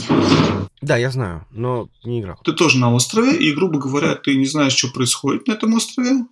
Да, 0.81 0.95
я 0.95 1.11
знаю, 1.11 1.45
но 1.51 1.89
не 2.05 2.21
играл. 2.21 2.39
Ты 2.45 2.53
тоже 2.53 2.77
на 2.77 2.93
острове, 2.93 3.35
и, 3.35 3.51
грубо 3.51 3.79
говоря, 3.79 4.15
ты 4.15 4.33
не 4.37 4.45
знаешь, 4.45 4.73
что 4.73 4.87
происходит 4.87 5.47
на 5.47 5.53
этом 5.53 5.73
острове. 5.73 6.25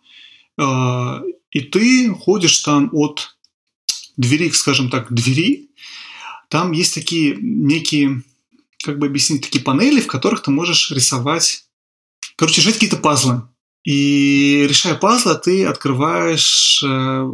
А, 0.57 1.21
и 1.51 1.59
ты 1.59 2.09
ходишь 2.11 2.59
там 2.59 2.89
от 2.93 3.35
двери, 4.15 4.49
скажем 4.51 4.89
так, 4.89 5.13
двери. 5.13 5.69
Там 6.47 6.71
есть 6.71 6.93
такие 6.93 7.35
некие, 7.41 8.23
как 8.85 8.99
бы 8.99 9.07
объяснить, 9.07 9.41
такие 9.41 9.63
панели, 9.63 9.99
в 9.99 10.07
которых 10.07 10.43
ты 10.43 10.51
можешь 10.51 10.91
рисовать 10.91 11.64
Короче, 12.37 12.61
решать 12.61 12.75
какие-то 12.75 12.97
пазлы. 12.97 13.43
И 13.83 14.65
решая 14.67 14.95
пазлы, 14.95 15.35
ты 15.35 15.65
открываешь 15.65 16.83
э, 16.83 17.29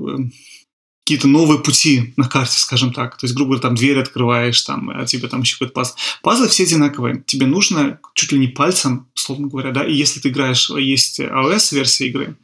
какие-то 1.03 1.27
новые 1.27 1.59
пути 1.59 2.13
на 2.17 2.27
карте, 2.27 2.59
скажем 2.59 2.93
так. 2.93 3.17
То 3.17 3.25
есть, 3.25 3.35
грубо 3.35 3.51
говоря, 3.51 3.61
там 3.61 3.75
дверь 3.75 3.99
открываешь, 3.99 4.61
там, 4.61 4.89
а 4.89 5.05
тебе 5.05 5.27
там 5.27 5.41
еще 5.41 5.55
какой-то 5.55 5.73
пазл. 5.73 5.95
Пазлы 6.21 6.47
все 6.47 6.63
одинаковые. 6.63 7.23
Тебе 7.25 7.47
нужно 7.47 7.99
чуть 8.13 8.31
ли 8.31 8.39
не 8.39 8.47
пальцем, 8.47 9.07
условно 9.15 9.47
говоря, 9.47 9.71
да, 9.71 9.85
и 9.85 9.93
если 9.93 10.19
ты 10.19 10.29
играешь, 10.29 10.69
есть 10.69 11.19
iOS-версия 11.19 12.07
игры, 12.07 12.37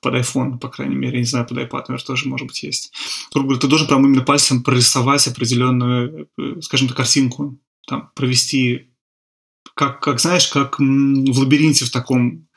под 0.00 0.14
iPhone, 0.14 0.58
по 0.58 0.68
крайней 0.68 0.96
мере, 0.96 1.18
не 1.18 1.24
знаю, 1.24 1.46
под 1.46 1.58
iPad, 1.58 1.84
наверное, 1.88 2.04
тоже, 2.04 2.28
может 2.28 2.48
быть, 2.48 2.62
есть. 2.64 2.92
Грубо 3.32 3.48
говоря, 3.48 3.60
ты 3.60 3.68
должен 3.68 3.86
прям 3.86 4.04
именно 4.04 4.22
пальцем 4.22 4.62
прорисовать 4.62 5.26
определенную, 5.28 6.28
э, 6.38 6.60
скажем 6.60 6.88
так, 6.88 6.96
картинку, 6.96 7.58
там, 7.86 8.10
провести 8.14 8.91
как, 9.74 10.00
как 10.00 10.20
знаешь, 10.20 10.48
как 10.48 10.78
в 10.78 11.38
лабиринте 11.38 11.84
в 11.84 11.90
таком 11.90 12.48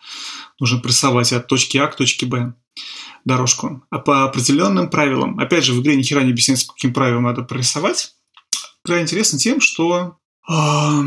нужно 0.60 0.80
прессовать 0.80 1.34
от 1.34 1.48
точки 1.48 1.78
А 1.78 1.88
к 1.88 1.96
точке 1.96 2.26
Б 2.26 2.54
дорожку. 3.26 3.84
А 3.90 4.00
по 4.00 4.24
определенным 4.24 4.90
правилам, 4.90 5.40
опять 5.40 5.66
же, 5.66 5.74
в 5.74 5.82
игре 5.82 5.96
ни 5.96 6.04
хера 6.04 6.24
не 6.24 6.32
объясняется, 6.32 6.68
по 6.68 6.74
каким 6.74 6.94
правилам 6.94 7.24
надо 7.24 7.42
прессовать. 7.42 8.16
Игра 8.86 9.02
интересна 9.02 9.40
тем, 9.40 9.60
что 9.60 10.18
э, 10.48 11.02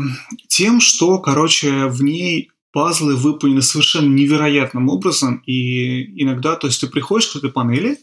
тем, 0.47 0.81
что, 0.81 1.19
короче, 1.19 1.85
в 1.85 2.03
ней 2.03 2.51
пазлы 2.71 3.15
выполнены 3.15 3.61
совершенно 3.61 4.13
невероятным 4.13 4.89
образом, 4.89 5.41
и 5.45 6.21
иногда, 6.21 6.55
то 6.55 6.67
есть 6.67 6.81
ты 6.81 6.87
приходишь 6.87 7.29
к 7.29 7.37
этой 7.37 7.51
панели, 7.51 7.97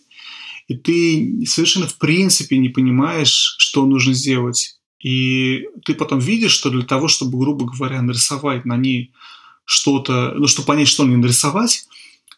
и 0.67 0.77
ты 0.77 1.45
совершенно 1.47 1.87
в 1.87 1.99
принципе 1.99 2.59
не 2.59 2.71
понимаешь, 2.71 3.57
что 3.59 3.87
нужно 3.87 4.15
сделать. 4.15 4.76
И 5.03 5.67
ты 5.85 5.95
потом 5.95 6.19
видишь, 6.19 6.53
что 6.53 6.71
для 6.71 6.83
того, 6.83 7.09
чтобы, 7.09 7.39
грубо 7.39 7.67
говоря, 7.67 8.03
нарисовать 8.03 8.65
на 8.65 8.77
ней 8.77 9.13
что-то, 9.65 10.35
ну, 10.37 10.47
чтобы 10.47 10.67
понять, 10.67 10.89
что 10.89 11.05
мне 11.05 11.17
нарисовать, 11.17 11.87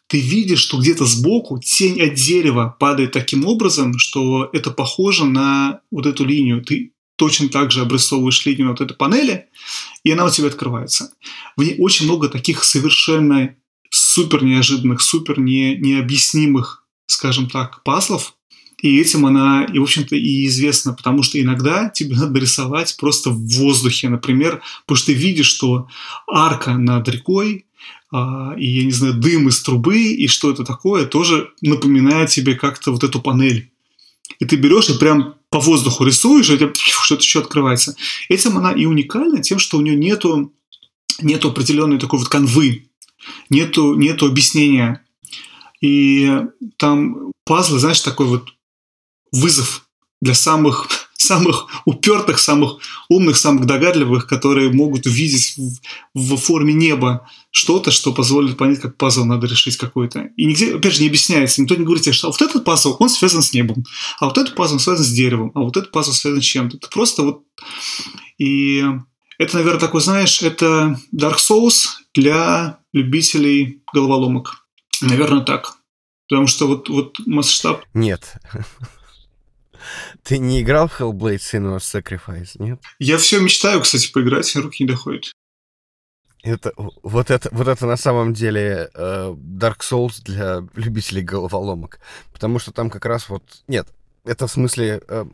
ты 0.07 0.19
видишь, 0.19 0.59
что 0.59 0.79
где-то 0.79 1.05
сбоку 1.05 1.59
тень 1.59 2.01
от 2.01 2.15
дерева 2.15 2.75
падает 2.79 3.11
таким 3.11 3.45
образом, 3.45 3.97
что 3.97 4.49
это 4.53 4.71
похоже 4.71 5.25
на 5.25 5.81
вот 5.91 6.07
эту 6.07 6.25
линию. 6.25 6.63
Ты 6.63 6.93
точно 7.15 7.49
так 7.49 7.71
же 7.71 7.81
обрисовываешь 7.81 8.45
линию 8.45 8.69
вот 8.69 8.81
этой 8.81 8.95
панели, 8.95 9.49
и 10.03 10.11
она 10.11 10.25
у 10.25 10.29
тебя 10.31 10.47
открывается. 10.47 11.13
В 11.55 11.63
ней 11.63 11.75
очень 11.77 12.05
много 12.05 12.29
таких 12.29 12.63
совершенно 12.63 13.55
супер 13.91 14.43
неожиданных, 14.43 15.01
супер 15.01 15.39
не, 15.39 15.75
необъяснимых, 15.75 16.87
скажем 17.05 17.49
так, 17.49 17.83
пазлов, 17.83 18.33
и 18.81 18.99
этим 18.99 19.25
она, 19.25 19.65
и, 19.65 19.77
в 19.77 19.83
общем-то, 19.83 20.15
и 20.15 20.45
известна, 20.47 20.93
потому 20.93 21.23
что 21.23 21.41
иногда 21.41 21.89
тебе 21.89 22.15
надо 22.15 22.39
рисовать 22.39 22.95
просто 22.97 23.29
в 23.29 23.47
воздухе, 23.57 24.09
например, 24.09 24.61
потому 24.85 24.97
что 24.97 25.07
ты 25.07 25.13
видишь, 25.13 25.47
что 25.47 25.87
арка 26.27 26.77
над 26.77 27.07
рекой, 27.09 27.65
а, 28.11 28.53
и, 28.57 28.65
я 28.65 28.83
не 28.85 28.91
знаю, 28.91 29.15
дым 29.15 29.49
из 29.49 29.61
трубы, 29.61 29.99
и 30.01 30.27
что 30.27 30.49
это 30.49 30.63
такое, 30.63 31.05
тоже 31.05 31.51
напоминает 31.61 32.29
тебе 32.29 32.55
как-то 32.55 32.91
вот 32.91 33.03
эту 33.03 33.21
панель. 33.21 33.71
И 34.39 34.45
ты 34.45 34.55
берешь 34.55 34.89
и 34.89 34.97
прям 34.97 35.35
по 35.49 35.59
воздуху 35.59 36.05
рисуешь, 36.05 36.49
и 36.49 36.53
у 36.53 36.57
тебя 36.57 36.71
что-то 36.75 37.21
еще 37.21 37.39
открывается. 37.39 37.95
Этим 38.29 38.57
она 38.57 38.71
и 38.71 38.85
уникальна 38.85 39.41
тем, 39.41 39.59
что 39.59 39.77
у 39.77 39.81
нее 39.81 39.95
нету, 39.95 40.53
нету 41.21 41.49
определенной 41.49 41.99
такой 41.99 42.19
вот 42.19 42.29
канвы. 42.29 42.85
нету, 43.49 43.95
нету 43.95 44.25
объяснения. 44.25 45.03
И 45.81 46.31
там 46.77 47.31
пазлы, 47.45 47.79
знаешь, 47.79 48.01
такой 48.01 48.27
вот 48.27 48.49
вызов 49.31 49.85
для 50.21 50.33
самых, 50.33 50.87
самых 51.17 51.67
упертых, 51.85 52.39
самых 52.39 52.77
умных, 53.09 53.37
самых 53.37 53.65
догадливых, 53.65 54.27
которые 54.27 54.71
могут 54.71 55.05
увидеть 55.05 55.55
в, 56.13 56.35
в 56.35 56.37
форме 56.37 56.73
неба 56.73 57.27
что-то, 57.51 57.91
что 57.91 58.13
позволит 58.13 58.57
понять, 58.57 58.79
как 58.79 58.97
пазл 58.97 59.25
надо 59.25 59.47
решить 59.47 59.77
какой-то. 59.77 60.29
И 60.35 60.45
нигде, 60.45 60.75
опять 60.75 60.93
же, 60.93 61.01
не 61.01 61.07
объясняется. 61.07 61.61
Никто 61.61 61.75
не 61.75 61.83
говорит 61.85 62.03
тебе, 62.03 62.13
что 62.13 62.27
вот 62.27 62.41
этот 62.41 62.63
пазл, 62.63 62.95
он 62.99 63.09
связан 63.09 63.41
с 63.41 63.53
небом, 63.53 63.83
а 64.19 64.25
вот 64.25 64.37
этот 64.37 64.55
пазл 64.55 64.79
связан 64.79 65.05
с 65.05 65.11
деревом, 65.11 65.51
а 65.55 65.61
вот 65.61 65.77
этот 65.77 65.91
пазл 65.91 66.11
связан 66.11 66.41
с 66.41 66.45
чем-то. 66.45 66.77
Это 66.77 66.89
просто 66.89 67.23
вот... 67.23 67.43
И 68.37 68.83
это, 69.37 69.57
наверное, 69.57 69.79
такой, 69.79 70.01
знаешь, 70.01 70.41
это 70.41 70.99
Dark 71.15 71.37
Souls 71.37 71.87
для 72.13 72.79
любителей 72.91 73.81
головоломок. 73.93 74.65
Наверное, 75.01 75.45
так. 75.45 75.75
Потому 76.27 76.47
что 76.47 76.67
вот, 76.67 76.89
вот 76.89 77.19
масштаб... 77.25 77.83
Нет. 77.93 78.35
Ты 80.23 80.37
не 80.37 80.61
играл 80.61 80.87
в 80.87 80.99
Hellblade 80.99 81.37
Senua's 81.37 81.79
Sacrifice, 81.79 82.51
нет? 82.59 82.79
Я 82.99 83.17
все 83.17 83.39
мечтаю, 83.39 83.81
кстати, 83.81 84.11
поиграть, 84.11 84.55
и 84.55 84.59
руки 84.59 84.83
не 84.83 84.89
доходят. 84.89 85.31
Это, 86.41 86.71
вот, 87.03 87.31
это, 87.31 87.49
вот 87.51 87.67
это 87.67 87.85
на 87.85 87.97
самом 87.97 88.33
деле 88.33 88.89
э, 88.93 89.35
Dark 89.35 89.79
Souls 89.79 90.21
для 90.23 90.65
любителей 90.75 91.21
головоломок. 91.21 91.99
Потому 92.31 92.59
что 92.59 92.71
там 92.71 92.89
как 92.89 93.05
раз 93.05 93.27
вот... 93.27 93.43
Нет, 93.67 93.89
это 94.23 94.47
в 94.47 94.51
смысле... 94.51 95.01
Э, 95.09 95.25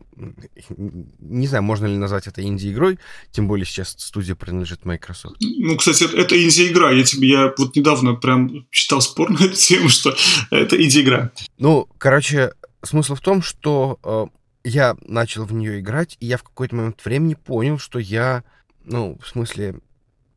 не 1.20 1.46
знаю, 1.46 1.62
можно 1.62 1.86
ли 1.86 1.96
назвать 1.96 2.26
это 2.26 2.42
инди-игрой, 2.42 2.98
тем 3.30 3.46
более 3.46 3.66
сейчас 3.66 3.94
студия 3.98 4.34
принадлежит 4.34 4.84
Microsoft. 4.84 5.36
Ну, 5.40 5.76
кстати, 5.76 6.04
это, 6.04 6.16
это 6.16 6.42
инди-игра. 6.42 6.90
Я, 6.90 7.04
тебе, 7.04 7.28
я 7.28 7.54
вот 7.56 7.76
недавно 7.76 8.14
прям 8.14 8.66
читал 8.70 9.00
спор 9.00 9.30
на 9.38 9.44
эту 9.44 9.54
тему, 9.54 9.88
что 9.88 10.16
это 10.50 10.82
инди-игра. 10.82 11.30
Ну, 11.58 11.88
короче, 11.98 12.52
смысл 12.86 13.14
в 13.14 13.20
том, 13.20 13.42
что 13.42 13.98
э, 14.02 14.26
я 14.64 14.96
начал 15.02 15.44
в 15.44 15.52
нее 15.52 15.80
играть, 15.80 16.16
и 16.20 16.26
я 16.26 16.36
в 16.38 16.42
какой-то 16.42 16.76
момент 16.76 17.04
времени 17.04 17.34
понял, 17.34 17.78
что 17.78 17.98
я... 17.98 18.44
Ну, 18.84 19.18
в 19.22 19.28
смысле, 19.28 19.80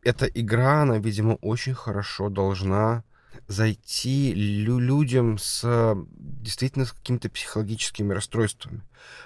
эта 0.03 0.25
игра, 0.25 0.81
она, 0.81 0.97
видимо, 0.97 1.35
очень 1.35 1.73
хорошо 1.73 2.29
должна 2.29 3.03
зайти 3.47 4.33
лю- 4.33 4.79
людям 4.79 5.37
с 5.37 5.95
действительно 6.17 6.85
с 6.85 6.91
какими-то 6.91 7.29
психологическими 7.29 8.13
расстройствами. 8.13 8.81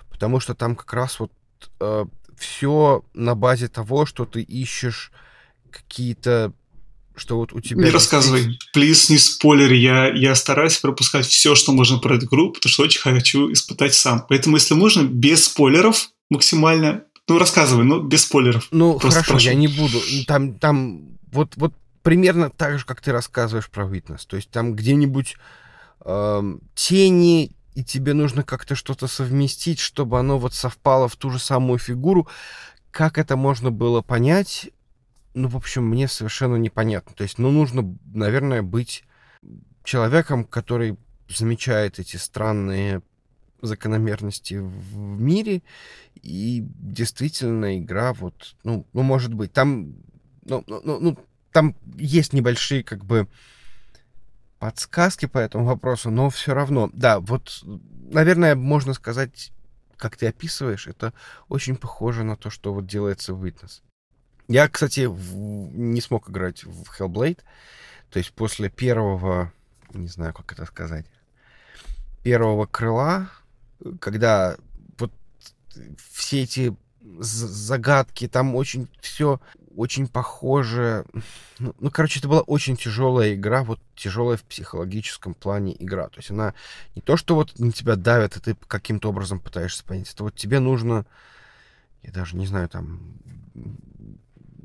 Потому 0.09 0.39
что 0.39 0.55
там 0.55 0.75
как 0.75 0.93
раз 0.93 1.19
вот 1.19 1.31
э, 1.79 2.05
все 2.37 3.03
на 3.13 3.35
базе 3.35 3.67
того, 3.67 4.05
что 4.05 4.25
ты 4.25 4.41
ищешь 4.41 5.11
какие-то 5.69 6.53
что 7.15 7.37
вот 7.37 7.53
у 7.53 7.59
тебя... 7.59 7.83
Не 7.83 7.89
рассказывай, 7.89 8.59
плиз, 8.73 9.09
не 9.09 9.17
спойлер, 9.17 9.71
я, 9.71 10.07
я 10.13 10.35
стараюсь 10.35 10.77
пропускать 10.77 11.25
все, 11.25 11.55
что 11.55 11.71
можно 11.71 11.99
про 11.99 12.15
эту 12.15 12.25
игру, 12.25 12.51
потому 12.51 12.71
что 12.71 12.83
очень 12.83 13.01
хочу 13.01 13.51
испытать 13.51 13.93
сам. 13.93 14.25
Поэтому, 14.27 14.57
если 14.57 14.73
можно, 14.73 15.03
без 15.03 15.45
спойлеров 15.45 16.09
максимально, 16.29 17.03
ну, 17.27 17.37
рассказывай, 17.37 17.85
но 17.85 17.99
без 17.99 18.23
спойлеров. 18.23 18.67
Ну, 18.71 18.99
Просто 18.99 19.19
хорошо, 19.19 19.33
прошу. 19.33 19.47
я 19.47 19.53
не 19.53 19.67
буду. 19.67 19.99
Там, 20.27 20.55
там, 20.55 21.17
вот, 21.31 21.53
вот 21.55 21.73
примерно 22.01 22.49
так 22.49 22.79
же, 22.79 22.85
как 22.85 23.01
ты 23.01 23.11
рассказываешь 23.11 23.69
про 23.69 23.85
Witness. 23.85 24.21
То 24.27 24.35
есть 24.35 24.49
там 24.49 24.75
где-нибудь 24.75 25.37
э, 26.05 26.57
тени, 26.75 27.55
и 27.75 27.83
тебе 27.83 28.13
нужно 28.13 28.43
как-то 28.43 28.75
что-то 28.75 29.07
совместить, 29.07 29.79
чтобы 29.79 30.19
оно 30.19 30.37
вот 30.37 30.53
совпало 30.53 31.07
в 31.07 31.15
ту 31.15 31.29
же 31.29 31.39
самую 31.39 31.79
фигуру. 31.79 32.27
Как 32.91 33.17
это 33.17 33.35
можно 33.35 33.71
было 33.71 34.01
понять? 34.01 34.69
Ну, 35.33 35.47
в 35.47 35.55
общем, 35.55 35.83
мне 35.85 36.07
совершенно 36.07 36.55
непонятно. 36.55 37.13
То 37.15 37.23
есть, 37.23 37.39
ну, 37.39 37.51
нужно, 37.51 37.97
наверное, 38.13 38.61
быть 38.61 39.03
человеком, 39.83 40.45
который 40.45 40.97
замечает 41.27 41.99
эти 41.99 42.17
странные 42.17 43.01
закономерности 43.61 44.55
в 44.55 44.97
мире, 45.21 45.63
и 46.21 46.63
действительно 46.65 47.79
игра 47.79 48.13
вот, 48.13 48.55
ну, 48.63 48.85
ну 48.93 49.03
может 49.03 49.33
быть, 49.33 49.53
там, 49.53 49.95
ну, 50.43 50.63
ну, 50.67 50.81
ну, 50.83 50.99
ну 50.99 51.17
там 51.51 51.75
есть 51.95 52.33
небольшие, 52.33 52.83
как 52.83 53.05
бы, 53.05 53.27
подсказки 54.59 55.25
по 55.25 55.37
этому 55.37 55.65
вопросу, 55.65 56.09
но 56.09 56.29
все 56.29 56.53
равно, 56.53 56.89
да, 56.93 57.19
вот, 57.19 57.63
наверное, 58.11 58.55
можно 58.55 58.93
сказать, 58.93 59.51
как 59.97 60.17
ты 60.17 60.27
описываешь, 60.27 60.87
это 60.87 61.13
очень 61.47 61.75
похоже 61.75 62.23
на 62.23 62.35
то, 62.35 62.49
что 62.49 62.73
вот 62.73 62.85
делается 62.85 63.33
в 63.33 63.43
Witness. 63.43 63.81
Я, 64.47 64.67
кстати, 64.67 65.05
в... 65.05 65.35
не 65.35 66.01
смог 66.01 66.29
играть 66.29 66.63
в 66.63 66.83
Hellblade, 66.99 67.39
то 68.09 68.19
есть 68.19 68.33
после 68.33 68.69
первого, 68.69 69.51
не 69.93 70.07
знаю, 70.07 70.33
как 70.33 70.51
это 70.51 70.65
сказать, 70.65 71.05
первого 72.23 72.65
крыла, 72.65 73.29
когда 73.99 74.57
вот 74.97 75.11
все 76.11 76.43
эти 76.43 76.75
загадки, 77.19 78.27
там 78.27 78.55
очень 78.55 78.87
все 79.01 79.39
очень 79.75 80.07
похоже. 80.07 81.05
Ну, 81.59 81.73
ну, 81.79 81.91
короче, 81.91 82.19
это 82.19 82.27
была 82.27 82.41
очень 82.41 82.77
тяжелая 82.77 83.33
игра, 83.33 83.63
вот 83.63 83.79
тяжелая 83.95 84.37
в 84.37 84.43
психологическом 84.43 85.33
плане 85.33 85.75
игра. 85.77 86.07
То 86.09 86.17
есть 86.17 86.31
она 86.31 86.53
не 86.95 87.01
то, 87.01 87.17
что 87.17 87.35
вот 87.35 87.57
на 87.59 87.71
тебя 87.71 87.95
давят, 87.95 88.37
и 88.37 88.39
ты 88.39 88.55
каким-то 88.67 89.09
образом 89.09 89.39
пытаешься 89.39 89.83
понять. 89.83 90.11
Это 90.13 90.23
вот 90.23 90.35
тебе 90.35 90.59
нужно, 90.59 91.05
я 92.03 92.11
даже 92.11 92.37
не 92.37 92.45
знаю, 92.45 92.69
там 92.69 93.17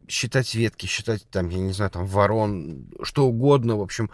считать 0.08 0.54
ветки, 0.54 0.86
считать 0.86 1.28
там, 1.30 1.48
я 1.48 1.58
не 1.58 1.72
знаю, 1.72 1.90
там 1.90 2.06
ворон, 2.06 2.88
что 3.02 3.26
угодно, 3.26 3.76
в 3.76 3.82
общем, 3.82 4.10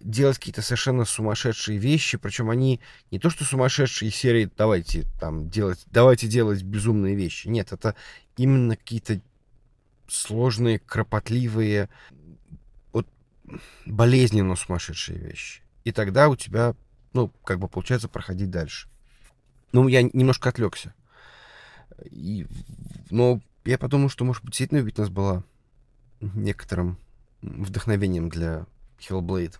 делать 0.00 0.38
какие-то 0.38 0.62
совершенно 0.62 1.04
сумасшедшие 1.04 1.78
вещи, 1.78 2.18
причем 2.18 2.50
они 2.50 2.80
не 3.10 3.18
то 3.18 3.30
что 3.30 3.44
сумасшедшие 3.44 4.10
серии, 4.10 4.50
давайте 4.56 5.04
там 5.20 5.48
делать, 5.48 5.84
давайте 5.86 6.26
делать 6.26 6.62
безумные 6.62 7.14
вещи. 7.14 7.48
Нет, 7.48 7.72
это 7.72 7.94
именно 8.36 8.76
какие-то 8.76 9.20
сложные, 10.08 10.78
кропотливые, 10.78 11.88
вот 12.92 13.06
болезненно 13.86 14.56
сумасшедшие 14.56 15.18
вещи. 15.18 15.62
И 15.84 15.92
тогда 15.92 16.28
у 16.28 16.36
тебя, 16.36 16.74
ну, 17.12 17.28
как 17.44 17.58
бы 17.58 17.68
получается 17.68 18.08
проходить 18.08 18.50
дальше. 18.50 18.88
Ну, 19.72 19.88
я 19.88 20.02
немножко 20.02 20.48
отвлекся. 20.48 20.94
И, 22.10 22.46
но 23.10 23.40
я 23.66 23.78
подумал, 23.78 24.08
что, 24.08 24.24
может 24.24 24.42
быть, 24.42 24.52
действительно 24.52 24.86
Witness 24.86 25.10
была 25.10 25.44
некоторым 26.20 26.98
вдохновением 27.42 28.28
для 28.28 28.66
Hellblade. 28.98 29.54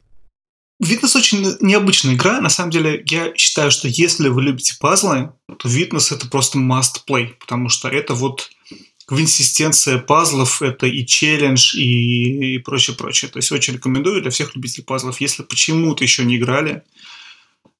Witness 0.82 1.16
очень 1.16 1.56
необычная 1.60 2.14
игра. 2.14 2.40
На 2.40 2.50
самом 2.50 2.70
деле, 2.70 3.02
я 3.06 3.34
считаю, 3.34 3.70
что 3.70 3.88
если 3.88 4.28
вы 4.28 4.42
любите 4.42 4.76
пазлы, 4.78 5.32
то 5.58 5.68
Witness 5.68 6.14
это 6.14 6.28
просто 6.28 6.58
must 6.58 7.04
play, 7.08 7.28
потому 7.40 7.68
что 7.68 7.88
это 7.88 8.14
вот 8.14 8.50
квинсистенция 9.06 9.98
пазлов, 9.98 10.60
это 10.62 10.86
и 10.86 11.06
челлендж, 11.06 11.76
и, 11.76 12.56
и 12.56 12.58
прочее, 12.58 12.96
прочее. 12.96 13.30
То 13.30 13.38
есть 13.38 13.52
очень 13.52 13.74
рекомендую 13.74 14.20
для 14.20 14.30
всех 14.30 14.54
любителей 14.54 14.84
пазлов. 14.84 15.20
Если 15.20 15.44
почему-то 15.44 16.04
еще 16.04 16.24
не 16.24 16.36
играли, 16.36 16.82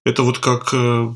это 0.04 0.22
вот 0.22 0.38
как 0.38 0.72
э, 0.72 1.14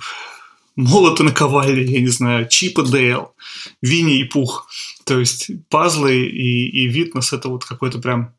молот 0.81 1.21
и 1.21 1.23
наковальня, 1.23 1.83
я 1.83 2.01
не 2.01 2.09
знаю, 2.09 2.49
Чип 2.49 2.79
и 2.79 2.87
Дейл, 2.87 3.35
Винни 3.83 4.21
и 4.21 4.25
Пух. 4.25 4.69
То 5.05 5.19
есть 5.19 5.51
пазлы 5.69 6.27
и, 6.27 6.69
и 6.69 6.89
Витнес 6.89 7.33
это 7.33 7.49
вот 7.49 7.65
какой-то 7.65 7.99
прям 7.99 8.35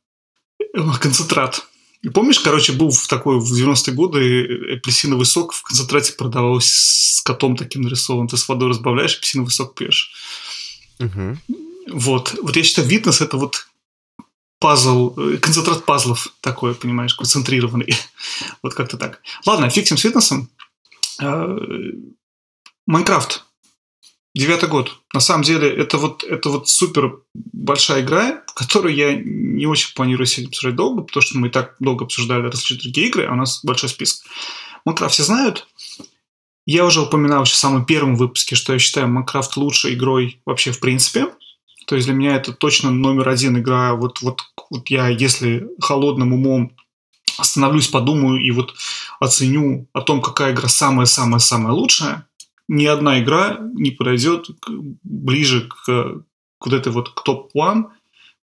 э, 0.60 0.80
концентрат. 1.00 1.68
И 2.02 2.10
помнишь, 2.10 2.40
короче, 2.40 2.74
был 2.74 2.92
в 2.92 3.08
такой 3.08 3.40
в 3.40 3.54
90-е 3.54 3.94
годы 3.94 4.76
апельсиновый 4.78 5.26
сок 5.26 5.54
в 5.54 5.62
концентрате 5.62 6.14
продавался 6.14 6.70
с 6.70 7.22
котом 7.22 7.56
таким 7.56 7.84
нарисованным. 7.84 8.28
Ты 8.28 8.38
с 8.38 8.48
водой 8.48 8.70
разбавляешь, 8.70 9.18
апельсиновый 9.18 9.52
сок 9.52 9.76
пьешь. 9.76 10.12
Угу. 11.00 11.38
Вот. 11.92 12.36
Вот 12.42 12.56
я 12.56 12.64
считаю, 12.64 12.88
Витнес 12.88 13.22
это 13.22 13.38
вот 13.38 13.68
пазл, 14.60 15.14
э, 15.18 15.38
концентрат 15.38 15.86
пазлов 15.86 16.30
такой, 16.42 16.74
понимаешь, 16.74 17.14
концентрированный. 17.14 17.94
вот 18.64 18.74
как-то 18.74 18.98
так. 18.98 19.22
Ладно, 19.46 19.70
фиг 19.70 19.88
с 19.88 20.04
Витнесом. 20.04 20.50
Майнкрафт. 22.92 23.46
Девятый 24.36 24.68
год. 24.68 25.00
На 25.14 25.22
самом 25.22 25.44
деле, 25.44 25.70
это 25.70 25.98
вот, 25.98 26.26
это 26.26 26.50
вот 26.50 26.68
супер 26.68 27.22
большая 27.34 28.02
игра, 28.02 28.44
которую 28.54 28.94
я 28.94 29.16
не 29.16 29.66
очень 29.66 29.96
планирую 29.96 30.28
сегодня 30.28 30.50
обсуждать 30.50 30.76
долго, 30.76 31.04
потому 31.04 31.22
что 31.22 31.38
мы 31.38 31.48
и 31.48 31.52
так 31.52 31.78
долго 31.80 32.04
обсуждали 32.04 32.42
различные 32.42 32.82
другие 32.82 33.08
игры, 33.08 33.28
а 33.28 33.32
у 33.32 33.36
нас 33.36 33.64
большой 33.64 33.88
список. 33.88 34.26
Майнкрафт 34.84 35.14
все 35.14 35.24
знают. 35.24 35.70
Я 36.66 36.84
уже 36.84 37.00
упоминал 37.00 37.46
еще 37.46 37.54
в 37.54 37.60
самом 37.60 37.86
первом 37.86 38.18
выпуске, 38.18 38.58
что 38.58 38.74
я 38.74 38.80
считаю 38.80 39.08
Майнкрафт 39.08 39.56
лучшей 39.56 39.94
игрой 39.94 40.42
вообще 40.46 40.74
в 40.74 40.82
принципе. 40.82 41.28
То 41.88 41.96
есть 41.96 42.08
для 42.08 42.14
меня 42.14 42.36
это 42.36 42.52
точно 42.52 42.92
номер 42.92 43.30
один 43.30 43.58
игра. 43.58 43.94
Вот, 43.94 44.22
вот, 44.22 44.42
вот 44.70 44.90
я, 44.90 45.08
если 45.08 45.66
холодным 45.80 46.34
умом 46.34 46.76
остановлюсь, 47.38 47.88
подумаю 47.88 48.42
и 48.42 48.52
вот 48.52 48.76
оценю 49.22 49.88
о 49.94 50.02
том, 50.02 50.22
какая 50.22 50.52
игра 50.52 50.68
самая-самая-самая 50.68 51.72
лучшая, 51.72 52.28
ни 52.68 52.86
одна 52.86 53.20
игра 53.22 53.60
не 53.74 53.92
подойдет 53.92 54.48
ближе 55.04 55.68
к, 55.68 55.86
к 55.86 56.66
вот 56.66 56.74
этой 56.74 56.92
вот 56.92 57.10
к 57.10 57.24
топ-1, 57.24 57.86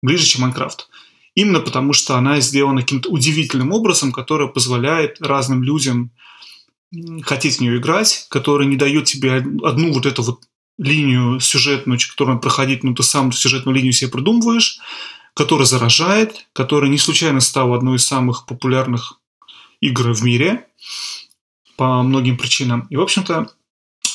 ближе, 0.03 0.27
чем 0.27 0.43
Майнкрафт. 0.43 0.89
именно 1.35 1.61
потому, 1.61 1.93
что 1.93 2.17
она 2.17 2.41
сделана 2.41 2.81
каким-то 2.81 3.11
удивительным 3.11 3.73
образом, 3.73 4.13
который 4.13 4.49
позволяет 4.49 5.21
разным 5.21 5.63
людям 5.63 6.11
хотеть 7.23 7.57
в 7.57 7.61
нее 7.61 7.79
играть, 7.79 8.27
который 8.31 8.67
не 8.67 8.77
дает 8.77 9.05
тебе 9.05 9.37
одну 9.37 9.93
вот 9.93 10.07
эту 10.07 10.23
вот 10.23 10.41
линию 10.79 11.41
сюжетную, 11.41 11.99
которую 11.99 12.41
проходить, 12.41 12.85
но 12.85 12.95
ты 12.95 13.03
сам 13.03 13.33
сюжетную 13.33 13.75
линию 13.75 13.93
себе 13.93 14.11
придумываешь, 14.11 14.81
который 15.35 15.67
заражает, 15.67 16.47
который 16.53 16.89
не 16.91 16.99
случайно 16.99 17.41
стал 17.41 17.75
одной 17.75 17.97
из 17.97 18.07
самых 18.07 18.47
популярных 18.47 19.21
игр 19.81 20.13
в 20.13 20.23
мире 20.25 20.67
по 21.77 22.03
многим 22.03 22.37
причинам. 22.37 22.87
И, 22.91 22.97
в 22.97 23.01
общем-то, 23.01 23.49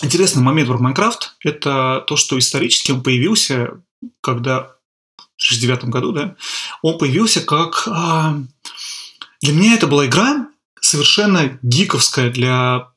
интересный 0.03 0.43
момент 0.43 0.69
про 0.69 0.77
Майнкрафт– 0.77 1.35
это 1.43 2.03
то, 2.07 2.15
что 2.15 2.37
исторически 2.37 2.91
он 2.91 3.03
появился, 3.03 3.81
когда 4.21 4.75
в 5.17 5.45
1969 5.45 5.85
году, 5.85 6.11
да, 6.11 6.35
он 6.81 6.97
появился 6.97 7.41
как... 7.41 7.87
А, 7.87 8.37
для 9.41 9.53
меня 9.53 9.75
это 9.75 9.87
была 9.87 10.05
игра 10.05 10.47
совершенно 10.79 11.59
гиковская 11.61 12.29
для 12.29 12.89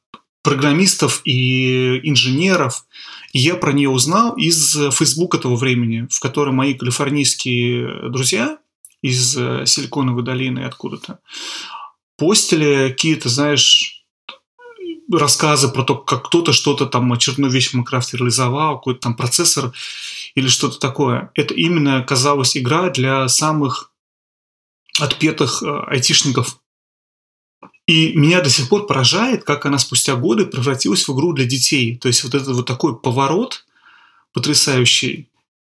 программистов 0.42 1.22
и 1.24 2.00
инженеров. 2.08 2.86
И 3.32 3.38
я 3.38 3.56
про 3.56 3.72
нее 3.72 3.88
узнал 3.88 4.36
из 4.36 4.76
Facebook 4.92 5.34
этого 5.34 5.56
времени, 5.56 6.06
в 6.10 6.20
котором 6.20 6.56
мои 6.56 6.74
калифорнийские 6.74 8.10
друзья 8.10 8.58
из 9.02 9.36
э, 9.36 9.66
Силиконовой 9.66 10.22
долины 10.22 10.60
откуда-то 10.60 11.18
постили 12.16 12.88
какие-то, 12.88 13.28
знаешь, 13.28 13.95
рассказы 15.12 15.68
про 15.68 15.82
то, 15.82 15.96
как 15.96 16.26
кто-то 16.26 16.52
что-то 16.52 16.86
там 16.86 17.12
очередную 17.12 17.52
вещь 17.52 17.70
в 17.70 17.74
Майнкрафте 17.74 18.16
реализовал, 18.16 18.76
какой-то 18.76 19.00
там 19.00 19.14
процессор 19.14 19.72
или 20.34 20.48
что-то 20.48 20.78
такое. 20.78 21.30
Это 21.34 21.54
именно 21.54 22.02
казалась 22.02 22.56
игра 22.56 22.90
для 22.90 23.28
самых 23.28 23.92
отпетых 25.00 25.62
э, 25.62 25.84
айтишников. 25.88 26.58
И 27.86 28.14
меня 28.16 28.40
до 28.40 28.50
сих 28.50 28.68
пор 28.68 28.86
поражает, 28.86 29.44
как 29.44 29.64
она 29.64 29.78
спустя 29.78 30.16
годы 30.16 30.46
превратилась 30.46 31.06
в 31.06 31.14
игру 31.14 31.32
для 31.32 31.44
детей. 31.44 31.96
То 31.96 32.08
есть 32.08 32.24
вот 32.24 32.34
это 32.34 32.52
вот 32.52 32.66
такой 32.66 32.98
поворот 32.98 33.64
потрясающий. 34.32 35.28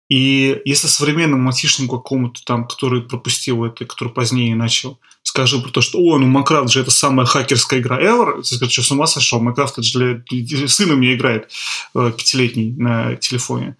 И 0.10 0.60
если 0.66 0.88
современному 0.88 1.50
айтишнику 1.50 2.00
какому-то 2.00 2.44
там, 2.44 2.68
который 2.68 3.04
пропустил 3.04 3.64
это, 3.64 3.86
который 3.86 4.12
позднее 4.12 4.56
начал, 4.56 5.00
скажи 5.30 5.60
про 5.60 5.70
то, 5.70 5.82
что 5.82 6.00
«О, 6.00 6.18
ну 6.18 6.26
Майнкрафт 6.26 6.72
же 6.72 6.82
это 6.82 6.90
самая 6.90 7.26
хакерская 7.28 7.80
игра 7.80 8.02
ever», 8.02 8.42
ты 8.42 8.56
скажешь, 8.56 8.74
что 8.74 8.82
с 8.82 8.92
ума 8.92 9.06
сошел, 9.06 9.40
Майнкрафт 9.40 9.74
это 9.74 9.84
же 9.84 10.24
для... 10.28 10.68
Сын 10.68 10.90
у 10.92 10.96
меня 10.96 11.14
играет 11.14 11.52
э, 11.94 12.12
пятилетний 12.18 12.72
на 12.76 13.16
телефоне. 13.16 13.78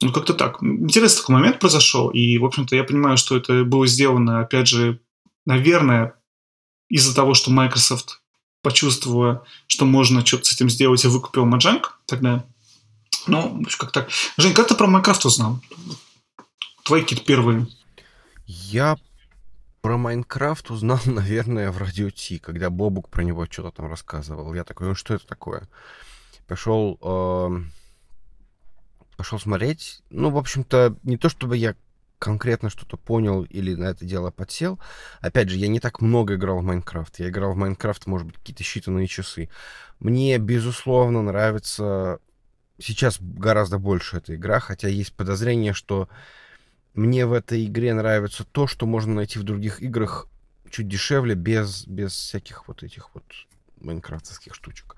Ну, 0.00 0.12
как-то 0.12 0.32
так. 0.32 0.62
Интересный 0.62 1.20
такой 1.20 1.34
момент 1.34 1.58
произошел, 1.58 2.08
и, 2.08 2.38
в 2.38 2.44
общем-то, 2.46 2.74
я 2.74 2.84
понимаю, 2.84 3.18
что 3.18 3.36
это 3.36 3.64
было 3.64 3.86
сделано, 3.86 4.40
опять 4.40 4.66
же, 4.66 4.98
наверное, 5.44 6.14
из-за 6.88 7.14
того, 7.14 7.34
что 7.34 7.50
Microsoft 7.50 8.22
почувствовала, 8.62 9.44
что 9.66 9.84
можно 9.84 10.24
что-то 10.24 10.46
с 10.46 10.54
этим 10.54 10.70
сделать, 10.70 11.04
и 11.04 11.08
выкупил 11.08 11.44
Mojang 11.44 11.82
тогда. 12.06 12.46
Ну, 13.26 13.62
как 13.78 13.92
так. 13.92 14.08
Жень, 14.38 14.54
как 14.54 14.68
ты 14.68 14.74
про 14.74 14.86
Майнкрафт 14.86 15.26
узнал? 15.26 15.60
Твои 16.82 17.02
какие-то 17.02 17.24
первые. 17.26 17.66
Я 18.46 18.96
про 19.82 19.98
Майнкрафт 19.98 20.70
узнал, 20.70 21.00
наверное, 21.06 21.70
в 21.70 21.76
Радио 21.76 22.08
Ти, 22.08 22.38
когда 22.38 22.70
Бобук 22.70 23.10
про 23.10 23.22
него 23.22 23.46
что-то 23.50 23.72
там 23.72 23.90
рассказывал. 23.90 24.54
Я 24.54 24.64
такой, 24.64 24.86
ну 24.86 24.94
что 24.94 25.14
это 25.14 25.26
такое? 25.26 25.68
Пошел, 26.46 26.98
э, 27.02 27.48
пошел 29.16 29.38
смотреть. 29.38 30.02
Ну, 30.10 30.30
в 30.30 30.38
общем-то, 30.38 30.96
не 31.02 31.18
то 31.18 31.28
чтобы 31.28 31.56
я 31.56 31.74
конкретно 32.18 32.70
что-то 32.70 32.96
понял 32.96 33.42
или 33.42 33.74
на 33.74 33.86
это 33.86 34.04
дело 34.04 34.30
подсел. 34.30 34.78
Опять 35.20 35.48
же, 35.48 35.56
я 35.56 35.66
не 35.66 35.80
так 35.80 36.00
много 36.00 36.36
играл 36.36 36.58
в 36.58 36.62
Майнкрафт. 36.62 37.18
Я 37.18 37.28
играл 37.28 37.52
в 37.52 37.56
Майнкрафт, 37.56 38.06
может 38.06 38.28
быть, 38.28 38.36
какие-то 38.36 38.62
считанные 38.62 39.08
часы. 39.08 39.48
Мне, 39.98 40.38
безусловно, 40.38 41.22
нравится 41.22 42.20
сейчас 42.78 43.18
гораздо 43.20 43.78
больше 43.78 44.18
эта 44.18 44.36
игра, 44.36 44.60
хотя 44.60 44.86
есть 44.86 45.14
подозрение, 45.14 45.72
что 45.72 46.08
мне 46.94 47.26
в 47.26 47.32
этой 47.32 47.64
игре 47.64 47.94
нравится 47.94 48.44
то, 48.44 48.66
что 48.66 48.86
можно 48.86 49.14
найти 49.14 49.38
в 49.38 49.44
других 49.44 49.82
играх 49.82 50.28
чуть 50.70 50.88
дешевле, 50.88 51.34
без, 51.34 51.86
без 51.86 52.12
всяких 52.12 52.68
вот 52.68 52.82
этих 52.82 53.14
вот 53.14 53.24
майнкрафтовских 53.80 54.54
штучек. 54.54 54.96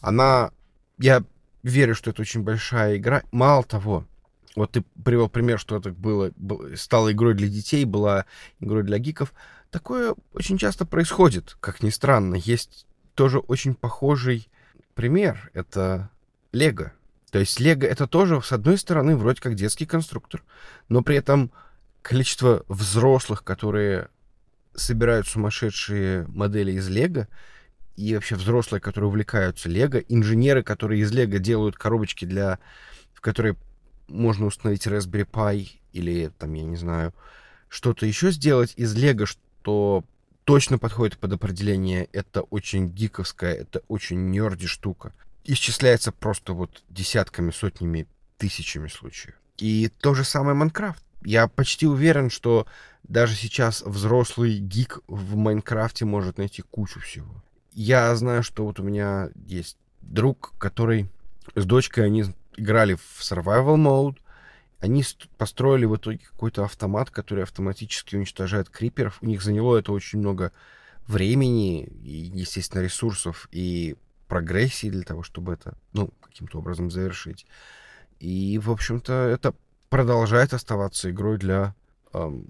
Она... 0.00 0.50
Я 0.98 1.24
верю, 1.62 1.94
что 1.94 2.10
это 2.10 2.22
очень 2.22 2.42
большая 2.42 2.96
игра. 2.96 3.22
Мало 3.32 3.64
того, 3.64 4.06
вот 4.54 4.72
ты 4.72 4.84
привел 5.04 5.28
пример, 5.28 5.58
что 5.58 5.76
это 5.76 5.90
было, 5.90 6.30
стало 6.76 7.12
игрой 7.12 7.34
для 7.34 7.48
детей, 7.48 7.84
была 7.84 8.26
игрой 8.60 8.82
для 8.82 8.98
гиков. 8.98 9.32
Такое 9.70 10.14
очень 10.34 10.58
часто 10.58 10.84
происходит, 10.84 11.56
как 11.60 11.82
ни 11.82 11.90
странно. 11.90 12.34
Есть 12.34 12.86
тоже 13.14 13.38
очень 13.38 13.74
похожий 13.74 14.48
пример. 14.94 15.50
Это 15.54 16.10
Лего. 16.52 16.92
То 17.32 17.38
есть 17.38 17.58
Лего 17.60 17.86
это 17.86 18.06
тоже, 18.06 18.42
с 18.42 18.52
одной 18.52 18.76
стороны, 18.76 19.16
вроде 19.16 19.40
как 19.40 19.54
детский 19.54 19.86
конструктор, 19.86 20.44
но 20.90 21.00
при 21.02 21.16
этом 21.16 21.50
количество 22.02 22.62
взрослых, 22.68 23.42
которые 23.42 24.08
собирают 24.74 25.26
сумасшедшие 25.26 26.26
модели 26.28 26.72
из 26.72 26.90
Лего, 26.90 27.28
и 27.96 28.14
вообще 28.14 28.34
взрослые, 28.34 28.82
которые 28.82 29.08
увлекаются 29.08 29.70
Лего, 29.70 29.96
инженеры, 29.96 30.62
которые 30.62 31.00
из 31.00 31.10
Лего 31.10 31.38
делают 31.38 31.78
коробочки 31.78 32.26
для, 32.26 32.58
в 33.14 33.22
которые 33.22 33.56
можно 34.08 34.44
установить 34.44 34.86
Raspberry 34.86 35.26
Pi 35.26 35.70
или 35.94 36.30
там, 36.38 36.52
я 36.52 36.64
не 36.64 36.76
знаю, 36.76 37.14
что-то 37.70 38.04
еще 38.04 38.30
сделать 38.30 38.74
из 38.76 38.94
Лего, 38.94 39.24
что 39.24 40.04
точно 40.44 40.76
подходит 40.76 41.16
под 41.16 41.32
определение. 41.32 42.10
Это 42.12 42.42
очень 42.42 42.90
гиковская, 42.90 43.54
это 43.54 43.80
очень 43.88 44.30
нерди 44.30 44.66
штука 44.66 45.14
исчисляется 45.44 46.12
просто 46.12 46.52
вот 46.52 46.82
десятками, 46.88 47.50
сотнями, 47.50 48.06
тысячами 48.38 48.88
случаев. 48.88 49.34
И 49.58 49.90
то 50.00 50.14
же 50.14 50.24
самое 50.24 50.54
Майнкрафт. 50.54 51.04
Я 51.24 51.46
почти 51.46 51.86
уверен, 51.86 52.30
что 52.30 52.66
даже 53.04 53.34
сейчас 53.34 53.82
взрослый 53.82 54.58
гик 54.58 55.00
в 55.06 55.36
Майнкрафте 55.36 56.04
может 56.04 56.38
найти 56.38 56.62
кучу 56.62 57.00
всего. 57.00 57.42
Я 57.72 58.14
знаю, 58.16 58.42
что 58.42 58.64
вот 58.64 58.80
у 58.80 58.82
меня 58.82 59.30
есть 59.46 59.76
друг, 60.00 60.52
который 60.58 61.08
с 61.54 61.64
дочкой, 61.64 62.06
они 62.06 62.24
играли 62.56 62.94
в 62.94 63.20
survival 63.20 63.76
mode, 63.76 64.18
они 64.80 65.04
построили 65.38 65.84
в 65.84 65.96
итоге 65.96 66.18
какой-то 66.18 66.64
автомат, 66.64 67.10
который 67.10 67.44
автоматически 67.44 68.16
уничтожает 68.16 68.68
криперов. 68.68 69.18
У 69.20 69.26
них 69.26 69.42
заняло 69.42 69.76
это 69.76 69.92
очень 69.92 70.18
много 70.18 70.52
времени 71.06 71.84
и, 71.84 72.30
естественно, 72.34 72.82
ресурсов. 72.82 73.48
И 73.52 73.96
прогрессии 74.32 74.88
для 74.88 75.02
того, 75.02 75.22
чтобы 75.22 75.52
это, 75.52 75.74
ну, 75.92 76.08
каким-то 76.22 76.56
образом 76.58 76.90
завершить. 76.90 77.44
И, 78.18 78.58
в 78.58 78.70
общем-то, 78.70 79.12
это 79.12 79.52
продолжает 79.90 80.54
оставаться 80.54 81.10
игрой 81.10 81.36
для... 81.36 81.74
Эм, 82.14 82.46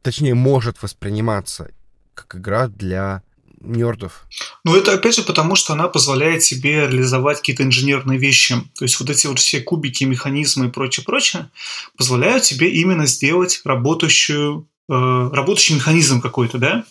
точнее, 0.00 0.32
может 0.32 0.82
восприниматься 0.82 1.70
как 2.14 2.36
игра 2.36 2.68
для 2.68 3.22
нердов. 3.60 4.26
Ну, 4.64 4.74
это 4.74 4.94
опять 4.94 5.16
же 5.16 5.22
потому, 5.22 5.54
что 5.54 5.74
она 5.74 5.88
позволяет 5.88 6.42
себе 6.42 6.88
реализовать 6.88 7.40
какие-то 7.40 7.62
инженерные 7.62 8.18
вещи. 8.18 8.54
То 8.78 8.86
есть 8.86 8.98
вот 8.98 9.10
эти 9.10 9.26
вот 9.26 9.38
все 9.38 9.60
кубики, 9.60 10.04
механизмы 10.04 10.68
и 10.68 10.70
прочее, 10.70 11.04
прочее 11.04 11.50
позволяют 11.98 12.44
тебе 12.44 12.70
именно 12.70 13.04
сделать 13.04 13.60
работающую, 13.66 14.66
э, 14.88 14.92
работающий 14.94 15.74
механизм 15.74 16.22
какой-то, 16.22 16.56
да? 16.56 16.84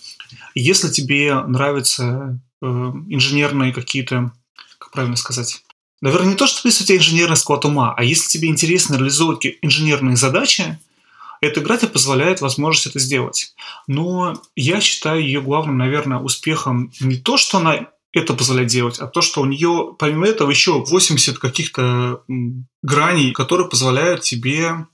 Если 0.58 0.90
тебе 0.90 1.40
нравится 1.42 2.40
э, 2.62 2.66
инженерные 2.66 3.74
какие-то, 3.74 4.32
как 4.80 4.92
правильно 4.92 5.16
сказать, 5.16 5.64
наверное, 6.02 6.30
не 6.30 6.36
то, 6.36 6.48
что 6.48 6.68
если 6.68 6.84
у 6.84 6.88
тебя 6.88 6.98
инженерный 6.98 7.38
склад 7.38 7.66
ума, 7.66 7.94
а 7.96 8.04
если 8.04 8.28
тебе 8.28 8.48
интересно 8.48 8.96
реализовывать 8.96 9.46
инженерные 9.62 10.16
задачи, 10.16 10.80
эта 11.42 11.60
игра 11.60 11.78
тебе 11.78 11.90
позволяет 11.90 12.42
возможность 12.42 12.88
это 12.88 13.00
сделать. 13.00 13.54
Но 13.86 14.42
я 14.56 14.82
считаю 14.82 15.22
ее 15.22 15.42
главным, 15.42 15.78
наверное, 15.78 16.18
успехом 16.18 16.92
не 17.00 17.18
то, 17.18 17.38
что 17.38 17.60
она 17.60 17.90
это 18.12 18.34
позволяет 18.34 18.70
делать, 18.70 19.00
а 19.00 19.08
то, 19.08 19.22
что 19.22 19.42
у 19.42 19.46
нее, 19.46 19.96
помимо 20.00 20.26
этого, 20.26 20.50
еще 20.50 20.84
80 20.84 21.38
каких-то 21.38 22.24
граней, 22.82 23.32
которые 23.32 23.70
позволяют 23.70 24.22
тебе 24.22 24.88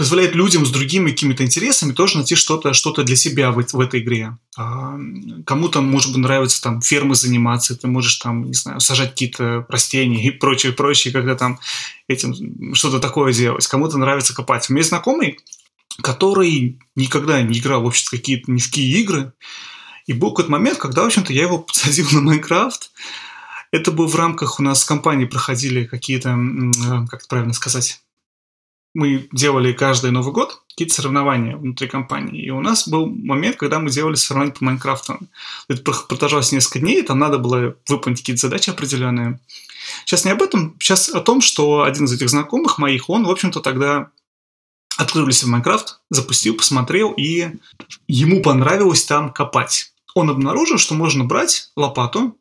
позволяет 0.00 0.34
людям 0.34 0.64
с 0.64 0.70
другими 0.70 1.10
какими-то 1.10 1.44
интересами 1.44 1.92
тоже 1.92 2.16
найти 2.16 2.34
что-то 2.34 2.72
что 2.72 2.90
для 3.02 3.16
себя 3.16 3.50
в, 3.50 3.62
в 3.62 3.80
этой 3.80 4.00
игре. 4.00 4.38
А, 4.56 4.98
кому-то, 5.44 5.82
может 5.82 6.12
быть, 6.12 6.22
нравится 6.22 6.62
там 6.62 6.80
фермы 6.80 7.14
заниматься, 7.14 7.76
ты 7.76 7.86
можешь 7.86 8.16
там, 8.16 8.46
не 8.46 8.54
знаю, 8.54 8.80
сажать 8.80 9.10
какие-то 9.10 9.66
растения 9.68 10.24
и 10.24 10.30
прочее, 10.30 10.72
прочее, 10.72 11.12
когда 11.12 11.34
там 11.34 11.60
этим 12.08 12.74
что-то 12.74 12.98
такое 12.98 13.34
делать. 13.34 13.66
Кому-то 13.66 13.98
нравится 13.98 14.34
копать. 14.34 14.70
У 14.70 14.72
меня 14.72 14.80
есть 14.80 14.88
знакомый, 14.88 15.38
который 16.02 16.78
никогда 16.96 17.42
не 17.42 17.58
играл 17.58 17.82
в 17.82 17.86
общем 17.88 18.06
какие-то 18.10 18.50
ни 18.50 18.58
в 18.58 18.68
какие 18.68 19.02
игры, 19.02 19.34
и 20.06 20.14
был 20.14 20.30
какой-то 20.30 20.50
момент, 20.50 20.78
когда, 20.78 21.02
в 21.02 21.08
общем-то, 21.08 21.34
я 21.34 21.42
его 21.42 21.58
подсадил 21.58 22.06
на 22.12 22.22
Майнкрафт. 22.22 22.90
Это 23.70 23.92
был 23.92 24.06
в 24.06 24.16
рамках, 24.16 24.60
у 24.60 24.62
нас 24.62 24.82
в 24.82 24.86
компании 24.86 25.26
проходили 25.26 25.84
какие-то, 25.84 26.38
как 27.10 27.28
правильно 27.28 27.52
сказать, 27.52 28.00
мы 28.94 29.28
делали 29.32 29.72
каждый 29.72 30.10
Новый 30.10 30.32
год 30.32 30.62
какие-то 30.68 30.94
соревнования 30.94 31.56
внутри 31.56 31.88
компании. 31.88 32.42
И 32.42 32.50
у 32.50 32.60
нас 32.60 32.88
был 32.88 33.06
момент, 33.06 33.56
когда 33.56 33.78
мы 33.78 33.90
делали 33.90 34.14
соревнования 34.14 34.54
по 34.54 34.64
Майнкрафту. 34.64 35.18
Это 35.68 35.82
продолжалось 35.82 36.52
несколько 36.52 36.80
дней, 36.80 37.02
там 37.02 37.18
надо 37.18 37.38
было 37.38 37.76
выполнить 37.86 38.20
какие-то 38.20 38.42
задачи 38.42 38.70
определенные. 38.70 39.38
Сейчас 40.04 40.24
не 40.24 40.30
об 40.30 40.42
этом, 40.42 40.76
сейчас 40.80 41.08
о 41.08 41.20
том, 41.20 41.40
что 41.40 41.82
один 41.82 42.04
из 42.04 42.12
этих 42.12 42.30
знакомых 42.30 42.78
моих, 42.78 43.08
он, 43.10 43.24
в 43.24 43.30
общем-то, 43.30 43.60
тогда 43.60 44.10
открыл 44.96 45.24
для 45.24 45.32
себя 45.32 45.52
Майнкрафт, 45.52 46.00
запустил, 46.10 46.56
посмотрел, 46.56 47.12
и 47.12 47.50
ему 48.08 48.42
понравилось 48.42 49.04
там 49.04 49.32
копать. 49.32 49.92
Он 50.14 50.30
обнаружил, 50.30 50.78
что 50.78 50.94
можно 50.94 51.24
брать 51.24 51.70
лопату, 51.76 52.36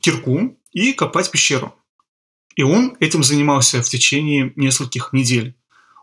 кирку 0.00 0.56
и 0.72 0.92
копать 0.92 1.30
пещеру. 1.30 1.74
И 2.56 2.62
он 2.62 2.96
этим 3.00 3.22
занимался 3.22 3.82
в 3.82 3.88
течение 3.88 4.52
нескольких 4.56 5.12
недель. 5.12 5.54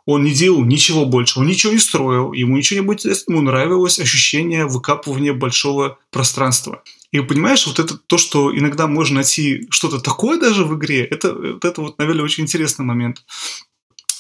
Он 0.06 0.24
не 0.24 0.32
делал 0.32 0.64
ничего 0.66 1.06
больше, 1.06 1.40
он 1.40 1.48
ничего 1.48 1.74
не 1.74 1.80
строил, 1.80 2.34
ему 2.34 2.58
ничего 2.58 2.80
не 2.80 2.86
было 2.86 2.96
ему 3.28 3.42
нравилось 3.42 4.00
ощущение 4.00 4.66
выкапывания 4.66 5.34
большого 5.34 6.00
пространства. 6.12 6.84
И 7.12 7.20
понимаешь, 7.20 7.68
вот 7.68 7.80
это 7.80 7.98
то, 7.98 8.18
что 8.18 8.58
иногда 8.58 8.88
можно 8.88 9.16
найти 9.16 9.68
что-то 9.70 10.00
такое 10.00 10.40
даже 10.40 10.64
в 10.64 10.78
игре, 10.78 11.04
это, 11.04 11.34
вот 11.34 11.66
это 11.66 11.82
вот, 11.82 11.98
наверное, 12.00 12.24
очень 12.24 12.44
интересный 12.44 12.86
момент. 12.86 13.24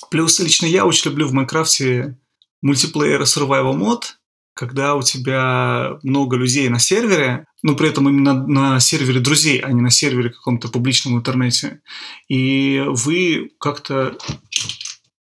Плюс 0.09 0.39
лично 0.39 0.65
я 0.65 0.85
очень 0.85 1.09
люблю 1.09 1.27
в 1.27 1.33
Майнкрафте 1.33 2.17
мультиплеер 2.61 3.21
survival 3.21 3.73
мод, 3.73 4.17
когда 4.53 4.95
у 4.95 5.01
тебя 5.01 5.97
много 6.03 6.35
людей 6.35 6.67
на 6.69 6.79
сервере, 6.79 7.45
но 7.63 7.75
при 7.75 7.89
этом 7.89 8.09
именно 8.09 8.45
на 8.45 8.79
сервере 8.79 9.19
друзей, 9.19 9.59
а 9.59 9.71
не 9.71 9.81
на 9.81 9.89
сервере 9.89 10.29
каком-то 10.29 10.67
публичном 10.67 11.15
интернете. 11.15 11.81
И 12.27 12.83
вы 12.87 13.51
как-то 13.59 14.17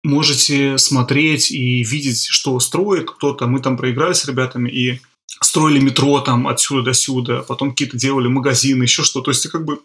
можете 0.03 0.79
смотреть 0.79 1.51
и 1.51 1.83
видеть, 1.83 2.27
что 2.27 2.59
строит 2.61 3.11
кто-то. 3.11 3.47
Мы 3.47 3.61
там 3.61 3.77
проиграли 3.77 4.13
с 4.13 4.25
ребятами 4.25 4.71
и 4.71 5.01
строили 5.41 5.79
метро 5.81 6.21
там 6.21 6.49
отсюда 6.49 6.83
до 6.83 6.95
сюда, 6.95 7.43
потом 7.43 7.71
какие-то 7.71 7.97
делали 7.97 8.29
магазины, 8.29 8.83
еще 8.85 9.03
что. 9.03 9.21
То 9.21 9.31
есть 9.31 9.47
как 9.49 9.65
бы 9.65 9.81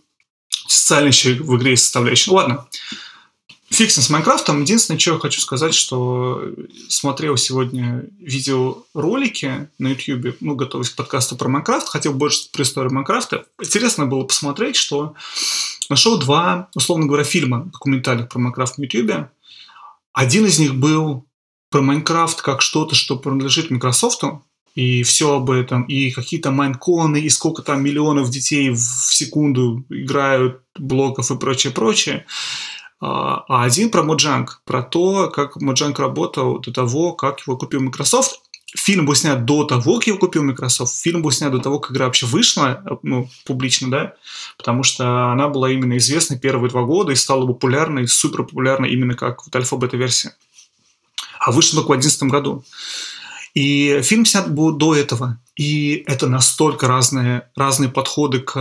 социальная 0.68 1.12
еще 1.12 1.34
в 1.34 1.56
игре 1.58 1.78
составляющая. 1.78 2.32
Ну 2.32 2.38
ладно, 2.38 2.68
Фиксим 3.70 4.04
с 4.04 4.10
Майнкрафтом. 4.10 4.62
Единственное, 4.62 5.00
что 5.00 5.14
я 5.14 5.20
хочу 5.20 5.42
сказать, 5.42 5.74
что 5.74 6.44
смотрел 6.88 7.36
сегодня 7.36 8.06
видеоролики 8.20 9.70
на 9.80 9.90
YouTube, 9.90 10.38
ну, 10.40 10.56
готовясь 10.56 10.92
к 10.92 10.96
подкасту 10.96 11.36
про 11.36 11.50
Майнкрафт, 11.50 11.90
хотел 11.90 12.14
больше 12.14 12.50
про 12.52 12.64
историю 12.64 12.94
Майнкрафта. 12.94 13.46
Интересно 13.60 14.06
было 14.06 14.24
посмотреть, 14.24 14.76
что 14.76 15.16
нашел 15.90 16.20
два, 16.20 16.70
условно 16.76 17.08
говоря, 17.08 17.24
фильма 17.24 17.66
документальных 17.66 18.30
про 18.30 18.40
Майнкрафт 18.40 18.78
на 18.78 18.84
YouTube. 18.84 19.30
Один 20.16 20.46
из 20.46 20.60
них 20.60 20.76
был 20.76 21.26
про 21.70 21.82
Майнкрафт 21.82 22.42
как 22.42 22.62
что-то, 22.62 22.96
что 22.96 23.18
принадлежит 23.18 23.70
Microsoft, 23.70 24.24
и 24.74 25.04
все 25.04 25.36
об 25.36 25.52
этом, 25.52 25.84
и 25.84 26.10
какие-то 26.12 26.52
MineCon 26.52 27.03
ы, 27.03 27.18
и 27.20 27.30
сколько 27.30 27.62
там 27.62 27.84
миллионов 27.84 28.30
детей 28.30 28.70
в 28.70 28.80
секунду 28.80 29.86
играют 29.90 30.62
блоков 30.80 31.32
и 31.32 31.38
прочее, 31.38 31.74
прочее. 31.74 32.26
А, 33.02 33.44
а 33.50 33.64
один 33.66 33.90
про 33.90 34.04
Mojang, 34.04 34.62
про 34.66 34.84
то, 34.84 35.30
как 35.30 35.58
Mojang 35.58 36.00
работал 36.00 36.60
до 36.60 36.72
того, 36.72 37.12
как 37.12 37.42
его 37.42 37.58
купил 37.58 37.82
Microsoft. 37.82 38.42
Фильм 38.76 39.06
был 39.06 39.16
снят 39.16 39.46
до 39.46 39.64
того, 39.64 39.96
как 39.96 40.08
его 40.08 40.18
купил 40.18 40.44
Microsoft. 40.44 40.96
Фильм 41.02 41.22
был 41.22 41.32
снят 41.32 41.52
до 41.52 41.60
того, 41.60 41.80
как 41.80 41.92
игра 41.92 42.06
вообще 42.06 42.26
вышла, 42.26 42.84
ну, 43.04 43.30
публично, 43.46 43.90
да, 43.90 44.14
потому 44.58 44.84
что 44.84 45.32
она 45.32 45.48
была 45.48 45.72
именно 45.72 45.98
известна 45.98 46.38
первые 46.38 46.70
два 46.70 46.84
года 46.84 47.12
и 47.12 47.16
стала 47.16 47.48
популярной, 47.48 48.08
супер 48.08 48.44
популярной 48.44 48.92
именно 48.92 49.16
как 49.16 49.46
вот 49.46 49.56
альфа-бета-версия. 49.56 50.36
А 51.40 51.52
вышла 51.52 51.78
только 51.78 51.94
в 51.94 52.02
2011 52.02 52.24
году. 52.32 52.66
И 53.54 54.02
фильм 54.04 54.26
снят 54.26 54.54
был 54.54 54.74
до 54.74 54.94
этого. 54.94 55.40
И 55.56 56.04
это 56.08 56.28
настолько 56.28 56.88
разные, 56.88 57.50
разные 57.56 57.90
подходы 57.90 58.40
к... 58.40 58.54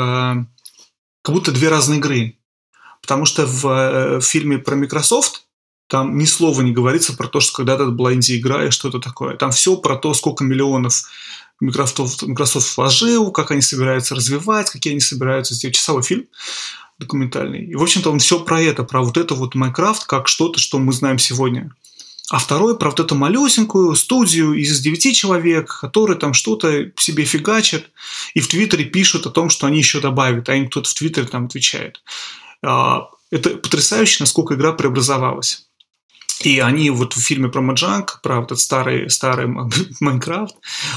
Как 1.23 1.35
будто 1.35 1.51
две 1.51 1.69
разные 1.69 1.99
игры. 1.99 2.39
Потому 3.03 3.25
что 3.25 3.47
в, 3.47 3.67
э, 3.67 4.19
в 4.21 4.23
фильме 4.23 4.59
про 4.59 4.77
Microsoft 4.77 5.47
там 5.87 6.17
ни 6.19 6.25
слова 6.25 6.63
не 6.63 6.73
говорится 6.73 7.15
про 7.15 7.29
то, 7.29 7.41
что 7.41 7.59
когда-то 7.59 7.85
это 7.85 7.93
была 7.93 8.15
инди-игра 8.15 8.67
и 8.67 8.71
что-то 8.71 9.01
такое. 9.01 9.37
Там 9.37 9.51
все 9.51 9.77
про 9.77 9.97
то, 9.97 10.15
сколько 10.15 10.45
миллионов 10.45 11.03
Microsoft, 11.61 12.23
Microsoft 12.23 12.77
вложил, 12.77 13.31
как 13.31 13.51
они 13.51 13.61
собираются 13.61 14.15
развивать, 14.15 14.71
какие 14.71 14.93
они 14.93 15.01
собираются 15.01 15.55
сделать. 15.55 15.77
Часовой 15.77 16.03
фильм 16.03 16.27
документальный. 16.99 17.65
И, 17.65 17.75
в 17.75 17.83
общем-то, 17.83 18.11
он 18.11 18.19
все 18.19 18.41
про 18.41 18.61
это, 18.61 18.85
про 18.85 19.03
вот 19.03 19.17
это 19.17 19.35
вот 19.35 19.55
Майнкрафт, 19.55 20.05
как 20.05 20.29
что-то, 20.29 20.59
что 20.61 20.79
мы 20.79 20.93
знаем 20.93 21.19
сегодня. 21.19 21.75
А 22.31 22.39
второй 22.39 22.79
про 22.79 22.91
вот 22.91 23.01
эту 23.01 23.15
малюсенькую 23.17 23.95
студию 23.97 24.55
из 24.55 24.81
девяти 24.81 25.13
человек, 25.13 25.79
которые 25.81 26.19
там 26.19 26.33
что-то 26.33 26.91
себе 26.97 27.25
фигачат 27.25 27.91
и 28.33 28.41
в 28.41 28.49
Твиттере 28.49 28.85
пишут 28.85 29.27
о 29.27 29.31
том, 29.31 29.51
что 29.51 29.67
они 29.67 29.79
еще 29.79 30.01
добавят, 30.01 30.49
а 30.49 30.55
им 30.55 30.69
кто-то 30.69 30.89
в 30.89 30.95
Твиттере 30.95 31.27
там 31.27 31.47
отвечает. 31.47 32.03
А, 32.63 33.11
это 33.31 33.51
потрясающе, 33.51 34.19
насколько 34.21 34.55
игра 34.55 34.73
преобразовалась. 34.73 35.67
И 36.41 36.59
они 36.59 36.91
вот 36.91 37.15
в 37.15 37.21
фильме 37.21 37.49
про 37.49 37.61
Маджанг, 37.61 38.21
про 38.23 38.41
вот 38.41 38.47
этот 38.47 38.61
старый, 38.61 39.09
старый 39.11 39.47
Майнкрафт, 40.01 40.57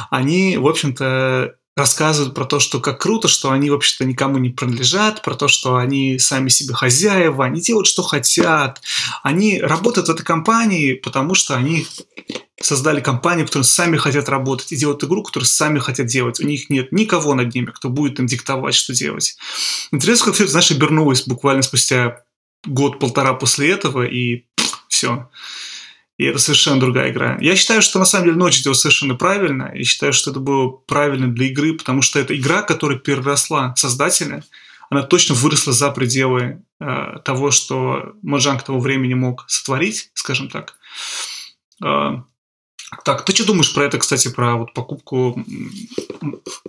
они, 0.10 0.58
в 0.58 0.68
общем-то, 0.68 1.56
рассказывают 1.78 2.34
про 2.34 2.46
то, 2.46 2.60
что 2.60 2.80
как 2.80 3.00
круто, 3.00 3.28
что 3.28 3.52
они, 3.52 3.70
вообще-то, 3.70 4.04
никому 4.04 4.40
не 4.40 4.50
принадлежат, 4.50 5.22
про 5.22 5.36
то, 5.36 5.48
что 5.48 5.76
они 5.76 6.18
сами 6.18 6.50
себе 6.50 6.74
хозяева, 6.74 7.46
они 7.46 7.62
делают, 7.62 7.86
что 7.86 8.02
хотят. 8.02 8.82
Они 9.22 9.62
работают 9.62 10.08
в 10.08 10.12
этой 10.12 10.24
компании, 10.24 10.94
потому 10.94 11.36
что 11.36 11.56
они 11.56 11.86
создали 12.60 13.00
компанию, 13.00 13.46
которые 13.46 13.66
сами 13.66 13.96
хотят 13.98 14.28
работать 14.28 14.72
и 14.72 14.76
делают 14.76 15.04
игру, 15.04 15.22
которую 15.22 15.46
сами 15.46 15.78
хотят 15.78 16.08
делать. 16.08 16.40
У 16.40 16.48
них 16.48 16.72
нет 16.72 16.92
никого 16.92 17.36
над 17.36 17.54
ними, 17.54 17.68
кто 17.68 17.90
будет 17.90 18.20
им 18.20 18.26
диктовать, 18.26 18.74
что 18.74 18.94
делать. 18.94 19.38
Интересно, 19.92 20.26
как 20.26 20.34
все 20.34 20.46
это, 20.46 20.54
знаешь, 20.54 20.72
обернулось 20.72 21.28
буквально 21.28 21.62
спустя 21.62 22.24
год-полтора 22.66 23.34
после 23.36 23.70
этого, 23.70 24.04
и 24.04 24.46
все. 24.90 25.30
И 26.18 26.26
это 26.26 26.40
совершенно 26.40 26.80
другая 26.80 27.12
игра. 27.12 27.38
Я 27.40 27.56
считаю, 27.56 27.82
что 27.82 28.00
на 28.00 28.06
самом 28.06 28.26
деле 28.26 28.38
ночь 28.38 28.64
делал 28.64 28.76
совершенно 28.76 29.16
правильно. 29.16 29.72
Я 29.76 29.84
считаю, 29.84 30.14
что 30.14 30.32
это 30.32 30.40
было 30.40 30.70
правильно 30.70 31.28
для 31.28 31.48
игры, 31.48 31.74
потому 31.74 32.02
что 32.02 32.20
это 32.20 32.36
игра, 32.36 32.64
которая 32.64 32.98
переросла 32.98 33.76
создателя. 33.76 34.44
Она 34.90 35.04
точно 35.04 35.36
выросла 35.36 35.74
за 35.74 35.92
пределы 35.92 36.64
э, 36.80 37.20
того, 37.24 37.52
что 37.52 38.14
Маджанг 38.24 38.64
того 38.64 38.80
времени 38.80 39.14
мог 39.14 39.46
сотворить, 39.48 40.10
скажем 40.16 40.50
так. 40.50 40.76
Э, 41.86 42.22
так, 43.04 43.26
ты 43.26 43.34
что 43.36 43.46
думаешь 43.46 43.74
про 43.74 43.84
это, 43.84 44.00
кстати, 44.00 44.30
про 44.30 44.56
вот 44.56 44.74
покупку 44.74 45.44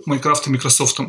Майнкрафта 0.05 0.51
Microsoft? 0.51 0.99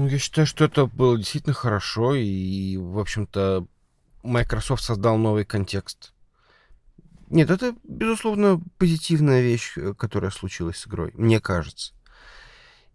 Ну, 0.00 0.06
я 0.06 0.18
считаю, 0.18 0.46
что 0.46 0.64
это 0.64 0.86
было 0.86 1.18
действительно 1.18 1.52
хорошо, 1.52 2.14
и, 2.14 2.78
в 2.78 2.98
общем-то, 2.98 3.66
Microsoft 4.22 4.82
создал 4.82 5.18
новый 5.18 5.44
контекст. 5.44 6.14
Нет, 7.28 7.50
это, 7.50 7.74
безусловно, 7.84 8.62
позитивная 8.78 9.42
вещь, 9.42 9.74
э, 9.76 9.92
которая 9.92 10.30
случилась 10.30 10.78
с 10.78 10.86
игрой, 10.86 11.10
мне 11.12 11.38
кажется. 11.38 11.92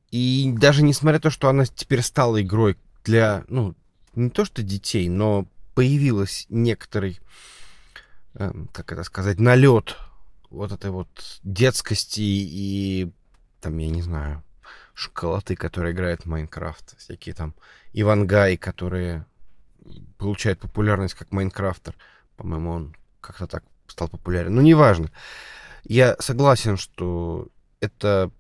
И 0.10 0.52
даже 0.58 0.82
несмотря 0.82 1.18
на 1.18 1.22
то, 1.22 1.30
что 1.30 1.48
она 1.48 1.68
теперь 1.68 2.02
стала 2.02 2.42
игрой 2.42 2.76
для, 3.04 3.46
ну, 3.50 3.76
не 4.16 4.32
то 4.32 4.44
что 4.44 4.64
детей, 4.64 5.08
но 5.08 5.48
появилась 5.76 6.48
некоторый, 6.50 7.20
э, 8.34 8.52
как 8.74 8.92
это 8.92 9.04
сказать, 9.04 9.40
налет 9.40 9.96
вот 10.50 10.72
этой 10.72 10.90
вот 10.90 11.40
детскости 11.44 12.22
и, 12.22 13.14
там, 13.62 13.78
я 13.78 13.92
не 13.92 14.02
знаю, 14.02 14.44
школоты, 14.96 15.56
которые 15.56 15.94
играют 15.94 16.22
в 16.22 16.26
Майнкрафт, 16.26 16.98
всякие 16.98 17.36
там 17.36 17.54
Ивангай, 17.94 18.58
которые 18.58 19.26
получают 20.18 20.60
популярность 20.60 21.14
как 21.14 21.32
Майнкрафтер. 21.32 21.96
По-моему, 22.38 22.72
он 22.72 22.96
как-то 23.22 23.46
так 23.46 23.64
стал 23.88 24.08
популярен. 24.08 24.56
Ну, 24.56 24.62
неважно. 24.62 25.12
Я 25.84 26.16
согласен, 26.20 26.78
что 26.78 27.50
это, 27.82 28.32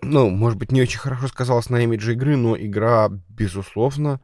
ну, 0.00 0.30
может 0.30 0.58
быть, 0.58 0.72
не 0.72 0.82
очень 0.82 0.98
хорошо 0.98 1.28
сказалось 1.28 1.70
на 1.70 1.84
имидже 1.84 2.14
игры, 2.14 2.36
но 2.36 2.56
игра, 2.56 3.08
безусловно, 3.28 4.20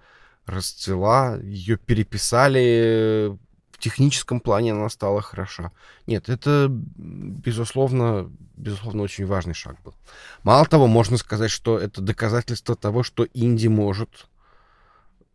расцвела, 0.47 1.37
ее 1.37 1.77
переписали, 1.77 3.39
техническом 3.85 4.41
плане 4.41 4.73
она 4.73 4.89
стала 4.89 5.21
хороша. 5.21 5.71
Нет, 6.07 6.29
это, 6.31 6.69
безусловно, 6.71 8.33
безусловно, 8.57 9.03
очень 9.03 9.27
важный 9.27 9.55
шаг 9.55 9.77
был. 9.85 9.95
Мало 10.43 10.65
того, 10.65 10.87
можно 10.87 11.19
сказать, 11.19 11.51
что 11.51 11.79
это 11.79 12.01
доказательство 12.01 12.77
того, 12.77 13.03
что 13.03 13.27
Инди 13.35 13.69
может 13.69 14.27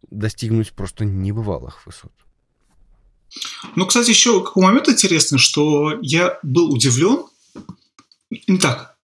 достигнуть 0.10 0.72
просто 0.72 1.06
небывалых 1.06 1.86
высот. 1.86 2.12
Ну, 3.76 3.86
кстати, 3.86 4.10
еще 4.10 4.44
какой 4.44 4.64
момент 4.64 4.90
интересный, 4.90 5.38
что 5.38 6.00
я 6.02 6.40
был 6.42 6.74
удивлен. 6.74 7.26
Не 8.48 8.58
так. 8.58 8.98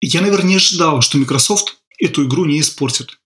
Я, 0.00 0.20
наверное, 0.20 0.48
не 0.48 0.56
ожидал, 0.56 1.00
что 1.00 1.18
Microsoft 1.18 1.78
эту 1.98 2.26
игру 2.26 2.44
не 2.44 2.58
испортит. 2.58 3.20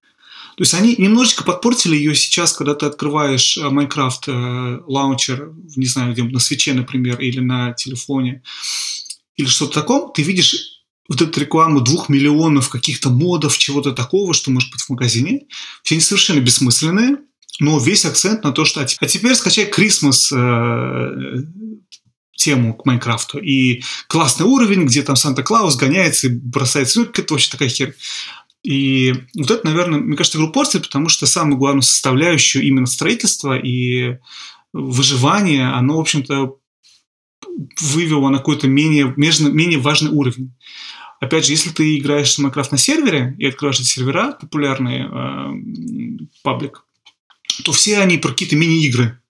То 0.60 0.64
есть 0.64 0.74
они 0.74 0.94
немножечко 0.98 1.42
подпортили 1.42 1.96
ее 1.96 2.14
сейчас, 2.14 2.52
когда 2.52 2.74
ты 2.74 2.84
открываешь 2.84 3.56
э, 3.56 3.62
Minecraft 3.62 4.20
э, 4.26 4.82
лаунчер, 4.86 5.54
не 5.74 5.86
знаю, 5.86 6.12
где 6.12 6.22
на 6.22 6.38
свече, 6.38 6.74
например, 6.74 7.18
или 7.18 7.40
на 7.40 7.72
телефоне, 7.72 8.42
или 9.36 9.46
что-то 9.46 9.80
таком, 9.80 10.12
ты 10.12 10.20
видишь 10.20 10.82
вот 11.08 11.22
эту 11.22 11.40
рекламу 11.40 11.80
двух 11.80 12.10
миллионов 12.10 12.68
каких-то 12.68 13.08
модов, 13.08 13.56
чего-то 13.56 13.92
такого, 13.92 14.34
что 14.34 14.50
может 14.50 14.70
быть 14.70 14.82
в 14.82 14.90
магазине. 14.90 15.46
Все 15.82 15.94
они 15.94 16.02
совершенно 16.02 16.40
бессмысленные, 16.40 17.16
но 17.58 17.78
весь 17.78 18.04
акцент 18.04 18.44
на 18.44 18.52
то, 18.52 18.66
что 18.66 18.82
а 18.82 19.06
теперь 19.06 19.34
скачай 19.36 19.66
Christmas 19.66 20.30
э, 20.30 21.42
тему 22.36 22.74
к 22.74 22.84
Майнкрафту. 22.84 23.38
И 23.38 23.82
классный 24.08 24.46
уровень, 24.46 24.84
где 24.84 25.02
там 25.02 25.16
Санта-Клаус 25.16 25.76
гоняется 25.76 26.26
и 26.26 26.30
бросается. 26.30 27.00
Ну, 27.00 27.06
это 27.06 27.32
вообще 27.32 27.50
такая 27.50 27.68
херь. 27.68 27.94
И 28.62 29.14
вот 29.34 29.50
это, 29.50 29.66
наверное, 29.66 30.00
мне 30.00 30.16
кажется, 30.16 30.38
портит, 30.48 30.82
потому 30.82 31.08
что 31.08 31.26
самую 31.26 31.58
главную 31.58 31.82
составляющую 31.82 32.62
именно 32.62 32.86
строительства 32.86 33.58
и 33.58 34.18
выживания, 34.72 35.74
оно, 35.74 35.96
в 35.96 36.00
общем-то, 36.00 36.56
вывело 37.80 38.28
на 38.28 38.38
какой-то 38.38 38.68
менее, 38.68 39.12
менее 39.16 39.78
важный 39.78 40.10
уровень. 40.10 40.52
Опять 41.20 41.46
же, 41.46 41.52
если 41.52 41.70
ты 41.70 41.98
играешь 41.98 42.34
в 42.34 42.38
Майнкрафт 42.38 42.72
на 42.72 42.78
сервере 42.78 43.34
и 43.38 43.46
открываешь 43.46 43.80
эти 43.80 43.88
сервера, 43.88 44.32
популярные 44.32 45.06
э, 45.06 46.24
паблик, 46.42 46.84
то 47.64 47.72
все 47.72 47.98
они 47.98 48.16
про 48.16 48.30
какие-то 48.30 48.56
мини-игры 48.56 49.20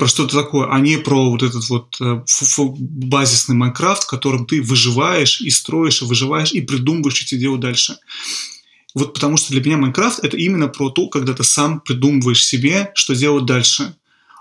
про 0.00 0.08
что-то 0.08 0.42
такое, 0.42 0.66
а 0.68 0.80
не 0.80 0.96
про 0.96 1.30
вот 1.30 1.42
этот 1.42 1.68
вот 1.68 1.96
э, 2.00 2.22
базисный 2.78 3.54
Майнкрафт, 3.54 4.04
в 4.04 4.06
котором 4.06 4.46
ты 4.46 4.62
выживаешь 4.62 5.42
и 5.42 5.50
строишь, 5.50 6.00
и 6.00 6.06
выживаешь, 6.06 6.52
и 6.52 6.62
придумываешь, 6.62 7.16
что 7.16 7.26
тебе 7.26 7.42
делать 7.42 7.60
дальше. 7.60 7.98
Вот 8.94 9.12
потому 9.12 9.36
что 9.36 9.52
для 9.52 9.62
меня 9.62 9.76
Майнкрафт 9.76 10.24
это 10.24 10.38
именно 10.38 10.68
про 10.68 10.88
то, 10.88 11.08
когда 11.08 11.34
ты 11.34 11.44
сам 11.44 11.80
придумываешь 11.80 12.44
себе, 12.44 12.90
что 12.94 13.14
делать 13.14 13.44
дальше. 13.44 13.94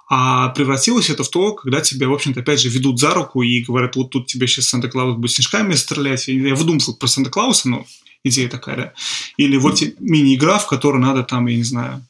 А 0.09 0.47
превратилось 0.49 1.09
это 1.09 1.25
в 1.25 1.29
то, 1.29 1.53
когда 1.53 1.81
тебя, 1.81 2.07
в 2.07 2.13
общем-то, 2.13 2.39
опять 2.39 2.61
же, 2.61 2.69
ведут 2.69 2.97
за 2.97 3.13
руку 3.13 3.43
и 3.43 3.61
говорят, 3.61 3.97
вот 3.97 4.11
тут 4.11 4.27
тебе 4.27 4.47
сейчас 4.47 4.67
Санта-Клаус 4.69 5.17
будет 5.17 5.31
снежками 5.31 5.73
стрелять. 5.73 6.29
Я 6.29 6.55
выдумывал 6.55 6.95
про 6.95 7.07
Санта-Клауса, 7.07 7.67
но 7.67 7.85
идея 8.23 8.47
такая, 8.47 8.77
да. 8.77 8.93
Или 9.35 9.57
вот 9.57 9.83
мини-игра, 9.99 10.57
в 10.57 10.67
которой 10.67 10.99
надо 10.99 11.23
там, 11.23 11.47
я 11.47 11.57
не 11.57 11.63
знаю, 11.63 12.05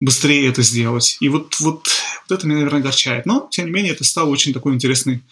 быстрее 0.00 0.48
это 0.48 0.62
сделать. 0.62 1.16
И 1.20 1.28
вот, 1.28 1.58
вот, 1.60 1.88
вот 2.28 2.36
это 2.36 2.46
меня, 2.46 2.58
наверное, 2.58 2.80
огорчает. 2.80 3.26
Но, 3.26 3.48
тем 3.50 3.66
не 3.66 3.72
менее, 3.72 3.92
это 3.92 4.04
стало 4.04 4.28
очень 4.28 4.52
такой 4.52 4.74
интересной 4.74 5.22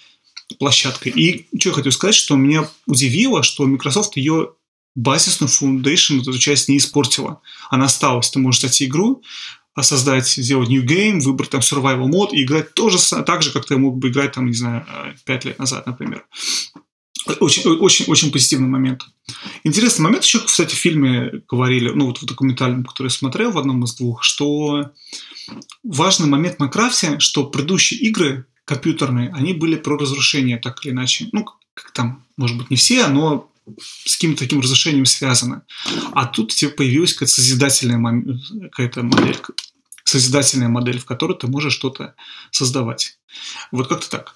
площадкой. 0.58 1.10
И 1.10 1.46
что 1.58 1.70
я 1.70 1.74
хочу 1.74 1.90
сказать, 1.90 2.14
что 2.14 2.36
меня 2.36 2.68
удивило, 2.86 3.42
что 3.42 3.66
Microsoft 3.66 4.16
ее 4.16 4.52
базисную 4.94 5.50
foundation, 5.50 6.20
эту 6.20 6.38
часть 6.38 6.68
не 6.68 6.76
испортила. 6.76 7.40
Она 7.70 7.86
осталась. 7.86 8.30
Ты 8.30 8.38
можешь 8.38 8.62
найти 8.62 8.84
игру, 8.84 9.22
создать, 9.80 10.28
сделать 10.28 10.68
new 10.68 10.84
game, 10.84 11.20
выбрать 11.20 11.50
там 11.50 11.60
survival 11.60 12.06
мод 12.06 12.34
и 12.34 12.42
играть 12.42 12.74
тоже 12.74 12.98
так 13.24 13.42
же, 13.42 13.52
как 13.52 13.64
ты 13.64 13.78
мог 13.78 13.96
бы 13.96 14.08
играть 14.08 14.32
там, 14.32 14.46
не 14.46 14.54
знаю, 14.54 14.86
5 15.24 15.44
лет 15.46 15.58
назад, 15.58 15.86
например. 15.86 16.26
Очень, 17.40 17.70
очень, 17.70 18.06
очень 18.06 18.32
позитивный 18.32 18.68
момент. 18.68 19.06
Интересный 19.64 20.02
момент 20.02 20.24
еще, 20.24 20.40
кстати, 20.40 20.74
в 20.74 20.78
фильме 20.78 21.42
говорили, 21.48 21.90
ну 21.90 22.06
вот 22.06 22.20
в 22.20 22.26
документальном, 22.26 22.84
который 22.84 23.06
я 23.08 23.10
смотрел 23.10 23.52
в 23.52 23.58
одном 23.58 23.84
из 23.84 23.94
двух, 23.94 24.22
что 24.24 24.90
важный 25.84 26.28
момент 26.28 26.58
на 26.58 26.68
крафте, 26.68 27.18
что 27.20 27.46
предыдущие 27.46 28.00
игры 28.00 28.46
компьютерные, 28.64 29.30
они 29.32 29.52
были 29.52 29.76
про 29.76 29.96
разрушение 29.96 30.58
так 30.58 30.84
или 30.84 30.92
иначе. 30.92 31.28
Ну, 31.32 31.44
как 31.74 31.92
там, 31.92 32.24
может 32.36 32.58
быть, 32.58 32.70
не 32.70 32.76
все, 32.76 33.06
но 33.06 33.50
с 34.04 34.16
каким-то 34.16 34.40
таким 34.40 34.60
разрушением 34.60 35.04
связано. 35.04 35.62
А 36.12 36.26
тут 36.26 36.52
тебе 36.52 36.70
появилась 36.70 37.12
какая-то 37.12 37.34
созидательная, 37.34 38.38
какая-то 38.70 39.02
модель, 39.02 39.38
созидательная 40.04 40.68
модель, 40.68 40.98
в 40.98 41.04
которой 41.04 41.38
ты 41.38 41.46
можешь 41.46 41.74
что-то 41.74 42.14
создавать. 42.50 43.18
Вот 43.70 43.88
как-то 43.88 44.10
так. 44.10 44.34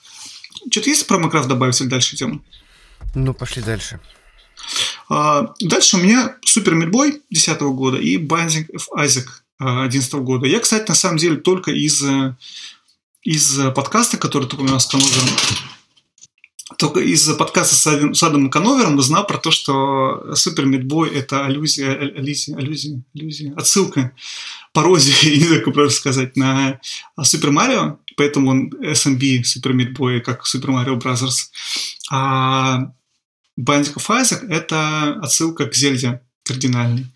Что-то 0.70 0.90
есть 0.90 1.06
про 1.06 1.18
Майнкрафт 1.18 1.48
добавить 1.48 1.80
или 1.80 1.88
дальше 1.88 2.16
тему? 2.16 2.44
Ну, 3.16 3.32
пошли 3.32 3.62
дальше. 3.62 3.98
А, 5.08 5.54
дальше 5.60 5.96
у 5.96 6.00
меня 6.00 6.36
Супер 6.44 6.74
Мидбой 6.74 7.22
10 7.30 7.60
года 7.62 7.96
и 7.96 8.18
Binding 8.18 8.66
of 8.74 8.82
Isaac 8.94 9.24
11 9.58 10.12
года. 10.16 10.46
Я, 10.46 10.60
кстати, 10.60 10.86
на 10.86 10.94
самом 10.94 11.16
деле 11.16 11.36
только 11.36 11.70
из, 11.70 12.04
из 13.22 13.58
подкаста, 13.74 14.18
который 14.18 14.46
только 14.46 14.60
у 14.60 14.64
нас 14.64 14.84
с 14.84 14.90
Коновером, 14.90 15.28
только 16.76 17.00
из 17.00 17.26
подкаста 17.36 17.74
с 17.74 18.22
Адамом 18.22 18.50
Коновером 18.50 18.98
узнал 18.98 19.26
про 19.26 19.38
то, 19.38 19.50
что 19.50 20.34
Super 20.34 20.66
Meat 20.66 20.90
Boy 20.90 21.08
это 21.08 21.46
аллюзия, 21.46 21.92
аллюзия, 21.92 22.54
аллюзия, 22.54 23.02
аллюзия, 23.14 23.54
отсылка, 23.54 24.12
пародия, 24.74 25.14
не 25.38 25.44
знаю, 25.46 25.62
как 25.64 25.72
правильно 25.72 25.94
сказать, 25.94 26.36
на 26.36 26.82
Super 27.22 27.50
Mario, 27.50 27.98
поэтому 28.18 28.50
он 28.50 28.74
SMB 28.74 29.44
Super 29.44 29.72
Meat 29.72 29.96
Boy, 29.96 30.20
как 30.20 30.44
Super 30.44 30.72
Mario 30.72 30.96
Brothers. 30.96 31.50
А 32.10 32.92
Binding 33.58 33.94
of 33.94 34.08
Isaac— 34.08 34.46
это 34.48 35.14
отсылка 35.22 35.66
к 35.66 35.74
Зельде 35.74 36.22
кардинальной. 36.44 37.06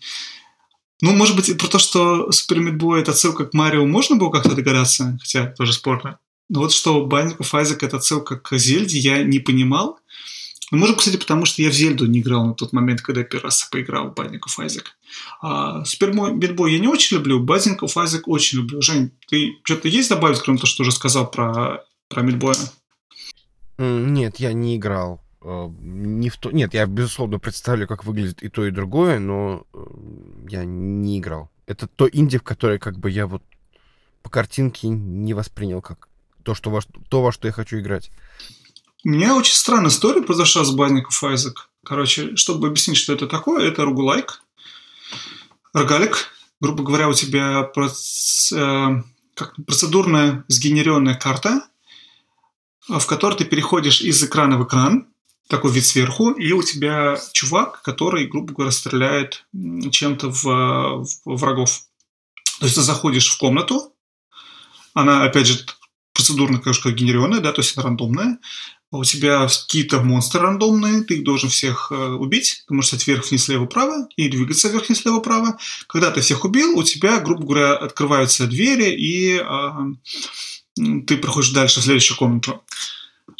Ну, 1.01 1.13
может 1.13 1.35
быть, 1.35 1.57
про 1.57 1.67
то, 1.67 1.79
что 1.79 2.29
Super 2.29 2.57
Meat 2.59 2.77
Boy— 2.77 2.99
это 3.01 3.11
отсылка 3.11 3.45
к 3.45 3.53
Марио, 3.53 3.85
можно 3.85 4.15
было 4.15 4.29
как-то 4.29 4.55
догадаться, 4.55 5.17
хотя 5.19 5.47
тоже 5.47 5.73
спорно. 5.73 6.19
Но 6.49 6.59
вот 6.59 6.71
что 6.71 7.07
Binding 7.07 7.37
of 7.37 7.51
Isaac— 7.53 7.77
это 7.81 7.97
отсылка 7.97 8.37
к 8.37 8.57
Зельде, 8.57 8.99
я 8.99 9.23
не 9.23 9.39
понимал. 9.39 9.99
Ну, 10.71 10.77
может, 10.77 10.97
кстати, 10.97 11.17
потому 11.17 11.45
что 11.45 11.61
я 11.61 11.69
в 11.69 11.73
Зельду 11.73 12.05
не 12.05 12.19
играл 12.19 12.45
на 12.45 12.53
тот 12.53 12.71
момент, 12.71 13.01
когда 13.01 13.21
я 13.21 13.27
первый 13.27 13.45
раз 13.45 13.67
поиграл 13.69 14.09
в 14.09 14.13
Binding 14.13 14.39
of 14.39 14.65
Isaac. 14.65 14.85
А 15.41 15.83
Super 15.83 16.11
Meat 16.13 16.55
Boy 16.55 16.71
я 16.71 16.79
не 16.79 16.87
очень 16.87 17.17
люблю, 17.17 17.43
Binding 17.43 17.79
of 17.79 17.93
Isaac 17.95 18.21
очень 18.25 18.59
люблю. 18.59 18.81
Жень, 18.81 19.11
ты 19.27 19.53
что-то 19.63 19.89
есть 19.89 20.09
добавить, 20.09 20.39
кроме 20.39 20.59
того, 20.59 20.67
что 20.67 20.83
уже 20.83 20.91
сказал 20.91 21.29
про, 21.29 21.83
про 22.07 22.23
Meat 22.23 22.39
Boy? 22.39 22.57
Нет, 23.79 24.39
я 24.39 24.53
не 24.53 24.77
играл. 24.77 25.21
Э, 25.41 25.69
не 25.79 26.29
в 26.29 26.37
то... 26.37 26.51
Нет, 26.51 26.73
я, 26.73 26.85
безусловно, 26.85 27.39
представлю, 27.39 27.87
как 27.87 28.03
выглядит 28.03 28.43
и 28.43 28.49
то, 28.49 28.65
и 28.65 28.71
другое, 28.71 29.19
но 29.19 29.65
э, 29.73 29.77
я 30.49 30.63
не 30.65 31.19
играл. 31.19 31.49
Это 31.65 31.87
то 31.87 32.07
инди, 32.11 32.37
в 32.37 32.43
которое 32.43 32.79
как 32.79 32.99
бы 32.99 33.09
я 33.09 33.27
вот 33.27 33.43
по 34.21 34.29
картинке 34.29 34.87
не 34.87 35.33
воспринял 35.33 35.81
как 35.81 36.09
то, 36.43 36.53
что 36.53 36.69
во, 36.69 36.81
то, 36.81 37.21
во 37.21 37.31
что 37.31 37.47
я 37.47 37.53
хочу 37.53 37.79
играть. 37.79 38.11
У 39.03 39.09
меня 39.09 39.35
очень 39.35 39.55
странная 39.55 39.89
история 39.89 40.21
произошла 40.21 40.63
с 40.63 40.75
of 40.75 41.01
Isaac. 41.23 41.55
Короче, 41.83 42.35
чтобы 42.35 42.67
объяснить, 42.67 42.97
что 42.97 43.13
это 43.13 43.27
такое, 43.27 43.67
это 43.67 43.83
ругулайк, 43.83 44.43
рогалик. 45.73 46.27
Грубо 46.59 46.83
говоря, 46.83 47.09
у 47.09 47.13
тебя 47.13 47.63
проц... 47.63 48.51
э, 48.51 49.01
как 49.33 49.55
процедурная 49.65 50.45
сгенеренная 50.47 51.15
карта, 51.15 51.63
в 52.87 53.03
которой 53.07 53.35
ты 53.37 53.45
переходишь 53.45 54.01
из 54.01 54.23
экрана 54.23 54.59
в 54.59 54.67
экран, 54.67 55.07
такой 55.47 55.71
вид 55.71 55.85
сверху, 55.85 56.31
и 56.31 56.51
у 56.53 56.63
тебя 56.63 57.17
чувак, 57.33 57.81
который, 57.81 58.27
грубо 58.27 58.53
говоря, 58.53 58.71
стреляет 58.71 59.45
чем-то 59.91 60.29
в, 60.29 60.43
в 61.03 61.05
врагов. 61.25 61.81
То 62.59 62.65
есть 62.65 62.75
ты 62.75 62.81
заходишь 62.81 63.29
в 63.29 63.37
комнату, 63.37 63.93
она, 64.93 65.23
опять 65.23 65.47
же, 65.47 65.65
процедурно, 66.13 66.59
конечно, 66.59 66.91
генерированная, 66.91 67.39
да, 67.39 67.51
то 67.51 67.61
есть 67.61 67.77
она 67.77 67.87
рандомная. 67.87 68.37
А 68.91 68.97
у 68.97 69.03
тебя 69.05 69.47
какие-то 69.47 70.01
монстры 70.01 70.41
рандомные, 70.41 71.03
ты 71.03 71.15
их 71.15 71.23
должен 71.23 71.49
всех 71.49 71.91
э, 71.91 71.95
убить. 71.95 72.65
Ты 72.67 72.73
можешь 72.73 72.89
стать 72.89 73.07
вверх, 73.07 73.29
вниз, 73.29 73.45
слева, 73.45 73.65
право, 73.65 74.07
и 74.17 74.27
двигаться 74.27 74.67
вверх, 74.67 74.87
вниз, 74.87 74.99
слева, 74.99 75.21
право. 75.21 75.57
Когда 75.87 76.11
ты 76.11 76.19
всех 76.19 76.43
убил, 76.43 76.77
у 76.77 76.83
тебя, 76.83 77.19
грубо 77.19 77.45
говоря, 77.45 77.75
открываются 77.77 78.47
двери, 78.47 78.91
и 78.91 79.41
э, 79.41 81.01
ты 81.07 81.17
проходишь 81.17 81.51
дальше 81.51 81.79
в 81.79 81.83
следующую 81.83 82.17
комнату. 82.17 82.61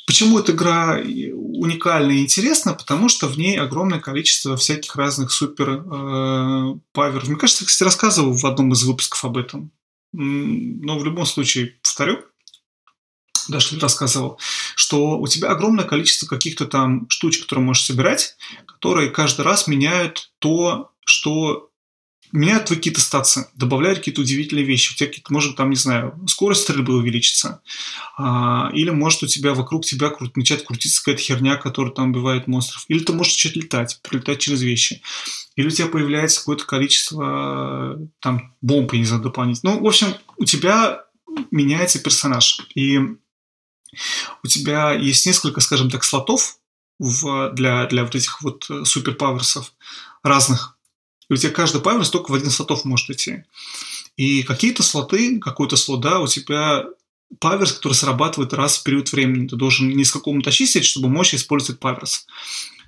Почему 0.08 0.40
эта 0.40 0.52
игра 0.52 1.00
уникальна 1.00 2.12
и 2.12 2.24
интересна? 2.24 2.74
Потому 2.74 3.08
что 3.08 3.28
в 3.28 3.38
ней 3.38 3.58
огромное 3.58 4.00
количество 4.00 4.58
всяких 4.58 4.96
разных 4.96 5.32
супер 5.32 5.70
э, 5.70 6.80
паверов. 6.92 7.28
Мне 7.28 7.38
кажется, 7.38 7.64
я, 7.64 7.68
кстати, 7.68 7.84
рассказывал 7.84 8.34
в 8.34 8.46
одном 8.46 8.74
из 8.74 8.84
выпусков 8.84 9.24
об 9.24 9.38
этом. 9.38 9.72
Но 10.14 11.00
в 11.00 11.06
любом 11.06 11.26
случае, 11.26 11.78
повторю, 11.82 12.20
даже 13.48 13.80
рассказывал, 13.80 14.40
что 14.76 15.20
у 15.20 15.28
тебя 15.28 15.50
огромное 15.50 15.86
количество 15.86 16.28
каких-то 16.28 16.66
там 16.66 17.10
штучек, 17.10 17.44
которые 17.44 17.66
можешь 17.66 17.86
собирать, 17.86 18.36
которые 18.66 19.10
каждый 19.10 19.42
раз 19.42 19.68
меняют 19.68 20.32
то, 20.40 20.92
что 21.06 21.71
меняют 22.32 22.66
твои 22.66 22.78
какие-то 22.78 23.02
стации, 23.02 23.46
добавляют 23.56 24.00
какие-то 24.00 24.22
удивительные 24.22 24.66
вещи. 24.66 24.94
У 24.94 24.96
тебя 24.96 25.08
какие-то, 25.08 25.34
может, 25.34 25.56
там, 25.56 25.70
не 25.70 25.76
знаю, 25.76 26.20
скорость 26.28 26.64
стрельбы 26.64 26.96
увеличится. 26.96 27.62
А, 28.18 28.70
или 28.74 28.90
может 28.90 29.24
у 29.24 29.28
тебя 29.28 29.54
вокруг 29.54 29.86
тебя 29.86 30.10
крут, 30.10 30.38
начать 30.38 30.64
крутиться 30.64 31.02
какая-то 31.04 31.22
херня, 31.22 31.58
которая 31.58 31.94
там 31.94 32.12
убивает 32.12 32.48
монстров. 32.48 32.86
Или 32.88 33.00
ты 33.00 33.14
можешь 33.14 33.34
начать 33.34 33.56
летать, 33.56 34.00
прилетать 34.02 34.40
через 34.40 34.62
вещи. 34.62 35.02
Или 35.56 35.68
у 35.68 35.72
тебя 35.72 35.88
появляется 35.88 36.40
какое-то 36.40 36.66
количество 36.66 37.98
там 38.20 38.56
бомб, 38.62 38.94
я 38.94 39.00
не 39.00 39.06
знаю, 39.06 39.22
дополнительно. 39.22 39.74
Ну, 39.74 39.82
в 39.82 39.88
общем, 39.88 40.16
у 40.38 40.46
тебя 40.46 41.04
меняется 41.52 42.00
персонаж. 42.00 42.66
И 42.76 42.98
у 42.98 44.48
тебя 44.48 44.94
есть 44.94 45.26
несколько, 45.26 45.62
скажем 45.62 45.90
так, 45.90 46.04
слотов 46.04 46.58
в, 47.00 47.52
для, 47.54 47.88
для 47.88 48.04
вот 48.04 48.16
этих 48.16 48.42
вот 48.42 48.70
суперпаверсов 48.86 49.74
разных 50.24 50.78
и 51.32 51.34
у 51.34 51.38
тебя 51.38 51.54
каждый 51.54 51.80
паверс 51.80 52.10
только 52.10 52.30
в 52.30 52.34
один 52.34 52.50
слотов 52.50 52.84
может 52.84 53.10
идти. 53.10 53.46
И 54.18 54.44
какие-то 54.44 54.84
слоты, 54.84 55.40
какой-то 55.40 55.78
слот, 55.78 56.02
да, 56.02 56.20
у 56.20 56.28
тебя 56.28 56.84
паверс, 57.40 57.72
который 57.72 57.94
срабатывает 57.94 58.52
раз 58.52 58.78
в 58.78 58.84
период 58.84 59.10
времени. 59.14 59.48
Ты 59.48 59.56
должен 59.56 59.88
не 59.88 60.04
с 60.04 60.12
какому-то 60.12 60.50
очистить, 60.50 60.84
чтобы 60.84 61.08
мощь 61.08 61.34
использовать 61.34 61.80
паверс. 61.80 62.26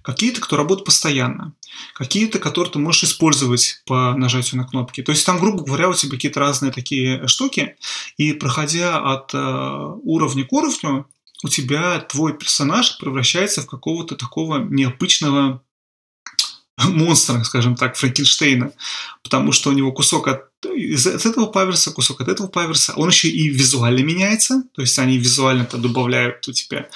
Какие-то, 0.01 0.41
кто 0.41 0.57
работают 0.57 0.85
постоянно. 0.85 1.53
Какие-то, 1.93 2.37
которые 2.39 2.69
ты 2.69 2.79
можешь 2.79 3.05
использовать 3.05 3.81
по 3.85 4.13
нажатию 4.13 4.59
на 4.59 4.67
кнопки. 4.67 5.01
То 5.01 5.13
есть 5.13 5.25
там, 5.25 5.39
грубо 5.39 5.63
говоря, 5.63 5.87
у 5.87 5.93
тебя 5.93 6.11
какие-то 6.11 6.41
разные 6.41 6.73
такие 6.73 7.25
штуки. 7.29 7.77
И 8.17 8.33
проходя 8.33 8.97
от 8.97 9.33
э, 9.33 9.37
уровня 10.03 10.45
к 10.45 10.51
уровню, 10.51 11.07
у 11.45 11.47
тебя 11.47 11.97
твой 12.01 12.37
персонаж 12.37 12.97
превращается 12.97 13.61
в 13.61 13.67
какого-то 13.67 14.17
такого 14.17 14.57
необычного 14.57 15.63
монстра, 16.77 17.43
скажем 17.43 17.75
так, 17.75 17.95
Франкенштейна, 17.95 18.71
потому 19.21 19.51
что 19.51 19.69
у 19.69 19.73
него 19.73 19.91
кусок 19.91 20.27
от, 20.27 20.45
из, 20.65 21.05
от 21.07 21.25
этого 21.25 21.45
паверса, 21.45 21.91
кусок 21.91 22.21
от 22.21 22.27
этого 22.27 22.47
паверса, 22.47 22.93
он 22.95 23.09
еще 23.09 23.29
и 23.29 23.49
визуально 23.49 23.99
меняется, 23.99 24.63
то 24.73 24.81
есть 24.81 24.97
они 24.99 25.17
визуально-то 25.17 25.77
добавляют 25.77 26.47
у 26.47 26.51
тебя 26.51 26.87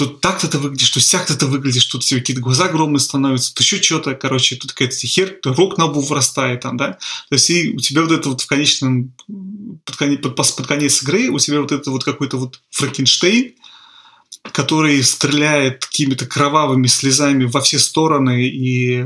тут 0.00 0.22
так-то 0.22 0.48
ты 0.48 0.56
выглядишь, 0.56 0.88
тут 0.88 1.02
сяк-то 1.02 1.36
ты 1.36 1.44
выглядишь, 1.44 1.84
тут 1.84 2.02
тебе 2.02 2.20
какие-то 2.20 2.40
глаза 2.40 2.64
огромные 2.64 3.00
становятся, 3.00 3.52
тут 3.52 3.60
еще 3.60 3.82
что-то, 3.82 4.14
короче, 4.14 4.56
тут 4.56 4.72
какая-то 4.72 4.96
хер, 5.06 5.38
рог 5.44 5.76
на 5.76 5.84
лбу 5.84 6.00
вырастает 6.00 6.60
там, 6.60 6.78
да, 6.78 6.92
то 7.28 7.34
есть 7.34 7.50
и 7.50 7.74
у 7.74 7.80
тебя 7.80 8.00
вот 8.00 8.10
это 8.10 8.30
вот 8.30 8.40
в 8.40 8.46
конечном, 8.46 9.12
под 9.84 9.96
конец, 9.96 10.22
под, 10.22 10.36
под 10.36 10.66
конец 10.66 11.02
игры 11.02 11.28
у 11.28 11.38
тебя 11.38 11.60
вот 11.60 11.70
это 11.70 11.90
вот 11.90 12.02
какой-то 12.02 12.38
вот 12.38 12.62
Франкенштейн, 12.70 13.52
который 14.42 15.02
стреляет 15.02 15.84
какими-то 15.84 16.26
кровавыми 16.26 16.86
слезами 16.86 17.44
во 17.44 17.60
все 17.60 17.78
стороны, 17.78 18.46
и 18.48 19.04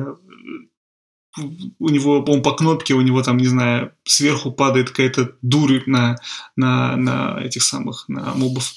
у 1.37 1.89
него, 1.89 2.25
он 2.27 2.43
по 2.43 2.53
кнопке, 2.53 2.95
у 2.95 3.01
него 3.01 3.23
там, 3.23 3.39
не 3.39 3.47
знаю, 3.47 3.93
сверху 4.05 4.53
падает 4.53 4.91
какая-то 4.91 5.33
дурь 5.43 5.83
на, 5.87 6.17
на, 6.55 6.97
на 6.97 7.41
этих 7.43 7.63
самых, 7.63 8.05
на 8.09 8.35
мобов. 8.35 8.73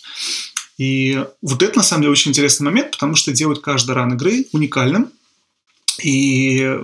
И 0.78 1.24
вот 1.42 1.62
это, 1.62 1.78
на 1.78 1.84
самом 1.84 2.04
деле, 2.04 2.12
очень 2.12 2.32
интересный 2.32 2.66
момент, 2.66 2.92
потому 2.92 3.16
что 3.16 3.32
делают 3.32 3.62
каждый 3.62 3.92
ран 3.92 4.14
игры 4.14 4.46
уникальным. 4.54 5.12
И 6.04 6.80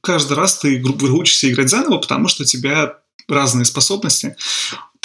каждый 0.00 0.34
раз 0.34 0.58
ты, 0.58 0.76
грубо 0.76 1.00
говоря, 1.00 1.14
учишься 1.16 1.50
играть 1.50 1.70
заново, 1.70 1.98
потому 1.98 2.28
что 2.28 2.42
у 2.42 2.46
тебя 2.46 2.98
разные 3.28 3.64
способности. 3.64 4.36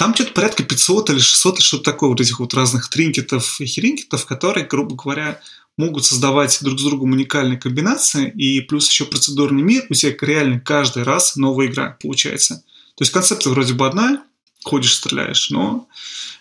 Там 0.00 0.14
что-то 0.14 0.32
порядка 0.32 0.62
500 0.62 1.10
или 1.10 1.18
600 1.18 1.56
или 1.56 1.62
что-то 1.62 1.82
такое, 1.84 2.08
вот 2.08 2.22
этих 2.22 2.40
вот 2.40 2.54
разных 2.54 2.88
тринкетов 2.88 3.60
и 3.60 3.66
херинкетов, 3.66 4.24
которые, 4.24 4.64
грубо 4.64 4.96
говоря, 4.96 5.42
могут 5.76 6.06
создавать 6.06 6.58
друг 6.62 6.80
с 6.80 6.82
другом 6.82 7.12
уникальные 7.12 7.58
комбинации, 7.58 8.30
и 8.30 8.62
плюс 8.62 8.88
еще 8.88 9.04
процедурный 9.04 9.60
мир, 9.60 9.84
у 9.90 9.92
тебя 9.92 10.16
реально 10.22 10.58
каждый 10.58 11.02
раз 11.02 11.36
новая 11.36 11.66
игра 11.66 11.98
получается. 12.00 12.64
То 12.94 13.02
есть 13.02 13.12
концепция 13.12 13.50
вроде 13.50 13.74
бы 13.74 13.86
одна, 13.86 14.24
ходишь, 14.64 14.94
стреляешь, 14.94 15.50
но 15.50 15.86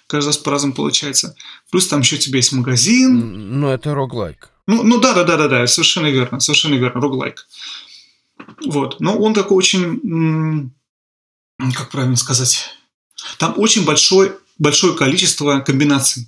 каждый 0.08 0.28
раз 0.28 0.38
по-разному 0.38 0.74
получается. 0.74 1.36
Плюс 1.70 1.86
там 1.86 2.00
еще 2.00 2.16
у 2.16 2.20
тебя 2.20 2.38
есть 2.38 2.54
магазин. 2.54 3.60
Ну, 3.60 3.68
это 3.68 3.94
роглайк. 3.94 4.52
Ну, 4.68 4.84
ну 4.84 5.02
да, 5.02 5.14
да, 5.14 5.26
да, 5.26 5.36
да, 5.36 5.50
да, 5.50 5.68
совершенно 5.68 6.08
верно, 6.08 6.40
совершенно 6.40 6.76
верно, 6.76 7.02
роглайк. 7.02 7.46
Вот, 8.66 9.02
но 9.02 9.18
он 9.18 9.34
такой 9.34 9.58
очень, 9.58 10.72
как 11.76 11.90
правильно 11.92 12.16
сказать, 12.16 12.79
там 13.38 13.54
очень 13.58 13.86
большое, 13.86 14.36
большое 14.58 14.96
количество 14.96 15.60
комбинаций. 15.60 16.28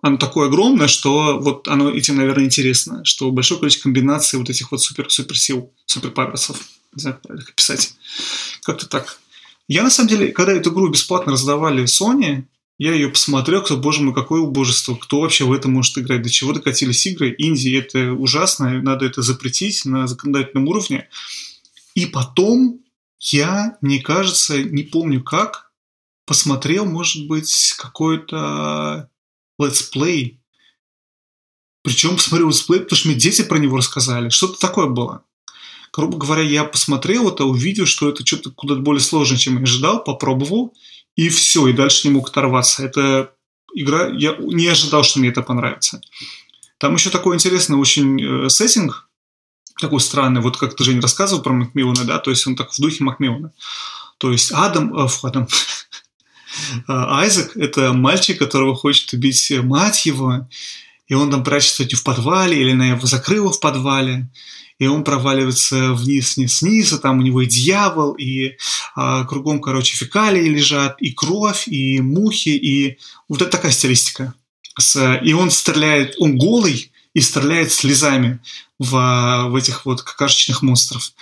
Оно 0.00 0.18
такое 0.18 0.48
огромное, 0.48 0.86
что 0.86 1.38
вот 1.38 1.66
оно 1.66 1.90
этим, 1.90 2.16
наверное, 2.16 2.44
интересно, 2.44 3.04
что 3.04 3.30
большое 3.30 3.58
количество 3.58 3.84
комбинаций 3.84 4.38
вот 4.38 4.50
этих 4.50 4.70
вот 4.70 4.82
супер, 4.82 5.10
супер 5.10 5.38
сил, 5.38 5.72
супер 5.86 6.10
паверсов. 6.10 6.60
Не 6.94 7.00
знаю, 7.00 7.18
как 7.26 7.38
их 7.38 7.50
описать. 7.50 7.94
Как-то 8.62 8.86
так. 8.86 9.18
Я, 9.66 9.82
на 9.82 9.90
самом 9.90 10.10
деле, 10.10 10.28
когда 10.28 10.52
эту 10.52 10.70
игру 10.70 10.88
бесплатно 10.90 11.32
раздавали 11.32 11.84
Sony, 11.84 12.44
я 12.76 12.92
ее 12.92 13.08
посмотрел, 13.08 13.62
кто, 13.62 13.76
боже 13.76 14.02
мой, 14.02 14.14
какое 14.14 14.40
убожество, 14.40 14.94
кто 14.96 15.20
вообще 15.20 15.44
в 15.44 15.52
это 15.52 15.68
может 15.68 15.96
играть, 15.96 16.22
до 16.22 16.28
чего 16.28 16.52
докатились 16.52 17.06
игры. 17.06 17.30
Инди 17.30 17.78
это 17.78 18.12
ужасно, 18.12 18.82
надо 18.82 19.06
это 19.06 19.22
запретить 19.22 19.84
на 19.84 20.06
законодательном 20.06 20.68
уровне. 20.68 21.08
И 21.94 22.06
потом 22.06 22.80
я, 23.20 23.78
мне 23.80 24.00
кажется, 24.00 24.62
не 24.62 24.82
помню 24.82 25.22
как, 25.22 25.63
посмотрел, 26.26 26.84
может 26.84 27.26
быть, 27.26 27.74
какой-то 27.78 29.08
летсплей. 29.58 30.40
Причем 31.82 32.16
посмотрел 32.16 32.48
летсплей, 32.48 32.80
потому 32.80 32.96
что 32.96 33.08
мне 33.08 33.16
дети 33.16 33.42
про 33.42 33.58
него 33.58 33.76
рассказали. 33.76 34.30
Что-то 34.30 34.58
такое 34.58 34.86
было. 34.86 35.24
Грубо 35.92 36.18
говоря, 36.18 36.42
я 36.42 36.64
посмотрел 36.64 37.28
это, 37.28 37.44
увидел, 37.44 37.86
что 37.86 38.08
это 38.08 38.26
что-то 38.26 38.50
куда-то 38.50 38.80
более 38.80 39.00
сложное, 39.00 39.38
чем 39.38 39.58
я 39.58 39.62
ожидал, 39.62 40.02
попробовал, 40.02 40.74
и 41.14 41.28
все, 41.28 41.68
и 41.68 41.72
дальше 41.72 42.08
не 42.08 42.14
мог 42.14 42.30
оторваться. 42.30 42.84
Это 42.84 43.32
игра, 43.74 44.08
я 44.08 44.34
не 44.38 44.66
ожидал, 44.66 45.04
что 45.04 45.20
мне 45.20 45.28
это 45.28 45.42
понравится. 45.42 46.00
Там 46.78 46.94
еще 46.94 47.10
такой 47.10 47.36
интересный 47.36 47.76
очень 47.76 48.20
э, 48.20 48.48
сеттинг, 48.48 49.08
такой 49.80 50.00
странный, 50.00 50.40
вот 50.40 50.56
как 50.56 50.74
ты, 50.74 50.82
Жень, 50.82 51.00
рассказывал 51.00 51.42
про 51.42 51.52
Макмиллана, 51.52 52.04
да, 52.04 52.18
то 52.18 52.30
есть 52.30 52.46
он 52.46 52.56
так 52.56 52.72
в 52.72 52.80
духе 52.80 53.04
Макмиллана. 53.04 53.52
То 54.18 54.32
есть 54.32 54.52
Адам, 54.52 54.94
э, 54.96 55.08
Адам, 55.22 55.46
Айзек– 56.86 57.52
это 57.56 57.92
мальчик, 57.92 58.38
которого 58.38 58.74
хочет 58.74 59.12
убить 59.12 59.52
мать 59.62 60.06
его, 60.06 60.46
и 61.08 61.14
он 61.14 61.30
там 61.30 61.44
прячется 61.44 61.84
в 61.84 62.02
подвале, 62.02 62.60
или 62.60 62.72
она 62.72 62.86
его 62.86 63.06
закрыла 63.06 63.52
в 63.52 63.60
подвале, 63.60 64.28
и 64.78 64.86
он 64.86 65.04
проваливается 65.04 65.92
вниз, 65.92 66.36
вниз, 66.36 66.62
вниз, 66.62 66.92
и 66.92 66.98
там 66.98 67.18
у 67.18 67.22
него 67.22 67.42
и 67.42 67.46
дьявол, 67.46 68.12
и 68.12 68.56
а, 68.96 69.24
кругом, 69.24 69.60
короче, 69.60 69.96
фекалии 69.96 70.48
лежат, 70.48 71.00
и 71.00 71.12
кровь, 71.12 71.68
и 71.68 72.00
мухи, 72.00 72.48
и 72.48 72.98
вот 73.28 73.42
это 73.42 73.52
такая 73.52 73.72
стилистика. 73.72 74.34
И 75.22 75.32
он 75.32 75.50
стреляет, 75.50 76.16
он 76.18 76.36
голый, 76.36 76.90
и 77.12 77.20
стреляет 77.20 77.70
слезами 77.70 78.40
в, 78.80 79.46
в 79.48 79.54
этих 79.54 79.86
вот 79.86 80.02
какашечных 80.02 80.62
монстров. 80.62 81.12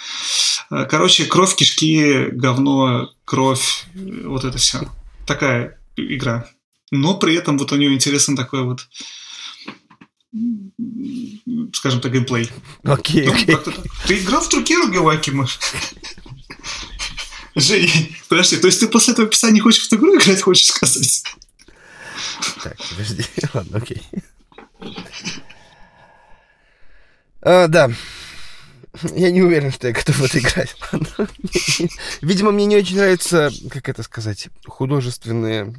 Короче, 0.70 1.26
кровь, 1.26 1.54
кишки, 1.54 2.28
говно, 2.32 3.10
кровь, 3.26 3.84
вот 3.94 4.44
это 4.44 4.56
все 4.56 4.88
такая 5.26 5.80
игра. 5.96 6.48
Но 6.90 7.16
при 7.18 7.34
этом 7.34 7.58
вот 7.58 7.72
у 7.72 7.76
нее 7.76 7.94
интересен 7.94 8.36
такой 8.36 8.64
вот 8.64 8.88
скажем 11.74 12.00
так, 12.00 12.12
геймплей. 12.12 12.50
Окей, 12.84 13.26
okay, 13.26 13.46
okay. 13.46 13.74
Ну, 13.76 13.84
ты 14.06 14.18
играл 14.18 14.40
в 14.40 14.48
другие 14.48 14.80
рогалайки, 14.80 15.30
Маш? 15.30 15.58
Жень, 17.54 18.16
подожди, 18.28 18.56
то 18.56 18.66
есть 18.66 18.80
ты 18.80 18.88
после 18.88 19.12
этого 19.12 19.28
описания 19.28 19.60
хочешь 19.60 19.82
в 19.82 19.86
эту 19.88 19.96
игру 19.96 20.16
играть, 20.16 20.40
хочешь 20.40 20.66
сказать? 20.66 21.24
Так, 22.62 22.76
подожди, 22.90 23.24
ладно, 23.54 23.78
окей. 23.78 24.02
А, 27.42 27.68
да, 27.68 27.90
я 29.14 29.30
не 29.30 29.42
уверен, 29.42 29.72
что 29.72 29.88
я 29.88 29.94
готов 29.94 30.16
в 30.16 30.24
это 30.24 30.38
играть. 30.38 30.76
Видимо, 32.20 32.50
мне 32.50 32.66
не 32.66 32.76
очень 32.76 32.96
нравится, 32.96 33.50
как 33.70 33.88
это 33.88 34.02
сказать, 34.02 34.48
художественные 34.66 35.74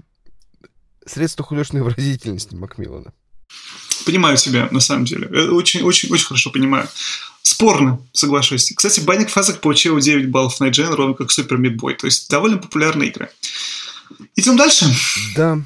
средства 1.06 1.45
художественной 1.45 1.84
выразительности 1.84 2.56
Макмиллана. 2.56 3.14
Понимаю 4.06 4.38
тебя, 4.38 4.68
на 4.72 4.80
самом 4.80 5.06
деле. 5.06 5.27
Очень-очень-очень 5.27 6.26
хорошо 6.26 6.49
понимаю. 6.49 6.88
Спорно, 7.41 8.02
соглашусь. 8.14 8.73
Кстати, 8.76 9.02
Банник 9.02 9.30
Фазок 9.30 9.61
получил 9.61 9.99
9 9.99 10.30
баллов 10.30 10.60
на 10.60 10.69
IGN, 10.69 10.95
ровно 10.95 11.14
как 11.14 11.31
Супер 11.31 11.57
Мидбой. 11.57 11.95
То 11.95 12.07
есть 12.07 12.30
довольно 12.30 12.57
популярная 12.57 13.07
игра. 13.07 13.30
Идем 14.35 14.57
дальше? 14.57 14.85
Да. 15.35 15.61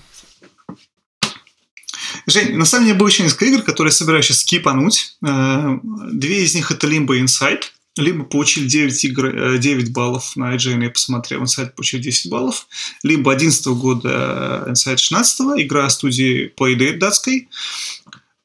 Жень, 2.27 2.55
на 2.55 2.65
самом 2.65 2.85
деле 2.85 2.97
было 2.97 3.07
еще 3.07 3.23
несколько 3.23 3.45
игр, 3.45 3.61
которые 3.61 3.91
я 3.91 3.95
собираюсь 3.95 4.25
сейчас 4.25 4.41
скипануть. 4.41 5.17
Э, 5.25 5.77
две 6.11 6.43
из 6.43 6.55
них 6.55 6.71
это 6.71 6.87
Limbo 6.87 7.19
Inside. 7.19 7.63
Либо 7.97 8.23
получили 8.25 8.67
9, 8.67 9.05
игр, 9.05 9.57
9 9.57 9.91
баллов 9.91 10.35
на 10.35 10.55
IGN, 10.55 10.83
я 10.83 10.89
посмотрел, 10.91 11.41
Inside 11.43 11.71
получил 11.71 11.99
10 11.99 12.29
баллов. 12.29 12.67
Либо 13.03 13.31
11 13.31 13.67
года 13.67 14.65
Inside 14.67 14.97
16 14.97 15.39
игра 15.57 15.89
студии 15.89 16.53
Playdate 16.55 16.97
датской. 16.97 17.49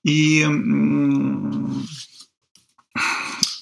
И 0.05 0.47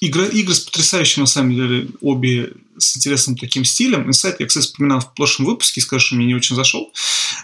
Игры, 0.01 0.29
игры 0.29 0.55
с 0.55 0.61
потрясающим, 0.61 1.23
на 1.23 1.27
самом 1.27 1.55
деле, 1.55 1.89
обе 2.01 2.55
с 2.79 2.97
интересным 2.97 3.37
таким 3.37 3.67
стилем. 3.67 4.07
Инсайт 4.07 4.41
я, 4.41 4.47
кстати, 4.47 4.65
вспоминал 4.65 5.01
в 5.01 5.13
прошлом 5.13 5.45
выпуске, 5.45 5.83
скажу, 5.83 6.07
что 6.07 6.17
мне 6.17 6.25
не 6.25 6.35
очень 6.35 6.57
зашел. 6.57 6.91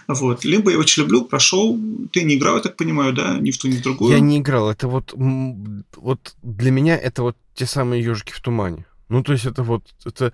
Вот. 0.07 0.43
Либо 0.43 0.71
я 0.71 0.79
очень 0.79 1.03
люблю, 1.03 1.23
прошел. 1.23 1.79
Ты 2.11 2.23
не 2.23 2.35
играл, 2.35 2.55
я 2.55 2.63
так 2.63 2.75
понимаю, 2.75 3.13
да? 3.13 3.37
Ни 3.37 3.51
в 3.51 3.59
ту, 3.59 3.67
ни 3.67 3.77
в 3.77 3.83
другую. 3.83 4.11
Я 4.11 4.19
не 4.19 4.39
играл. 4.39 4.71
Это 4.71 4.87
вот, 4.87 5.13
вот 5.15 6.35
для 6.41 6.71
меня 6.71 6.97
это 6.97 7.21
вот 7.21 7.37
те 7.53 7.67
самые 7.67 8.03
ежики 8.03 8.31
в 8.31 8.41
тумане. 8.41 8.85
Ну, 9.07 9.23
то 9.23 9.33
есть 9.33 9.45
это 9.45 9.61
вот, 9.61 9.83
это... 10.03 10.33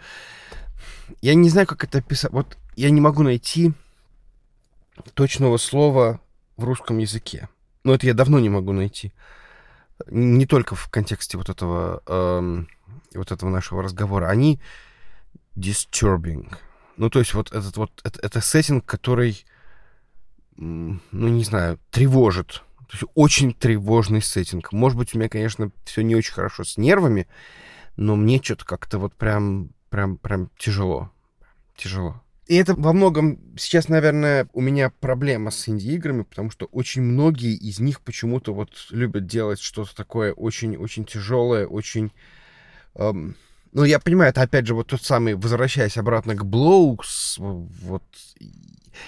Я 1.22 1.34
не 1.34 1.50
знаю, 1.50 1.68
как 1.68 1.84
это 1.84 1.98
описать. 1.98 2.32
Вот 2.32 2.58
я 2.78 2.90
не 2.90 3.02
могу 3.02 3.24
найти 3.24 3.74
точного 5.14 5.58
слова 5.58 6.22
в 6.56 6.64
русском 6.64 7.00
языке. 7.00 7.50
Ну, 7.84 7.92
это 7.92 8.08
я 8.08 8.14
давно 8.14 8.40
не 8.40 8.50
могу 8.50 8.72
найти 8.72 9.12
не 10.08 10.46
только 10.46 10.76
в 10.76 10.90
контексте 10.90 11.38
вот 11.38 11.50
этого 11.50 12.02
эм, 12.08 12.68
вот 13.14 13.32
этого 13.32 13.50
нашего 13.50 13.84
разговора, 13.84 14.28
они 14.28 14.60
disturbing. 15.56 16.54
Ну, 16.98 17.10
то 17.10 17.20
есть 17.20 17.34
вот 17.34 17.52
этот 17.52 17.76
вот, 17.78 17.92
это, 18.04 18.20
это 18.22 18.42
сеттинг, 18.42 18.86
который, 18.86 19.46
ну, 20.56 21.00
не 21.12 21.44
знаю, 21.44 21.80
тревожит. 21.92 22.64
То 22.88 22.98
есть 22.98 23.04
очень 23.16 23.54
тревожный 23.54 24.22
сеттинг. 24.22 24.72
Может 24.72 24.98
быть, 24.98 25.16
у 25.16 25.18
меня, 25.18 25.30
конечно, 25.30 25.72
все 25.86 26.02
не 26.02 26.16
очень 26.16 26.34
хорошо 26.34 26.64
с 26.64 26.78
нервами, 26.78 27.28
но 27.96 28.16
мне 28.16 28.42
что-то 28.42 28.66
как-то 28.66 29.00
вот 29.00 29.16
прям, 29.16 29.72
прям, 29.90 30.18
прям 30.18 30.50
тяжело. 30.58 31.12
Тяжело. 31.76 32.23
И 32.48 32.56
это 32.56 32.76
во 32.76 32.92
многом 32.92 33.40
сейчас, 33.58 33.88
наверное, 33.88 34.50
у 34.52 34.60
меня 34.60 34.90
проблема 34.90 35.50
с 35.50 35.70
инди-играми, 35.70 36.24
потому 36.24 36.50
что 36.50 36.66
очень 36.66 37.02
многие 37.02 37.56
из 37.56 37.80
них 37.80 38.02
почему-то 38.02 38.54
вот 38.54 38.70
любят 38.90 39.26
делать 39.26 39.62
что-то 39.62 39.96
такое 39.96 40.34
очень-очень 40.34 41.06
тяжелое, 41.06 41.66
очень... 41.66 42.12
Эм, 42.96 43.36
ну, 43.72 43.86
я 43.86 44.00
понимаю, 44.00 44.32
это 44.32 44.42
опять 44.42 44.68
же 44.68 44.76
вот 44.76 44.88
тот 44.88 45.02
самый, 45.02 45.36
возвращаясь 45.36 45.98
обратно 45.98 46.36
к 46.36 46.46
Блоукс, 46.46 47.38
вот, 47.38 48.04
и, 48.40 48.52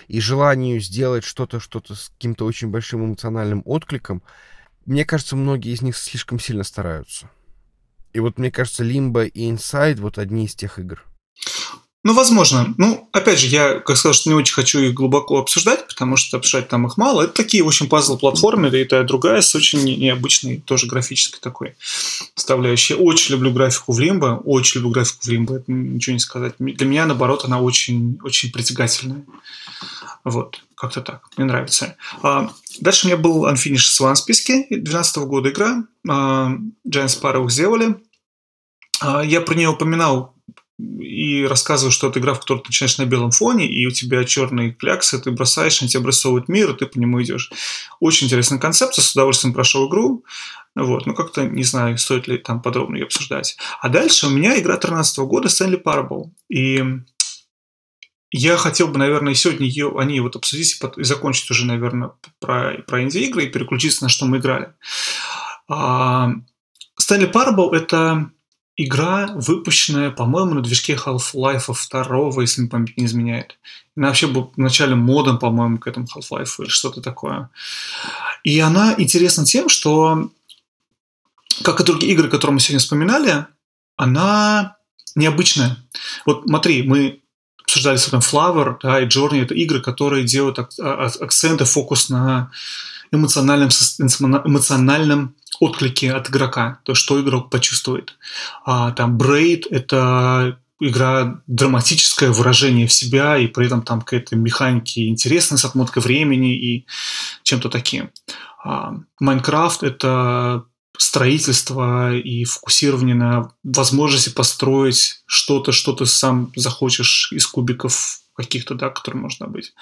и 0.07 0.19
желанию 0.21 0.79
сделать 0.79 1.25
что-то, 1.25 1.59
что-то 1.59 1.93
с 1.93 2.09
каким-то 2.09 2.45
очень 2.45 2.69
большим 2.69 3.05
эмоциональным 3.05 3.63
откликом, 3.65 4.23
мне 4.85 5.03
кажется, 5.03 5.35
многие 5.35 5.73
из 5.73 5.81
них 5.81 5.97
слишком 5.97 6.39
сильно 6.39 6.63
стараются. 6.63 7.29
И 8.13 8.21
вот 8.21 8.37
мне 8.37 8.49
кажется, 8.49 8.85
Limbo 8.85 9.27
и 9.27 9.51
Inside 9.51 9.99
вот 9.99 10.19
одни 10.19 10.45
из 10.45 10.55
тех 10.55 10.79
игр. 10.79 11.03
Ну, 12.05 12.13
возможно. 12.13 12.71
Ну, 12.77 13.09
опять 13.13 13.39
же, 13.39 13.47
я, 13.47 13.79
как 13.79 13.97
сказал, 13.97 14.13
что 14.13 14.29
не 14.29 14.35
очень 14.35 14.53
хочу 14.53 14.79
их 14.79 14.93
глубоко 14.93 15.39
обсуждать, 15.39 15.87
потому 15.87 16.17
что 16.17 16.37
обсуждать 16.37 16.69
там 16.69 16.85
их 16.85 16.97
мало. 16.97 17.23
Это 17.23 17.33
такие, 17.33 17.63
в 17.63 17.67
общем, 17.67 17.87
пазл-платформеры, 17.87 18.79
и 18.79 18.85
та 18.85 19.01
и 19.01 19.03
другая, 19.03 19.41
с 19.41 19.55
очень 19.55 19.83
необычной, 19.83 20.57
тоже 20.57 20.85
графической 20.85 21.39
такой 21.41 21.73
составляющей. 22.35 22.93
Очень 22.93 23.33
люблю 23.33 23.51
графику 23.51 23.91
в 23.91 23.99
Лимбо, 23.99 24.39
очень 24.45 24.81
люблю 24.81 24.93
графику 24.93 25.17
в 25.23 25.27
Лимбо, 25.27 25.55
это 25.55 25.71
ничего 25.71 26.13
не 26.13 26.19
сказать. 26.19 26.53
Для 26.59 26.85
меня, 26.85 27.07
наоборот, 27.07 27.43
она 27.43 27.59
очень, 27.59 28.19
очень 28.23 28.51
притягательная. 28.51 29.25
Вот, 30.23 30.61
как-то 30.75 31.01
так. 31.01 31.27
Мне 31.37 31.47
нравится. 31.47 31.95
А, 32.21 32.51
дальше 32.81 33.07
у 33.07 33.09
меня 33.09 33.17
был 33.17 33.47
Unfinished 33.47 33.99
Swan 33.99 34.13
в 34.13 34.19
списке, 34.19 34.67
2012 34.69 35.17
года 35.23 35.49
игра. 35.49 35.83
А, 36.07 36.51
Giant 36.87 37.19
Sparrow 37.19 37.49
сделали. 37.49 37.95
А, 38.99 39.25
я 39.25 39.41
про 39.41 39.55
нее 39.55 39.69
упоминал 39.69 40.34
и 40.77 41.45
рассказываю, 41.45 41.91
что 41.91 42.09
это 42.09 42.19
игра, 42.19 42.33
в 42.33 42.39
которой 42.41 42.59
ты 42.59 42.67
начинаешь 42.67 42.97
на 42.97 43.05
белом 43.05 43.31
фоне, 43.31 43.67
и 43.67 43.85
у 43.85 43.91
тебя 43.91 44.23
черные 44.25 44.71
кляксы, 44.71 45.19
ты 45.19 45.31
бросаешь, 45.31 45.81
они 45.81 45.89
тебе 45.89 46.01
обрисовывают 46.01 46.49
мир, 46.49 46.71
и 46.71 46.77
ты 46.77 46.85
по 46.85 46.99
нему 46.99 47.21
идешь. 47.23 47.51
Очень 47.99 48.27
интересная 48.27 48.59
концепция, 48.59 49.01
с 49.01 49.13
удовольствием 49.13 49.53
прошел 49.53 49.87
игру. 49.87 50.25
Вот, 50.75 51.05
ну 51.05 51.13
как-то 51.13 51.45
не 51.45 51.63
знаю, 51.63 51.97
стоит 51.97 52.27
ли 52.27 52.37
там 52.37 52.61
подробно 52.61 52.97
ее 52.97 53.05
обсуждать. 53.05 53.55
А 53.79 53.87
дальше 53.87 54.27
у 54.27 54.29
меня 54.29 54.59
игра 54.59 54.75
13 54.75 55.19
года 55.19 55.47
Stanley 55.47 55.81
Parable. 55.81 56.31
И 56.49 56.83
я 58.31 58.57
хотел 58.57 58.89
бы, 58.89 58.97
наверное, 58.97 59.33
сегодня 59.33 59.65
ее, 59.65 59.93
они 59.97 60.19
вот 60.19 60.35
обсудить 60.35 60.77
и 60.97 61.03
закончить 61.03 61.49
уже, 61.49 61.65
наверное, 61.65 62.11
про, 62.41 62.83
про 62.85 63.03
инди-игры 63.03 63.45
и 63.45 63.49
переключиться 63.49 64.03
на 64.03 64.09
что 64.09 64.25
мы 64.25 64.39
играли. 64.39 64.73
А, 65.69 66.31
Stanley 66.99 67.31
Parable– 67.31 67.71
это 67.73 68.29
игра, 68.77 69.31
выпущенная, 69.35 70.11
по-моему, 70.11 70.55
на 70.55 70.61
движке 70.61 70.95
Half-Life 70.95 71.73
2, 71.91 72.41
если 72.41 72.61
мне 72.61 72.69
память 72.69 72.97
не 72.97 73.05
изменяет. 73.05 73.57
Она 73.95 74.07
вообще 74.07 74.27
был 74.27 74.51
вначале 74.57 74.95
модом, 74.95 75.39
по-моему, 75.39 75.77
к 75.77 75.87
этому 75.87 76.07
Half-Life 76.07 76.55
или 76.59 76.67
что-то 76.67 77.01
такое. 77.01 77.49
И 78.43 78.59
она 78.59 78.93
интересна 78.97 79.45
тем, 79.45 79.69
что, 79.69 80.29
как 81.63 81.79
и 81.79 81.83
другие 81.83 82.13
игры, 82.13 82.29
которые 82.29 82.55
мы 82.55 82.59
сегодня 82.59 82.79
вспоминали, 82.79 83.45
она 83.95 84.77
необычная. 85.15 85.77
Вот 86.25 86.43
смотри, 86.45 86.83
мы 86.83 87.21
обсуждали 87.63 87.97
с 87.97 88.11
вами 88.11 88.21
Flower 88.21 88.75
да, 88.81 88.99
и 88.99 89.07
Journey. 89.07 89.41
Это 89.41 89.53
игры, 89.53 89.81
которые 89.81 90.25
делают 90.25 90.59
а, 90.59 91.11
акценты, 91.21 91.65
фокус 91.65 92.09
на 92.09 92.51
эмоциональном, 93.11 93.69
эмоциональном 94.45 95.35
отклики 95.59 96.05
от 96.05 96.29
игрока, 96.29 96.79
то, 96.83 96.93
что 96.95 97.21
игрок 97.21 97.49
почувствует. 97.49 98.17
А, 98.65 98.91
там 98.91 99.17
Braid— 99.17 99.63
это 99.69 100.59
игра 100.79 101.41
драматическое 101.47 102.31
выражение 102.31 102.87
в 102.87 102.93
себя, 102.93 103.37
и 103.37 103.47
при 103.47 103.67
этом 103.67 103.81
там 103.81 104.01
какая-то 104.01 104.35
механики 104.35 105.07
интересная 105.07 105.57
с 105.57 105.65
отмоткой 105.65 106.03
времени 106.03 106.55
и 106.55 106.85
чем-то 107.43 107.69
таким. 107.69 108.11
Майнкрафт 109.19 109.83
это 109.83 110.65
строительство 110.97 112.15
и 112.15 112.45
фокусирование 112.45 113.15
на 113.15 113.51
возможности 113.63 114.29
построить 114.29 115.21
что-то, 115.25 115.71
что 115.71 115.93
ты 115.93 116.05
сам 116.05 116.51
захочешь 116.55 117.31
из 117.31 117.45
кубиков 117.47 118.19
каких-то, 118.35 118.75
да, 118.75 118.89
которые 118.89 119.21
можно 119.21 119.47
быть. 119.47 119.73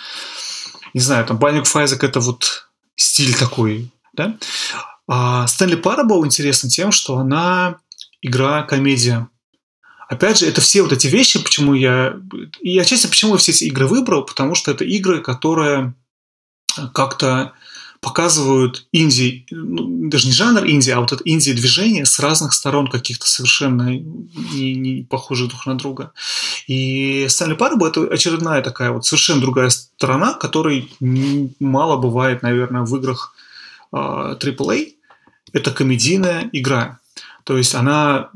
Не 0.94 1.02
знаю, 1.02 1.26
там 1.26 1.38
of 1.38 1.64
Isaac— 1.64 2.00
это 2.06 2.20
вот 2.20 2.68
стиль 2.96 3.36
такой, 3.36 3.90
да. 4.14 4.38
А 5.08 5.48
Стэнли 5.48 5.76
Парабл 5.76 6.26
интересна 6.26 6.70
тем, 6.70 6.92
что 6.92 7.18
она 7.18 7.78
игра-комедия. 8.22 9.28
Опять 10.08 10.40
же, 10.40 10.46
это 10.48 10.62
все 10.62 10.82
вот 10.82 10.92
эти 10.92 11.08
вещи, 11.08 11.44
почему 11.44 11.74
я... 11.74 12.20
И 12.62 12.78
отчасти 12.78 13.08
почему 13.08 13.34
я 13.34 13.38
все 13.38 13.52
эти 13.52 13.66
игры 13.66 13.88
выбрал, 13.88 14.24
потому 14.24 14.56
что 14.56 14.72
это 14.72 14.84
игры, 14.84 15.22
которые 15.22 15.94
как-то 16.94 17.54
показывают 18.04 18.86
инди, 18.92 19.46
ну, 19.50 20.10
даже 20.10 20.28
не 20.28 20.34
жанр 20.34 20.68
инди, 20.68 20.90
а 20.90 21.00
вот 21.00 21.14
это 21.14 21.24
инди-движение 21.24 22.06
с 22.06 22.20
разных 22.20 22.54
сторон 22.54 22.88
каких-то 22.88 23.26
совершенно 23.26 23.90
не, 23.90 24.76
не 24.76 25.04
похожих 25.04 25.50
друг 25.50 25.66
на 25.66 25.78
друга. 25.78 26.12
И 26.68 27.26
Стэнли 27.30 27.56
Парабл– 27.56 27.86
это 27.88 28.02
очередная 28.02 28.62
такая 28.62 28.92
вот 28.92 29.06
совершенно 29.06 29.40
другая 29.40 29.70
сторона, 29.70 30.34
которой 30.34 30.92
мало 31.60 31.98
бывает, 31.98 32.42
наверное, 32.42 32.82
в 32.82 32.96
играх 32.98 33.34
AAA, 33.94 34.94
это 35.54 35.72
комедийная 35.72 36.50
игра. 36.52 37.00
То 37.44 37.58
есть 37.58 37.76
она... 37.76 38.32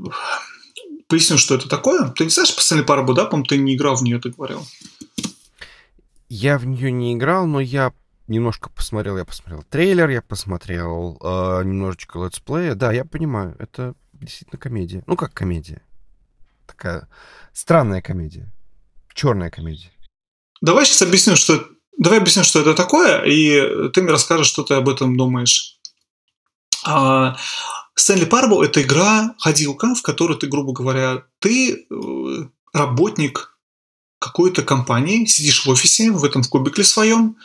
Поясню, 1.08 1.38
что 1.38 1.56
это 1.56 1.70
такое. 1.70 2.10
Ты 2.10 2.26
не 2.26 2.30
знаешь 2.30 2.54
постоянный 2.54 2.86
парабу, 2.86 3.14
да? 3.14 3.26
По-моему, 3.26 3.46
ты 3.46 3.58
не 3.58 3.76
играл 3.76 3.96
в 3.96 4.04
нее, 4.04 4.20
ты 4.20 4.30
говорил. 4.30 4.66
Я 6.28 6.58
в 6.58 6.66
нее 6.66 6.92
не 6.92 7.14
играл, 7.14 7.48
но 7.48 7.62
я 7.62 7.94
немножко 8.28 8.70
посмотрел. 8.70 9.18
Я 9.18 9.24
посмотрел 9.24 9.64
трейлер, 9.70 10.10
я 10.10 10.22
посмотрел 10.22 11.18
э, 11.22 11.64
немножечко 11.64 12.20
летсплея. 12.20 12.76
Да, 12.76 12.92
я 12.92 13.06
понимаю, 13.06 13.56
это 13.58 13.96
действительно 14.12 14.60
комедия. 14.60 15.04
Ну, 15.08 15.16
как 15.16 15.34
комедия. 15.34 15.82
Такая 16.66 17.08
странная 17.54 18.02
комедия. 18.02 18.52
Черная 19.14 19.50
комедия. 19.50 19.92
Давай 20.62 20.86
сейчас 20.86 21.04
объясню, 21.04 21.38
что 21.38 21.66
Давай 21.98 22.20
объясню, 22.20 22.44
что 22.44 22.60
это 22.60 22.74
такое, 22.76 23.24
и 23.24 23.90
ты 23.90 24.02
мне 24.02 24.12
расскажешь, 24.12 24.48
что 24.48 24.64
ты 24.64 24.76
об 24.76 24.88
этом 24.88 25.18
думаешь. 25.18 25.78
А, 26.84 27.36
Стэнли 27.96 28.26
Парабл– 28.26 28.62
это 28.64 28.84
игра-ходилка, 28.84 29.96
в 29.96 30.04
которой 30.04 30.38
ты, 30.38 30.48
грубо 30.48 30.74
говоря, 30.74 31.24
ты 31.40 31.74
э, 31.90 32.48
работник 32.72 33.58
какой-то 34.20 34.62
компании, 34.62 35.26
сидишь 35.26 35.66
в 35.66 35.70
офисе, 35.70 36.12
в 36.12 36.24
этом 36.24 36.44
в 36.44 36.50
кубикле 36.50 36.84
своем, 36.84 37.38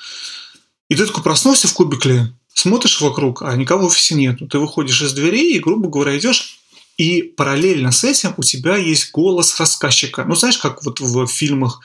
и 0.89 0.95
ты 0.95 1.07
такой 1.07 1.23
проснулся 1.23 1.69
в 1.69 1.73
кубикле, 1.73 2.35
смотришь 2.53 3.01
вокруг, 3.01 3.43
а 3.43 3.57
никого 3.57 3.85
в 3.85 3.87
офисе 3.87 4.15
нет. 4.15 4.41
Ты 4.51 4.59
выходишь 4.59 5.01
из 5.01 5.15
дверей 5.15 5.55
и, 5.55 5.61
грубо 5.61 5.89
говоря, 5.89 6.17
идешь 6.19 6.59
и 6.99 7.23
параллельно 7.23 7.91
с 7.91 8.05
этим 8.05 8.35
у 8.37 8.43
тебя 8.43 8.77
есть 8.77 9.11
голос 9.13 9.59
рассказчика. 9.59 10.25
Ну, 10.25 10.35
знаешь, 10.35 10.59
как 10.59 10.85
вот 10.85 11.01
в 11.01 11.27
фильмах, 11.27 11.81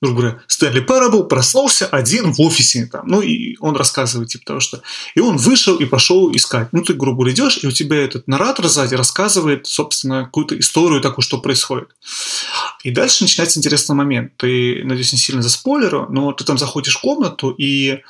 грубо 0.00 0.20
говоря, 0.20 0.42
Стэнли 0.48 0.80
Парабл 0.80 1.24
проснулся 1.24 1.86
один 1.86 2.32
в 2.32 2.40
офисе. 2.40 2.86
Там, 2.90 3.06
ну, 3.06 3.22
и 3.22 3.56
он 3.60 3.76
рассказывает, 3.76 4.30
типа 4.30 4.44
того, 4.44 4.60
что... 4.60 4.82
И 5.14 5.20
он 5.20 5.36
вышел 5.36 5.76
и 5.76 5.84
пошел 5.84 6.34
искать. 6.34 6.68
Ну, 6.72 6.82
ты, 6.82 6.94
грубо 6.94 7.18
говоря, 7.18 7.34
идешь, 7.34 7.60
и 7.62 7.66
у 7.66 7.70
тебя 7.70 7.98
этот 7.98 8.26
наратор 8.26 8.68
сзади 8.68 8.94
рассказывает, 8.94 9.66
собственно, 9.66 10.24
какую-то 10.24 10.58
историю 10.58 11.00
такую, 11.00 11.22
что 11.22 11.38
происходит. 11.38 11.88
И 12.82 12.90
дальше 12.90 13.24
начинается 13.24 13.58
интересный 13.58 13.94
момент. 13.94 14.36
Ты, 14.36 14.82
надеюсь, 14.84 15.12
не 15.12 15.18
сильно 15.18 15.42
за 15.42 15.50
спойлеру, 15.50 16.06
но 16.10 16.32
ты 16.32 16.44
там 16.44 16.58
заходишь 16.58 16.96
в 16.96 17.00
комнату, 17.00 17.50
и 17.50 18.00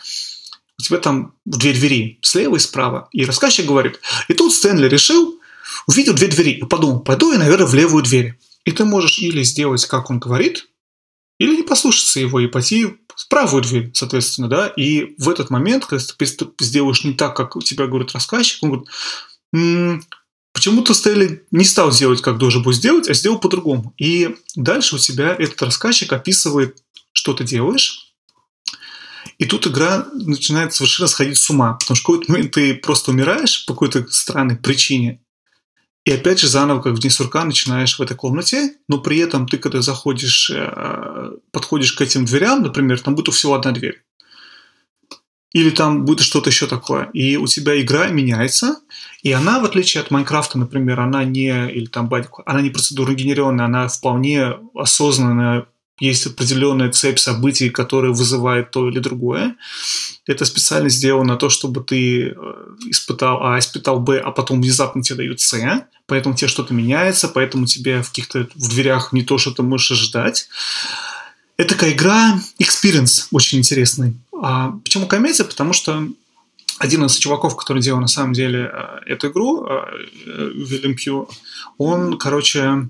у 0.79 0.83
тебя 0.83 0.99
там 0.99 1.35
две 1.45 1.73
двери, 1.73 2.19
слева 2.23 2.57
и 2.57 2.59
справа. 2.59 3.09
И 3.13 3.25
рассказчик 3.27 3.67
говорит, 3.67 4.01
и 4.29 4.35
тут 4.35 4.55
Стэнли 4.55 4.89
решил, 4.89 5.40
увидел 5.87 6.15
две 6.15 6.29
двери 6.29 6.53
и 6.53 6.65
подумал, 6.65 7.01
пойду 7.01 7.33
я, 7.33 7.39
наверное, 7.39 7.67
в 7.67 7.75
левую 7.75 8.03
дверь. 8.03 8.39
И 8.65 8.73
ты 8.73 8.85
можешь 8.85 9.19
или 9.19 9.43
сделать, 9.43 9.85
как 9.87 10.11
он 10.11 10.19
говорит, 10.19 10.69
или 11.39 11.57
не 11.57 11.63
послушаться 11.63 12.21
его 12.21 12.41
и 12.41 12.47
пойти 12.47 12.87
в 13.17 13.29
правую 13.29 13.63
дверь, 13.63 13.91
соответственно, 13.95 14.49
да. 14.49 14.67
И 14.69 15.15
в 15.19 15.29
этот 15.29 15.51
момент, 15.51 15.87
когда 15.87 16.05
ты 16.05 16.27
сделаешь 16.61 17.05
не 17.05 17.15
так, 17.15 17.35
как 17.35 17.57
у 17.57 17.63
тебя 17.63 17.87
говорит 17.87 18.13
рассказчик, 18.13 18.63
он 18.63 18.71
говорит, 18.71 18.89
м-м, 19.55 20.05
почему-то 20.53 20.95
Стелли 20.95 21.47
не 21.51 21.65
стал 21.65 21.91
делать, 21.91 22.21
как 22.21 22.39
должен 22.39 22.63
был 22.63 22.73
сделать, 22.73 23.09
а 23.09 23.15
сделал 23.15 23.39
по-другому. 23.39 23.95
И 23.99 24.37
дальше 24.55 24.97
у 24.97 24.99
тебя 24.99 25.35
этот 25.35 25.63
рассказчик 25.63 26.13
описывает, 26.13 26.83
что 27.13 27.33
ты 27.33 27.45
делаешь, 27.45 28.11
и 29.39 29.47
тут 29.47 29.67
игра 29.67 30.07
начинает 30.13 30.75
совершенно 30.75 31.09
сходить 31.09 31.39
с 31.39 31.49
ума, 31.49 31.73
потому 31.73 31.97
что 31.97 32.03
в 32.03 32.07
какой-то 32.07 32.31
момент 32.31 32.53
ты 32.53 32.75
просто 32.75 33.11
умираешь 33.11 33.65
по 33.65 33.73
какой-то 33.73 34.07
странной 34.11 34.57
причине, 34.57 35.23
И 36.11 36.13
опять 36.13 36.41
же 36.41 36.49
заново, 36.49 36.83
как 36.83 36.95
в 36.95 36.99
дни 36.99 37.09
сурка, 37.09 37.45
начинаешь 37.45 37.97
в 37.97 38.03
этой 38.03 38.17
комнате, 38.17 38.75
но 38.89 38.99
при 38.99 39.19
этом 39.19 39.47
ты, 39.47 39.59
когда 39.59 39.81
заходишь, 39.81 40.51
э, 40.53 41.37
подходишь 41.53 41.93
к 41.93 42.01
этим 42.01 42.25
дверям, 42.25 42.63
например, 42.63 42.99
там 42.99 43.15
будет 43.15 43.33
всего 43.33 43.55
одна 43.55 43.71
дверь. 43.71 44.03
Или 45.53 45.71
там 45.71 46.05
будет 46.05 46.27
что-то 46.27 46.51
еще 46.51 46.67
такое. 46.67 47.05
И 47.13 47.37
у 47.37 47.47
тебя 47.47 47.81
игра 47.81 48.09
меняется, 48.09 48.81
и 49.23 49.31
она, 49.31 49.61
в 49.61 49.65
отличие 49.65 50.03
от 50.03 50.11
Майнкрафта, 50.11 50.59
например, 50.59 50.99
она 50.99 51.23
не, 51.23 51.71
или 51.71 51.87
там 51.87 52.09
Бадику, 52.09 52.43
она 52.45 52.61
не 52.61 52.71
процедурно 52.71 53.15
генерированная, 53.15 53.67
она 53.67 53.87
вполне 53.87 54.57
осознанная 54.75 55.67
есть 56.01 56.27
определенная 56.27 56.91
цепь 56.91 57.19
событий, 57.19 57.69
которая 57.69 58.11
вызывает 58.11 58.71
то 58.71 58.89
или 58.89 58.99
другое. 58.99 59.57
Это 60.27 60.45
специально 60.45 60.89
сделано 60.89 61.37
то, 61.37 61.51
чтобы 61.51 61.83
ты 61.85 62.29
э, 62.29 62.35
испытал 62.89 63.43
А, 63.43 63.59
испытал 63.59 64.01
Б, 64.01 64.19
а 64.19 64.31
потом 64.33 64.61
внезапно 64.61 65.03
тебе 65.03 65.17
дают 65.19 65.41
С, 65.41 65.87
поэтому 66.07 66.35
тебе 66.35 66.49
что-то 66.49 66.73
меняется, 66.75 67.29
поэтому 67.29 67.67
тебе 67.67 68.03
в 68.03 68.09
каких-то 68.09 68.49
в 68.55 68.69
дверях 68.71 69.13
не 69.13 69.23
то, 69.23 69.39
что 69.39 69.51
ты 69.51 69.63
можешь 69.63 69.93
ожидать. 69.93 70.49
Это 71.57 71.75
такая 71.75 71.93
игра, 71.93 72.41
experience 72.61 73.27
очень 73.31 73.59
интересный. 73.59 74.17
А 74.33 74.71
почему 74.83 75.07
комедия? 75.07 75.45
Потому 75.45 75.75
что 75.75 76.09
один 76.79 77.05
из 77.05 77.17
чуваков, 77.17 77.57
который 77.57 77.83
делал 77.83 78.01
на 78.01 78.09
самом 78.09 78.33
деле 78.33 78.71
э, 78.73 79.13
эту 79.13 79.29
игру, 79.29 79.69
Вильям 80.25 80.95
Пью, 80.95 81.29
он, 81.77 82.17
короче, 82.17 82.89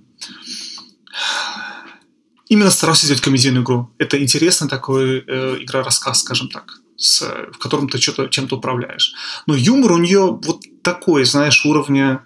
именно 2.50 2.70
старался 2.70 3.06
сделать 3.06 3.22
комедийную 3.22 3.64
игру. 3.64 3.90
Это 3.98 4.22
интересно 4.22 4.68
такой 4.68 5.24
э, 5.26 5.56
игра-рассказ, 5.60 6.20
скажем 6.20 6.50
так, 6.50 6.80
с, 6.96 7.22
в 7.22 7.58
котором 7.58 7.88
ты 7.88 7.98
что-то 7.98 8.28
чем-то 8.28 8.56
управляешь. 8.56 9.14
Но 9.46 9.54
юмор 9.54 9.92
у 9.92 9.98
нее 9.98 10.38
вот 10.42 10.60
такой, 10.82 11.24
знаешь, 11.24 11.64
уровня 11.64 12.22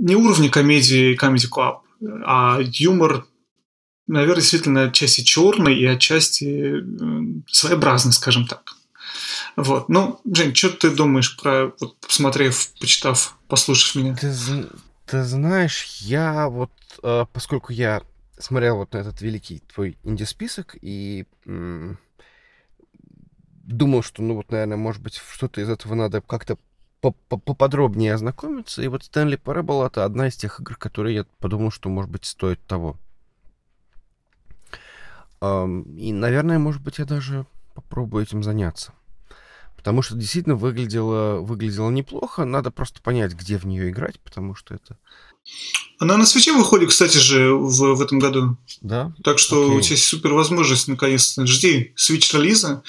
не 0.00 0.16
уровня 0.16 0.48
комедии 0.50 1.16
Comedy 1.16 1.48
Club, 1.50 1.80
а 2.24 2.58
юмор, 2.60 3.26
наверное, 4.06 4.40
действительно 4.40 4.84
отчасти 4.84 5.20
черный 5.20 5.78
и 5.78 5.84
отчасти 5.84 6.80
э, 6.80 7.42
своеобразный, 7.46 8.14
скажем 8.14 8.46
так. 8.46 8.76
Вот. 9.56 9.90
Ну, 9.90 10.20
Жень, 10.24 10.54
что 10.54 10.70
ты 10.70 10.90
думаешь 10.90 11.36
про, 11.36 11.72
вот, 11.78 12.00
посмотрев, 12.00 12.70
почитав, 12.80 13.36
послушав 13.48 13.94
меня? 13.96 14.16
Ты, 14.16 14.32
ты 15.04 15.24
знаешь, 15.24 15.84
я 16.00 16.48
вот, 16.48 16.70
э, 17.02 17.26
поскольку 17.34 17.74
я 17.74 18.00
смотрел 18.40 18.76
вот 18.76 18.92
на 18.92 18.98
этот 18.98 19.20
великий 19.20 19.60
твой 19.60 19.98
инди-список 20.02 20.76
и 20.80 21.26
м- 21.46 21.98
думал, 23.64 24.02
что, 24.02 24.22
ну 24.22 24.34
вот, 24.34 24.50
наверное, 24.50 24.76
может 24.76 25.02
быть, 25.02 25.16
что-то 25.16 25.60
из 25.60 25.68
этого 25.68 25.94
надо 25.94 26.20
как-то 26.20 26.58
поподробнее 27.00 28.14
ознакомиться. 28.14 28.82
И 28.82 28.88
вот 28.88 29.02
Stanley 29.02 29.40
Parable— 29.40 29.86
это 29.88 30.04
одна 30.04 30.28
из 30.28 30.36
тех 30.36 30.60
игр, 30.60 30.76
которые 30.76 31.14
я 31.16 31.24
подумал, 31.38 31.70
что, 31.70 31.88
может 31.88 32.10
быть, 32.10 32.24
стоит 32.26 32.60
того. 32.66 32.98
И, 35.42 36.12
наверное, 36.12 36.58
может 36.58 36.82
быть, 36.82 36.98
я 36.98 37.06
даже 37.06 37.46
попробую 37.74 38.24
этим 38.24 38.42
заняться. 38.42 38.92
Потому 39.76 40.02
что 40.02 40.14
действительно 40.14 40.56
выглядело, 40.56 41.40
выглядело 41.40 41.88
неплохо. 41.88 42.44
Надо 42.44 42.70
просто 42.70 43.00
понять, 43.00 43.32
где 43.32 43.56
в 43.56 43.64
нее 43.64 43.88
играть, 43.88 44.20
потому 44.20 44.54
что 44.54 44.74
это 44.74 44.98
она 45.98 46.16
на 46.16 46.24
свече 46.24 46.52
выходит, 46.52 46.88
кстати 46.88 47.18
же, 47.18 47.52
в, 47.52 47.94
в 47.94 48.00
этом 48.00 48.18
году. 48.18 48.56
Да. 48.80 49.12
Так 49.22 49.38
что 49.38 49.66
Окей. 49.66 49.76
у 49.76 49.80
тебя 49.82 49.96
есть 49.96 50.06
супер 50.06 50.32
возможность, 50.32 50.88
наконец-то. 50.88 51.46
Жди 51.46 51.92
Switch 51.96 52.34
релиза. 52.36 52.82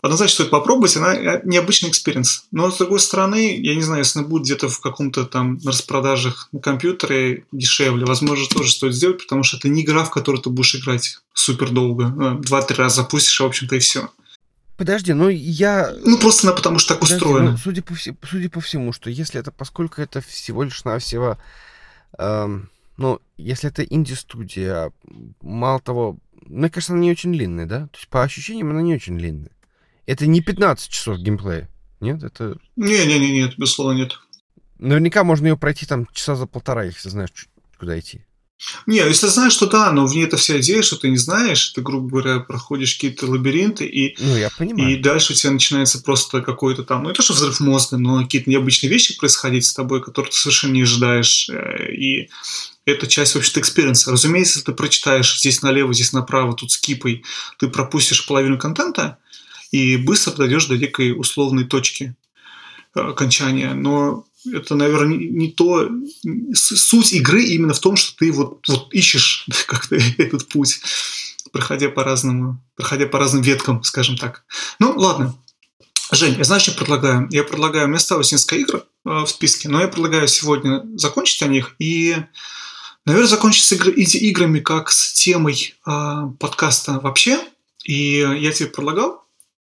Однозначно 0.00 0.34
стоит 0.34 0.50
попробовать, 0.50 0.96
она 0.96 1.14
э, 1.14 1.42
необычный 1.44 1.90
experience. 1.90 2.46
Но, 2.50 2.70
с 2.72 2.78
другой 2.78 2.98
стороны, 2.98 3.56
я 3.62 3.76
не 3.76 3.82
знаю, 3.82 4.00
если 4.00 4.18
она 4.18 4.26
будет 4.26 4.44
где-то 4.44 4.68
в 4.68 4.80
каком-то 4.80 5.24
там 5.26 5.58
на 5.62 5.70
распродажах 5.70 6.48
на 6.50 6.58
компьютере 6.58 7.44
дешевле, 7.52 8.04
возможно, 8.04 8.46
тоже 8.48 8.72
стоит 8.72 8.94
сделать, 8.94 9.22
потому 9.22 9.44
что 9.44 9.58
это 9.58 9.68
не 9.68 9.82
игра, 9.82 10.02
в 10.02 10.10
которую 10.10 10.42
ты 10.42 10.50
будешь 10.50 10.74
играть 10.74 11.18
супер 11.34 11.70
долго. 11.70 12.06
Э, 12.06 12.42
два-три 12.42 12.76
раза 12.76 12.96
запустишь, 12.96 13.40
а, 13.42 13.44
в 13.44 13.48
общем-то, 13.48 13.76
и 13.76 13.78
все. 13.78 14.08
Подожди, 14.76 15.12
ну 15.12 15.28
я... 15.28 15.94
Ну 16.02 16.18
просто 16.18 16.48
она 16.48 16.56
потому 16.56 16.78
что 16.80 16.94
так 16.94 17.00
Подожди, 17.00 17.16
устроена. 17.16 17.50
Ну, 17.52 17.58
судя, 17.58 17.82
по 17.82 17.94
вс... 17.94 18.08
судя 18.28 18.50
по 18.50 18.60
всему, 18.60 18.92
что 18.92 19.10
если 19.10 19.38
это, 19.38 19.52
поскольку 19.52 20.00
это 20.00 20.20
всего 20.20 20.64
лишь 20.64 20.82
навсего 20.82 21.38
Эм, 22.18 22.70
ну, 22.96 23.20
если 23.36 23.70
это 23.70 23.82
инди-студия, 23.82 24.92
мало 25.40 25.80
того, 25.80 26.18
мне 26.46 26.70
кажется, 26.70 26.92
она 26.92 27.02
не 27.02 27.10
очень 27.10 27.32
длинная, 27.32 27.66
да? 27.66 27.86
То 27.88 27.98
есть 27.98 28.08
по 28.08 28.22
ощущениям 28.22 28.70
она 28.70 28.82
не 28.82 28.94
очень 28.94 29.18
длинная. 29.18 29.52
Это 30.06 30.26
не 30.26 30.40
15 30.40 30.90
часов 30.90 31.18
геймплея, 31.18 31.68
нет? 32.00 32.22
Это... 32.22 32.58
Не-не-не, 32.76 33.32
нет, 33.32 33.54
безусловно, 33.56 33.98
нет. 33.98 34.18
Наверняка 34.78 35.24
можно 35.24 35.46
ее 35.46 35.56
пройти 35.56 35.86
там 35.86 36.06
часа 36.12 36.34
за 36.34 36.46
полтора, 36.46 36.84
если 36.84 37.08
знаешь, 37.08 37.48
куда 37.78 37.98
идти. 37.98 38.24
Не, 38.86 38.98
если 38.98 39.26
знаешь, 39.26 39.52
что 39.52 39.66
да, 39.66 39.92
но 39.92 40.06
в 40.06 40.14
ней 40.14 40.24
это 40.24 40.36
вся 40.36 40.60
идея, 40.60 40.82
что 40.82 40.96
ты 40.96 41.08
не 41.08 41.16
знаешь, 41.16 41.68
ты, 41.70 41.80
грубо 41.80 42.08
говоря, 42.08 42.40
проходишь 42.40 42.94
какие-то 42.94 43.26
лабиринты, 43.26 43.86
и, 43.86 44.16
ну, 44.18 44.36
я 44.36 44.50
понимаю. 44.50 44.92
и 44.92 44.96
дальше 44.96 45.32
у 45.32 45.36
тебя 45.36 45.52
начинается 45.52 46.00
просто 46.00 46.42
какой-то 46.42 46.84
там, 46.84 47.02
ну 47.02 47.08
не 47.08 47.14
то, 47.14 47.22
что 47.22 47.32
взрыв 47.32 47.60
мозга, 47.60 47.96
но 47.96 48.22
какие-то 48.22 48.50
необычные 48.50 48.90
вещи 48.90 49.18
происходить 49.18 49.64
с 49.64 49.74
тобой, 49.74 50.02
которые 50.02 50.30
ты 50.30 50.38
совершенно 50.38 50.72
не 50.72 50.82
ожидаешь, 50.82 51.48
э, 51.50 51.92
и 51.92 52.28
это 52.84 53.06
часть, 53.06 53.34
вообще-то, 53.34 53.60
experience 53.60 54.02
а. 54.02 54.10
Разумеется, 54.10 54.64
ты 54.64 54.72
прочитаешь 54.72 55.38
здесь 55.38 55.62
налево, 55.62 55.94
здесь 55.94 56.12
направо, 56.12 56.54
тут 56.54 56.72
скипой, 56.72 57.24
ты 57.58 57.68
пропустишь 57.68 58.26
половину 58.26 58.58
контента 58.58 59.18
и 59.70 59.96
быстро 59.96 60.32
дойдешь 60.32 60.66
до 60.66 60.76
некой 60.76 61.12
условной 61.12 61.64
точки 61.64 62.14
э, 62.94 63.00
окончания. 63.00 63.74
Но 63.74 64.24
это, 64.50 64.74
наверное, 64.74 65.16
не, 65.16 65.50
то... 65.50 65.88
Суть 66.54 67.12
игры 67.12 67.42
именно 67.42 67.74
в 67.74 67.80
том, 67.80 67.96
что 67.96 68.16
ты 68.16 68.32
вот, 68.32 68.66
вот 68.68 68.92
ищешь 68.92 69.46
как-то 69.66 69.96
этот 70.18 70.48
путь, 70.48 70.80
проходя 71.52 71.88
по 71.88 72.04
разному, 72.04 72.62
проходя 72.76 73.06
по 73.06 73.18
разным 73.18 73.42
веткам, 73.42 73.82
скажем 73.82 74.16
так. 74.16 74.44
Ну, 74.78 74.92
ладно. 74.96 75.36
Жень, 76.10 76.36
я 76.36 76.44
знаю, 76.44 76.60
что 76.60 76.72
предлагаю. 76.72 77.26
Я 77.30 77.42
предлагаю, 77.44 77.86
у 77.86 77.88
меня 77.88 77.96
осталось 77.96 78.32
несколько 78.32 78.56
игр 78.56 78.84
э, 79.06 79.10
в 79.24 79.26
списке, 79.28 79.68
но 79.68 79.80
я 79.80 79.88
предлагаю 79.88 80.28
сегодня 80.28 80.82
закончить 80.96 81.42
о 81.42 81.48
них 81.48 81.74
и, 81.78 82.16
наверное, 83.06 83.28
закончить 83.28 83.64
с 83.64 83.72
игр, 83.72 83.88
играми 83.90 84.60
как 84.60 84.90
с 84.90 85.14
темой 85.14 85.74
э, 85.86 86.22
подкаста 86.38 87.00
вообще. 87.00 87.40
И 87.84 88.18
я 88.18 88.52
тебе 88.52 88.68
предлагал 88.68 89.22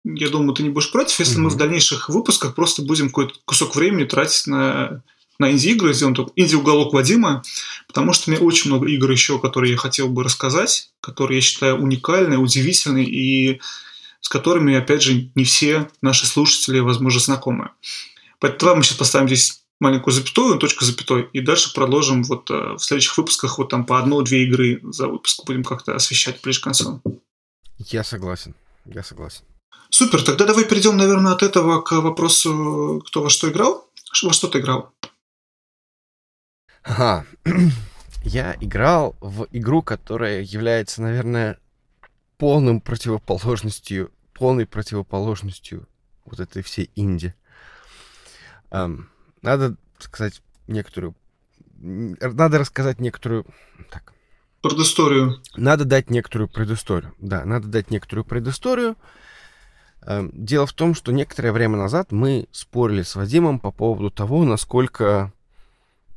я 0.04 0.28
думаю, 0.28 0.54
ты 0.54 0.62
не 0.62 0.70
будешь 0.70 0.92
против, 0.92 1.18
если 1.18 1.38
mm-hmm. 1.38 1.42
мы 1.42 1.50
в 1.50 1.56
дальнейших 1.56 2.08
выпусках 2.08 2.54
просто 2.54 2.82
будем 2.82 3.08
какой-то 3.08 3.34
кусок 3.46 3.74
времени 3.74 4.04
тратить 4.04 4.46
на, 4.46 5.02
на 5.38 5.50
инди-игры, 5.50 5.94
сделаем 5.94 6.14
тут 6.14 6.32
инди-уголок 6.36 6.92
Вадима, 6.92 7.42
потому 7.86 8.12
что 8.12 8.30
у 8.30 8.34
меня 8.34 8.44
очень 8.44 8.70
много 8.70 8.86
игр 8.88 9.10
еще, 9.10 9.38
которые 9.38 9.72
я 9.72 9.78
хотел 9.78 10.08
бы 10.08 10.22
рассказать, 10.22 10.90
которые 11.00 11.38
я 11.38 11.42
считаю 11.42 11.80
уникальные, 11.80 12.38
удивительные 12.38 13.06
и 13.06 13.60
с 14.20 14.28
которыми, 14.28 14.74
опять 14.74 15.02
же, 15.02 15.30
не 15.34 15.44
все 15.44 15.88
наши 16.00 16.26
слушатели, 16.26 16.78
возможно, 16.78 17.20
знакомы. 17.20 17.70
Поэтому 18.40 18.76
мы 18.76 18.82
сейчас 18.82 18.96
поставим 18.96 19.26
здесь 19.28 19.64
маленькую 19.80 20.14
запятую, 20.14 20.58
точку 20.58 20.84
запятой, 20.84 21.28
и 21.32 21.40
дальше 21.40 21.74
продолжим 21.74 22.22
вот 22.24 22.50
э, 22.50 22.74
в 22.74 22.78
следующих 22.78 23.18
выпусках 23.18 23.58
вот 23.58 23.68
там 23.68 23.84
по 23.84 23.98
одной-две 23.98 24.44
игры 24.44 24.80
за 24.82 25.08
выпуск 25.08 25.44
будем 25.44 25.62
как-то 25.62 25.94
освещать 25.94 26.40
ближе 26.42 26.60
к 26.60 26.64
концу. 26.64 27.02
Я 27.78 28.02
согласен, 28.02 28.54
я 28.86 29.02
согласен. 29.02 29.44
Супер, 29.90 30.22
тогда 30.22 30.44
давай 30.44 30.64
перейдем, 30.64 30.96
наверное, 30.96 31.32
от 31.32 31.42
этого 31.42 31.80
к 31.80 31.92
вопросу, 31.92 33.02
кто 33.06 33.22
во 33.22 33.30
что 33.30 33.48
играл. 33.50 33.88
Во 34.22 34.32
что 34.32 34.48
ты 34.48 34.58
играл? 34.58 34.92
Ага. 36.82 37.26
Я 38.24 38.56
играл 38.60 39.16
в 39.20 39.46
игру, 39.52 39.82
которая 39.82 40.42
является, 40.42 41.02
наверное, 41.02 41.58
полным 42.38 42.80
противоположностью, 42.80 44.10
полной 44.32 44.66
противоположностью 44.66 45.86
вот 46.24 46.40
этой 46.40 46.62
всей 46.62 46.90
инди. 46.96 47.34
Um, 48.70 49.04
надо 49.42 49.76
сказать 49.98 50.42
некоторую... 50.66 51.14
Надо 51.76 52.58
рассказать 52.58 52.98
некоторую... 52.98 53.46
Так. 53.90 54.12
Предысторию. 54.62 55.42
Надо 55.56 55.84
дать 55.84 56.08
некоторую 56.08 56.48
предысторию. 56.48 57.14
Да, 57.18 57.44
надо 57.44 57.68
дать 57.68 57.90
некоторую 57.90 58.24
предысторию. 58.24 58.96
Дело 60.32 60.66
в 60.66 60.72
том, 60.72 60.94
что 60.94 61.12
некоторое 61.12 61.52
время 61.52 61.76
назад 61.76 62.12
мы 62.12 62.46
спорили 62.52 63.02
с 63.02 63.14
Вадимом 63.14 63.58
по 63.58 63.70
поводу 63.70 64.10
того, 64.10 64.44
насколько 64.44 65.32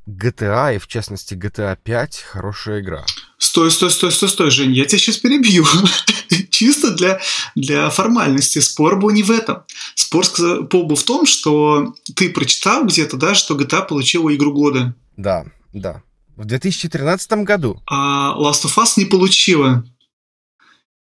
GTA, 0.08 0.76
и 0.76 0.80
в 0.80 0.88
частности 0.88 1.34
GTA 1.34 1.78
5, 1.82 2.26
хорошая 2.30 2.80
игра. 2.82 3.06
Стой, 3.38 3.70
стой, 3.72 3.92
стой, 3.92 4.12
стой, 4.12 4.30
стой, 4.30 4.52
Жень, 4.52 4.74
я 4.74 4.86
тебя 4.86 4.98
сейчас 4.98 5.18
перебью. 5.18 5.66
Чисто 6.50 6.96
для, 6.96 7.20
для 7.56 7.90
формальности. 7.90 8.60
Спор 8.60 9.00
был 9.00 9.10
не 9.10 9.24
в 9.24 9.32
этом. 9.32 9.64
Спор 9.96 10.26
был 10.72 10.96
в 10.96 11.04
том, 11.04 11.26
что 11.26 11.94
ты 12.16 12.30
прочитал 12.30 12.86
где-то, 12.86 13.18
да, 13.18 13.36
что 13.36 13.58
GTA 13.58 13.86
получила 13.86 14.34
игру 14.34 14.54
года. 14.54 14.96
Да, 15.18 15.46
да. 15.74 16.02
В 16.38 16.46
2013 16.46 17.44
году. 17.44 17.82
А 17.86 18.34
Last 18.38 18.66
of 18.66 18.78
Us 18.78 18.94
не 18.96 19.06
получила. 19.06 19.84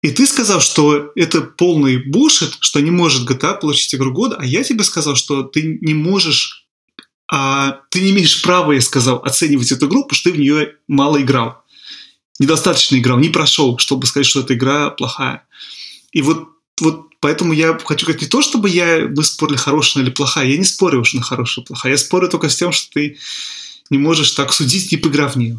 И 0.02 0.10
ты 0.10 0.26
сказал, 0.26 0.60
что 0.60 1.12
это 1.14 1.40
полный 1.40 1.96
бушет, 1.96 2.56
что 2.60 2.80
не 2.80 2.90
может 2.90 3.28
GTA 3.28 3.58
получить 3.58 3.94
игру 3.94 4.12
года, 4.12 4.36
а 4.38 4.44
я 4.44 4.64
тебе 4.64 4.82
сказал, 4.82 5.14
что 5.14 5.44
ты 5.44 5.78
не 5.80 5.94
можешь 5.94 6.62
а, 7.34 7.80
ты 7.90 8.02
не 8.02 8.10
имеешь 8.10 8.42
права, 8.42 8.72
я 8.72 8.80
сказал, 8.82 9.22
оценивать 9.24 9.72
эту 9.72 9.86
игру, 9.86 10.02
потому 10.02 10.16
что 10.16 10.30
ты 10.30 10.36
в 10.36 10.38
нее 10.38 10.74
мало 10.86 11.22
играл. 11.22 11.64
Недостаточно 12.38 12.96
играл, 12.96 13.18
не 13.18 13.30
прошел, 13.30 13.78
чтобы 13.78 14.06
сказать, 14.06 14.26
что 14.26 14.40
эта 14.40 14.52
игра 14.52 14.90
плохая. 14.90 15.46
И 16.10 16.20
вот, 16.20 16.48
вот 16.78 17.06
поэтому 17.20 17.54
я 17.54 17.78
хочу 17.82 18.04
сказать 18.04 18.20
не 18.20 18.28
то, 18.28 18.42
чтобы 18.42 18.68
я, 18.68 19.08
мы 19.08 19.24
спорили, 19.24 19.56
хорошая 19.56 20.02
или 20.02 20.10
плохая. 20.10 20.46
Я 20.46 20.58
не 20.58 20.64
спорю, 20.64 21.04
что 21.04 21.16
она 21.16 21.24
хорошая 21.24 21.62
или 21.62 21.68
плохая. 21.68 21.92
Я 21.92 21.98
спорю 21.98 22.28
только 22.28 22.50
с 22.50 22.56
тем, 22.56 22.70
что 22.70 22.92
ты 22.92 23.16
не 23.88 23.96
можешь 23.96 24.32
так 24.32 24.52
судить, 24.52 24.92
не 24.92 24.98
поиграв 24.98 25.34
в 25.34 25.38
нее. 25.38 25.58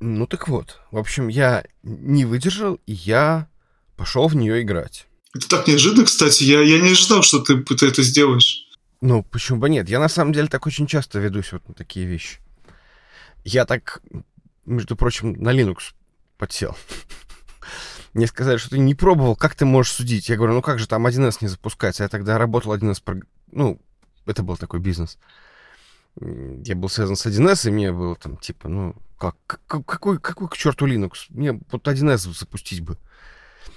Ну 0.00 0.26
так 0.26 0.48
вот, 0.48 0.78
в 0.90 0.98
общем, 0.98 1.28
я 1.28 1.64
не 1.82 2.26
выдержал, 2.26 2.80
и 2.86 2.92
я 2.92 3.48
пошел 3.96 4.28
в 4.28 4.36
нее 4.36 4.62
играть. 4.62 5.06
Это 5.34 5.48
так 5.48 5.66
неожиданно, 5.66 6.04
кстати. 6.04 6.44
Я, 6.44 6.60
я 6.60 6.80
не 6.80 6.92
ожидал, 6.92 7.22
что 7.22 7.40
ты, 7.40 7.56
ты 7.56 7.86
это 7.86 8.02
сделаешь. 8.02 8.68
Ну, 9.00 9.22
почему 9.22 9.58
бы 9.58 9.68
нет? 9.68 9.88
Я 9.88 10.00
на 10.00 10.08
самом 10.08 10.32
деле 10.32 10.48
так 10.48 10.66
очень 10.66 10.86
часто 10.86 11.18
ведусь 11.18 11.52
вот 11.52 11.68
на 11.68 11.74
такие 11.74 12.06
вещи. 12.06 12.38
Я 13.44 13.66
так, 13.66 14.00
между 14.64 14.96
прочим, 14.96 15.32
на 15.34 15.52
Linux 15.52 15.92
подсел. 16.38 16.76
Мне 18.14 18.26
сказали, 18.26 18.56
что 18.56 18.70
ты 18.70 18.78
не 18.78 18.94
пробовал, 18.94 19.34
как 19.36 19.54
ты 19.56 19.64
можешь 19.64 19.92
судить? 19.92 20.28
Я 20.28 20.36
говорю, 20.36 20.54
ну 20.54 20.62
как 20.62 20.78
же 20.78 20.86
там 20.86 21.06
1С 21.06 21.38
не 21.40 21.48
запускается? 21.48 22.04
Я 22.04 22.08
тогда 22.08 22.38
работал 22.38 22.74
1С, 22.74 23.24
ну, 23.50 23.80
это 24.24 24.42
был 24.42 24.56
такой 24.56 24.80
бизнес. 24.80 25.18
Я 26.20 26.76
был 26.76 26.88
связан 26.88 27.16
с 27.16 27.26
1С, 27.26 27.68
и 27.68 27.72
мне 27.72 27.92
было 27.92 28.14
там, 28.14 28.36
типа, 28.36 28.68
ну, 28.68 28.94
как, 29.18 29.36
какой, 29.66 30.18
какой 30.18 30.48
к 30.48 30.56
черту 30.56 30.86
Linux? 30.86 31.26
Мне 31.30 31.60
вот 31.70 31.86
1С 31.86 32.32
запустить 32.32 32.80
бы. 32.80 32.98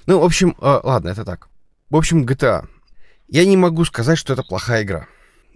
Ну, 0.05 0.19
в 0.19 0.23
общем, 0.23 0.55
э, 0.59 0.79
ладно, 0.83 1.09
это 1.09 1.25
так. 1.25 1.49
В 1.89 1.95
общем, 1.95 2.25
GTA. 2.25 2.67
Я 3.27 3.45
не 3.45 3.57
могу 3.57 3.85
сказать, 3.85 4.17
что 4.17 4.33
это 4.33 4.43
плохая 4.43 4.83
игра. 4.83 5.07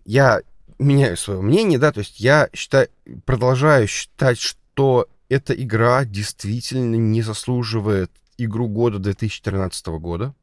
Я 0.06 0.42
меняю 0.80 1.16
свое 1.16 1.42
мнение, 1.42 1.80
да, 1.80 1.92
то 1.92 2.00
есть 2.00 2.20
я 2.20 2.50
считаю, 2.54 2.90
продолжаю 3.26 3.88
считать, 3.88 4.40
что 4.40 5.08
эта 5.30 5.54
игра 5.54 6.04
действительно 6.04 6.96
не 6.96 7.22
заслуживает 7.22 8.12
игру 8.38 8.68
года 8.68 9.00
2013 9.00 9.88
года. 10.00 10.34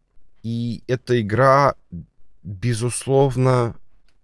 И 0.42 0.82
эта 0.86 1.20
игра, 1.20 1.74
безусловно, 2.42 3.74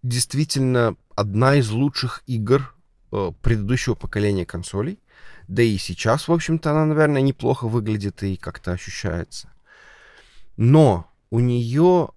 действительно 0.02 0.96
одна 1.14 1.56
из 1.56 1.70
лучших 1.70 2.22
игр 2.26 2.74
э, 3.12 3.32
предыдущего 3.42 3.94
поколения 3.94 4.46
консолей. 4.46 4.98
Да 5.48 5.62
и 5.62 5.76
сейчас, 5.76 6.28
в 6.28 6.32
общем-то, 6.32 6.70
она, 6.70 6.86
наверное, 6.86 7.20
неплохо 7.20 7.66
выглядит 7.68 8.22
и 8.22 8.36
как-то 8.36 8.72
ощущается. 8.72 9.50
Но 10.56 11.10
у 11.30 11.40
нее 11.40 12.10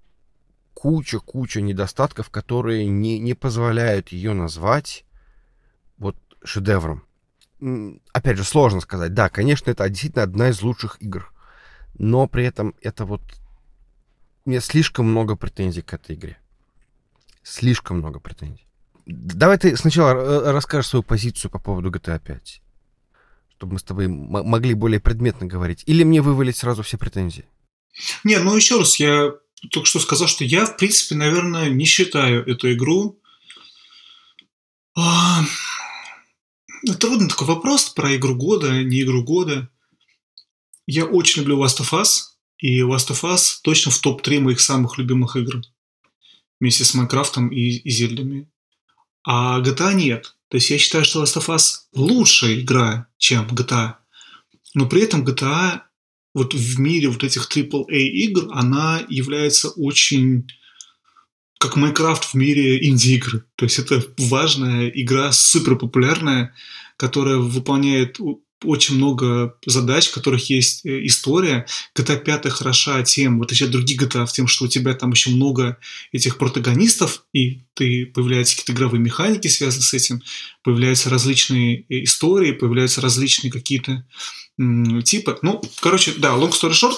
куча-куча 0.73 1.61
недостатков, 1.61 2.29
которые 2.29 2.85
не, 2.85 3.17
не 3.17 3.33
позволяют 3.33 4.09
ее 4.09 4.33
назвать 4.33 5.05
вот 5.97 6.15
шедевром. 6.43 7.03
Опять 8.13 8.37
же, 8.37 8.43
сложно 8.43 8.81
сказать. 8.81 9.13
Да, 9.13 9.29
конечно, 9.29 9.71
это 9.71 9.89
действительно 9.89 10.23
одна 10.23 10.49
из 10.49 10.61
лучших 10.61 11.01
игр. 11.01 11.33
Но 11.97 12.27
при 12.27 12.45
этом 12.45 12.75
это 12.81 13.05
вот... 13.05 13.21
У 14.45 14.51
меня 14.51 14.61
слишком 14.61 15.07
много 15.09 15.35
претензий 15.35 15.81
к 15.81 15.93
этой 15.93 16.15
игре. 16.15 16.37
Слишком 17.41 17.97
много 17.97 18.19
претензий. 18.19 18.67
Давай 19.07 19.57
ты 19.57 19.75
сначала 19.77 20.51
расскажешь 20.51 20.89
свою 20.89 21.01
позицию 21.01 21.49
по 21.49 21.59
поводу 21.59 21.89
GTA 21.89 22.19
5. 22.19 22.61
Чтобы 23.55 23.73
мы 23.73 23.79
с 23.79 23.83
тобой 23.83 24.07
могли 24.07 24.75
более 24.75 24.99
предметно 24.99 25.47
говорить. 25.47 25.83
Или 25.87 26.03
мне 26.03 26.21
вывалить 26.21 26.57
сразу 26.57 26.83
все 26.83 26.97
претензии? 26.97 27.47
Не, 28.23 28.39
ну 28.39 28.55
еще 28.55 28.77
раз, 28.77 28.99
я 28.99 29.33
только 29.71 29.87
что 29.87 29.99
сказал, 29.99 30.27
что 30.27 30.43
я, 30.43 30.65
в 30.65 30.77
принципе, 30.77 31.15
наверное, 31.15 31.69
не 31.69 31.85
считаю 31.85 32.45
эту 32.45 32.71
игру... 32.73 33.19
А... 34.95 35.43
Трудный 36.99 37.27
такой 37.27 37.47
вопрос 37.47 37.89
про 37.89 38.15
игру 38.15 38.35
года, 38.35 38.83
не 38.83 39.01
игру 39.01 39.23
года. 39.23 39.69
Я 40.85 41.05
очень 41.05 41.41
люблю 41.41 41.63
Last 41.63 41.79
of 41.81 41.91
Us, 41.91 42.37
и 42.59 42.79
Last 42.81 43.09
of 43.09 43.23
Us 43.23 43.59
точно 43.61 43.91
в 43.91 43.99
топ-3 43.99 44.39
моих 44.39 44.59
самых 44.59 44.97
любимых 44.97 45.35
игр. 45.35 45.61
Вместе 46.59 46.85
с 46.85 46.93
Майнкрафтом 46.93 47.49
и, 47.49 47.59
и 47.59 47.89
Зельдами. 47.89 48.49
А 49.23 49.59
GTA 49.59 49.93
нет. 49.93 50.35
То 50.49 50.57
есть 50.57 50.69
я 50.69 50.77
считаю, 50.77 51.03
что 51.03 51.21
Last 51.21 51.37
of 51.37 51.53
Us 51.53 51.87
лучшая 51.93 52.61
игра, 52.61 53.07
чем 53.17 53.47
GTA. 53.47 53.95
Но 54.73 54.87
при 54.87 55.01
этом 55.01 55.25
GTA 55.25 55.81
вот 56.37 56.53
в 56.53 56.79
мире 56.79 57.09
вот 57.09 57.23
этих 57.23 57.49
AAA 57.49 57.97
игр, 57.97 58.49
она 58.51 59.01
является 59.09 59.69
очень 59.69 60.47
как 61.57 61.75
Майнкрафт 61.75 62.25
в 62.25 62.33
мире 62.35 62.87
инди-игры. 62.87 63.43
То 63.55 63.65
есть 63.65 63.79
это 63.79 64.03
важная 64.17 64.89
игра, 64.89 65.31
супер 65.31 65.75
популярная, 65.75 66.53
которая 66.95 67.37
выполняет 67.37 68.19
очень 68.63 68.95
много 68.95 69.55
задач, 69.65 70.07
в 70.07 70.13
которых 70.13 70.49
есть 70.49 70.85
э, 70.85 71.05
история. 71.05 71.67
GTA 71.95 72.17
5 72.17 72.49
хороша 72.49 73.03
тем, 73.03 73.39
в 73.39 73.43
отличие 73.43 73.67
от 73.67 73.71
других 73.71 74.01
GTA, 74.01 74.27
тем, 74.31 74.47
что 74.47 74.65
у 74.65 74.67
тебя 74.67 74.93
там 74.93 75.11
еще 75.11 75.29
много 75.29 75.77
этих 76.11 76.37
протагонистов, 76.37 77.23
и 77.33 77.61
ты, 77.73 78.05
появляются 78.07 78.55
какие-то 78.55 78.73
игровые 78.73 79.01
механики, 79.01 79.47
связанные 79.47 79.83
с 79.83 79.93
этим, 79.93 80.21
появляются 80.63 81.09
различные 81.09 81.85
э, 81.89 82.03
истории, 82.03 82.51
появляются 82.51 83.01
различные 83.01 83.51
какие-то 83.51 84.05
типа. 85.03 85.37
Ну, 85.43 85.61
короче, 85.81 86.13
да, 86.17 86.29
long 86.29 86.51
story 86.51 86.71
short, 86.71 86.97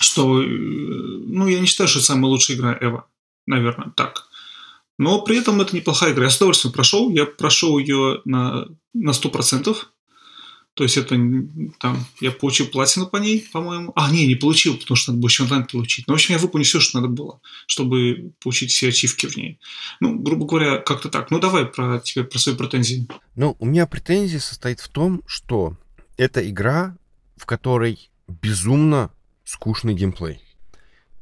что, 0.00 0.42
э, 0.42 0.46
ну, 0.46 1.46
я 1.48 1.60
не 1.60 1.66
считаю, 1.66 1.88
что 1.88 2.00
это 2.00 2.06
самая 2.06 2.30
лучшая 2.30 2.56
игра 2.56 2.76
Эва. 2.80 3.06
Наверное, 3.46 3.92
так. 3.96 4.28
Но 4.98 5.22
при 5.22 5.38
этом 5.38 5.60
это 5.60 5.74
неплохая 5.74 6.12
игра. 6.12 6.24
Я 6.24 6.30
с 6.30 6.36
удовольствием 6.36 6.72
прошел. 6.72 7.10
Я 7.10 7.26
прошел 7.26 7.78
ее 7.78 8.20
на, 8.24 8.66
на 8.92 9.10
100%. 9.10 9.76
То 10.74 10.82
есть 10.82 10.96
это 10.96 11.16
там, 11.78 12.04
я 12.20 12.32
получил 12.32 12.66
платину 12.66 13.06
по 13.06 13.16
ней, 13.18 13.48
по-моему. 13.52 13.92
А, 13.94 14.10
не, 14.10 14.26
не 14.26 14.34
получил, 14.34 14.76
потому 14.76 14.96
что 14.96 15.12
надо 15.12 15.20
было 15.20 15.28
еще 15.28 15.46
получить. 15.46 16.08
Но, 16.08 16.14
в 16.14 16.16
общем, 16.16 16.34
я 16.34 16.40
выполнил 16.40 16.64
все, 16.64 16.80
что 16.80 17.00
надо 17.00 17.12
было, 17.12 17.40
чтобы 17.66 18.32
получить 18.42 18.72
все 18.72 18.88
ачивки 18.88 19.26
в 19.26 19.36
ней. 19.36 19.60
Ну, 20.00 20.18
грубо 20.18 20.46
говоря, 20.46 20.78
как-то 20.78 21.08
так. 21.10 21.30
Ну, 21.30 21.38
давай 21.38 21.66
про 21.66 22.00
тебе, 22.00 22.24
про 22.24 22.38
свои 22.40 22.56
претензии. 22.56 23.06
Ну, 23.36 23.56
у 23.60 23.66
меня 23.66 23.86
претензия 23.86 24.40
состоит 24.40 24.80
в 24.80 24.88
том, 24.88 25.22
что 25.26 25.76
это 26.16 26.48
игра, 26.48 26.96
в 27.36 27.46
которой 27.46 28.10
безумно 28.26 29.12
скучный 29.44 29.94
геймплей. 29.94 30.42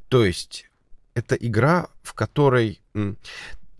То 0.09 0.25
есть 0.25 0.65
это 1.13 1.35
игра, 1.35 1.89
в 2.01 2.13
которой... 2.13 2.81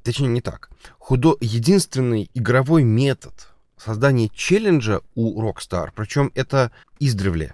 Точнее, 0.04 0.28
не 0.28 0.41
так. 0.41 0.70
Худо... 1.00 1.36
Единственный 1.41 2.30
игровой 2.36 2.84
метод 2.84 3.53
создания 3.84 4.30
челленджа 4.30 5.02
у 5.16 5.42
Rockstar, 5.42 5.90
причем 5.96 6.32
это 6.36 6.72
издревле. 7.00 7.54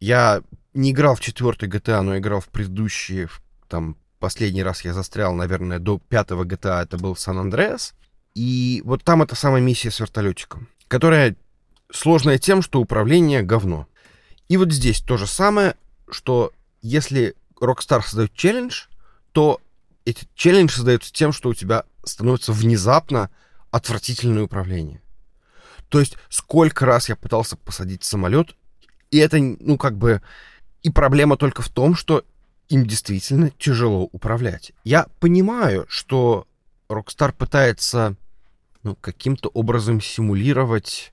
Я 0.00 0.42
не 0.74 0.92
играл 0.92 1.14
в 1.14 1.20
четвертый 1.20 1.68
GTA, 1.68 2.00
но 2.02 2.18
играл 2.18 2.40
в 2.40 2.48
предыдущие, 2.48 3.28
там, 3.68 3.96
последний 4.18 4.62
раз 4.62 4.84
я 4.84 4.92
застрял, 4.92 5.34
наверное, 5.34 5.78
до 5.78 5.98
пятого 5.98 6.44
GTA, 6.44 6.82
это 6.82 6.98
был 6.98 7.16
Сан-Андреас. 7.16 7.94
И 8.34 8.82
вот 8.84 9.02
там 9.02 9.22
эта 9.22 9.34
самая 9.34 9.60
миссия 9.60 9.90
с 9.90 10.00
вертолетиком, 10.00 10.68
которая 10.88 11.36
сложная 11.90 12.38
тем, 12.38 12.62
что 12.62 12.80
управление 12.80 13.42
говно. 13.42 13.86
И 14.48 14.56
вот 14.56 14.72
здесь 14.72 15.00
то 15.00 15.16
же 15.16 15.26
самое, 15.26 15.74
что 16.08 16.52
если 16.82 17.34
Rockstar 17.60 18.02
создает 18.02 18.32
челлендж, 18.34 18.86
то 19.32 19.60
этот 20.04 20.28
челлендж 20.34 20.72
создается 20.72 21.12
тем, 21.12 21.32
что 21.32 21.48
у 21.50 21.54
тебя 21.54 21.84
становится 22.04 22.52
внезапно 22.52 23.30
отвратительное 23.70 24.44
управление. 24.44 25.00
То 25.90 26.00
есть 26.00 26.16
сколько 26.30 26.86
раз 26.86 27.10
я 27.10 27.16
пытался 27.16 27.56
посадить 27.56 28.04
самолет, 28.04 28.56
и 29.10 29.18
это, 29.18 29.38
ну, 29.38 29.76
как 29.76 29.98
бы... 29.98 30.22
И 30.82 30.90
проблема 30.90 31.36
только 31.36 31.60
в 31.60 31.68
том, 31.68 31.94
что 31.94 32.24
им 32.70 32.86
действительно 32.86 33.50
тяжело 33.58 34.08
управлять. 34.12 34.72
Я 34.82 35.08
понимаю, 35.18 35.84
что 35.88 36.46
Rockstar 36.88 37.34
пытается 37.34 38.16
ну, 38.82 38.96
каким-то 38.96 39.50
образом 39.50 40.00
симулировать 40.00 41.12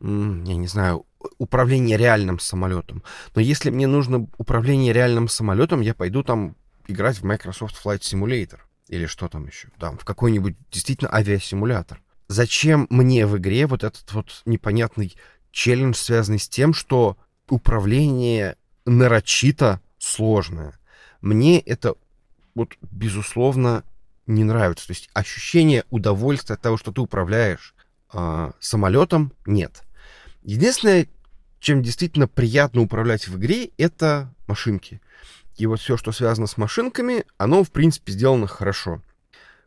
я 0.00 0.56
не 0.56 0.66
знаю, 0.66 1.06
управление 1.38 1.96
реальным 1.96 2.38
самолетом. 2.38 3.02
Но 3.34 3.40
если 3.40 3.70
мне 3.70 3.86
нужно 3.86 4.28
управление 4.38 4.92
реальным 4.92 5.28
самолетом, 5.28 5.80
я 5.80 5.94
пойду 5.94 6.22
там 6.22 6.56
играть 6.86 7.18
в 7.18 7.24
Microsoft 7.24 7.84
Flight 7.84 8.00
Simulator. 8.00 8.60
Или 8.88 9.06
что 9.06 9.28
там 9.28 9.46
еще? 9.46 9.68
Там, 9.78 9.98
в 9.98 10.04
какой-нибудь 10.04 10.56
действительно 10.70 11.12
авиасимулятор. 11.12 12.00
Зачем 12.28 12.86
мне 12.90 13.26
в 13.26 13.38
игре 13.38 13.66
вот 13.66 13.84
этот 13.84 14.12
вот 14.12 14.42
непонятный 14.44 15.16
челлендж, 15.50 15.96
связанный 15.96 16.38
с 16.38 16.48
тем, 16.48 16.74
что 16.74 17.16
управление 17.48 18.56
нарочито 18.84 19.80
сложное? 19.98 20.78
Мне 21.22 21.58
это 21.58 21.94
вот, 22.54 22.74
безусловно, 22.82 23.82
не 24.26 24.44
нравится. 24.44 24.86
То 24.86 24.92
есть 24.92 25.08
ощущение 25.14 25.84
удовольствия 25.90 26.54
от 26.54 26.60
того, 26.60 26.76
что 26.76 26.92
ты 26.92 27.00
управляешь 27.00 27.74
э, 28.12 28.50
самолетом, 28.60 29.32
нет. 29.46 29.82
Единственное, 30.42 31.08
чем 31.60 31.82
действительно 31.82 32.28
приятно 32.28 32.82
управлять 32.82 33.26
в 33.26 33.38
игре, 33.38 33.70
это 33.78 34.34
машинки. 34.46 35.00
И 35.56 35.66
вот 35.66 35.80
все, 35.80 35.96
что 35.96 36.12
связано 36.12 36.46
с 36.46 36.56
машинками, 36.56 37.24
оно, 37.36 37.64
в 37.64 37.70
принципе, 37.70 38.12
сделано 38.12 38.46
хорошо. 38.46 39.02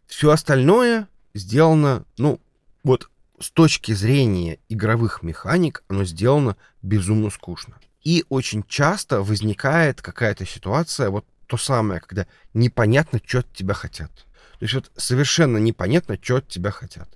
Все 0.06 0.30
остальное 0.30 1.08
сделано, 1.34 2.06
ну, 2.18 2.40
вот 2.84 3.10
с 3.40 3.52
точки 3.52 3.94
зрения 3.94 4.60
игровых 4.70 5.24
механик 5.24 5.84
оно 5.88 6.04
сделано 6.04 6.58
безумно 6.82 7.30
скучно. 7.30 7.80
И 8.04 8.26
очень 8.30 8.64
часто 8.64 9.22
возникает 9.22 10.02
какая-то 10.02 10.46
ситуация, 10.46 11.10
вот 11.10 11.26
то 11.48 11.58
самое, 11.58 12.00
когда 12.00 12.28
непонятно, 12.54 13.20
что 13.24 13.40
от 13.40 13.54
тебя 13.54 13.74
хотят. 13.74 14.12
То 14.60 14.66
есть 14.66 14.74
вот 14.74 14.92
совершенно 14.96 15.58
непонятно, 15.58 16.18
что 16.22 16.38
от 16.38 16.48
тебя 16.48 16.72
хотят. 16.72 17.10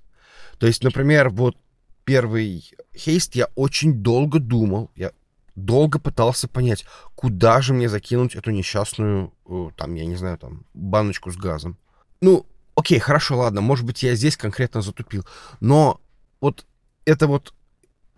То 0.58 0.66
есть, 0.66 0.82
например, 0.82 1.30
вот 1.30 1.56
первый 2.04 2.64
хейст 2.94 3.34
я 3.34 3.46
очень 3.54 4.02
долго 4.02 4.38
думал, 4.38 4.90
я 4.94 5.12
долго 5.54 5.98
пытался 5.98 6.48
понять, 6.48 6.84
куда 7.14 7.60
же 7.60 7.72
мне 7.72 7.88
закинуть 7.88 8.36
эту 8.36 8.50
несчастную, 8.50 9.32
э, 9.48 9.70
там, 9.76 9.94
я 9.94 10.04
не 10.04 10.16
знаю, 10.16 10.38
там, 10.38 10.66
баночку 10.74 11.30
с 11.30 11.36
газом. 11.36 11.78
Ну, 12.20 12.46
окей, 12.76 13.00
хорошо, 13.00 13.38
ладно, 13.38 13.60
может 13.60 13.84
быть, 13.84 14.02
я 14.04 14.14
здесь 14.14 14.36
конкретно 14.36 14.82
затупил, 14.82 15.26
но 15.60 16.00
вот 16.40 16.64
это 17.04 17.26
вот 17.26 17.52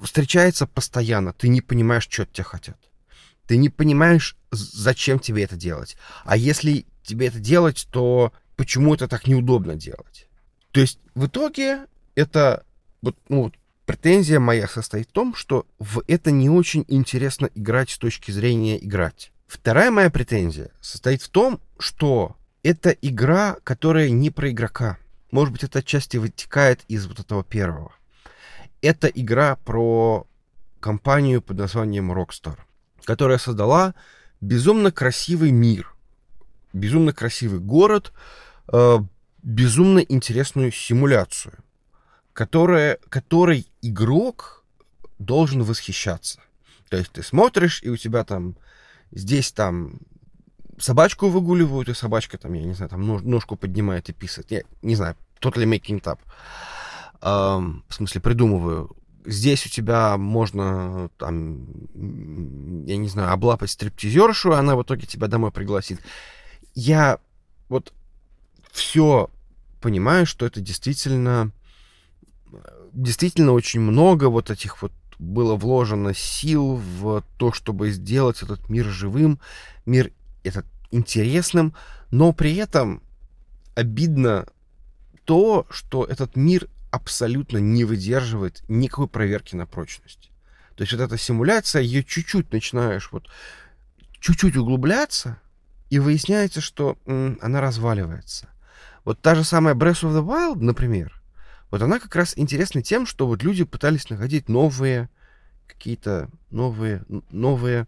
встречается 0.01 0.67
постоянно, 0.67 1.33
ты 1.33 1.49
не 1.49 1.63
понимаешь, 1.63 2.07
что 2.09 2.25
от 2.25 2.33
тебя 2.33 2.45
хотят. 2.45 2.79
Ты 3.47 3.57
не 3.57 3.71
понимаешь, 3.71 4.37
зачем 4.51 5.19
тебе 5.19 5.45
это 5.45 5.57
делать. 5.57 5.97
А 6.25 6.37
если 6.37 6.85
тебе 7.03 7.29
это 7.29 7.39
делать, 7.39 7.89
то 7.91 8.33
почему 8.57 8.95
это 8.95 9.09
так 9.09 9.27
неудобно 9.27 9.75
делать? 9.75 10.29
То 10.71 10.81
есть 10.81 10.99
в 11.15 11.27
итоге 11.27 11.87
это 12.15 12.65
вот, 13.01 13.17
ну, 13.31 13.51
претензия 13.87 14.39
моя 14.39 14.69
состоит 14.69 15.09
в 15.09 15.13
том, 15.13 15.35
что 15.35 15.67
в 15.79 16.03
это 16.09 16.31
не 16.31 16.51
очень 16.51 16.85
интересно 16.89 17.49
играть 17.55 17.89
с 17.89 17.97
точки 17.97 18.31
зрения 18.31 18.77
играть. 18.85 19.33
Вторая 19.47 19.91
моя 19.91 20.11
претензия 20.11 20.71
состоит 20.83 21.23
в 21.23 21.31
том, 21.31 21.59
что 21.79 22.37
это 22.63 22.91
игра, 22.91 23.57
которая 23.65 24.11
не 24.11 24.31
про 24.31 24.51
игрока. 24.51 24.99
Может 25.31 25.53
быть, 25.53 25.65
это 25.65 25.81
отчасти 25.81 26.17
вытекает 26.17 26.85
из 26.89 27.07
вот 27.07 27.21
этого 27.21 27.45
первого. 27.45 27.93
Это 28.81 29.09
игра 29.09 29.57
про 29.57 30.27
компанию 30.81 31.43
под 31.43 31.59
названием 31.59 32.13
Rockstar, 32.13 32.59
которая 33.05 33.39
создала 33.39 33.95
безумно 34.41 34.93
красивый 34.93 35.51
мир, 35.51 35.93
безумно 36.73 37.13
красивый 37.13 37.61
город, 37.61 38.13
э, 38.73 38.99
безумно 39.43 39.99
интересную 39.99 40.73
симуляцию 40.73 41.59
которая, 42.39 43.01
которой 43.09 43.67
игрок 43.83 44.65
должен 45.19 45.65
восхищаться. 45.65 46.39
То 46.89 46.97
есть 46.97 47.11
ты 47.11 47.25
смотришь, 47.25 47.83
и 47.83 47.89
у 47.91 47.97
тебя 47.97 48.23
там 48.23 48.55
здесь 49.11 49.51
там 49.51 49.99
собачку 50.81 51.29
выгуливают, 51.29 51.89
и 51.89 51.95
собачка 51.95 52.39
там, 52.39 52.53
я 52.55 52.65
не 52.65 52.75
знаю, 52.75 52.91
там 52.91 53.07
ножку 53.07 53.57
поднимает 53.57 54.09
и 54.09 54.13
писает. 54.13 54.51
Я 54.51 54.63
не 54.83 54.95
знаю, 54.95 55.17
totally 55.41 55.65
making 55.65 56.01
it 56.01 56.05
up. 56.05 56.19
Um, 57.21 57.83
в 57.89 57.95
смысле, 57.95 58.21
придумываю. 58.21 58.97
Здесь 59.25 59.67
у 59.67 59.69
тебя 59.69 60.17
можно, 60.17 61.11
там, 61.19 61.67
я 62.87 62.97
не 62.97 63.09
знаю, 63.09 63.33
облапать 63.33 63.71
стриптизершу, 63.71 64.53
и 64.53 64.57
она 64.57 64.77
в 64.77 64.83
итоге 64.83 65.07
тебя 65.07 65.27
домой 65.27 65.51
пригласит. 65.51 66.01
Я 66.75 67.19
вот 67.69 67.93
все 68.71 69.31
понимаю, 69.81 70.27
что 70.27 70.47
это 70.47 70.61
действительно 70.61 71.53
действительно 72.93 73.53
очень 73.53 73.81
много 73.81 74.29
вот 74.29 74.51
этих 74.51 74.83
вот 74.83 74.93
было 75.19 75.57
вложено 75.57 76.15
сил 76.15 76.77
в 76.77 77.25
то, 77.37 77.53
чтобы 77.53 77.91
сделать 77.91 78.43
этот 78.43 78.69
мир 78.69 78.87
живым, 78.87 79.41
мир 79.85 80.13
этот 80.49 80.67
интересным, 80.91 81.75
но 82.11 82.33
при 82.33 82.57
этом 82.57 83.03
обидно 83.75 84.47
то, 85.25 85.67
что 85.71 86.05
этот 86.05 86.37
мир 86.37 86.69
абсолютно 86.91 87.59
не 87.59 87.85
выдерживает 87.85 88.63
никакой 88.69 89.09
проверки 89.09 89.55
на 89.55 89.67
прочность. 89.67 90.31
То 90.75 90.83
есть 90.83 90.93
вот 90.93 91.03
эта 91.03 91.19
симуляция, 91.19 91.83
ее 91.83 92.03
чуть-чуть 92.03 92.53
начинаешь 92.53 93.11
вот 93.13 93.29
чуть-чуть 94.21 94.57
углубляться, 94.57 95.39
и 95.91 95.99
выясняется, 95.99 96.61
что 96.61 96.99
м, 97.07 97.39
она 97.41 97.61
разваливается. 97.61 98.49
Вот 99.05 99.21
та 99.21 99.35
же 99.35 99.45
самая 99.45 99.75
Breath 99.75 100.03
of 100.03 100.13
the 100.13 100.25
Wild, 100.25 100.61
например, 100.61 101.21
вот 101.71 101.83
она 101.83 101.99
как 101.99 102.15
раз 102.15 102.35
интересна 102.37 102.83
тем, 102.83 103.07
что 103.07 103.27
вот 103.27 103.43
люди 103.43 103.65
пытались 103.65 104.11
находить 104.11 104.49
новые 104.49 105.09
какие-то 105.67 106.29
новые, 106.51 107.05
новые, 107.31 107.87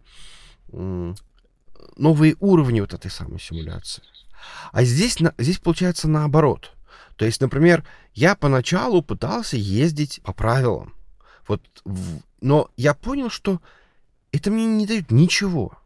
новые 1.97 2.37
уровни 2.41 2.81
вот 2.81 2.95
этой 2.95 3.11
самой 3.11 3.41
симуляции. 3.41 4.03
А 4.73 4.85
здесь, 4.85 5.19
здесь 5.39 5.59
получается 5.59 6.09
наоборот. 6.09 6.73
То 7.17 7.27
есть, 7.27 7.41
например, 7.41 7.85
я 8.15 8.35
поначалу 8.35 9.03
пытался 9.03 9.57
ездить 9.57 10.21
по 10.23 10.33
правилам. 10.33 10.95
Вот, 11.47 11.63
но 12.41 12.71
я 12.77 12.95
понял, 12.95 13.29
что 13.29 13.61
это 14.33 14.51
мне 14.51 14.67
не 14.67 14.87
дает 14.87 15.11
ничего. 15.11 15.77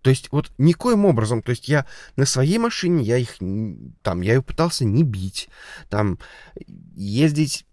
То 0.00 0.10
есть 0.10 0.32
вот 0.32 0.50
никоим 0.58 1.04
образом, 1.04 1.42
то 1.42 1.50
есть 1.50 1.68
я 1.68 1.86
на 2.16 2.26
своей 2.26 2.58
машине, 2.58 3.04
я 3.04 3.18
их, 3.18 3.36
там, 4.02 4.20
я 4.20 4.34
ее 4.34 4.42
пытался 4.42 4.84
не 4.84 5.04
бить, 5.04 5.48
там, 5.88 6.18
ездить, 6.96 7.64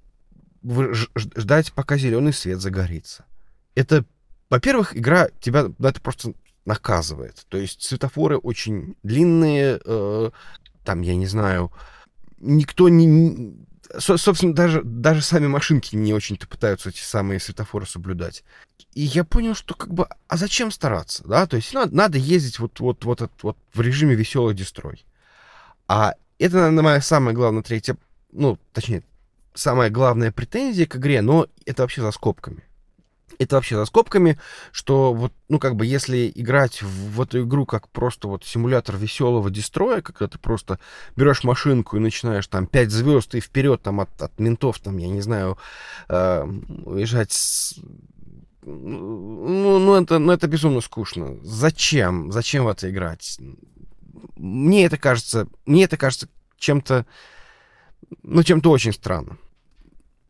ждать, 1.15 1.73
пока 1.73 1.97
зеленый 1.97 2.33
свет 2.33 2.61
загорится. 2.61 3.25
Это, 3.73 4.05
во-первых, 4.49 4.95
игра 4.95 5.29
тебя 5.39 5.71
это 5.79 6.01
просто 6.01 6.33
наказывает. 6.69 7.45
То 7.49 7.57
есть 7.57 7.81
светофоры 7.81 8.37
очень 8.37 8.95
длинные, 9.03 9.81
э, 9.83 10.29
там, 10.85 11.01
я 11.01 11.15
не 11.15 11.25
знаю, 11.25 11.71
никто 12.39 12.87
не... 12.87 13.57
Собственно, 13.97 14.53
даже, 14.53 14.83
даже 14.83 15.23
сами 15.23 15.47
машинки 15.47 15.95
не 15.95 16.13
очень-то 16.13 16.47
пытаются 16.47 16.89
эти 16.89 17.01
самые 17.01 17.39
светофоры 17.39 17.87
соблюдать. 17.87 18.43
И 18.93 19.01
я 19.01 19.23
понял, 19.23 19.55
что 19.55 19.73
как 19.73 19.91
бы, 19.91 20.07
а 20.27 20.37
зачем 20.37 20.69
стараться, 20.71 21.23
да? 21.27 21.47
То 21.47 21.57
есть 21.57 21.73
надо, 21.73 21.95
надо 21.95 22.17
ездить 22.19 22.59
вот, 22.59 22.79
вот, 22.79 23.03
вот, 23.03 23.31
вот 23.41 23.57
в 23.73 23.81
режиме 23.81 24.13
веселый 24.13 24.53
дестрой. 24.53 25.03
А 25.87 26.13
это, 26.37 26.57
наверное, 26.57 26.83
моя 26.83 27.01
самая 27.01 27.33
главная 27.33 27.63
третья, 27.63 27.97
ну, 28.31 28.59
точнее, 28.73 29.03
самая 29.55 29.89
главная 29.89 30.31
претензия 30.31 30.85
к 30.85 30.97
игре, 30.97 31.23
но 31.23 31.47
это 31.65 31.81
вообще 31.81 32.01
за 32.01 32.11
скобками. 32.11 32.63
Это 33.37 33.55
вообще 33.55 33.75
за 33.75 33.85
скобками, 33.85 34.39
что 34.71 35.13
вот, 35.13 35.33
ну, 35.47 35.59
как 35.59 35.75
бы, 35.75 35.85
если 35.85 36.31
играть 36.33 36.81
в, 36.81 37.15
в 37.15 37.21
эту 37.21 37.43
игру 37.43 37.65
как 37.65 37.87
просто 37.89 38.27
вот 38.27 38.43
симулятор 38.43 38.97
веселого 38.97 39.49
дестроя, 39.49 40.01
когда 40.01 40.27
ты 40.27 40.37
просто 40.39 40.79
берешь 41.15 41.43
машинку 41.43 41.97
и 41.97 41.99
начинаешь 41.99 42.47
там 42.47 42.67
5 42.67 42.91
звезд 42.91 43.35
и 43.35 43.39
вперед 43.39 43.81
там 43.81 44.01
от, 44.01 44.21
от 44.21 44.39
ментов, 44.39 44.79
там, 44.79 44.97
я 44.97 45.07
не 45.07 45.21
знаю, 45.21 45.57
э, 46.07 46.45
уезжать 46.85 47.31
с 47.31 47.79
ну, 48.61 49.79
ну, 49.79 49.95
это, 49.95 50.19
ну, 50.19 50.31
это 50.31 50.47
безумно 50.47 50.81
скучно. 50.81 51.37
Зачем? 51.41 52.31
Зачем 52.31 52.65
в 52.65 52.67
это 52.67 52.89
играть? 52.89 53.39
Мне 54.35 54.85
это 54.85 54.97
кажется, 54.97 55.47
мне 55.65 55.85
это 55.85 55.97
кажется 55.97 56.27
чем-то, 56.57 57.05
ну, 58.21 58.43
чем-то 58.43 58.69
очень 58.69 58.93
странным. 58.93 59.39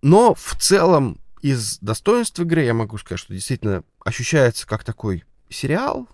Но 0.01 0.33
в 0.35 0.55
целом 0.59 1.19
из 1.41 1.79
достоинств 1.79 2.39
игры 2.39 2.63
я 2.63 2.73
могу 2.73 2.97
сказать, 2.97 3.19
что 3.19 3.33
действительно 3.33 3.83
ощущается 4.03 4.67
как 4.67 4.83
такой 4.83 5.23
сериал, 5.49 6.07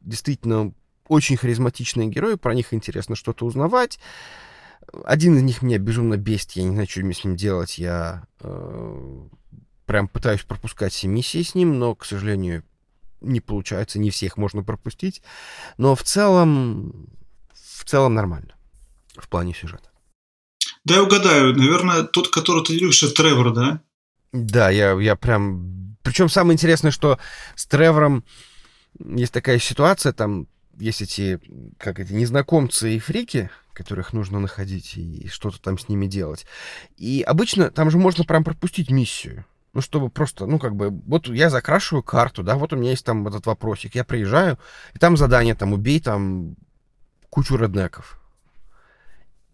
действительно 0.00 0.72
очень 1.08 1.36
харизматичные 1.36 2.08
герои, 2.08 2.34
про 2.34 2.54
них 2.54 2.72
интересно 2.72 3.16
что-то 3.16 3.44
узнавать. 3.44 3.98
Один 5.04 5.36
из 5.36 5.42
них 5.42 5.62
меня 5.62 5.78
безумно 5.78 6.16
бесит, 6.16 6.52
я 6.52 6.62
не 6.62 6.70
знаю, 6.70 6.88
что 6.88 7.00
мне 7.00 7.14
с 7.14 7.24
ним 7.24 7.36
делать, 7.36 7.78
я 7.78 8.24
э, 8.40 9.20
прям 9.86 10.08
пытаюсь 10.08 10.42
пропускать 10.42 10.92
все 10.92 11.08
миссии 11.08 11.42
с 11.42 11.54
ним, 11.54 11.78
но, 11.78 11.94
к 11.94 12.04
сожалению, 12.04 12.64
не 13.20 13.40
получается, 13.40 13.98
не 13.98 14.10
всех 14.10 14.36
можно 14.36 14.62
пропустить. 14.62 15.22
Но 15.76 15.94
в 15.94 16.02
целом, 16.02 17.08
в 17.52 17.84
целом 17.84 18.14
нормально 18.14 18.54
в 19.16 19.28
плане 19.28 19.54
сюжета. 19.54 19.90
Да, 20.84 20.94
я 20.94 21.02
угадаю. 21.02 21.54
Наверное, 21.56 22.04
тот, 22.04 22.28
который 22.28 22.64
ты 22.64 22.74
любишь, 22.74 23.02
это 23.02 23.14
Тревор, 23.14 23.52
да? 23.52 23.82
Да, 24.32 24.70
я, 24.70 24.92
я 24.92 25.16
прям... 25.16 25.96
Причем 26.02 26.28
самое 26.28 26.54
интересное, 26.54 26.90
что 26.90 27.18
с 27.56 27.66
Тревором 27.66 28.24
есть 28.98 29.32
такая 29.32 29.58
ситуация, 29.58 30.12
там 30.12 30.46
есть 30.78 31.02
эти, 31.02 31.40
как 31.78 31.98
эти, 32.00 32.12
незнакомцы 32.12 32.94
и 32.94 32.98
фрики, 32.98 33.50
которых 33.72 34.12
нужно 34.12 34.40
находить 34.40 34.96
и 34.96 35.28
что-то 35.28 35.60
там 35.60 35.78
с 35.78 35.88
ними 35.88 36.06
делать. 36.06 36.46
И 36.96 37.22
обычно 37.26 37.70
там 37.70 37.90
же 37.90 37.98
можно 37.98 38.24
прям 38.24 38.44
пропустить 38.44 38.90
миссию. 38.90 39.44
Ну, 39.72 39.80
чтобы 39.80 40.10
просто, 40.10 40.46
ну, 40.46 40.58
как 40.58 40.74
бы, 40.74 40.90
вот 40.90 41.28
я 41.28 41.48
закрашиваю 41.48 42.02
карту, 42.02 42.42
да, 42.42 42.56
вот 42.56 42.72
у 42.72 42.76
меня 42.76 42.90
есть 42.90 43.04
там 43.04 43.26
этот 43.28 43.46
вопросик, 43.46 43.94
я 43.94 44.04
приезжаю, 44.04 44.58
и 44.94 44.98
там 44.98 45.16
задание, 45.16 45.54
там, 45.54 45.72
убей 45.72 46.00
там 46.00 46.56
кучу 47.28 47.56
реднеков. 47.56 48.19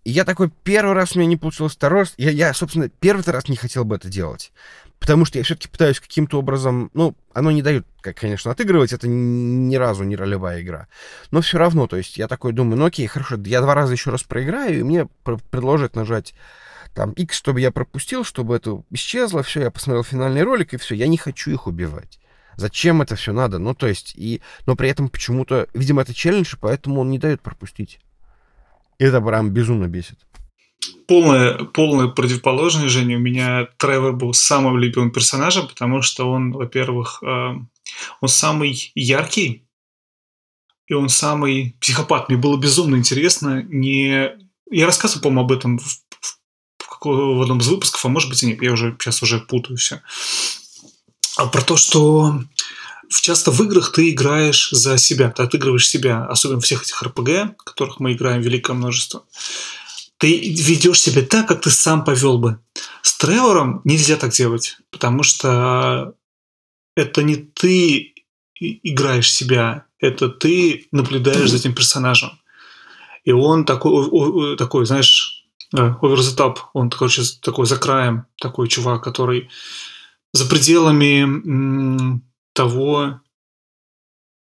И 0.06 0.10
я 0.12 0.24
такой, 0.24 0.52
первый 0.62 0.94
раз 0.94 1.16
у 1.16 1.18
меня 1.18 1.28
не 1.28 1.36
получилось, 1.36 1.72
второй 1.72 2.02
раз, 2.02 2.14
я, 2.16 2.30
я, 2.30 2.54
собственно, 2.54 2.88
первый 2.88 3.24
раз 3.26 3.48
не 3.48 3.56
хотел 3.56 3.84
бы 3.84 3.96
это 3.96 4.08
делать. 4.08 4.52
Потому 5.00 5.24
что 5.24 5.38
я 5.38 5.42
все-таки 5.42 5.66
пытаюсь 5.66 5.98
каким-то 5.98 6.38
образом, 6.38 6.92
ну, 6.94 7.16
оно 7.32 7.50
не 7.50 7.60
дает, 7.60 7.84
как, 8.02 8.16
конечно, 8.18 8.52
отыгрывать, 8.52 8.92
это 8.92 9.08
ни 9.08 9.74
разу 9.74 10.04
не 10.04 10.14
ролевая 10.14 10.62
игра. 10.62 10.86
Но 11.32 11.40
все 11.40 11.58
равно, 11.58 11.88
то 11.88 11.96
есть 11.96 12.18
я 12.18 12.28
такой 12.28 12.52
думаю, 12.52 12.78
ну 12.78 12.84
окей, 12.84 13.08
хорошо, 13.08 13.34
я 13.46 13.60
два 13.60 13.74
раза 13.74 13.94
еще 13.94 14.10
раз 14.10 14.22
проиграю, 14.22 14.78
и 14.78 14.84
мне 14.84 15.08
предложат 15.50 15.96
нажать 15.96 16.34
там 16.94 17.10
X, 17.10 17.34
чтобы 17.36 17.60
я 17.60 17.72
пропустил, 17.72 18.22
чтобы 18.22 18.54
это 18.54 18.84
исчезло, 18.90 19.42
все, 19.42 19.62
я 19.62 19.72
посмотрел 19.72 20.04
финальный 20.04 20.44
ролик, 20.44 20.72
и 20.72 20.76
все, 20.76 20.94
я 20.94 21.08
не 21.08 21.16
хочу 21.16 21.50
их 21.50 21.66
убивать. 21.66 22.20
Зачем 22.54 23.02
это 23.02 23.16
все 23.16 23.32
надо? 23.32 23.58
Ну, 23.58 23.74
то 23.74 23.88
есть, 23.88 24.14
и, 24.16 24.40
но 24.66 24.76
при 24.76 24.88
этом 24.88 25.08
почему-то, 25.08 25.66
видимо, 25.74 26.02
это 26.02 26.14
челлендж, 26.14 26.54
поэтому 26.60 27.00
он 27.00 27.10
не 27.10 27.18
дает 27.18 27.42
пропустить. 27.42 27.98
Это 28.98 29.20
прям 29.20 29.50
безумно 29.50 29.88
бесит. 29.88 30.18
Полное, 31.06 31.64
полное 31.64 32.08
противоположное, 32.08 32.88
Женя. 32.88 33.16
У 33.16 33.20
меня 33.20 33.68
Тревор 33.78 34.12
был 34.12 34.34
самым 34.34 34.78
любимым 34.78 35.10
персонажем, 35.10 35.68
потому 35.68 36.02
что 36.02 36.30
он, 36.30 36.52
во-первых, 36.52 37.22
э, 37.22 37.54
он 38.20 38.28
самый 38.28 38.92
яркий, 38.94 39.66
и 40.86 40.94
он 40.94 41.08
самый 41.08 41.76
психопат. 41.80 42.28
Мне 42.28 42.38
было 42.38 42.56
безумно 42.56 42.96
интересно 42.96 43.62
не... 43.62 44.30
Я 44.70 44.86
рассказывал, 44.86 45.22
по-моему, 45.22 45.42
об 45.42 45.52
этом 45.52 45.78
в, 45.78 45.84
в, 45.84 46.38
в 47.04 47.42
одном 47.42 47.58
из 47.58 47.68
выпусков, 47.68 48.04
а 48.04 48.08
может 48.08 48.28
быть 48.28 48.42
и 48.42 48.46
нет. 48.46 48.62
Я 48.62 48.72
уже 48.72 48.96
сейчас 48.98 49.22
уже 49.22 49.40
путаю 49.40 49.76
все. 49.76 50.00
А 51.36 51.46
про 51.46 51.62
то, 51.62 51.76
что 51.76 52.40
часто 53.10 53.50
в 53.50 53.62
играх 53.62 53.92
ты 53.92 54.10
играешь 54.10 54.70
за 54.70 54.98
себя, 54.98 55.30
ты 55.30 55.42
отыгрываешь 55.42 55.88
себя, 55.88 56.24
особенно 56.26 56.60
всех 56.60 56.82
этих 56.82 57.02
РПГ, 57.02 57.56
которых 57.64 58.00
мы 58.00 58.12
играем 58.12 58.40
великое 58.40 58.74
множество. 58.74 59.24
Ты 60.18 60.38
ведешь 60.38 61.00
себя 61.00 61.22
так, 61.22 61.48
как 61.48 61.60
ты 61.60 61.70
сам 61.70 62.04
повел 62.04 62.38
бы. 62.38 62.58
С 63.02 63.18
Тревором 63.18 63.82
нельзя 63.84 64.16
так 64.16 64.32
делать, 64.32 64.78
потому 64.90 65.22
что 65.22 66.14
это 66.96 67.22
не 67.22 67.36
ты 67.36 68.14
играешь 68.58 69.30
себя, 69.30 69.86
это 69.98 70.28
ты 70.28 70.86
наблюдаешь 70.92 71.50
за 71.50 71.56
этим 71.56 71.74
персонажем. 71.74 72.30
И 73.24 73.32
он 73.32 73.64
такой, 73.64 74.56
такой 74.56 74.86
знаешь, 74.86 75.46
э, 75.74 75.78
over 75.78 76.16
the 76.16 76.36
top, 76.36 76.58
он, 76.72 76.90
короче, 76.90 77.22
такой 77.42 77.66
за 77.66 77.76
краем, 77.76 78.26
такой 78.40 78.68
чувак, 78.68 79.02
который 79.02 79.50
за 80.32 80.46
пределами 80.46 82.20
того, 82.56 83.20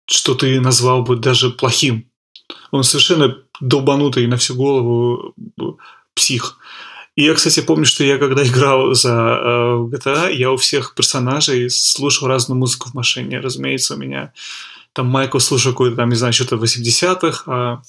что 0.08 0.34
ты 0.34 0.60
назвал 0.60 1.02
бы 1.02 1.16
даже 1.16 1.50
плохим. 1.50 2.10
Он 2.72 2.82
совершенно 2.82 3.36
долбанутый 3.60 4.26
на 4.26 4.36
всю 4.36 4.54
голову 4.56 5.34
псих. 6.14 6.58
И 7.16 7.24
я, 7.24 7.34
кстати, 7.34 7.60
помню, 7.60 7.84
что 7.84 8.02
я 8.04 8.18
когда 8.18 8.42
играл 8.46 8.94
за 8.94 9.10
э, 9.10 9.88
GTA, 9.92 10.32
я 10.32 10.50
у 10.50 10.56
всех 10.56 10.94
персонажей 10.94 11.68
слушал 11.70 12.28
разную 12.28 12.58
музыку 12.58 12.88
в 12.88 12.94
машине. 12.94 13.40
Разумеется, 13.40 13.94
у 13.94 13.98
меня 13.98 14.32
там 14.92 15.06
Майкл 15.06 15.38
слушал 15.38 15.72
какой-то 15.72 15.96
там, 15.96 16.08
не 16.08 16.16
знаю, 16.16 16.32
что-то 16.32 16.56
80-х, 16.56 17.42
а 17.46 17.82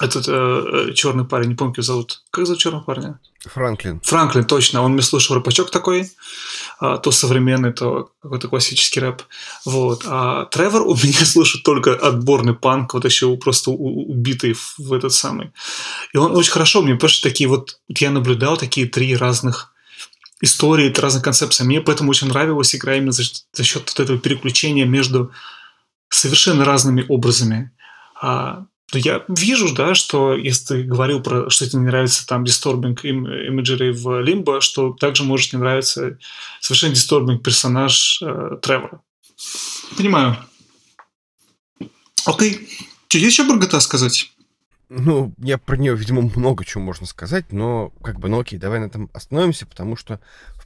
этот 0.00 0.26
э, 0.26 0.32
э 0.32 0.92
черный 0.94 1.24
парень, 1.24 1.50
не 1.50 1.54
помню, 1.54 1.72
как 1.72 1.78
его 1.78 1.86
зовут. 1.86 2.22
Как 2.30 2.46
зовут 2.46 2.60
черного 2.60 2.82
парня? 2.82 3.20
Франклин. 3.44 4.00
Франклин, 4.04 4.44
точно. 4.44 4.82
Он 4.82 4.92
мне 4.92 5.02
слушал 5.02 5.36
рэпачок 5.36 5.70
такой, 5.70 6.10
а, 6.78 6.96
то 6.96 7.10
современный, 7.10 7.72
то 7.72 8.10
какой-то 8.22 8.48
классический 8.48 9.00
рэп. 9.00 9.22
Вот. 9.64 10.04
А 10.06 10.46
Тревор 10.46 10.82
у 10.82 10.94
меня 11.02 11.24
слушает 11.24 11.64
только 11.64 11.94
отборный 11.94 12.54
панк, 12.54 12.94
вот 12.94 13.04
еще 13.04 13.36
просто 13.36 13.70
убитый 13.70 14.56
в 14.78 14.92
этот 14.92 15.12
самый. 15.12 15.52
И 16.12 16.16
он 16.16 16.36
очень 16.36 16.52
хорошо 16.52 16.82
мне, 16.82 16.98
что 17.08 17.28
такие 17.28 17.48
вот, 17.48 17.80
я 17.88 18.10
наблюдал 18.10 18.56
такие 18.56 18.86
три 18.86 19.16
разных 19.16 19.72
истории, 20.40 20.92
разных 20.92 21.22
концепций. 21.22 21.66
Мне 21.66 21.80
поэтому 21.80 22.10
очень 22.10 22.28
нравилась 22.28 22.74
игра 22.74 22.96
именно 22.96 23.12
за, 23.12 23.22
за 23.52 23.64
счет 23.64 23.82
вот 23.86 24.00
этого 24.00 24.18
переключения 24.18 24.84
между 24.84 25.32
совершенно 26.08 26.64
разными 26.64 27.04
образами. 27.08 27.72
А, 28.20 28.66
но 28.92 28.98
я 28.98 29.24
вижу, 29.28 29.74
да, 29.74 29.94
что 29.94 30.34
если 30.34 30.64
ты 30.66 30.82
говорил 30.82 31.22
про, 31.22 31.48
что 31.48 31.68
тебе 31.68 31.80
не 31.80 31.86
нравится 31.86 32.26
там 32.26 32.44
disturbing 32.44 32.94
imagery 32.94 33.92
в 33.92 34.22
Limbo, 34.22 34.60
что 34.60 34.92
также 34.92 35.24
может 35.24 35.52
не 35.52 35.58
нравиться 35.58 36.18
совершенно 36.60 36.92
disturbing 36.92 37.38
персонаж 37.38 38.20
э, 38.22 38.58
Тревора. 38.60 39.00
Понимаю. 39.96 40.36
Окей. 42.26 42.68
Что, 43.08 43.18
есть 43.18 43.38
еще 43.38 43.48
про 43.48 43.58
GTA 43.58 43.80
сказать? 43.80 44.32
Ну, 44.88 45.32
я 45.38 45.56
про 45.56 45.78
нее, 45.78 45.96
видимо, 45.96 46.30
много 46.36 46.66
чего 46.66 46.82
можно 46.82 47.06
сказать, 47.06 47.50
но 47.50 47.94
как 48.02 48.20
бы, 48.20 48.28
ну 48.28 48.40
окей, 48.40 48.58
давай 48.58 48.78
на 48.78 48.84
этом 48.84 49.08
остановимся, 49.14 49.64
потому 49.64 49.96
что 49.96 50.20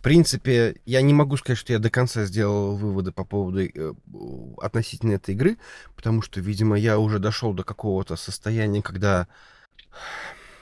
принципе, 0.07 0.77
я 0.85 1.03
не 1.03 1.12
могу 1.12 1.37
сказать, 1.37 1.59
что 1.59 1.73
я 1.73 1.81
до 1.81 1.91
конца 1.91 2.27
сделал 2.27 2.77
выводы 2.77 3.11
по 3.11 3.24
поводу 3.24 3.65
э, 3.65 3.93
относительно 4.59 5.15
этой 5.15 5.35
игры, 5.35 5.59
потому 5.97 6.23
что, 6.23 6.39
видимо, 6.39 6.78
я 6.78 7.01
уже 7.01 7.19
дошел 7.19 7.53
до 7.53 7.65
какого-то 7.65 8.15
состояния, 8.15 8.83
когда 8.83 9.27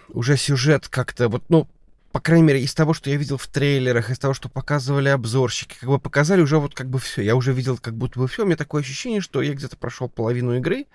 уже 0.09 0.39
сюжет 0.39 0.89
как-то 0.89 1.29
вот, 1.29 1.45
ну, 1.51 1.69
по 2.11 2.21
крайней 2.21 2.47
мере, 2.47 2.62
из 2.62 2.73
того, 2.73 2.95
что 2.95 3.11
я 3.11 3.16
видел 3.16 3.37
в 3.37 3.47
трейлерах, 3.47 4.09
из 4.09 4.19
того, 4.19 4.33
что 4.33 4.49
показывали 4.49 5.11
обзорщики, 5.11 5.77
как 5.79 5.91
бы 5.91 5.99
показали 5.99 6.41
уже 6.41 6.57
вот 6.57 6.75
как 6.75 6.89
бы 6.89 6.99
все. 6.99 7.21
Я 7.21 7.37
уже 7.37 7.53
видел 7.53 7.77
как 7.77 7.93
будто 7.99 8.21
бы 8.21 8.29
все. 8.29 8.45
У 8.45 8.47
меня 8.47 8.57
такое 8.57 8.81
ощущение, 8.81 9.21
что 9.21 9.43
я 9.43 9.53
где-то 9.53 9.77
прошел 9.77 10.09
половину 10.09 10.57
игры, 10.57 10.87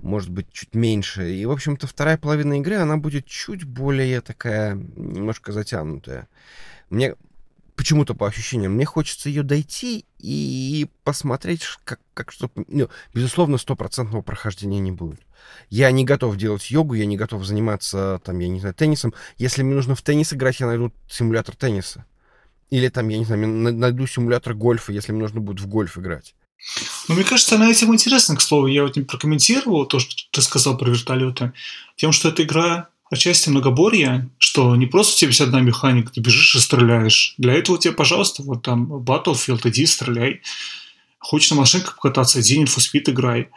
может 0.00 0.30
быть, 0.30 0.46
чуть 0.52 0.76
меньше. 0.76 1.28
И, 1.34 1.44
в 1.44 1.50
общем-то, 1.50 1.88
вторая 1.88 2.18
половина 2.18 2.60
игры, 2.60 2.76
она 2.76 2.98
будет 2.98 3.26
чуть 3.26 3.64
более 3.64 4.20
такая, 4.20 4.74
немножко 4.76 5.50
затянутая. 5.50 6.28
Мне 6.88 7.16
почему-то 7.76 8.14
по 8.14 8.26
ощущениям, 8.26 8.72
мне 8.72 8.84
хочется 8.84 9.28
ее 9.28 9.42
дойти 9.42 10.04
и 10.18 10.86
посмотреть, 11.02 11.62
как, 11.84 12.00
как 12.14 12.32
что... 12.32 12.50
Ну, 12.68 12.88
безусловно, 13.12 13.58
стопроцентного 13.58 14.22
прохождения 14.22 14.80
не 14.80 14.92
будет. 14.92 15.20
Я 15.70 15.90
не 15.90 16.04
готов 16.04 16.36
делать 16.36 16.70
йогу, 16.70 16.94
я 16.94 17.06
не 17.06 17.16
готов 17.16 17.44
заниматься, 17.44 18.20
там, 18.24 18.38
я 18.38 18.48
не 18.48 18.60
знаю, 18.60 18.74
теннисом. 18.74 19.12
Если 19.36 19.62
мне 19.62 19.74
нужно 19.74 19.94
в 19.94 20.02
теннис 20.02 20.32
играть, 20.32 20.60
я 20.60 20.66
найду 20.66 20.92
симулятор 21.08 21.56
тенниса. 21.56 22.06
Или 22.70 22.88
там, 22.88 23.08
я 23.08 23.18
не 23.18 23.24
знаю, 23.24 23.46
найду 23.46 24.06
симулятор 24.06 24.54
гольфа, 24.54 24.92
если 24.92 25.12
мне 25.12 25.22
нужно 25.22 25.40
будет 25.40 25.60
в 25.60 25.66
гольф 25.66 25.98
играть. 25.98 26.34
Ну, 27.08 27.14
мне 27.14 27.24
кажется, 27.24 27.56
она 27.56 27.70
этим 27.70 27.92
интересна, 27.92 28.36
к 28.36 28.40
слову. 28.40 28.66
Я 28.66 28.84
вот 28.84 28.96
не 28.96 29.02
прокомментировал 29.02 29.86
то, 29.86 29.98
что 29.98 30.14
ты 30.30 30.40
сказал 30.40 30.78
про 30.78 30.88
вертолеты. 30.88 31.52
Тем, 31.96 32.12
что 32.12 32.30
эта 32.30 32.42
игра 32.42 32.88
отчасти 33.14 33.48
многоборье, 33.48 34.28
что 34.38 34.76
не 34.76 34.86
просто 34.86 35.14
у 35.14 35.18
тебя 35.18 35.28
есть 35.28 35.40
одна 35.40 35.60
механика, 35.60 36.12
ты 36.12 36.20
бежишь 36.20 36.54
и 36.54 36.58
стреляешь. 36.58 37.34
Для 37.38 37.54
этого 37.54 37.78
тебе, 37.78 37.94
пожалуйста, 37.94 38.42
вот 38.42 38.62
там 38.62 38.92
Battlefield, 38.92 39.62
иди 39.64 39.86
стреляй. 39.86 40.42
Хочешь 41.18 41.50
на 41.50 41.56
машинках 41.56 41.96
покататься, 41.96 42.40
иди 42.40 42.62
Need 42.62 43.10
играй. 43.10 43.48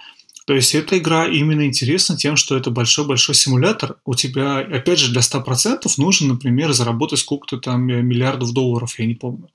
То 0.47 0.53
есть 0.53 0.73
эта 0.73 0.97
игра 0.97 1.27
именно 1.27 1.65
интересна 1.65 2.15
тем, 2.15 2.37
что 2.37 2.55
это 2.55 2.71
большой-большой 2.71 3.35
симулятор. 3.35 3.97
У 4.05 4.15
тебя, 4.15 4.59
опять 4.59 4.97
же, 4.97 5.11
для 5.11 5.19
100% 5.19 5.81
нужно, 5.97 6.27
например, 6.29 6.71
заработать 6.71 7.19
сколько-то 7.19 7.57
там 7.57 7.85
миллиардов 7.85 8.53
долларов, 8.53 8.97
я 8.97 9.05
не 9.05 9.15
помню. 9.15 9.49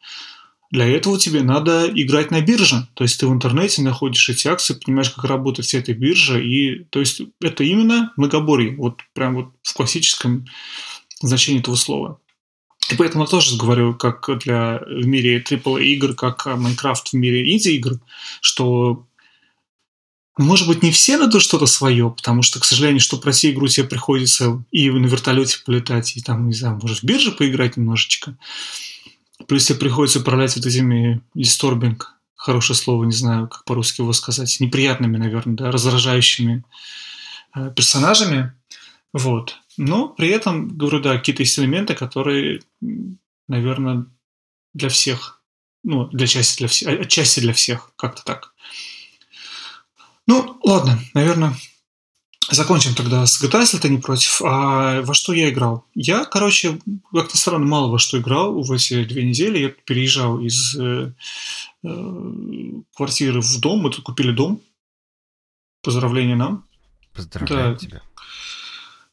Для 0.72 0.88
этого 0.88 1.18
тебе 1.18 1.42
надо 1.42 1.86
играть 1.94 2.30
на 2.30 2.40
бирже. 2.40 2.88
То 2.94 3.04
есть 3.04 3.20
ты 3.20 3.26
в 3.26 3.32
интернете 3.32 3.82
находишь 3.82 4.30
эти 4.30 4.48
акции, 4.48 4.72
понимаешь, 4.74 5.10
как 5.10 5.24
работает 5.24 5.66
вся 5.66 5.78
эта 5.78 5.92
биржа. 5.92 6.40
И 6.40 6.84
то 6.84 6.98
есть 6.98 7.20
это 7.42 7.62
именно 7.62 8.10
многоборье. 8.16 8.74
Вот 8.76 9.00
прям 9.12 9.34
вот 9.34 9.52
в 9.62 9.74
классическом 9.74 10.46
значении 11.20 11.60
этого 11.60 11.76
слова. 11.76 12.18
И 12.90 12.94
поэтому 12.94 13.24
я 13.24 13.30
тоже 13.30 13.58
говорю, 13.58 13.94
как 13.94 14.26
для 14.38 14.80
в 14.86 15.06
мире 15.06 15.42
AAA 15.42 15.84
игр, 15.84 16.14
как 16.14 16.46
Майнкрафт 16.46 17.10
в 17.10 17.12
мире 17.12 17.52
инди-игр, 17.52 18.00
что 18.40 19.06
может 20.38 20.66
быть, 20.66 20.82
не 20.82 20.90
все 20.90 21.18
найдут 21.18 21.42
что-то 21.42 21.66
свое, 21.66 22.10
потому 22.10 22.40
что, 22.40 22.58
к 22.58 22.64
сожалению, 22.64 23.00
что 23.00 23.18
пройти 23.18 23.50
игру 23.50 23.68
тебе 23.68 23.86
приходится 23.86 24.64
и 24.70 24.88
на 24.90 25.06
вертолете 25.06 25.58
полетать, 25.66 26.16
и 26.16 26.22
там, 26.22 26.46
не 26.46 26.54
знаю, 26.54 26.78
может, 26.80 27.00
в 27.00 27.04
бирже 27.04 27.32
поиграть 27.32 27.76
немножечко. 27.76 28.38
Плюс 29.48 29.66
тебе 29.66 29.78
приходится 29.78 30.20
управлять 30.20 30.56
вот 30.56 30.66
этими 30.66 31.20
дисторбинг, 31.35 32.14
хорошее 32.35 32.77
слово, 32.77 33.05
не 33.05 33.12
знаю, 33.14 33.48
как 33.48 33.64
по-русски 33.64 34.01
его 34.01 34.12
сказать, 34.12 34.59
неприятными, 34.60 35.16
наверное, 35.16 35.56
да, 35.56 35.70
раздражающими 35.70 36.64
э, 37.55 37.73
персонажами. 37.74 38.52
Вот. 39.12 39.59
Но 39.77 40.09
при 40.09 40.28
этом, 40.28 40.69
говорю, 40.69 41.01
да, 41.01 41.16
какие-то 41.16 41.43
есть 41.43 41.59
элементы, 41.59 41.94
которые, 41.94 42.60
наверное, 43.48 44.06
для 44.74 44.89
всех, 44.89 45.43
ну, 45.85 46.06
для 46.09 46.27
части 46.27 46.59
для 46.59 46.69
всех, 46.69 47.01
отчасти 47.01 47.40
для 47.40 47.52
всех, 47.52 47.93
как-то 47.97 48.24
так. 48.24 48.52
Ну, 50.27 50.59
ладно, 50.62 50.98
наверное, 51.14 51.55
Закончим 52.51 52.94
тогда 52.94 53.24
с 53.24 53.43
GTA, 53.43 53.60
если 53.60 53.78
ты 53.78 53.89
не 53.89 53.98
против. 53.98 54.43
А 54.43 55.02
во 55.02 55.14
что 55.14 55.32
я 55.32 55.48
играл? 55.48 55.85
Я, 55.94 56.24
короче, 56.24 56.78
как-то 57.12 57.36
странно 57.36 57.66
мало 57.66 57.90
во 57.90 57.98
что 57.98 58.19
играл 58.19 58.60
в 58.60 58.73
эти 58.73 59.05
две 59.05 59.24
недели. 59.24 59.59
Я 59.59 59.69
переезжал 59.69 60.40
из 60.40 60.77
э, 60.77 61.12
э, 61.85 62.73
квартиры 62.94 63.40
в 63.40 63.60
дом. 63.60 63.81
Мы 63.81 63.90
тут 63.90 64.05
купили 64.05 64.32
дом. 64.32 64.60
Поздравления 65.82 66.36
нам. 66.36 66.64
Поздравляю 67.14 67.74
да. 67.74 67.78
тебя. 67.78 68.02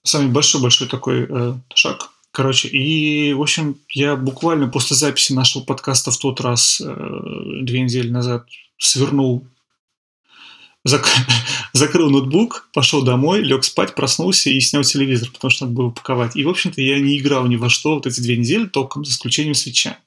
Самый 0.03 0.31
большой-большой 0.31 0.87
такой 0.87 1.27
э, 1.29 1.53
шаг. 1.73 2.09
Короче, 2.31 2.67
и, 2.67 3.33
в 3.33 3.41
общем, 3.41 3.77
я 3.89 4.15
буквально 4.15 4.67
после 4.67 4.95
записи 4.95 5.33
нашего 5.33 5.63
подкаста 5.63 6.11
в 6.11 6.17
тот 6.17 6.41
раз, 6.41 6.81
э, 6.81 6.85
две 7.61 7.81
недели 7.81 8.09
назад, 8.09 8.47
свернул 8.77 9.45
зак... 10.89 11.07
закрыл 11.73 12.09
ноутбук, 12.09 12.69
пошел 12.73 13.01
домой, 13.01 13.41
лег 13.41 13.63
спать, 13.63 13.95
проснулся 13.95 14.49
и 14.49 14.59
снял 14.59 14.83
телевизор, 14.83 15.29
потому 15.31 15.51
что 15.51 15.65
надо 15.65 15.75
было 15.75 15.85
упаковать. 15.87 16.35
И, 16.35 16.43
в 16.43 16.49
общем-то, 16.49 16.81
я 16.81 16.99
не 16.99 17.17
играл 17.17 17.47
ни 17.47 17.55
во 17.55 17.69
что 17.69 17.95
вот 17.95 18.07
эти 18.07 18.19
две 18.19 18.37
недели 18.37 18.65
толком, 18.65 19.05
за 19.05 19.11
исключением 19.11 19.55
свеча. 19.55 19.97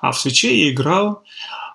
А 0.00 0.12
в 0.12 0.20
свече 0.20 0.58
я 0.58 0.70
играл 0.70 1.22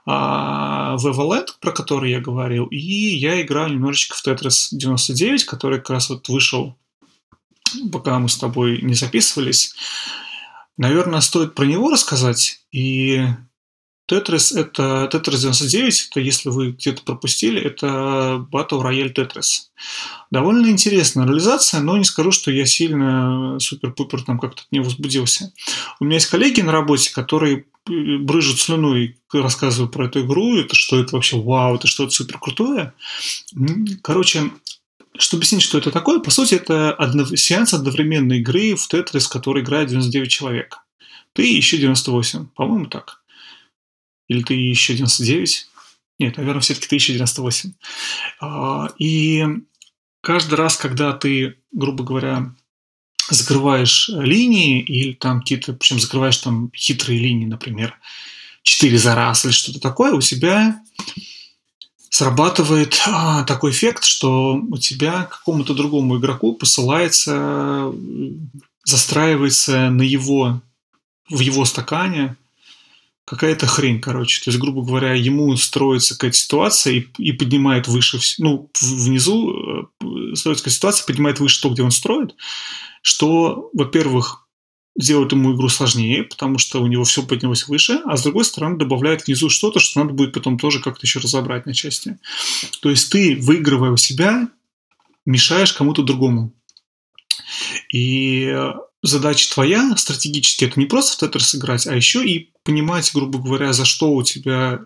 а, 0.06 0.98
в 0.98 1.08
Evolet, 1.08 1.48
про 1.60 1.72
который 1.72 2.12
я 2.12 2.20
говорил, 2.20 2.66
и 2.66 2.78
я 2.78 3.42
играл 3.42 3.68
немножечко 3.68 4.16
в 4.16 4.26
Tetris 4.26 4.70
99, 4.72 5.46
который 5.46 5.80
как 5.80 5.92
раз 5.92 6.10
вот 6.10 6.28
вышел, 6.30 6.76
пока 7.92 8.18
мы 8.20 8.30
с 8.30 8.38
тобой 8.38 8.82
не 8.82 8.96
записывались. 8.96 9.76
Наверное, 10.78 11.22
стоит 11.22 11.54
про 11.54 11.66
него 11.66 11.92
рассказать. 11.92 12.62
И 12.72 13.24
Tetris 14.10 14.58
это 14.58 15.10
Tetris 15.12 15.40
99, 15.40 16.08
это 16.10 16.20
если 16.20 16.50
вы 16.50 16.72
где-то 16.72 17.04
пропустили, 17.04 17.62
это 17.62 18.46
Battle 18.52 18.82
Royale 18.82 19.14
Tetris. 19.14 19.70
Довольно 20.32 20.68
интересная 20.68 21.26
реализация, 21.26 21.80
но 21.80 21.98
не 21.98 22.04
скажу, 22.04 22.32
что 22.32 22.52
я 22.52 22.66
сильно 22.66 23.58
супер-пупер 23.60 24.24
там 24.24 24.40
как-то 24.40 24.64
не 24.72 24.80
возбудился. 24.80 25.54
У 26.00 26.06
меня 26.06 26.16
есть 26.16 26.28
коллеги 26.28 26.62
на 26.62 26.72
работе, 26.72 27.12
которые 27.14 27.66
брыжут 27.86 28.60
слюной, 28.60 29.18
рассказывают 29.34 29.92
про 29.92 30.06
эту 30.06 30.22
игру, 30.22 30.58
это 30.58 30.76
что 30.76 31.00
это 31.00 31.16
вообще 31.16 31.42
вау, 31.42 31.76
это 31.76 31.88
что-то 31.88 32.12
супер 32.12 32.38
крутое. 32.38 32.94
Короче, 34.04 34.52
чтобы 35.18 35.40
объяснить, 35.40 35.64
что 35.64 35.78
это 35.78 35.92
такое, 35.92 36.20
по 36.20 36.32
сути, 36.32 36.56
это 36.56 36.92
однов... 36.94 37.38
сеанс 37.38 37.74
одновременной 37.74 38.40
игры 38.40 38.76
в 38.76 38.88
Тетрис, 38.88 39.28
который 39.28 39.64
играет 39.64 39.90
99 39.90 40.30
человек. 40.30 40.78
Ты 41.34 41.44
еще 41.44 41.78
98, 41.78 42.48
по-моему, 42.56 42.88
так. 42.88 43.21
Или 44.32 44.44
ты 44.44 44.54
еще 44.54 44.94
99? 44.94 45.68
Нет, 46.20 46.38
наверное, 46.38 46.62
все-таки 46.62 46.88
ты 46.88 46.96
еще 46.96 47.12
98. 47.12 47.74
И 48.98 49.46
каждый 50.22 50.54
раз, 50.54 50.78
когда 50.78 51.12
ты, 51.12 51.58
грубо 51.74 52.06
говоря, 52.06 52.56
закрываешь 53.30 54.08
линии 54.08 54.82
или 54.82 55.12
там 55.12 55.42
какие-то, 55.42 55.74
причем 55.74 56.00
закрываешь 56.00 56.38
там 56.38 56.72
хитрые 56.74 57.20
линии, 57.20 57.46
например, 57.46 58.00
4 58.64 58.98
за 58.98 59.16
раз 59.16 59.44
или 59.44 59.52
что-то 59.52 59.82
такое, 59.82 60.14
у 60.14 60.22
тебя 60.22 60.82
срабатывает 62.10 63.02
а, 63.08 63.44
такой 63.44 63.72
эффект, 63.72 64.06
что 64.06 64.54
у 64.54 64.78
тебя 64.78 65.24
какому-то 65.24 65.74
другому 65.74 66.20
игроку 66.20 66.54
посылается, 66.54 67.92
застраивается 68.86 69.90
на 69.90 70.04
его, 70.04 70.62
в 71.30 71.40
его 71.42 71.66
стакане 71.66 72.38
какая-то 73.26 73.68
хрень, 73.68 74.02
короче. 74.02 74.44
То 74.44 74.50
есть, 74.50 74.60
грубо 74.60 74.84
говоря, 74.84 75.14
ему 75.14 75.56
строится 75.58 76.16
какая-то 76.16 76.38
ситуация 76.38 76.94
и, 76.94 77.08
и 77.18 77.32
поднимает 77.32 77.88
выше, 77.88 78.20
ну, 78.40 78.70
внизу 78.82 79.54
э, 79.54 80.36
строится 80.36 80.64
какая-то 80.64 80.76
ситуация, 80.76 81.06
поднимает 81.06 81.40
выше 81.40 81.62
то, 81.62 81.70
где 81.70 81.84
он 81.84 81.92
строит, 81.92 82.36
что, 83.02 83.70
во-первых, 83.74 84.48
делает 84.96 85.32
ему 85.32 85.56
игру 85.56 85.70
сложнее, 85.70 86.24
потому 86.24 86.58
что 86.58 86.82
у 86.82 86.88
него 86.88 87.04
все 87.04 87.24
поднялось 87.24 87.68
выше, 87.68 88.02
а 88.06 88.18
с 88.18 88.24
другой 88.24 88.44
стороны 88.44 88.78
добавляет 88.78 89.26
внизу 89.26 89.50
что-то, 89.50 89.80
что 89.80 90.02
надо 90.02 90.14
будет 90.14 90.34
потом 90.34 90.60
тоже 90.60 90.82
как-то 90.82 91.06
еще 91.06 91.20
разобрать 91.20 91.66
на 91.66 91.74
части. 91.74 92.20
То 92.82 92.90
есть 92.90 93.12
ты, 93.12 93.38
выигрывая 93.38 93.92
у 93.92 93.98
себя, 93.98 94.50
мешаешь 95.26 95.74
кому-то 95.74 96.04
другому. 96.04 96.54
И 97.94 98.54
задача 99.02 99.52
твоя 99.54 99.96
стратегически 99.98 100.66
это 100.66 100.80
не 100.80 100.86
просто 100.86 101.14
в 101.14 101.20
тетрис 101.20 101.56
играть, 101.56 101.88
а 101.88 101.96
еще 101.96 102.26
и 102.26 102.52
понимать, 102.64 103.12
грубо 103.14 103.40
говоря, 103.40 103.74
за 103.74 103.86
что 103.86 104.14
у 104.14 104.24
тебя, 104.24 104.82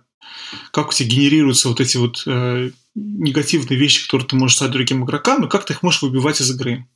как 0.71 0.89
у 0.89 0.93
тебя 0.93 1.09
генерируются 1.09 1.69
вот 1.69 1.81
эти 1.81 1.97
вот 1.97 2.23
э, 2.25 2.71
негативные 2.95 3.77
вещи, 3.77 4.05
которые 4.05 4.27
ты 4.27 4.35
можешь 4.35 4.57
стать 4.57 4.71
другим 4.71 5.03
игрокам, 5.03 5.45
и 5.45 5.49
как 5.49 5.65
ты 5.65 5.73
их 5.73 5.83
можешь 5.83 6.01
выбивать 6.01 6.41
из 6.41 6.49
игры. 6.51 6.87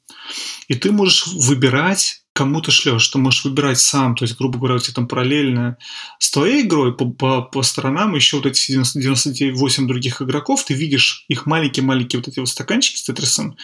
И 0.68 0.76
ты 0.76 0.92
можешь 0.92 1.28
выбирать, 1.28 2.24
кому 2.40 2.62
ты 2.62 2.72
шлешь. 2.72 3.06
Ты 3.10 3.18
можешь 3.18 3.44
выбирать 3.44 3.80
сам, 3.80 4.16
то 4.16 4.24
есть, 4.24 4.38
грубо 4.38 4.58
говоря, 4.58 4.76
у 4.76 4.80
тебя 4.80 4.94
там 4.94 5.10
параллельно 5.10 5.78
с 6.20 6.32
твоей 6.32 6.62
игрой 6.62 6.96
по, 6.96 7.06
по, 7.06 7.42
по 7.42 7.62
сторонам 7.64 8.16
еще 8.16 8.38
вот 8.38 8.46
эти 8.46 8.72
98 8.72 9.88
других 9.88 10.22
игроков, 10.22 10.64
ты 10.64 10.74
видишь 10.74 11.26
их 11.28 11.46
маленькие-маленькие 11.46 12.22
вот 12.22 12.30
эти 12.30 12.40
вот 12.40 12.48
стаканчики 12.48 12.96
с 12.96 13.04
тетрисом, 13.04 13.58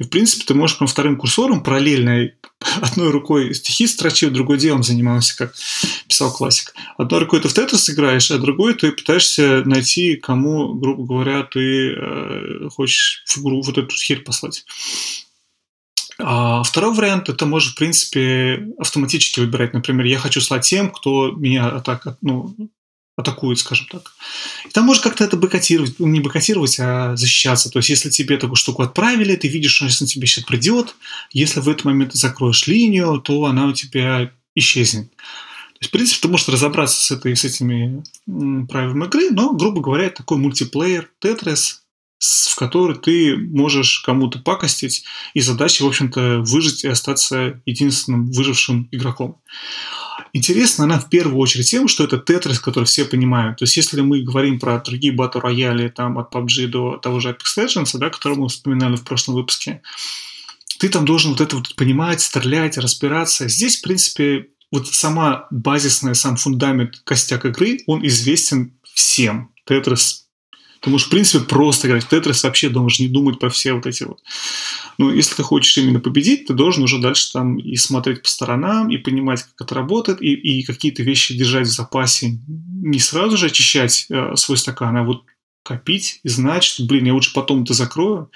и, 0.00 0.02
в 0.02 0.08
принципе, 0.08 0.44
ты 0.44 0.54
можешь 0.54 0.76
прям 0.76 0.88
вторым 0.88 1.16
курсором 1.16 1.62
параллельно 1.62 2.30
одной 2.80 3.12
рукой 3.12 3.54
стихи 3.54 3.86
строчил, 3.86 4.30
другой 4.30 4.58
делом 4.58 4.82
занимался, 4.82 5.36
как 5.36 5.54
писал 6.08 6.32
классик. 6.32 6.74
Одной 6.98 7.20
рукой 7.20 7.40
ты 7.40 7.48
в 7.48 7.54
тетрис 7.54 7.88
играешь, 7.90 8.32
а 8.32 8.38
другой 8.38 8.74
ты 8.74 8.90
пытаешься 8.90 9.62
найти, 9.64 10.16
кому, 10.16 10.74
грубо 10.74 11.06
говоря, 11.06 11.44
ты 11.44 11.92
э, 11.92 12.68
хочешь 12.74 13.22
фигуру 13.24 13.62
вот 13.62 13.78
эту 13.78 13.94
херь 13.94 14.22
послать. 14.22 14.64
А 16.18 16.62
второй 16.62 16.94
вариант, 16.94 17.28
это 17.28 17.44
можешь, 17.46 17.72
в 17.72 17.76
принципе, 17.76 18.68
автоматически 18.78 19.40
выбирать. 19.40 19.74
Например, 19.74 20.06
я 20.06 20.18
хочу 20.18 20.40
слать 20.40 20.64
тем, 20.64 20.90
кто 20.90 21.32
меня 21.32 21.68
атак, 21.68 22.16
ну, 22.22 22.54
атакует, 23.16 23.58
скажем 23.58 23.86
так. 23.90 24.12
И 24.66 24.70
там 24.70 24.84
можно 24.84 25.02
как-то 25.02 25.24
это 25.24 25.36
бойкотировать, 25.36 25.98
ну, 25.98 26.06
не 26.06 26.20
бойкотировать, 26.20 26.78
а 26.80 27.16
защищаться. 27.16 27.70
То 27.70 27.78
есть, 27.78 27.88
если 27.88 28.10
тебе 28.10 28.36
такую 28.36 28.56
штуку 28.56 28.82
отправили, 28.82 29.36
ты 29.36 29.48
видишь, 29.48 29.72
что 29.72 29.86
если 29.86 30.06
тебе 30.06 30.26
сейчас 30.26 30.44
придет, 30.44 30.94
если 31.32 31.60
в 31.60 31.68
этот 31.68 31.84
момент 31.84 32.12
ты 32.12 32.18
закроешь 32.18 32.66
линию, 32.66 33.20
то 33.20 33.44
она 33.44 33.66
у 33.66 33.72
тебя 33.72 34.30
исчезнет. 34.54 35.10
То 35.10 35.80
есть, 35.80 35.90
в 35.90 35.92
принципе, 35.92 36.22
ты 36.22 36.28
можешь 36.28 36.48
разобраться 36.48 37.00
с, 37.00 37.10
этой, 37.10 37.36
с 37.36 37.44
этими 37.44 38.02
правилами 38.66 39.04
игры, 39.04 39.30
но, 39.30 39.52
грубо 39.52 39.82
говоря, 39.82 40.08
такой 40.08 40.38
мультиплеер 40.38 41.10
Тетрис, 41.20 41.85
в 42.18 42.56
который 42.56 42.96
ты 42.96 43.36
можешь 43.36 44.00
кому-то 44.00 44.38
пакостить, 44.38 45.04
и 45.34 45.40
задача, 45.40 45.82
в 45.82 45.86
общем-то, 45.86 46.42
выжить 46.46 46.84
и 46.84 46.88
остаться 46.88 47.60
единственным 47.66 48.30
выжившим 48.30 48.88
игроком. 48.90 49.40
Интересно 50.32 50.84
она 50.84 50.98
в 50.98 51.08
первую 51.08 51.38
очередь 51.38 51.68
тем, 51.68 51.88
что 51.88 52.04
это 52.04 52.18
Тетрис, 52.18 52.58
который 52.58 52.84
все 52.84 53.04
понимают. 53.04 53.58
То 53.58 53.64
есть, 53.64 53.76
если 53.76 54.00
мы 54.00 54.22
говорим 54.22 54.58
про 54.58 54.78
другие 54.80 55.12
батл 55.12 55.38
рояли, 55.38 55.88
там, 55.88 56.18
от 56.18 56.34
PUBG 56.34 56.66
до 56.68 56.96
того 56.96 57.20
же 57.20 57.30
Apex 57.30 57.58
Legends, 57.58 57.98
да, 57.98 58.10
который 58.10 58.36
мы 58.36 58.48
вспоминали 58.48 58.96
в 58.96 59.04
прошлом 59.04 59.34
выпуске, 59.34 59.82
ты 60.78 60.88
там 60.88 61.04
должен 61.04 61.32
вот 61.32 61.40
это 61.40 61.56
вот 61.56 61.74
понимать, 61.74 62.20
стрелять, 62.20 62.76
разбираться. 62.78 63.48
Здесь, 63.48 63.78
в 63.78 63.82
принципе, 63.82 64.48
вот 64.70 64.88
сама 64.88 65.46
базисная, 65.50 66.14
сам 66.14 66.36
фундамент, 66.36 67.00
костяк 67.04 67.44
игры, 67.46 67.78
он 67.86 68.06
известен 68.06 68.74
всем. 68.94 69.50
Тетрис 69.64 70.25
ты 70.80 70.90
можешь, 70.90 71.06
в 71.06 71.10
принципе, 71.10 71.44
просто 71.44 71.88
играть 71.88 72.04
в 72.04 72.08
Тетрис, 72.08 72.42
вообще 72.44 72.68
можешь 72.68 73.00
не 73.00 73.08
думать 73.08 73.38
про 73.38 73.50
все 73.50 73.72
вот 73.72 73.86
эти 73.86 74.04
вот. 74.04 74.20
Но 74.98 75.12
если 75.12 75.34
ты 75.34 75.42
хочешь 75.42 75.76
именно 75.78 76.00
победить, 76.00 76.46
ты 76.46 76.54
должен 76.54 76.84
уже 76.84 76.98
дальше 76.98 77.32
там 77.32 77.56
и 77.58 77.76
смотреть 77.76 78.22
по 78.22 78.28
сторонам, 78.28 78.90
и 78.90 78.98
понимать, 78.98 79.42
как 79.42 79.66
это 79.66 79.74
работает, 79.74 80.22
и, 80.22 80.32
и 80.32 80.62
какие-то 80.62 81.02
вещи 81.02 81.36
держать 81.36 81.66
в 81.66 81.72
запасе. 81.72 82.38
Не 82.46 82.98
сразу 82.98 83.36
же 83.36 83.46
очищать 83.46 84.06
э, 84.10 84.36
свой 84.36 84.58
стакан, 84.58 84.96
а 84.96 85.02
вот 85.02 85.24
копить 85.66 86.20
и 86.22 86.28
знать, 86.28 86.62
что, 86.62 86.84
блин, 86.84 87.06
я 87.06 87.14
лучше 87.14 87.32
потом 87.34 87.64
это 87.64 87.74
закрою. 87.74 88.30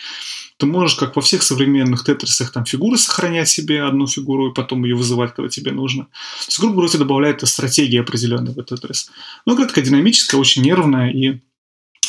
Ты 0.57 0.67
можешь, 0.67 0.97
как 0.97 1.15
во 1.15 1.23
всех 1.23 1.43
современных 1.43 2.05
тетрисах, 2.05 2.53
там 2.53 2.65
фигуры 2.65 2.99
сохранять 2.99 3.49
себе 3.49 3.83
одну 3.83 4.07
фигуру 4.07 4.51
и 4.51 4.55
потом 4.55 4.85
ее 4.85 4.97
вызывать, 4.97 5.35
когда 5.35 5.49
тебе 5.49 5.71
нужно. 5.71 6.05
То 6.05 6.47
есть, 6.49 6.59
грубо 6.59 6.83
говоря, 6.83 6.99
добавляет 6.99 7.49
стратегия 7.49 8.01
определенная 8.01 8.53
в 8.53 8.62
тетрис. 8.62 9.11
Ну, 9.47 9.55
игра 9.55 9.67
такая 9.67 9.85
динамическая, 9.85 10.41
очень 10.41 10.62
нервная 10.62 11.11
и 11.11 11.41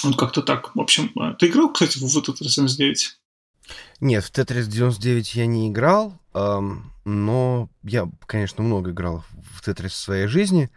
вот 0.04 0.18
как-то 0.18 0.42
так. 0.42 0.76
В 0.76 0.80
общем, 0.80 1.12
а, 1.18 1.34
ты 1.34 1.48
играл, 1.48 1.72
кстати, 1.72 1.98
в 1.98 2.04
Tetris 2.04 2.50
99? 2.50 3.20
Нет, 4.00 4.24
в 4.24 4.32
Tetris 4.32 4.66
99 4.66 5.36
я 5.36 5.46
не 5.46 5.70
играл, 5.70 6.20
эм, 6.34 6.92
но 7.06 7.70
я, 7.84 8.10
конечно, 8.26 8.64
много 8.64 8.92
играл 8.92 9.24
в 9.54 9.68
Tetris 9.68 9.90
в 9.90 9.96
своей 9.96 10.28
жизни. 10.28 10.70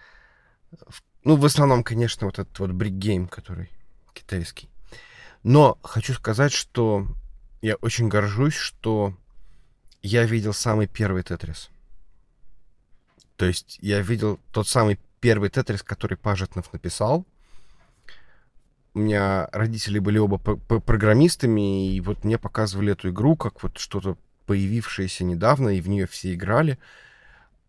Ну, 1.25 1.37
в 1.37 1.45
основном, 1.45 1.83
конечно, 1.83 2.27
вот 2.27 2.39
этот 2.39 2.59
вот 2.59 2.71
Game, 2.71 3.29
который 3.29 3.71
китайский. 4.13 4.69
Но 5.43 5.79
хочу 5.83 6.15
сказать, 6.15 6.53
что 6.53 7.07
я 7.63 7.77
очень 7.77 8.09
горжусь, 8.09 8.55
что 8.55 9.15
я 10.03 10.25
видел 10.25 10.53
самый 10.53 10.87
первый 10.87 11.23
Тетрис. 11.23 11.71
То 13.37 13.47
есть 13.47 13.79
я 13.81 14.01
видел 14.01 14.39
тот 14.53 14.69
самый 14.69 14.99
первый 15.21 15.49
Тетрис, 15.49 15.83
который 15.83 16.17
Пажетнов 16.17 16.73
написал 16.73 17.27
у 18.95 19.01
меня 19.01 19.49
родители 19.53 19.99
были 19.99 20.19
оба 20.19 20.39
программистами, 20.39 21.93
и 21.95 22.01
вот 22.01 22.23
мне 22.25 22.39
показывали 22.39 22.93
эту 22.93 23.11
игру 23.11 23.37
как 23.37 23.63
вот 23.63 23.79
что-то 23.79 24.17
появившееся 24.47 25.25
недавно, 25.25 25.71
и 25.71 25.81
в 25.81 25.89
нее 25.89 26.07
все 26.07 26.35
играли. 26.35 26.79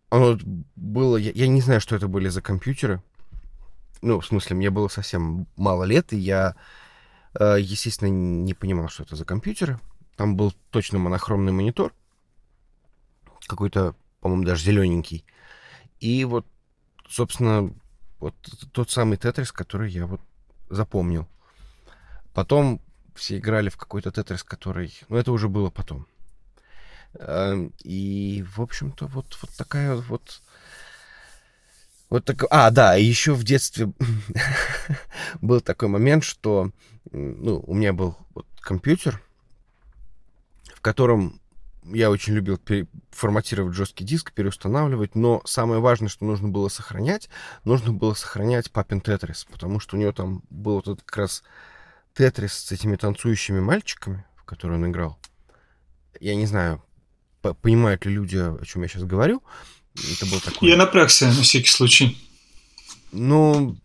Оно 0.10 0.38
было... 0.76 1.18
Я, 1.18 1.32
я 1.32 1.48
не 1.48 1.62
знаю, 1.62 1.82
что 1.82 1.96
это 1.96 2.08
были 2.08 2.28
за 2.28 2.42
компьютеры. 2.42 3.02
Ну, 4.02 4.20
в 4.20 4.26
смысле, 4.26 4.56
мне 4.56 4.70
было 4.70 4.88
совсем 4.88 5.48
мало 5.56 5.84
лет, 5.86 6.14
и 6.14 6.18
я, 6.18 6.56
э, 7.40 7.58
естественно, 7.60 8.10
не 8.10 8.54
понимал, 8.54 8.90
что 8.90 9.04
это 9.04 9.16
за 9.16 9.26
компьютеры. 9.26 9.80
Там 10.16 10.36
был 10.36 10.54
точно 10.70 11.00
монохромный 11.00 11.52
монитор. 11.52 11.92
Какой-то, 13.48 13.96
по-моему, 14.20 14.44
даже 14.44 14.64
зелененький. 14.64 15.26
И 16.00 16.24
вот, 16.24 16.46
собственно, 17.10 17.74
вот 18.20 18.36
тот 18.72 18.92
самый 18.92 19.18
Тетрис, 19.18 19.52
который 19.52 19.90
я 19.90 20.06
вот 20.06 20.22
запомнил. 20.70 21.28
Потом 22.34 22.82
все 23.16 23.38
играли 23.38 23.70
в 23.70 23.78
какой-то 23.78 24.12
тетрис, 24.12 24.44
который... 24.44 24.94
Ну, 25.10 25.18
это 25.18 25.32
уже 25.32 25.48
было 25.48 25.70
потом. 25.70 26.08
Эм, 27.14 27.74
и, 27.84 28.44
в 28.56 28.62
общем-то, 28.62 29.08
вот, 29.08 29.38
вот 29.42 29.52
такая 29.52 29.96
вот... 29.96 30.42
Вот 32.10 32.26
так... 32.26 32.44
А, 32.50 32.70
да, 32.72 32.96
еще 32.96 33.34
в 33.34 33.44
детстве 33.44 33.92
был 35.42 35.62
такой 35.62 35.88
момент, 35.88 36.24
что 36.24 36.72
ну, 37.12 37.64
у 37.66 37.74
меня 37.74 37.94
был 37.94 38.18
вот 38.34 38.46
компьютер, 38.60 39.22
в 40.74 40.82
котором 40.82 41.40
я 41.94 42.10
очень 42.10 42.34
любил 42.34 42.60
форматировать 43.12 43.76
жесткий 43.76 44.04
диск, 44.04 44.34
переустанавливать, 44.34 45.16
но 45.16 45.42
самое 45.46 45.80
важное, 45.80 46.10
что 46.10 46.26
нужно 46.26 46.48
было 46.50 46.70
сохранять, 46.70 47.30
нужно 47.64 47.94
было 47.94 48.14
сохранять 48.14 48.72
папин 48.72 49.02
Тетрис, 49.02 49.46
потому 49.52 49.80
что 49.80 49.96
у 49.96 50.00
него 50.00 50.12
там 50.12 50.44
был 50.50 50.76
вот 50.76 50.88
этот 50.88 51.04
как 51.04 51.18
раз 51.18 51.44
Тетрис 52.14 52.54
с 52.54 52.72
этими 52.72 52.96
танцующими 52.96 53.60
мальчиками, 53.60 54.26
в 54.36 54.46
который 54.46 54.78
он 54.78 54.90
играл. 54.90 55.20
Я 56.20 56.36
не 56.36 56.46
знаю, 56.46 56.84
понимают 57.62 58.06
ли 58.06 58.14
люди, 58.14 58.38
о 58.38 58.64
чем 58.66 58.82
я 58.84 58.88
сейчас 58.88 59.04
говорю. 59.04 59.44
Это 59.96 60.26
был 60.26 60.40
такой... 60.40 60.70
Я 60.70 60.78
напрягся 60.78 61.28
на 61.28 61.42
всякий 61.42 61.70
случай. 61.70 62.18
Ну, 63.12 63.78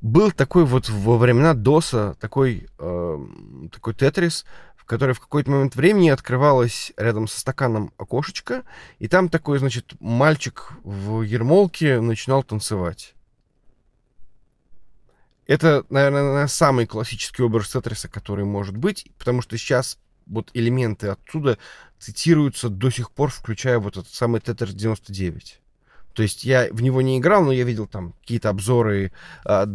был 0.00 0.32
такой 0.32 0.64
вот 0.64 0.88
во 0.88 1.18
времена 1.18 1.54
ДОСа 1.54 2.16
такой, 2.20 2.68
э, 2.78 3.26
такой 3.70 3.94
Тетрис, 3.94 4.46
в 4.90 4.92
который 4.92 5.14
в 5.14 5.20
какой-то 5.20 5.52
момент 5.52 5.76
времени 5.76 6.10
открывалось 6.10 6.92
рядом 6.96 7.28
со 7.28 7.38
стаканом 7.38 7.92
окошечко, 7.96 8.64
и 8.98 9.06
там 9.06 9.28
такой, 9.28 9.60
значит, 9.60 9.94
мальчик 10.00 10.72
в 10.82 11.22
ермолке 11.22 12.00
начинал 12.00 12.42
танцевать. 12.42 13.14
Это, 15.46 15.84
наверное, 15.90 16.48
самый 16.48 16.86
классический 16.86 17.44
образ 17.44 17.68
Тетриса, 17.68 18.08
который 18.08 18.44
может 18.44 18.76
быть, 18.76 19.06
потому 19.16 19.42
что 19.42 19.56
сейчас 19.56 19.96
вот 20.26 20.50
элементы 20.54 21.06
оттуда 21.06 21.58
цитируются 22.00 22.68
до 22.68 22.90
сих 22.90 23.12
пор, 23.12 23.30
включая 23.30 23.78
вот 23.78 23.96
этот 23.96 24.12
самый 24.12 24.40
Тетрис 24.40 24.74
99. 24.74 25.60
То 26.14 26.22
есть 26.24 26.42
я 26.42 26.66
в 26.72 26.82
него 26.82 27.00
не 27.00 27.20
играл, 27.20 27.44
но 27.44 27.52
я 27.52 27.62
видел 27.62 27.86
там 27.86 28.14
какие-то 28.22 28.48
обзоры, 28.48 29.12
э, 29.44 29.66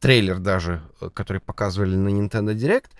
трейлер 0.00 0.40
даже, 0.40 0.82
э, 1.00 1.10
который 1.14 1.40
показывали 1.40 1.94
на 1.94 2.08
Nintendo 2.08 2.52
Direct. 2.54 2.90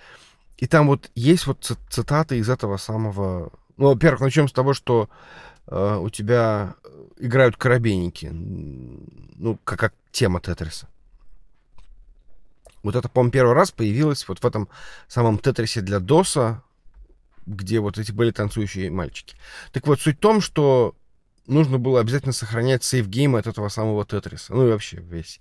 И 0.64 0.66
там 0.66 0.86
вот 0.86 1.10
есть 1.14 1.46
вот 1.46 1.76
цитаты 1.90 2.38
из 2.38 2.48
этого 2.48 2.78
самого... 2.78 3.52
Ну, 3.76 3.88
во-первых, 3.88 4.22
начнем 4.22 4.48
с 4.48 4.52
того, 4.52 4.72
что 4.72 5.10
э, 5.66 5.98
у 6.00 6.08
тебя 6.08 6.76
играют 7.18 7.58
корабейники. 7.58 8.30
Ну, 8.32 9.58
как, 9.62 9.78
как 9.78 9.94
тема 10.10 10.40
Тетриса. 10.40 10.88
Вот 12.82 12.96
это, 12.96 13.10
по-моему, 13.10 13.30
первый 13.30 13.54
раз 13.54 13.72
появилось 13.72 14.26
вот 14.26 14.38
в 14.38 14.46
этом 14.46 14.70
самом 15.06 15.36
Тетрисе 15.36 15.82
для 15.82 16.00
Доса, 16.00 16.62
где 17.44 17.78
вот 17.78 17.98
эти 17.98 18.12
были 18.12 18.30
танцующие 18.30 18.90
мальчики. 18.90 19.36
Так 19.70 19.86
вот, 19.86 20.00
суть 20.00 20.16
в 20.16 20.20
том, 20.20 20.40
что 20.40 20.94
нужно 21.46 21.78
было 21.78 22.00
обязательно 22.00 22.32
сохранять 22.32 22.84
save 22.84 23.10
game 23.10 23.36
от 23.36 23.46
этого 23.46 23.68
самого 23.68 24.04
Тетриса. 24.04 24.54
Ну 24.54 24.68
и 24.68 24.70
вообще 24.70 24.98
весь, 24.98 25.40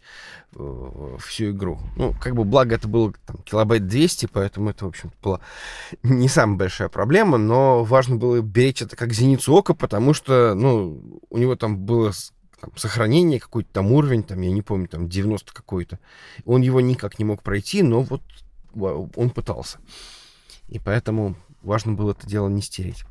э, 0.56 1.18
всю 1.20 1.52
игру. 1.52 1.80
Ну, 1.96 2.14
как 2.20 2.36
бы, 2.36 2.44
благо 2.44 2.76
это 2.76 2.88
было 2.88 3.14
там, 3.26 3.38
килобайт 3.38 3.88
200, 3.88 4.28
поэтому 4.28 4.70
это, 4.70 4.86
в 4.86 4.90
общем 4.90 5.12
была 5.22 5.40
не 6.04 6.28
самая 6.28 6.58
большая 6.58 6.90
проблема, 6.90 7.38
но 7.38 7.84
важно 7.84 8.16
было 8.16 8.42
беречь 8.42 8.82
это 8.82 8.96
как 8.96 9.14
зеницу 9.14 9.54
ока, 9.54 9.74
потому 9.74 10.14
что, 10.14 10.54
ну, 10.56 11.22
у 11.30 11.38
него 11.38 11.56
там 11.56 11.78
было 11.78 12.12
там, 12.60 12.72
сохранение, 12.76 13.40
какой-то 13.40 13.70
там 13.72 13.92
уровень, 13.92 14.24
там, 14.24 14.42
я 14.42 14.52
не 14.52 14.62
помню, 14.62 14.88
там, 14.88 15.08
90 15.08 15.54
какой-то. 15.54 16.00
Он 16.46 16.62
его 16.62 16.82
никак 16.82 17.20
не 17.20 17.26
мог 17.26 17.44
пройти, 17.44 17.82
но 17.82 18.02
вот 18.02 18.22
он 18.76 19.30
пытался. 19.30 19.80
И 20.68 20.80
поэтому 20.80 21.36
важно 21.62 21.94
было 21.94 22.12
это 22.12 22.28
дело 22.28 22.48
не 22.50 22.62
стереть. 22.62 23.06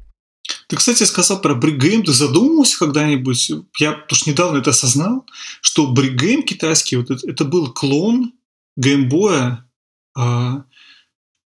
Ты, 0.73 0.77
кстати, 0.77 1.03
сказал 1.03 1.43
про 1.43 1.55
бригейм. 1.55 2.03
Ты 2.03 2.15
задумывался 2.15 2.79
когда-нибудь? 2.79 3.53
Я 3.79 3.93
тоже 3.93 4.23
недавно 4.25 4.57
это 4.57 4.71
осознал, 4.71 5.27
что 5.61 5.87
бригейм 5.87 6.45
китайский, 6.45 6.97
вот 6.97 7.11
это, 7.11 7.29
это 7.29 7.45
был 7.45 7.71
клон 7.75 8.33
геймбоя, 8.79 9.69
а, 10.17 10.65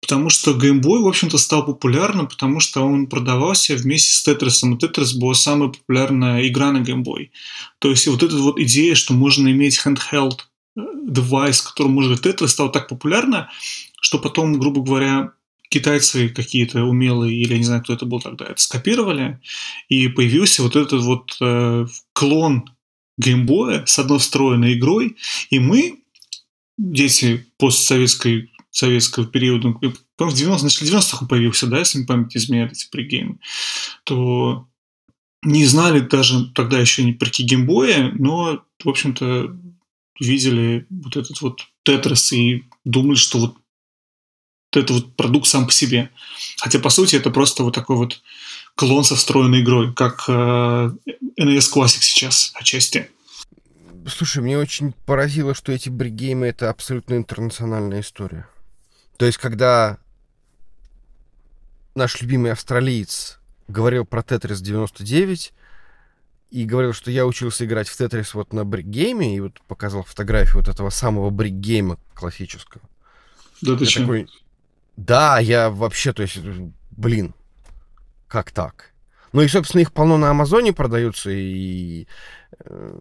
потому 0.03 0.29
что 0.29 0.53
геймбой, 0.53 1.01
в 1.01 1.09
общем-то, 1.09 1.39
стал 1.39 1.65
популярным, 1.65 2.29
потому 2.29 2.61
что 2.61 2.83
он 2.83 3.07
продавался 3.07 3.75
вместе 3.75 4.13
с 4.13 4.23
Тетрисом. 4.23 4.75
И 4.75 4.79
Тетрис 4.79 5.15
была 5.15 5.33
самая 5.33 5.71
популярная 5.71 6.47
игра 6.47 6.71
на 6.71 6.81
геймбой. 6.81 7.33
То 7.79 7.89
есть 7.89 8.07
вот 8.09 8.23
эта 8.23 8.37
вот 8.37 8.61
идея, 8.61 8.95
что 8.95 9.15
можно 9.15 9.49
иметь 9.49 9.81
handheld 9.83 10.41
э, 10.77 10.83
девайс, 11.09 11.63
который 11.63 11.89
может 11.89 12.21
Тетрис, 12.21 12.51
стала 12.51 12.71
так 12.71 12.87
популярна, 12.87 13.49
что 13.99 14.19
потом, 14.19 14.59
грубо 14.59 14.83
говоря, 14.83 15.33
китайцы 15.69 16.29
какие-то 16.29 16.85
умелые, 16.85 17.41
или 17.41 17.53
я 17.53 17.59
не 17.59 17.65
знаю, 17.65 17.83
кто 17.83 17.93
это 17.93 18.07
был 18.07 18.21
тогда, 18.21 18.47
это 18.47 18.61
скопировали, 18.61 19.41
и 19.89 20.09
появился 20.09 20.63
вот 20.63 20.77
этот 20.77 21.03
вот 21.03 21.37
э, 21.41 21.87
клон 22.13 22.71
геймбоя 23.19 23.85
с 23.87 23.99
одной 23.99 24.19
встроенной 24.19 24.75
игрой, 24.75 25.17
и 25.51 25.59
мы, 25.59 26.03
дети 26.79 27.47
постсоветской 27.59 28.51
советского 28.71 29.27
периода, 29.27 29.73
по-моему, 29.73 29.97
в 30.19 30.39
90 30.39 30.65
начале 30.65 30.91
90-х 30.91 31.19
он 31.23 31.29
появился, 31.29 31.67
да, 31.67 31.79
если 31.79 32.05
память 32.05 32.35
не 32.35 32.41
изменяет 32.41 32.73
эти 32.73 32.89
пригеймы, 32.91 33.39
то 34.05 34.69
не 35.43 35.65
знали 35.65 36.01
даже 36.01 36.51
тогда 36.53 36.79
еще 36.79 37.05
не 37.05 37.13
про 37.13 37.31
геймбоя, 37.31 38.13
но, 38.19 38.63
в 38.83 38.89
общем-то, 38.89 39.57
видели 40.21 40.87
вот 40.91 41.17
этот 41.17 41.41
вот 41.41 41.67
Тетрис 41.85 42.33
и 42.33 42.65
думали, 42.85 43.17
что 43.17 43.39
вот 43.39 43.57
это 44.73 44.93
вот 44.93 45.17
продукт 45.17 45.47
сам 45.47 45.67
по 45.67 45.73
себе. 45.73 46.11
Хотя, 46.59 46.79
по 46.79 46.91
сути, 46.91 47.17
это 47.17 47.31
просто 47.31 47.63
вот 47.63 47.75
такой 47.75 47.97
вот 47.97 48.21
клон 48.75 49.05
со 49.05 49.17
встроенной 49.17 49.63
игрой, 49.63 49.95
как 49.95 50.25
э, 50.29 50.33
NES 50.33 51.73
Classic 51.75 52.01
сейчас 52.01 52.53
отчасти. 52.55 53.11
Слушай, 54.07 54.43
мне 54.43 54.59
очень 54.59 54.93
поразило, 54.93 55.55
что 55.55 55.73
эти 55.73 55.89
бригеймы— 55.89 56.47
это 56.49 56.71
абсолютно 56.71 57.15
интернациональная 57.15 58.01
история. 58.01 58.49
То 59.17 59.27
есть, 59.27 59.39
когда 59.39 59.99
наш 61.95 62.21
любимый 62.21 62.53
австралиец 62.53 63.39
говорил 63.67 64.05
про 64.05 64.23
Тетрис 64.23 64.61
99 64.61 65.53
и 66.51 66.65
говорил, 66.65 66.93
что 66.93 67.11
я 67.11 67.27
учился 67.27 67.65
играть 67.65 67.89
в 67.89 67.97
Тетрис 67.97 68.35
вот 68.35 68.53
на 68.53 68.65
бригейме, 68.65 69.37
и 69.37 69.41
вот 69.41 69.61
показал 69.67 70.05
фотографию 70.05 70.57
вот 70.59 70.69
этого 70.69 70.91
самого 70.91 71.31
бригейма 71.31 71.99
классического. 72.15 72.83
Да 73.63 73.77
ты 73.77 73.85
я 73.85 73.91
такой, 73.91 74.29
да, 74.97 75.39
я 75.39 75.71
вообще, 75.71 76.13
то 76.13 76.23
есть, 76.23 76.39
блин, 76.91 77.35
как 78.29 78.51
так? 78.51 78.93
Ну 79.33 79.43
и, 79.43 79.49
собственно, 79.49 79.83
их 79.83 79.93
полно 79.93 80.17
на 80.17 80.31
Амазоне 80.31 80.73
продаются, 80.73 81.31
и 81.31 82.07
э, 82.65 83.01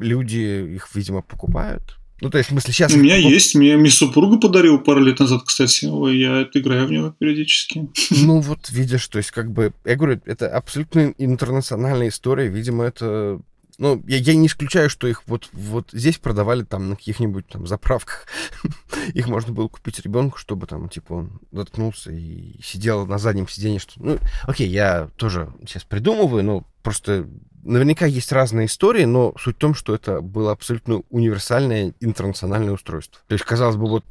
люди 0.00 0.74
их, 0.74 0.88
видимо, 0.94 1.22
покупают. 1.22 1.98
Ну, 2.20 2.30
то 2.30 2.38
есть, 2.38 2.50
в 2.50 2.52
смысле, 2.52 2.72
сейчас... 2.72 2.92
У 2.92 2.98
меня 2.98 3.16
покуп... 3.16 3.30
есть, 3.30 3.54
мне, 3.54 3.76
мне 3.76 3.90
супруга 3.90 4.38
подарил 4.38 4.80
пару 4.80 5.00
лет 5.00 5.20
назад, 5.20 5.42
кстати, 5.44 5.84
я 5.84 6.48
играю 6.52 6.88
в 6.88 6.90
него 6.90 7.14
периодически. 7.16 7.88
Ну, 8.10 8.40
вот 8.40 8.70
видишь, 8.70 9.06
то 9.06 9.18
есть, 9.18 9.30
как 9.30 9.52
бы, 9.52 9.72
я 9.84 9.94
говорю, 9.94 10.20
это 10.24 10.48
абсолютно 10.48 11.14
интернациональная 11.16 12.08
история, 12.08 12.48
видимо, 12.48 12.84
это 12.84 13.40
ну, 13.78 14.02
я, 14.08 14.18
я 14.18 14.34
не 14.34 14.48
исключаю, 14.48 14.90
что 14.90 15.06
их 15.06 15.22
вот, 15.26 15.48
вот 15.52 15.90
здесь 15.92 16.18
продавали 16.18 16.64
там 16.64 16.90
на 16.90 16.96
каких-нибудь 16.96 17.46
там 17.46 17.66
заправках. 17.66 18.26
их 19.14 19.28
можно 19.28 19.52
было 19.52 19.68
купить 19.68 20.00
ребенку, 20.00 20.36
чтобы 20.36 20.66
там, 20.66 20.88
типа, 20.88 21.12
он 21.12 21.40
заткнулся 21.52 22.10
и 22.10 22.60
сидел 22.62 23.06
на 23.06 23.18
заднем 23.18 23.46
сиденье. 23.46 23.78
Что... 23.78 23.92
Ну, 23.96 24.18
окей, 24.42 24.68
я 24.68 25.10
тоже 25.16 25.52
сейчас 25.60 25.84
придумываю, 25.84 26.42
но 26.42 26.66
просто 26.82 27.28
наверняка 27.68 28.06
есть 28.06 28.32
разные 28.32 28.66
истории, 28.66 29.04
но 29.04 29.34
суть 29.40 29.56
в 29.56 29.58
том, 29.58 29.74
что 29.74 29.94
это 29.94 30.20
было 30.20 30.52
абсолютно 30.52 31.02
универсальное 31.10 31.94
интернациональное 32.00 32.72
устройство. 32.72 33.20
То 33.28 33.34
есть, 33.34 33.44
казалось 33.44 33.76
бы, 33.76 33.88
вот 33.88 34.04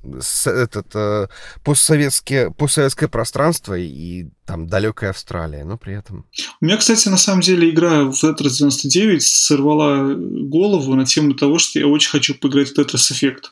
этот 0.45 0.87
э, 0.93 1.27
постсоветское, 1.63 2.51
постсоветское 2.51 3.09
пространство 3.09 3.77
и 3.77 4.27
там 4.45 4.67
далекая 4.67 5.09
Австралия, 5.09 5.65
но 5.65 5.77
при 5.77 5.95
этом... 5.95 6.25
У 6.61 6.65
меня, 6.65 6.77
кстати, 6.77 7.09
на 7.09 7.17
самом 7.17 7.41
деле 7.41 7.69
игра 7.69 8.03
в 8.03 8.23
Tetris 8.23 8.57
99 8.59 9.23
сорвала 9.23 10.13
голову 10.13 10.93
на 10.95 11.05
тему 11.05 11.33
того, 11.33 11.59
что 11.59 11.79
я 11.79 11.87
очень 11.87 12.11
хочу 12.11 12.35
поиграть 12.35 12.69
в 12.69 12.79
Tetris 12.79 13.11
Effect. 13.11 13.43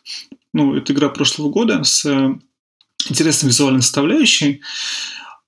Ну, 0.53 0.75
это 0.75 0.93
игра 0.93 1.09
прошлого 1.09 1.49
года 1.49 1.83
с 1.83 2.05
э, 2.05 2.35
интересной 3.09 3.49
визуальной 3.49 3.81
составляющей. 3.81 4.61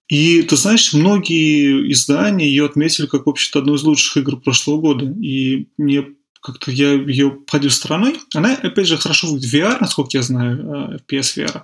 И 0.08 0.42
ты 0.44 0.56
знаешь, 0.56 0.94
многие 0.94 1.92
издания 1.92 2.48
ее 2.48 2.66
отметили 2.66 3.08
как, 3.08 3.26
в 3.26 3.30
общем-то, 3.30 3.60
одну 3.60 3.76
из 3.76 3.84
лучших 3.84 4.18
игр 4.18 4.38
прошлого 4.38 4.80
года. 4.80 5.06
И 5.06 5.68
мне 5.78 6.06
как-то 6.42 6.72
я 6.72 6.94
ее 6.94 7.28
обходил 7.28 7.72
стороной. 7.72 8.20
Она, 8.34 8.54
опять 8.56 8.88
же, 8.88 8.98
хорошо 8.98 9.28
выглядит 9.28 9.50
в 9.50 9.54
VR, 9.54 9.78
насколько 9.82 10.18
я 10.18 10.24
знаю, 10.24 11.02
PS 11.10 11.38
VR. 11.38 11.64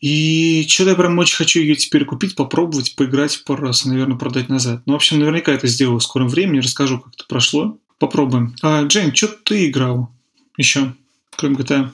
И 0.00 0.66
что-то 0.68 0.90
я 0.90 0.96
прям 0.96 1.18
очень 1.18 1.36
хочу 1.36 1.60
ее 1.60 1.76
теперь 1.76 2.04
купить, 2.04 2.34
попробовать, 2.34 2.96
поиграть 2.96 3.44
пару 3.44 3.66
раз, 3.66 3.84
наверное, 3.84 4.16
продать 4.16 4.48
назад. 4.48 4.82
Ну, 4.86 4.94
в 4.94 4.96
общем, 4.96 5.18
наверняка 5.18 5.52
это 5.52 5.66
сделаю 5.66 6.00
в 6.00 6.02
скором 6.02 6.28
времени, 6.28 6.60
расскажу, 6.60 7.00
как 7.00 7.14
это 7.14 7.24
прошло. 7.26 7.78
Попробуем. 7.98 8.54
А, 8.62 8.82
Джейн, 8.82 9.14
что 9.14 9.28
ты 9.28 9.68
играл 9.68 10.10
еще, 10.56 10.94
кроме 11.36 11.56
GTA? 11.56 11.90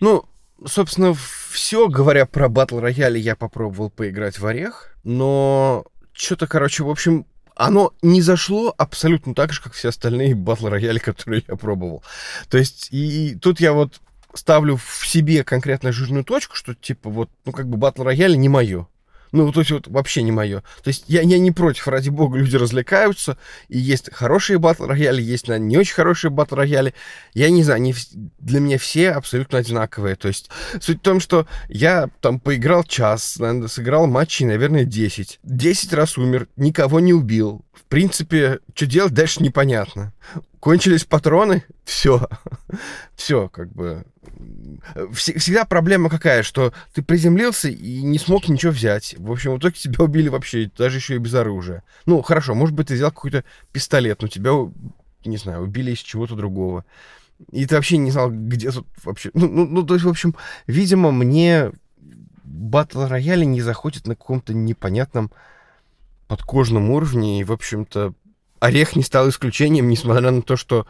Ну, 0.00 0.24
собственно, 0.66 1.12
в 1.12 1.37
все, 1.50 1.88
говоря 1.88 2.26
про 2.26 2.48
батл 2.48 2.78
рояли, 2.80 3.18
я 3.18 3.36
попробовал 3.36 3.90
поиграть 3.90 4.38
в 4.38 4.46
Орех, 4.46 4.96
но 5.04 5.84
что-то, 6.12 6.46
короче, 6.46 6.84
в 6.84 6.90
общем, 6.90 7.26
оно 7.54 7.92
не 8.02 8.22
зашло 8.22 8.74
абсолютно 8.76 9.34
так 9.34 9.52
же, 9.52 9.60
как 9.62 9.72
все 9.72 9.88
остальные 9.88 10.34
батл 10.34 10.68
рояли, 10.68 10.98
которые 10.98 11.44
я 11.46 11.56
пробовал. 11.56 12.02
То 12.48 12.58
есть, 12.58 12.88
и, 12.92 13.36
тут 13.40 13.60
я 13.60 13.72
вот 13.72 14.00
ставлю 14.34 14.76
в 14.76 15.06
себе 15.06 15.42
конкретно 15.44 15.92
жирную 15.92 16.24
точку, 16.24 16.54
что 16.54 16.74
типа 16.74 17.10
вот, 17.10 17.30
ну 17.44 17.52
как 17.52 17.68
бы 17.68 17.76
батл 17.76 18.02
рояль 18.02 18.36
не 18.38 18.48
мое. 18.48 18.86
Ну, 19.32 19.50
то 19.52 19.60
есть 19.60 19.70
вот 19.70 19.88
вообще 19.88 20.22
не 20.22 20.32
мое. 20.32 20.60
То 20.82 20.88
есть 20.88 21.04
я, 21.08 21.22
я 21.22 21.38
не 21.38 21.50
против, 21.50 21.88
ради 21.88 22.08
бога, 22.08 22.38
люди 22.38 22.56
развлекаются, 22.56 23.38
и 23.68 23.78
есть 23.78 24.12
хорошие 24.12 24.58
батл 24.58 24.86
рояли, 24.86 25.22
есть 25.22 25.48
наверное, 25.48 25.68
не 25.68 25.76
очень 25.76 25.94
хорошие 25.94 26.30
батл 26.30 26.54
рояли. 26.54 26.94
Я 27.34 27.50
не 27.50 27.62
знаю, 27.62 27.76
они, 27.76 27.94
для 28.38 28.60
меня 28.60 28.78
все 28.78 29.10
абсолютно 29.10 29.58
одинаковые. 29.58 30.16
То 30.16 30.28
есть 30.28 30.50
суть 30.80 30.98
в 30.98 31.02
том, 31.02 31.20
что 31.20 31.46
я 31.68 32.08
там 32.20 32.40
поиграл 32.40 32.84
час, 32.84 33.38
наверное, 33.38 33.68
сыграл 33.68 34.06
матчей, 34.06 34.46
наверное, 34.46 34.84
10. 34.84 35.40
10 35.42 35.92
раз 35.92 36.18
умер, 36.18 36.48
никого 36.56 37.00
не 37.00 37.12
убил. 37.12 37.64
Принципе, 37.88 38.60
что 38.74 38.86
делать 38.86 39.14
дальше 39.14 39.42
непонятно. 39.42 40.12
Кончились 40.60 41.04
патроны, 41.04 41.64
все. 41.84 42.28
все, 43.14 43.48
как 43.52 43.72
бы 43.72 44.04
всегда 45.12 45.64
проблема 45.64 46.08
какая, 46.08 46.42
что 46.42 46.72
ты 46.92 47.02
приземлился 47.02 47.68
и 47.68 48.02
не 48.02 48.18
смог 48.18 48.48
ничего 48.48 48.72
взять. 48.72 49.14
В 49.18 49.30
общем, 49.30 49.54
в 49.54 49.58
итоге 49.58 49.74
тебя 49.74 50.04
убили 50.04 50.28
вообще, 50.28 50.70
даже 50.76 50.98
еще 50.98 51.16
и 51.16 51.18
без 51.18 51.34
оружия. 51.34 51.82
Ну, 52.06 52.22
хорошо, 52.22 52.54
может 52.54 52.74
быть, 52.74 52.88
ты 52.88 52.94
взял 52.94 53.10
какой-то 53.10 53.44
пистолет, 53.72 54.22
но 54.22 54.28
тебя, 54.28 54.52
не 55.24 55.36
знаю, 55.36 55.62
убили 55.62 55.92
из 55.92 55.98
чего-то 55.98 56.34
другого. 56.34 56.84
И 57.52 57.66
ты 57.66 57.76
вообще 57.76 57.98
не 57.98 58.10
знал, 58.10 58.30
где 58.30 58.70
тут 58.70 58.86
вообще... 59.04 59.30
Ну, 59.34 59.48
ну, 59.48 59.66
ну 59.66 59.82
то 59.82 59.94
есть, 59.94 60.04
в 60.04 60.08
общем, 60.08 60.34
видимо, 60.66 61.12
мне 61.12 61.72
батл 62.44 63.06
рояли 63.06 63.44
не 63.44 63.60
заходит 63.60 64.06
на 64.06 64.16
каком-то 64.16 64.54
непонятном 64.54 65.30
подкожном 66.28 66.90
уровне. 66.90 67.40
И, 67.40 67.44
в 67.44 67.52
общем-то, 67.52 68.14
Орех 68.60 68.96
не 68.96 69.02
стал 69.02 69.28
исключением, 69.28 69.88
несмотря 69.88 70.30
на 70.30 70.42
то, 70.42 70.56
что 70.56 70.86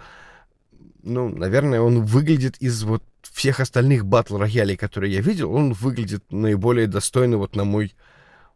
ну, 1.02 1.28
наверное, 1.28 1.80
он 1.80 2.04
выглядит 2.04 2.56
из 2.58 2.82
вот 2.82 3.02
всех 3.22 3.60
остальных 3.60 4.04
батл 4.04 4.36
роялей, 4.36 4.76
которые 4.76 5.14
я 5.14 5.20
видел, 5.20 5.52
он 5.52 5.72
выглядит 5.72 6.24
наиболее 6.30 6.86
достойно 6.86 7.38
вот 7.38 7.56
на 7.56 7.64
мой 7.64 7.94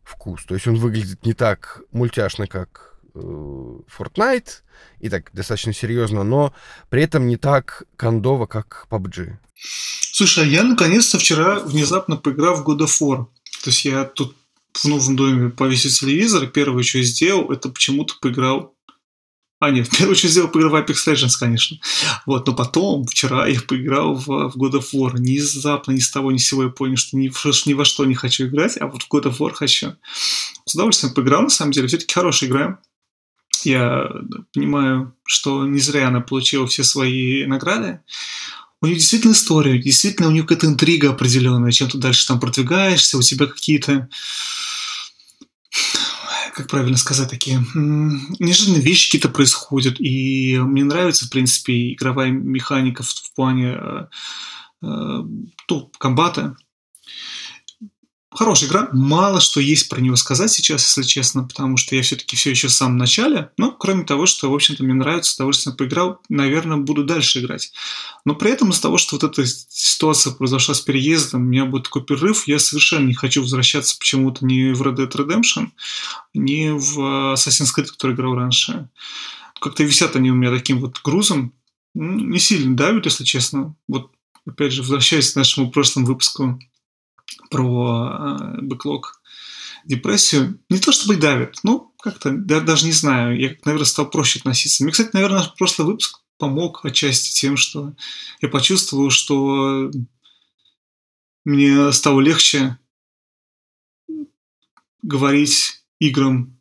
вкус. 0.03 0.45
То 0.45 0.55
есть 0.55 0.67
он 0.67 0.77
выглядит 0.77 1.25
не 1.25 1.35
так 1.35 1.83
мультяшно, 1.93 2.47
как 2.47 2.99
э, 3.15 3.19
Fortnite, 3.19 4.63
и 5.01 5.09
так 5.09 5.31
достаточно 5.33 5.73
серьезно, 5.73 6.25
но 6.25 6.53
при 6.91 7.03
этом 7.03 7.27
не 7.27 7.37
так 7.37 7.85
кондово, 7.97 8.47
как 8.47 8.87
PUBG. 8.91 9.37
Слушай, 10.13 10.45
а 10.45 10.47
я 10.47 10.65
наконец-то 10.65 11.19
вчера 11.19 11.61
внезапно 11.61 12.17
поиграл 12.17 12.57
в 12.57 12.69
God 12.69 12.81
of 12.81 13.01
War. 13.01 13.27
То 13.63 13.71
есть 13.71 13.85
я 13.85 14.05
тут 14.05 14.37
в 14.75 14.85
новом 14.87 15.17
доме 15.17 15.51
повесил 15.51 15.91
телевизор, 15.91 16.47
первое, 16.47 16.83
что 16.83 16.99
я 16.99 17.05
сделал, 17.05 17.51
это 17.53 17.69
почему-то 17.69 18.15
поиграл 18.21 18.75
а, 19.63 19.71
нет, 19.71 19.87
в 19.87 19.97
первую 19.97 20.17
очередь 20.17 20.33
сделал 20.33 20.49
поиграл 20.49 20.73
в 20.73 20.75
Apex 20.75 21.07
Legends, 21.07 21.39
конечно. 21.39 21.79
Вот, 22.27 22.49
но 22.49 22.53
потом, 22.53 23.05
вчера 23.07 23.47
я 23.47 23.61
поиграл 23.61 24.17
в, 24.17 24.27
в 24.27 24.57
God 24.57 24.73
of 24.73 24.87
War. 24.93 25.11
Внезапно, 25.13 25.93
ни 25.93 26.01
с 26.01 26.11
того, 26.11 26.33
ни 26.33 26.39
с 26.39 26.49
сего 26.49 26.65
я 26.65 26.69
понял, 26.69 26.97
что 26.97 27.17
ни, 27.17 27.29
что 27.29 27.71
ни 27.71 27.75
во 27.75 27.85
что 27.85 28.05
не 28.05 28.17
хочу 28.17 28.49
играть, 28.49 28.77
а 28.81 28.89
вот 28.89 29.05
в 29.05 29.09
God 29.09 29.27
of 29.27 29.39
War 29.39 29.53
хочу. 29.53 29.95
С 30.65 30.75
удовольствием 30.75 31.15
поиграл, 31.15 31.43
на 31.43 31.49
самом 31.49 31.71
деле. 31.71 31.87
Все-таки 31.87 32.13
хорошая 32.13 32.51
игра. 32.51 32.81
Я 33.63 34.11
понимаю, 34.53 35.15
что 35.25 35.65
не 35.65 35.79
зря 35.79 36.09
она 36.09 36.21
получила 36.21 36.67
все 36.67 36.83
свои 36.83 37.47
награды. 37.47 38.01
У 38.83 38.87
нее 38.87 38.97
действительно 38.97 39.33
история, 39.33 39.81
действительно 39.81 40.29
у 40.29 40.33
нее 40.33 40.43
какая-то 40.43 40.67
интрига 40.67 41.11
определенная. 41.11 41.71
Чем 41.71 41.89
ты 41.89 41.99
дальше 41.99 42.27
там 42.27 42.41
продвигаешься, 42.41 43.17
у 43.17 43.23
тебя 43.23 43.47
какие-то 43.47 44.09
как 46.55 46.69
правильно 46.69 46.99
сказать, 46.99 47.31
такие 47.31 47.65
неожиданные 47.75 48.83
вещи 48.83 49.09
какие-то 49.09 49.31
происходят. 49.31 50.01
И 50.01 50.59
мне 50.59 50.85
нравится, 50.85 51.27
в 51.27 51.31
принципе, 51.31 51.95
игровая 51.95 52.31
механика 52.31 53.03
в, 53.03 53.09
в 53.09 53.35
плане 53.35 53.79
э, 53.79 54.07
э, 54.83 54.87
ну, 54.87 55.93
комбата. 55.99 56.57
Хорошая 58.35 58.71
игра. 58.71 58.89
Мало 58.93 59.41
что 59.41 59.61
есть 59.61 59.91
про 59.91 60.01
нее 60.01 60.17
сказать 60.17 60.51
сейчас, 60.51 60.87
если 60.87 61.03
честно, 61.03 61.45
потому 61.45 61.77
что 61.77 61.95
я 61.95 62.03
все-таки 62.03 62.35
все 62.35 62.51
еще 62.51 62.69
в 62.69 62.73
самом 62.73 62.97
начале. 62.97 63.51
Но 63.59 63.73
кроме 63.73 64.05
того, 64.05 64.25
что, 64.25 64.51
в 64.51 64.55
общем-то, 64.55 64.83
мне 64.85 64.95
нравится, 64.95 65.33
с 65.33 65.35
удовольствием 65.35 65.77
поиграл, 65.77 66.19
наверное, 66.31 66.79
буду 66.79 67.05
дальше 67.05 67.41
играть. 67.41 67.73
Но 68.25 68.35
при 68.35 68.51
этом 68.51 68.71
из-за 68.71 68.83
того, 68.83 68.97
что 68.97 69.17
вот 69.17 69.25
эта 69.25 69.45
ситуация 69.47 70.33
произошла 70.33 70.75
с 70.75 70.81
переездом, 70.81 71.43
у 71.43 71.45
меня 71.45 71.67
будет 71.67 71.85
такой 71.85 72.05
перерыв, 72.05 72.49
я 72.49 72.59
совершенно 72.59 73.07
не 73.07 73.15
хочу 73.15 73.43
возвращаться 73.43 73.99
почему-то 73.99 74.47
ни 74.47 74.73
в 74.73 74.81
Red 74.81 74.97
Dead 74.97 75.11
Redemption, 75.11 75.69
ни 76.33 76.71
в 76.71 77.35
Assassin's 77.35 77.69
Creed, 77.77 77.87
который 77.87 78.15
играл 78.15 78.35
раньше. 78.35 78.89
Как-то 79.61 79.85
висят 79.85 80.17
они 80.17 80.31
у 80.31 80.35
меня 80.35 80.51
таким 80.51 80.81
вот 80.81 81.03
грузом. 81.05 81.53
Не 81.95 82.39
сильно 82.39 82.75
давят, 82.75 83.05
если 83.05 83.25
честно. 83.25 83.77
Вот, 83.87 84.11
опять 84.47 84.73
же, 84.73 84.81
возвращаясь 84.81 85.33
к 85.33 85.37
нашему 85.37 85.71
прошлому 85.71 86.07
выпуску 86.07 86.59
про 87.53 88.57
э, 88.57 88.61
бэклог 88.63 89.23
депрессию. 89.85 90.59
Не 90.69 90.79
то 90.79 90.91
чтобы 90.91 91.17
давит, 91.17 91.59
ну, 91.63 91.93
как-то, 92.01 92.31
я 92.31 92.61
даже 92.61 92.87
не 92.87 92.93
знаю, 92.93 93.39
я, 93.39 93.55
наверное, 93.65 93.87
стал 93.87 94.11
проще 94.11 94.39
относиться. 94.39 94.83
Мне, 94.83 94.93
кстати, 94.93 95.11
наверное, 95.13 95.45
прошлый 95.57 95.87
выпуск 95.87 96.21
помог 96.39 96.85
отчасти 96.85 97.33
тем, 97.39 97.57
что 97.57 97.95
я 98.41 98.49
почувствовал, 98.49 99.11
что 99.11 99.91
мне 101.45 101.93
стало 101.93 102.21
легче 102.21 102.79
говорить 105.03 105.85
играм, 106.01 106.59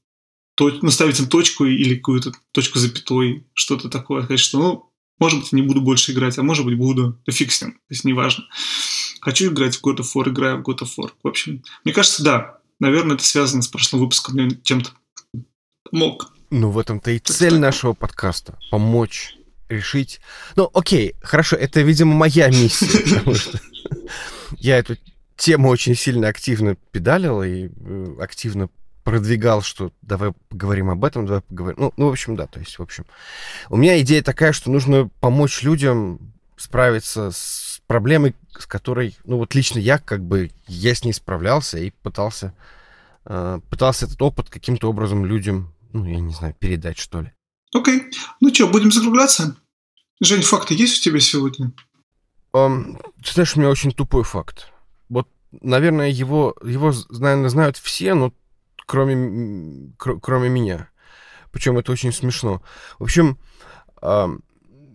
ну, 0.59 0.91
ставить 0.91 1.19
им 1.19 1.27
точку 1.27 1.65
или 1.65 1.95
какую-то 1.95 2.33
точку 2.51 2.77
запятой, 2.77 3.47
что-то 3.53 3.89
такое, 3.89 4.23
сказать, 4.23 4.39
что, 4.39 4.59
ну, 4.59 4.91
может 5.19 5.39
быть, 5.39 5.51
не 5.51 5.61
буду 5.61 5.81
больше 5.81 6.11
играть, 6.11 6.37
а 6.37 6.43
может 6.43 6.65
быть, 6.65 6.77
буду, 6.77 7.19
да 7.25 7.31
фиг 7.31 7.51
с 7.51 7.61
ним, 7.61 7.73
то 7.73 7.79
есть 7.89 8.03
неважно. 8.03 8.45
Хочу 9.21 9.51
играть 9.51 9.75
в 9.75 9.83
God 9.85 9.97
of 9.97 10.07
War, 10.15 10.29
играю 10.29 10.57
в 10.57 10.67
God 10.67 10.79
of 10.79 10.89
War. 10.97 11.11
В 11.23 11.27
общем, 11.27 11.63
мне 11.85 11.93
кажется, 11.93 12.23
да, 12.23 12.57
наверное, 12.79 13.15
это 13.15 13.23
связано 13.23 13.61
с 13.61 13.67
прошлым 13.67 14.01
выпуском, 14.01 14.35
мне 14.35 14.59
чем-то 14.63 14.89
мог. 15.91 16.33
Ну, 16.49 16.69
в 16.69 16.79
этом-то 16.79 17.11
и 17.11 17.19
цель 17.19 17.57
нашего 17.57 17.93
подкаста— 17.93 18.57
помочь 18.71 19.35
решить... 19.69 20.19
Ну, 20.55 20.69
окей, 20.73 21.15
хорошо, 21.21 21.55
это, 21.55 21.81
видимо, 21.81 22.13
моя 22.13 22.49
миссия, 22.49 23.15
потому 23.15 23.35
что 23.35 23.59
я 24.57 24.77
эту 24.77 24.97
тему 25.37 25.69
очень 25.69 25.95
сильно 25.95 26.27
активно 26.27 26.75
педалил 26.91 27.41
и 27.41 27.69
э, 27.69 28.15
активно 28.19 28.69
продвигал, 29.03 29.61
что 29.61 29.91
давай 30.01 30.33
поговорим 30.49 30.89
об 30.89 31.03
этом, 31.05 31.25
давай 31.25 31.41
поговорим. 31.41 31.77
Ну, 31.79 31.93
ну, 31.97 32.07
в 32.07 32.11
общем, 32.11 32.35
да, 32.35 32.47
то 32.47 32.59
есть, 32.59 32.77
в 32.77 32.81
общем, 32.81 33.05
у 33.69 33.77
меня 33.77 33.99
идея 34.01 34.21
такая, 34.21 34.51
что 34.51 34.69
нужно 34.69 35.09
помочь 35.19 35.63
людям 35.63 36.33
справиться 36.57 37.31
с 37.31 37.70
проблемой, 37.91 38.35
с 38.57 38.65
которой, 38.65 39.17
ну, 39.25 39.35
вот 39.35 39.53
лично 39.53 39.77
я, 39.77 39.97
как 39.97 40.23
бы, 40.23 40.49
я 40.65 40.95
с 40.95 41.03
ней 41.03 41.11
справлялся 41.11 41.77
и 41.77 41.89
пытался, 41.89 42.53
э, 43.25 43.59
пытался 43.69 44.05
этот 44.05 44.21
опыт 44.21 44.49
каким-то 44.49 44.89
образом 44.89 45.25
людям, 45.25 45.73
ну, 45.91 46.05
я 46.05 46.21
не 46.21 46.33
знаю, 46.33 46.55
передать, 46.57 46.97
что 46.97 47.19
ли. 47.19 47.33
Окей. 47.73 47.99
Okay. 47.99 48.11
Ну 48.39 48.53
что, 48.53 48.69
будем 48.69 48.93
закругляться? 48.93 49.57
Жень, 50.21 50.41
факты 50.41 50.73
есть 50.73 51.01
у 51.01 51.03
тебя 51.03 51.19
сегодня? 51.19 51.73
Um, 52.53 52.97
ты 53.21 53.33
знаешь, 53.33 53.57
у 53.57 53.59
меня 53.59 53.69
очень 53.69 53.91
тупой 53.91 54.23
факт. 54.23 54.71
Вот, 55.09 55.27
наверное, 55.51 56.07
его, 56.07 56.55
его 56.63 56.93
наверное, 57.09 57.49
знают 57.49 57.75
все, 57.75 58.13
но 58.13 58.31
кроме, 58.85 59.91
кр- 59.97 60.21
кроме 60.21 60.47
меня. 60.47 60.89
Причем 61.51 61.77
это 61.77 61.91
очень 61.91 62.13
смешно. 62.13 62.61
В 62.99 63.03
общем, 63.03 63.37
um, 64.01 64.39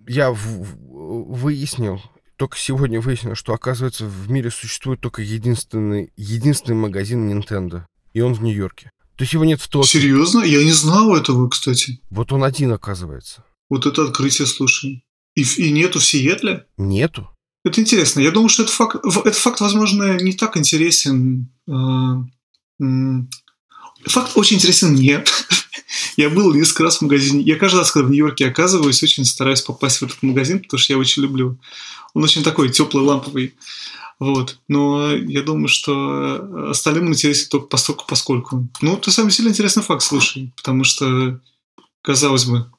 я 0.08 0.30
в- 0.30 1.34
выяснил, 1.34 2.00
только 2.36 2.56
сегодня 2.58 3.00
выяснил, 3.00 3.34
что, 3.34 3.54
оказывается, 3.54 4.04
в 4.04 4.30
мире 4.30 4.50
существует 4.50 5.00
только 5.00 5.22
единственный, 5.22 6.12
единственный 6.16 6.76
магазин 6.76 7.30
Nintendo. 7.30 7.84
И 8.12 8.20
он 8.20 8.34
в 8.34 8.42
Нью-Йорке. 8.42 8.90
То 9.16 9.22
есть 9.22 9.32
его 9.32 9.44
нет 9.44 9.60
в 9.60 9.68
Токио. 9.68 9.88
Серьезно? 9.88 10.42
Я 10.42 10.62
не 10.62 10.72
знал 10.72 11.16
этого, 11.16 11.48
кстати. 11.48 12.00
Вот 12.10 12.32
он 12.32 12.44
один, 12.44 12.72
оказывается. 12.72 13.44
Вот 13.70 13.86
это 13.86 14.04
открытие, 14.04 14.46
слушай. 14.46 15.04
И, 15.34 15.42
и 15.42 15.72
нету 15.72 16.00
в 16.00 16.04
Сиэтле? 16.04 16.66
Нету. 16.76 17.30
Это 17.64 17.80
интересно. 17.80 18.20
Я 18.20 18.30
думаю, 18.30 18.48
что 18.48 18.62
этот 18.62 18.74
факт, 18.74 18.96
этот 19.04 19.36
факт 19.36 19.60
возможно, 19.60 20.20
не 20.20 20.32
так 20.32 20.56
интересен. 20.56 21.50
А, 21.68 22.24
факт 24.04 24.32
очень 24.36 24.56
интересен 24.56 24.92
мне. 24.92 25.24
Я 26.16 26.30
был 26.30 26.54
несколько 26.54 26.84
раз 26.84 26.98
в 26.98 27.02
магазине. 27.02 27.42
Я 27.42 27.56
каждый 27.56 27.78
раз, 27.78 27.92
когда 27.92 28.08
в 28.08 28.10
Нью-Йорке 28.10 28.48
оказываюсь, 28.48 29.02
очень 29.02 29.24
стараюсь 29.24 29.62
попасть 29.62 29.98
в 29.98 30.02
этот 30.04 30.22
магазин, 30.22 30.60
потому 30.60 30.78
что 30.78 30.92
я 30.92 30.98
очень 30.98 31.22
люблю. 31.22 31.58
Он 32.14 32.24
очень 32.24 32.42
такой 32.42 32.70
теплый, 32.70 33.04
ламповый. 33.04 33.54
Вот. 34.18 34.58
Но 34.68 35.12
я 35.12 35.42
думаю, 35.42 35.68
что 35.68 36.70
остальным 36.70 37.08
интересен 37.08 37.48
только 37.50 37.66
постольку 37.66 38.04
поскольку. 38.08 38.68
Ну, 38.80 38.96
это 38.96 39.10
самый 39.10 39.30
сильно 39.30 39.50
интересный 39.50 39.82
факт, 39.82 40.02
слушай. 40.02 40.52
Потому 40.56 40.84
что, 40.84 41.40
казалось 42.02 42.46
бы... 42.46 42.70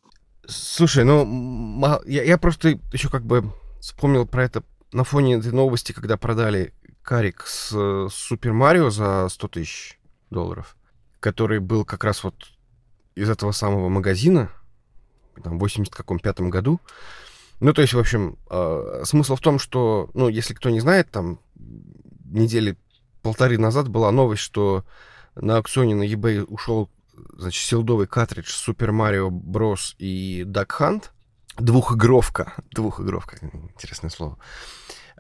Слушай, 0.48 1.04
ну, 1.04 2.02
я, 2.06 2.24
я 2.24 2.38
просто 2.38 2.80
еще 2.94 3.10
как 3.10 3.26
бы 3.26 3.52
вспомнил 3.82 4.26
про 4.26 4.46
это 4.46 4.64
на 4.92 5.04
фоне 5.04 5.36
этой 5.36 5.52
новости, 5.52 5.92
когда 5.92 6.18
продали 6.18 6.74
карик 7.04 7.46
с 7.46 8.08
Супер 8.10 8.54
Марио 8.54 8.90
за 8.90 9.28
100 9.30 9.48
тысяч 9.50 10.00
долларов, 10.30 10.76
который 11.20 11.60
был 11.60 11.86
как 11.86 12.04
раз 12.04 12.24
вот 12.24 12.36
из 13.18 13.30
этого 13.30 13.52
самого 13.52 13.90
магазина, 13.90 14.52
там, 15.44 15.58
в 15.58 15.60
80 15.60 15.94
каком 15.94 16.20
пятом 16.20 16.50
году. 16.50 16.80
Ну, 17.60 17.74
то 17.74 17.82
есть, 17.82 17.94
в 17.94 18.00
общем, 18.00 18.38
э, 18.50 19.02
смысл 19.06 19.36
в 19.36 19.42
том, 19.42 19.58
что, 19.58 20.10
ну, 20.14 20.30
если 20.30 20.54
кто 20.54 20.70
не 20.70 20.80
знает, 20.80 21.10
там, 21.10 21.40
недели 22.26 22.78
полторы 23.24 23.58
назад 23.58 23.90
была 23.90 24.12
новость, 24.12 24.44
что 24.44 24.86
на 25.36 25.58
аукционе 25.58 25.96
на 25.96 26.04
eBay 26.04 26.44
ушел, 26.44 26.90
значит, 27.34 27.64
силдовый 27.64 28.06
картридж 28.06 28.50
Super 28.50 28.92
Mario 28.92 29.30
Bros. 29.30 29.96
и 29.98 30.44
Duck 30.44 30.70
Hunt. 30.80 31.06
Двухигровка. 31.58 32.54
Двухигровка. 32.72 33.38
Интересное 33.74 34.12
слово. 34.12 34.38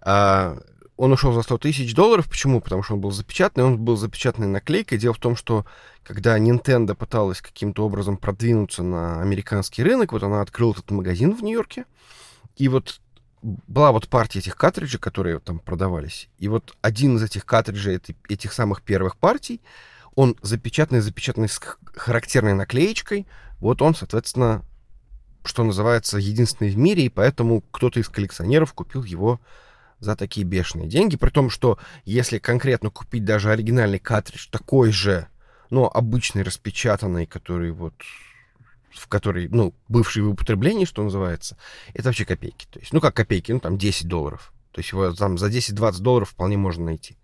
А, 0.03 0.60
он 0.98 1.11
ушел 1.11 1.32
за 1.32 1.44
100 1.44 1.60
тысяч 1.60 1.94
долларов. 1.94 2.28
Почему? 2.28 2.60
Потому 2.60 2.84
что 2.84 2.95
он 2.95 3.02
был 3.02 3.11
запечатанный. 3.11 3.68
Он 3.68 3.80
был 3.80 3.95
запечатанной 3.95 4.48
наклейкой. 4.48 4.98
Дело 4.98 5.14
в 5.14 5.19
том, 5.19 5.36
что 5.36 5.65
когда 6.03 6.38
Nintendo 6.40 6.95
пыталась 6.95 7.41
каким-то 7.41 7.86
образом 7.86 8.18
продвинуться 8.18 8.82
на 8.82 9.22
американский 9.22 9.84
рынок, 9.84 10.11
вот 10.11 10.24
она 10.24 10.41
открыла 10.41 10.72
этот 10.72 10.90
магазин 10.90 11.36
в 11.36 11.44
Нью-Йорке, 11.44 11.86
и 12.56 12.68
вот 12.68 12.99
была 13.41 13.91
вот 13.91 14.07
партия 14.07 14.40
этих 14.40 14.56
картриджей, 14.56 14.99
которые 14.99 15.40
там 15.40 15.60
продавались. 15.60 16.30
И 16.40 16.48
вот 16.48 16.76
один 16.82 17.18
из 17.18 17.24
этих 17.24 17.45
картриджей, 17.45 18.02
этих 18.28 18.52
самых 18.52 18.82
первых 18.82 19.18
партий, 19.18 19.61
он 20.15 20.36
запечатанный, 20.41 21.02
запечатанный 21.02 21.48
с 21.48 21.61
характерной 21.95 22.56
наклеечкой. 22.56 23.28
Вот 23.60 23.84
он, 23.84 23.94
соответственно, 23.94 24.64
что 25.44 25.64
называется, 25.64 26.18
единственный 26.18 26.72
в 26.72 26.78
мире, 26.78 27.06
и 27.06 27.10
поэтому 27.10 27.61
кто-то 27.61 27.99
из 27.99 28.10
коллекционеров 28.10 28.74
купил 28.74 29.03
его 29.03 29.40
за 29.99 30.15
такие 30.15 30.45
бешеные 30.45 30.88
деньги. 30.88 31.18
При 31.18 31.30
том, 31.30 31.49
что 31.49 31.80
если 32.06 32.38
конкретно 32.38 32.90
купить 32.90 33.26
даже 33.26 33.52
оригинальный 33.52 33.99
картридж, 33.99 34.48
такой 34.49 34.91
же, 34.91 35.28
но 35.69 35.90
обычный, 35.91 36.44
распечатанный, 36.44 37.26
который 37.26 37.72
вот 37.72 37.95
в 38.91 39.07
который, 39.07 39.48
ну, 39.49 39.76
бывший 39.88 40.24
в 40.24 40.30
употреблении, 40.30 40.86
что 40.86 41.03
называется, 41.03 41.56
это 41.94 42.06
вообще 42.06 42.26
копейки. 42.26 42.65
То 42.72 42.80
есть, 42.80 42.94
ну, 42.94 43.02
как 43.02 43.15
копейки, 43.15 43.52
ну, 43.52 43.60
там 43.60 43.78
10 43.78 44.07
долларов. 44.07 44.52
То 44.72 44.80
есть 44.80 44.91
его 44.91 45.11
там 45.14 45.38
за 45.38 45.48
10-20 45.48 46.02
долларов 46.02 46.30
вполне 46.30 46.57
можно 46.57 46.86
найти. 46.86 47.15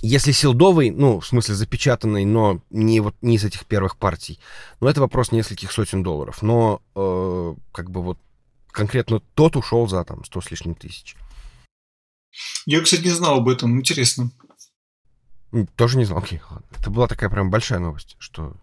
Если 0.00 0.32
силдовый, 0.32 0.90
ну, 0.90 1.20
в 1.20 1.26
смысле 1.26 1.54
запечатанный, 1.54 2.24
но 2.24 2.60
не 2.70 2.98
вот 3.00 3.14
не 3.22 3.36
из 3.36 3.44
этих 3.44 3.66
первых 3.66 3.96
партий, 3.96 4.40
ну, 4.80 4.88
это 4.88 5.00
вопрос 5.00 5.30
нескольких 5.30 5.70
сотен 5.70 6.02
долларов. 6.02 6.42
Но 6.42 6.82
э, 6.96 7.54
как 7.70 7.90
бы 7.90 8.02
вот 8.02 8.18
конкретно 8.72 9.20
тот 9.34 9.56
ушел 9.56 9.86
за 9.86 10.04
там 10.04 10.24
100 10.24 10.40
с 10.40 10.50
лишним 10.50 10.74
тысяч. 10.74 11.16
Я, 12.66 12.80
кстати, 12.80 13.02
не 13.02 13.10
знал 13.10 13.38
об 13.38 13.48
этом. 13.48 13.78
Интересно. 13.78 14.30
Тоже 15.76 15.98
не 15.98 16.04
знал. 16.04 16.20
Окей, 16.20 16.40
ладно. 16.50 16.66
Это 16.78 16.90
была 16.90 17.06
такая 17.06 17.28
прям 17.28 17.50
большая 17.50 17.78
новость, 17.78 18.16
что... 18.18 18.56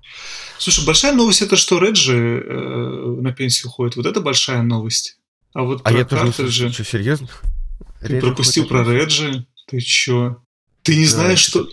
Слушай, 0.58 0.86
большая 0.86 1.14
новость 1.14 1.44
это, 1.44 1.56
что 1.56 1.78
Реджи 1.78 2.16
э, 2.16 3.22
на 3.22 3.32
пенсию 3.32 3.68
уходит. 3.68 3.96
Вот 3.96 4.08
это 4.08 4.22
большая 4.22 4.64
новость. 4.64 5.20
А 5.54 5.64
вот 5.64 5.82
а 5.82 5.90
про 5.90 5.98
я 5.98 6.06
тоже 6.06 6.26
не 6.26 6.32
слышал. 6.32 6.72
Что, 6.72 6.84
серьезно? 6.84 7.30
Ты 8.02 8.08
Реджи 8.08 8.22
пропустил 8.22 8.66
про 8.66 8.84
Реджи? 8.84 9.46
Ты 9.68 9.80
чё? 9.82 10.42
Ты 10.82 10.96
не 10.96 11.06
да, 11.06 11.12
знаешь, 11.12 11.40
что... 11.40 11.68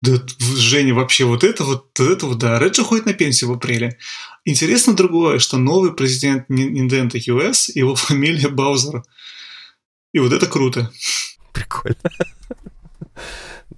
Да, 0.00 0.22
Женя, 0.38 0.94
вообще 0.94 1.24
вот 1.24 1.44
это 1.44 1.64
вот, 1.64 1.90
вот 1.98 2.10
это 2.10 2.26
вот, 2.26 2.38
да, 2.38 2.58
Реджи 2.58 2.82
ходит 2.82 3.04
на 3.04 3.12
пенсию 3.12 3.50
в 3.50 3.54
апреле. 3.54 3.98
Интересно 4.46 4.94
другое, 4.94 5.38
что 5.38 5.58
новый 5.58 5.94
президент 5.94 6.48
Nintendo 6.48 7.12
US, 7.12 7.70
его 7.74 7.94
фамилия 7.94 8.48
Баузер. 8.48 9.02
И 10.14 10.18
вот 10.20 10.32
это 10.32 10.46
круто. 10.46 10.90
Прикольно. 11.54 11.96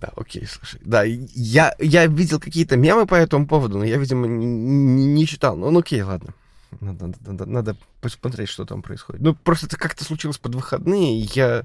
Да, 0.00 0.12
окей, 0.16 0.46
слушай. 0.46 0.80
Да, 0.84 1.04
я, 1.04 1.74
я 1.78 2.06
видел 2.06 2.40
какие-то 2.40 2.76
мемы 2.76 3.06
по 3.06 3.14
этому 3.14 3.46
поводу, 3.46 3.78
но 3.78 3.84
я, 3.84 3.96
видимо, 3.98 4.26
не, 4.26 5.06
не 5.06 5.26
читал. 5.26 5.56
Ну, 5.56 5.70
ну, 5.70 5.80
окей, 5.80 6.02
ладно. 6.02 6.34
Надо, 6.80 7.12
надо, 7.20 7.46
надо 7.46 7.76
посмотреть, 8.00 8.48
что 8.48 8.64
там 8.64 8.82
происходит. 8.82 9.22
Ну, 9.22 9.34
просто 9.34 9.66
это 9.66 9.76
как-то 9.76 10.04
случилось 10.04 10.38
под 10.38 10.54
выходные, 10.54 11.20
и 11.20 11.28
я, 11.34 11.64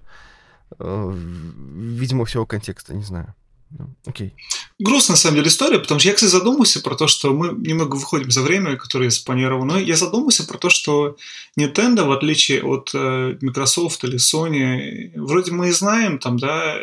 э, 0.79 1.13
видимо, 1.13 2.25
всего 2.25 2.45
контекста 2.45 2.93
не 2.93 3.03
знаю. 3.03 3.33
Ну, 3.77 3.95
окей. 4.05 4.33
Грустная, 4.79 5.13
на 5.13 5.17
самом 5.17 5.35
деле, 5.37 5.47
история, 5.47 5.79
потому 5.79 5.99
что 5.99 6.09
я, 6.09 6.15
кстати, 6.15 6.31
задумался 6.31 6.81
про 6.81 6.95
то, 6.95 7.07
что 7.07 7.33
мы 7.33 7.53
немного 7.67 7.95
выходим 7.95 8.29
за 8.29 8.41
время, 8.41 8.75
которое 8.75 9.05
я 9.05 9.11
спланировал, 9.11 9.65
но 9.65 9.79
я 9.79 9.95
задумался 9.95 10.45
про 10.45 10.57
то, 10.57 10.69
что 10.69 11.17
Nintendo, 11.57 12.05
в 12.05 12.11
отличие 12.11 12.63
от 12.63 12.91
э, 12.93 13.37
Microsoft 13.41 14.03
или 14.03 14.17
Sony, 14.17 15.11
вроде 15.15 15.51
мы 15.51 15.69
и 15.69 15.71
знаем 15.71 16.19
там, 16.19 16.37
да, 16.37 16.79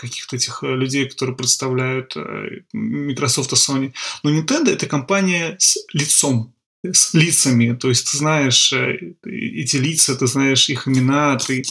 каких-то 0.00 0.36
этих 0.36 0.62
э, 0.62 0.74
людей, 0.74 1.08
которые 1.08 1.36
представляют 1.36 2.16
э, 2.16 2.62
Microsoft 2.72 3.52
и 3.52 3.56
Sony. 3.56 3.92
Но 4.22 4.30
Nintendo 4.30 4.70
это 4.70 4.86
компания 4.86 5.56
с 5.58 5.76
лицом, 5.92 6.54
с 6.82 7.12
лицами, 7.12 7.74
то 7.74 7.88
есть 7.90 8.10
ты 8.10 8.16
знаешь 8.16 8.72
э, 8.72 9.14
эти 9.24 9.76
лица, 9.76 10.16
ты 10.16 10.26
знаешь 10.26 10.68
их 10.70 10.88
имена, 10.88 11.36
ты... 11.36 11.62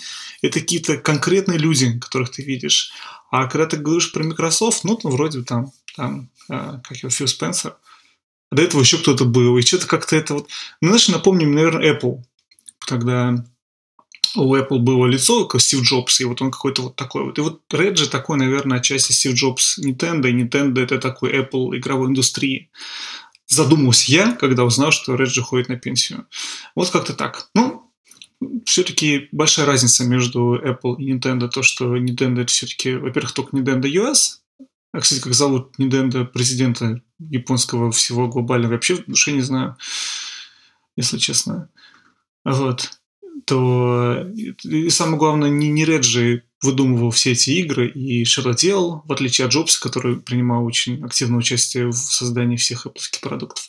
это 0.42 0.60
какие-то 0.60 0.98
конкретные 0.98 1.58
люди, 1.58 2.00
которых 2.00 2.32
ты 2.32 2.44
видишь. 2.44 2.92
А 3.32 3.48
когда 3.48 3.66
ты 3.66 3.78
говоришь 3.78 4.12
про 4.12 4.24
Microsoft, 4.24 4.84
ну, 4.84 4.96
там 4.96 5.12
вроде 5.12 5.44
там, 5.44 5.72
там 5.96 6.30
как 6.48 6.98
его, 6.98 7.10
Фил 7.10 7.28
Спенсер, 7.28 7.76
а 8.52 8.56
до 8.56 8.64
этого 8.64 8.82
еще 8.82 8.98
кто-то 8.98 9.26
был, 9.26 9.58
и 9.58 9.62
что-то 9.62 9.86
как-то 9.88 10.16
это 10.16 10.34
вот... 10.34 10.50
Ну, 10.82 10.88
знаешь, 10.88 11.10
напомним, 11.10 11.54
наверное, 11.54 11.94
Apple, 11.94 12.24
когда 12.80 13.46
у 14.36 14.56
Apple 14.56 14.80
было 14.80 15.06
лицо, 15.06 15.46
как 15.46 15.62
Стив 15.62 15.82
Джобс, 15.82 16.22
и 16.22 16.26
вот 16.26 16.42
он 16.42 16.52
какой-то 16.52 16.82
вот 16.84 16.96
такой 16.96 17.24
вот. 17.24 17.38
И 17.38 17.42
вот 17.42 17.62
Реджи 17.72 18.10
такой, 18.10 18.38
наверное, 18.38 18.80
отчасти 18.80 19.12
Стив 19.12 19.34
Джобс 19.34 19.78
Nintendo, 19.80 20.30
и 20.30 20.34
Nintendo 20.34 20.82
это 20.82 20.98
такой 20.98 21.32
Apple 21.34 21.78
игровой 21.78 22.10
индустрии. 22.10 22.72
Задумался 23.48 24.12
я, 24.12 24.34
когда 24.34 24.64
узнал, 24.64 24.92
что 24.92 25.16
Реджи 25.16 25.42
ходит 25.42 25.70
на 25.70 25.78
пенсию. 25.78 26.28
Вот 26.76 26.90
как-то 26.90 27.14
так. 27.14 27.50
Ну, 27.56 27.79
все-таки 28.66 29.28
большая 29.32 29.66
разница 29.66 30.06
между 30.06 30.56
Apple 30.56 30.98
и 30.98 31.12
Nintendo. 31.12 31.50
То, 31.50 31.62
что 31.62 31.98
Nintendo 31.98 32.42
это 32.42 32.52
все-таки, 32.52 32.96
во-первых, 32.96 33.34
только 33.34 33.58
Nintendo 33.58 33.84
US, 33.84 34.40
а, 34.92 35.00
кстати, 35.02 35.22
как 35.22 35.34
зовут 35.34 35.74
Nintendo 35.78 36.26
президента 36.26 37.02
японского 37.20 37.92
всего 37.92 38.28
глобального, 38.28 38.74
вообще 38.74 38.96
в 38.96 39.06
душе 39.06 39.32
не 39.32 39.42
знаю, 39.42 39.78
если 40.96 41.18
честно. 41.18 41.70
Вот 42.46 42.90
то 43.46 44.28
и 44.64 44.90
самое 44.90 45.18
главное, 45.18 45.50
не, 45.50 45.70
не 45.70 45.86
Реджи 45.86 46.44
выдумывал 46.62 47.12
все 47.12 47.32
эти 47.32 47.52
игры 47.52 47.90
и 47.90 48.26
что-то 48.26 48.54
делал, 48.54 49.02
в 49.06 49.12
отличие 49.12 49.48
от 49.48 49.54
Джобса, 49.54 49.82
который 49.82 50.18
принимал 50.18 50.66
очень 50.66 51.04
активное 51.04 51.40
участие 51.40 51.88
в 51.88 51.96
создании 51.96 52.58
всех 52.58 52.86
Apple 52.86 53.02
продуктов. 53.22 53.68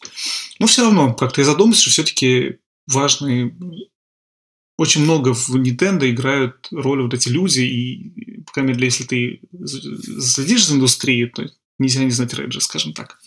Но 0.59 0.67
все 0.67 0.83
равно, 0.83 1.15
как-то 1.15 1.41
я 1.41 1.47
задумался, 1.47 1.83
что 1.83 1.91
все-таки 1.91 2.59
важные 2.87 3.57
очень 4.81 5.05
много 5.05 5.35
в 5.35 5.51
Nintendo 5.57 6.11
играют 6.11 6.69
роль 6.71 7.03
вот 7.03 7.13
эти 7.13 7.29
люди, 7.29 7.61
и, 7.61 8.41
по 8.47 8.53
крайней 8.53 8.73
мере, 8.73 8.87
если 8.87 9.05
ты 9.05 9.43
следишь 9.67 10.67
за 10.67 10.77
индустрией, 10.77 11.29
то 11.29 11.45
нельзя 11.79 12.03
не 12.03 12.11
знать 12.11 12.33
Реджи, 12.33 12.63
скажем 12.63 12.95
так. 12.95 13.19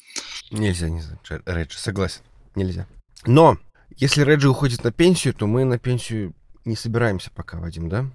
Нельзя 0.50 0.90
не 0.90 1.00
знать 1.00 1.20
Реджи, 1.46 1.78
согласен, 1.78 2.22
нельзя. 2.56 2.88
Но 3.28 3.60
если 3.96 4.24
Реджи 4.24 4.50
уходит 4.50 4.84
на 4.84 4.92
пенсию, 4.92 5.36
то 5.36 5.46
мы 5.46 5.64
на 5.64 5.78
пенсию 5.78 6.34
не 6.66 6.76
собираемся 6.76 7.30
пока, 7.30 7.60
Вадим, 7.60 7.88
да? 7.88 8.10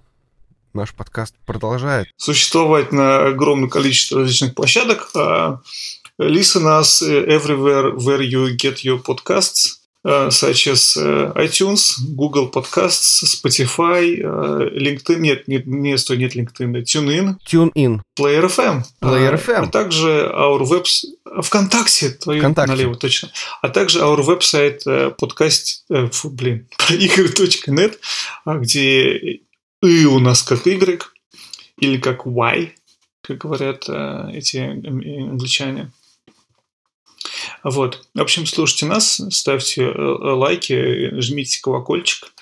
Наш 0.74 0.93
подкаст 0.93 1.36
продолжает. 1.47 2.09
Существовать 2.16 2.90
на 2.90 3.28
огромное 3.28 3.69
количество 3.69 4.19
различных 4.19 4.56
площадок. 4.56 5.10
Uh, 5.15 5.59
listen 6.19 6.65
us 6.65 7.02
everywhere 7.02 7.94
where 7.94 8.20
you 8.20 8.56
get 8.56 8.82
your 8.82 9.01
podcasts. 9.01 9.77
Uh, 10.09 10.30
such 10.30 10.68
as 10.68 10.97
uh, 10.97 11.30
iTunes, 11.36 12.01
Google 12.16 12.48
Podcasts, 12.48 13.22
Spotify, 13.24 14.18
uh, 14.24 14.70
LinkedIn, 14.72 15.18
нет, 15.18 15.47
нет, 15.48 15.66
нет, 15.66 16.01
стой, 16.01 16.16
нет 16.16 16.35
LinkedIn, 16.35 16.82
TuneIn, 16.82 17.36
TuneIn, 17.44 18.01
Player 18.18 18.47
FM, 18.47 18.85
Player 19.02 19.35
FM, 19.35 19.64
а 19.64 19.66
также 19.66 20.30
our 20.32 20.62
web, 20.62 20.86
ВКонтакте, 21.43 22.09
твою 22.09 22.40
ВКонтакте. 22.40 22.72
налево 22.72 22.94
точно, 22.94 23.28
а 23.60 23.68
также 23.68 23.98
our 23.98 24.22
веб-сайт 24.22 24.85
подкаст, 25.18 25.85
э, 25.90 26.06
фу, 26.06 26.30
блин, 26.30 26.66
игры.нет, 26.89 28.01
где 28.47 29.40
и 29.82 30.05
у 30.06 30.20
нас 30.20 30.43
как 30.43 30.64
Y 30.64 31.02
или 31.80 31.98
как 31.98 32.24
Y, 32.24 32.72
как 33.20 33.36
говорят 33.36 33.86
эти 33.86 34.56
англичане. 34.56 35.93
Вот. 37.64 38.06
В 38.14 38.20
общем, 38.20 38.46
слушайте 38.46 38.86
нас, 38.86 39.20
ставьте 39.30 39.82
э, 39.82 39.92
лайки, 39.94 41.20
жмите 41.20 41.60
колокольчик, 41.60 42.32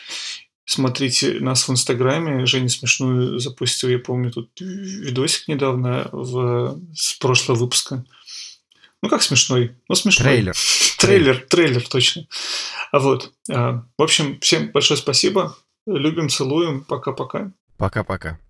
смотрите 0.65 1.41
нас 1.41 1.67
в 1.67 1.73
Инстаграме. 1.73 2.47
Женя 2.47 2.69
смешную 2.69 3.39
запустил, 3.39 3.89
я 3.89 3.99
помню, 3.99 4.31
тут 4.31 4.51
видосик 4.61 5.49
недавно 5.49 6.09
в, 6.13 6.79
с 6.95 7.15
прошлого 7.15 7.59
выпуска. 7.59 8.05
Ну, 9.03 9.09
как 9.09 9.23
смешной? 9.23 9.77
Ну, 9.89 9.95
смешной. 9.95 10.29
Трейлер. 10.29 10.57
Трейлер, 10.99 11.47
трейлер, 11.49 11.87
точно. 11.87 12.27
А 12.91 12.99
вот. 12.99 13.33
А, 13.51 13.85
в 13.97 14.03
общем, 14.03 14.41
всем 14.41 14.73
большое 14.73 14.99
спасибо. 14.99 15.57
Любим, 15.87 16.29
целуем. 16.29 16.85
Пока-пока. 16.85 17.53
Пока-пока. 17.77 18.41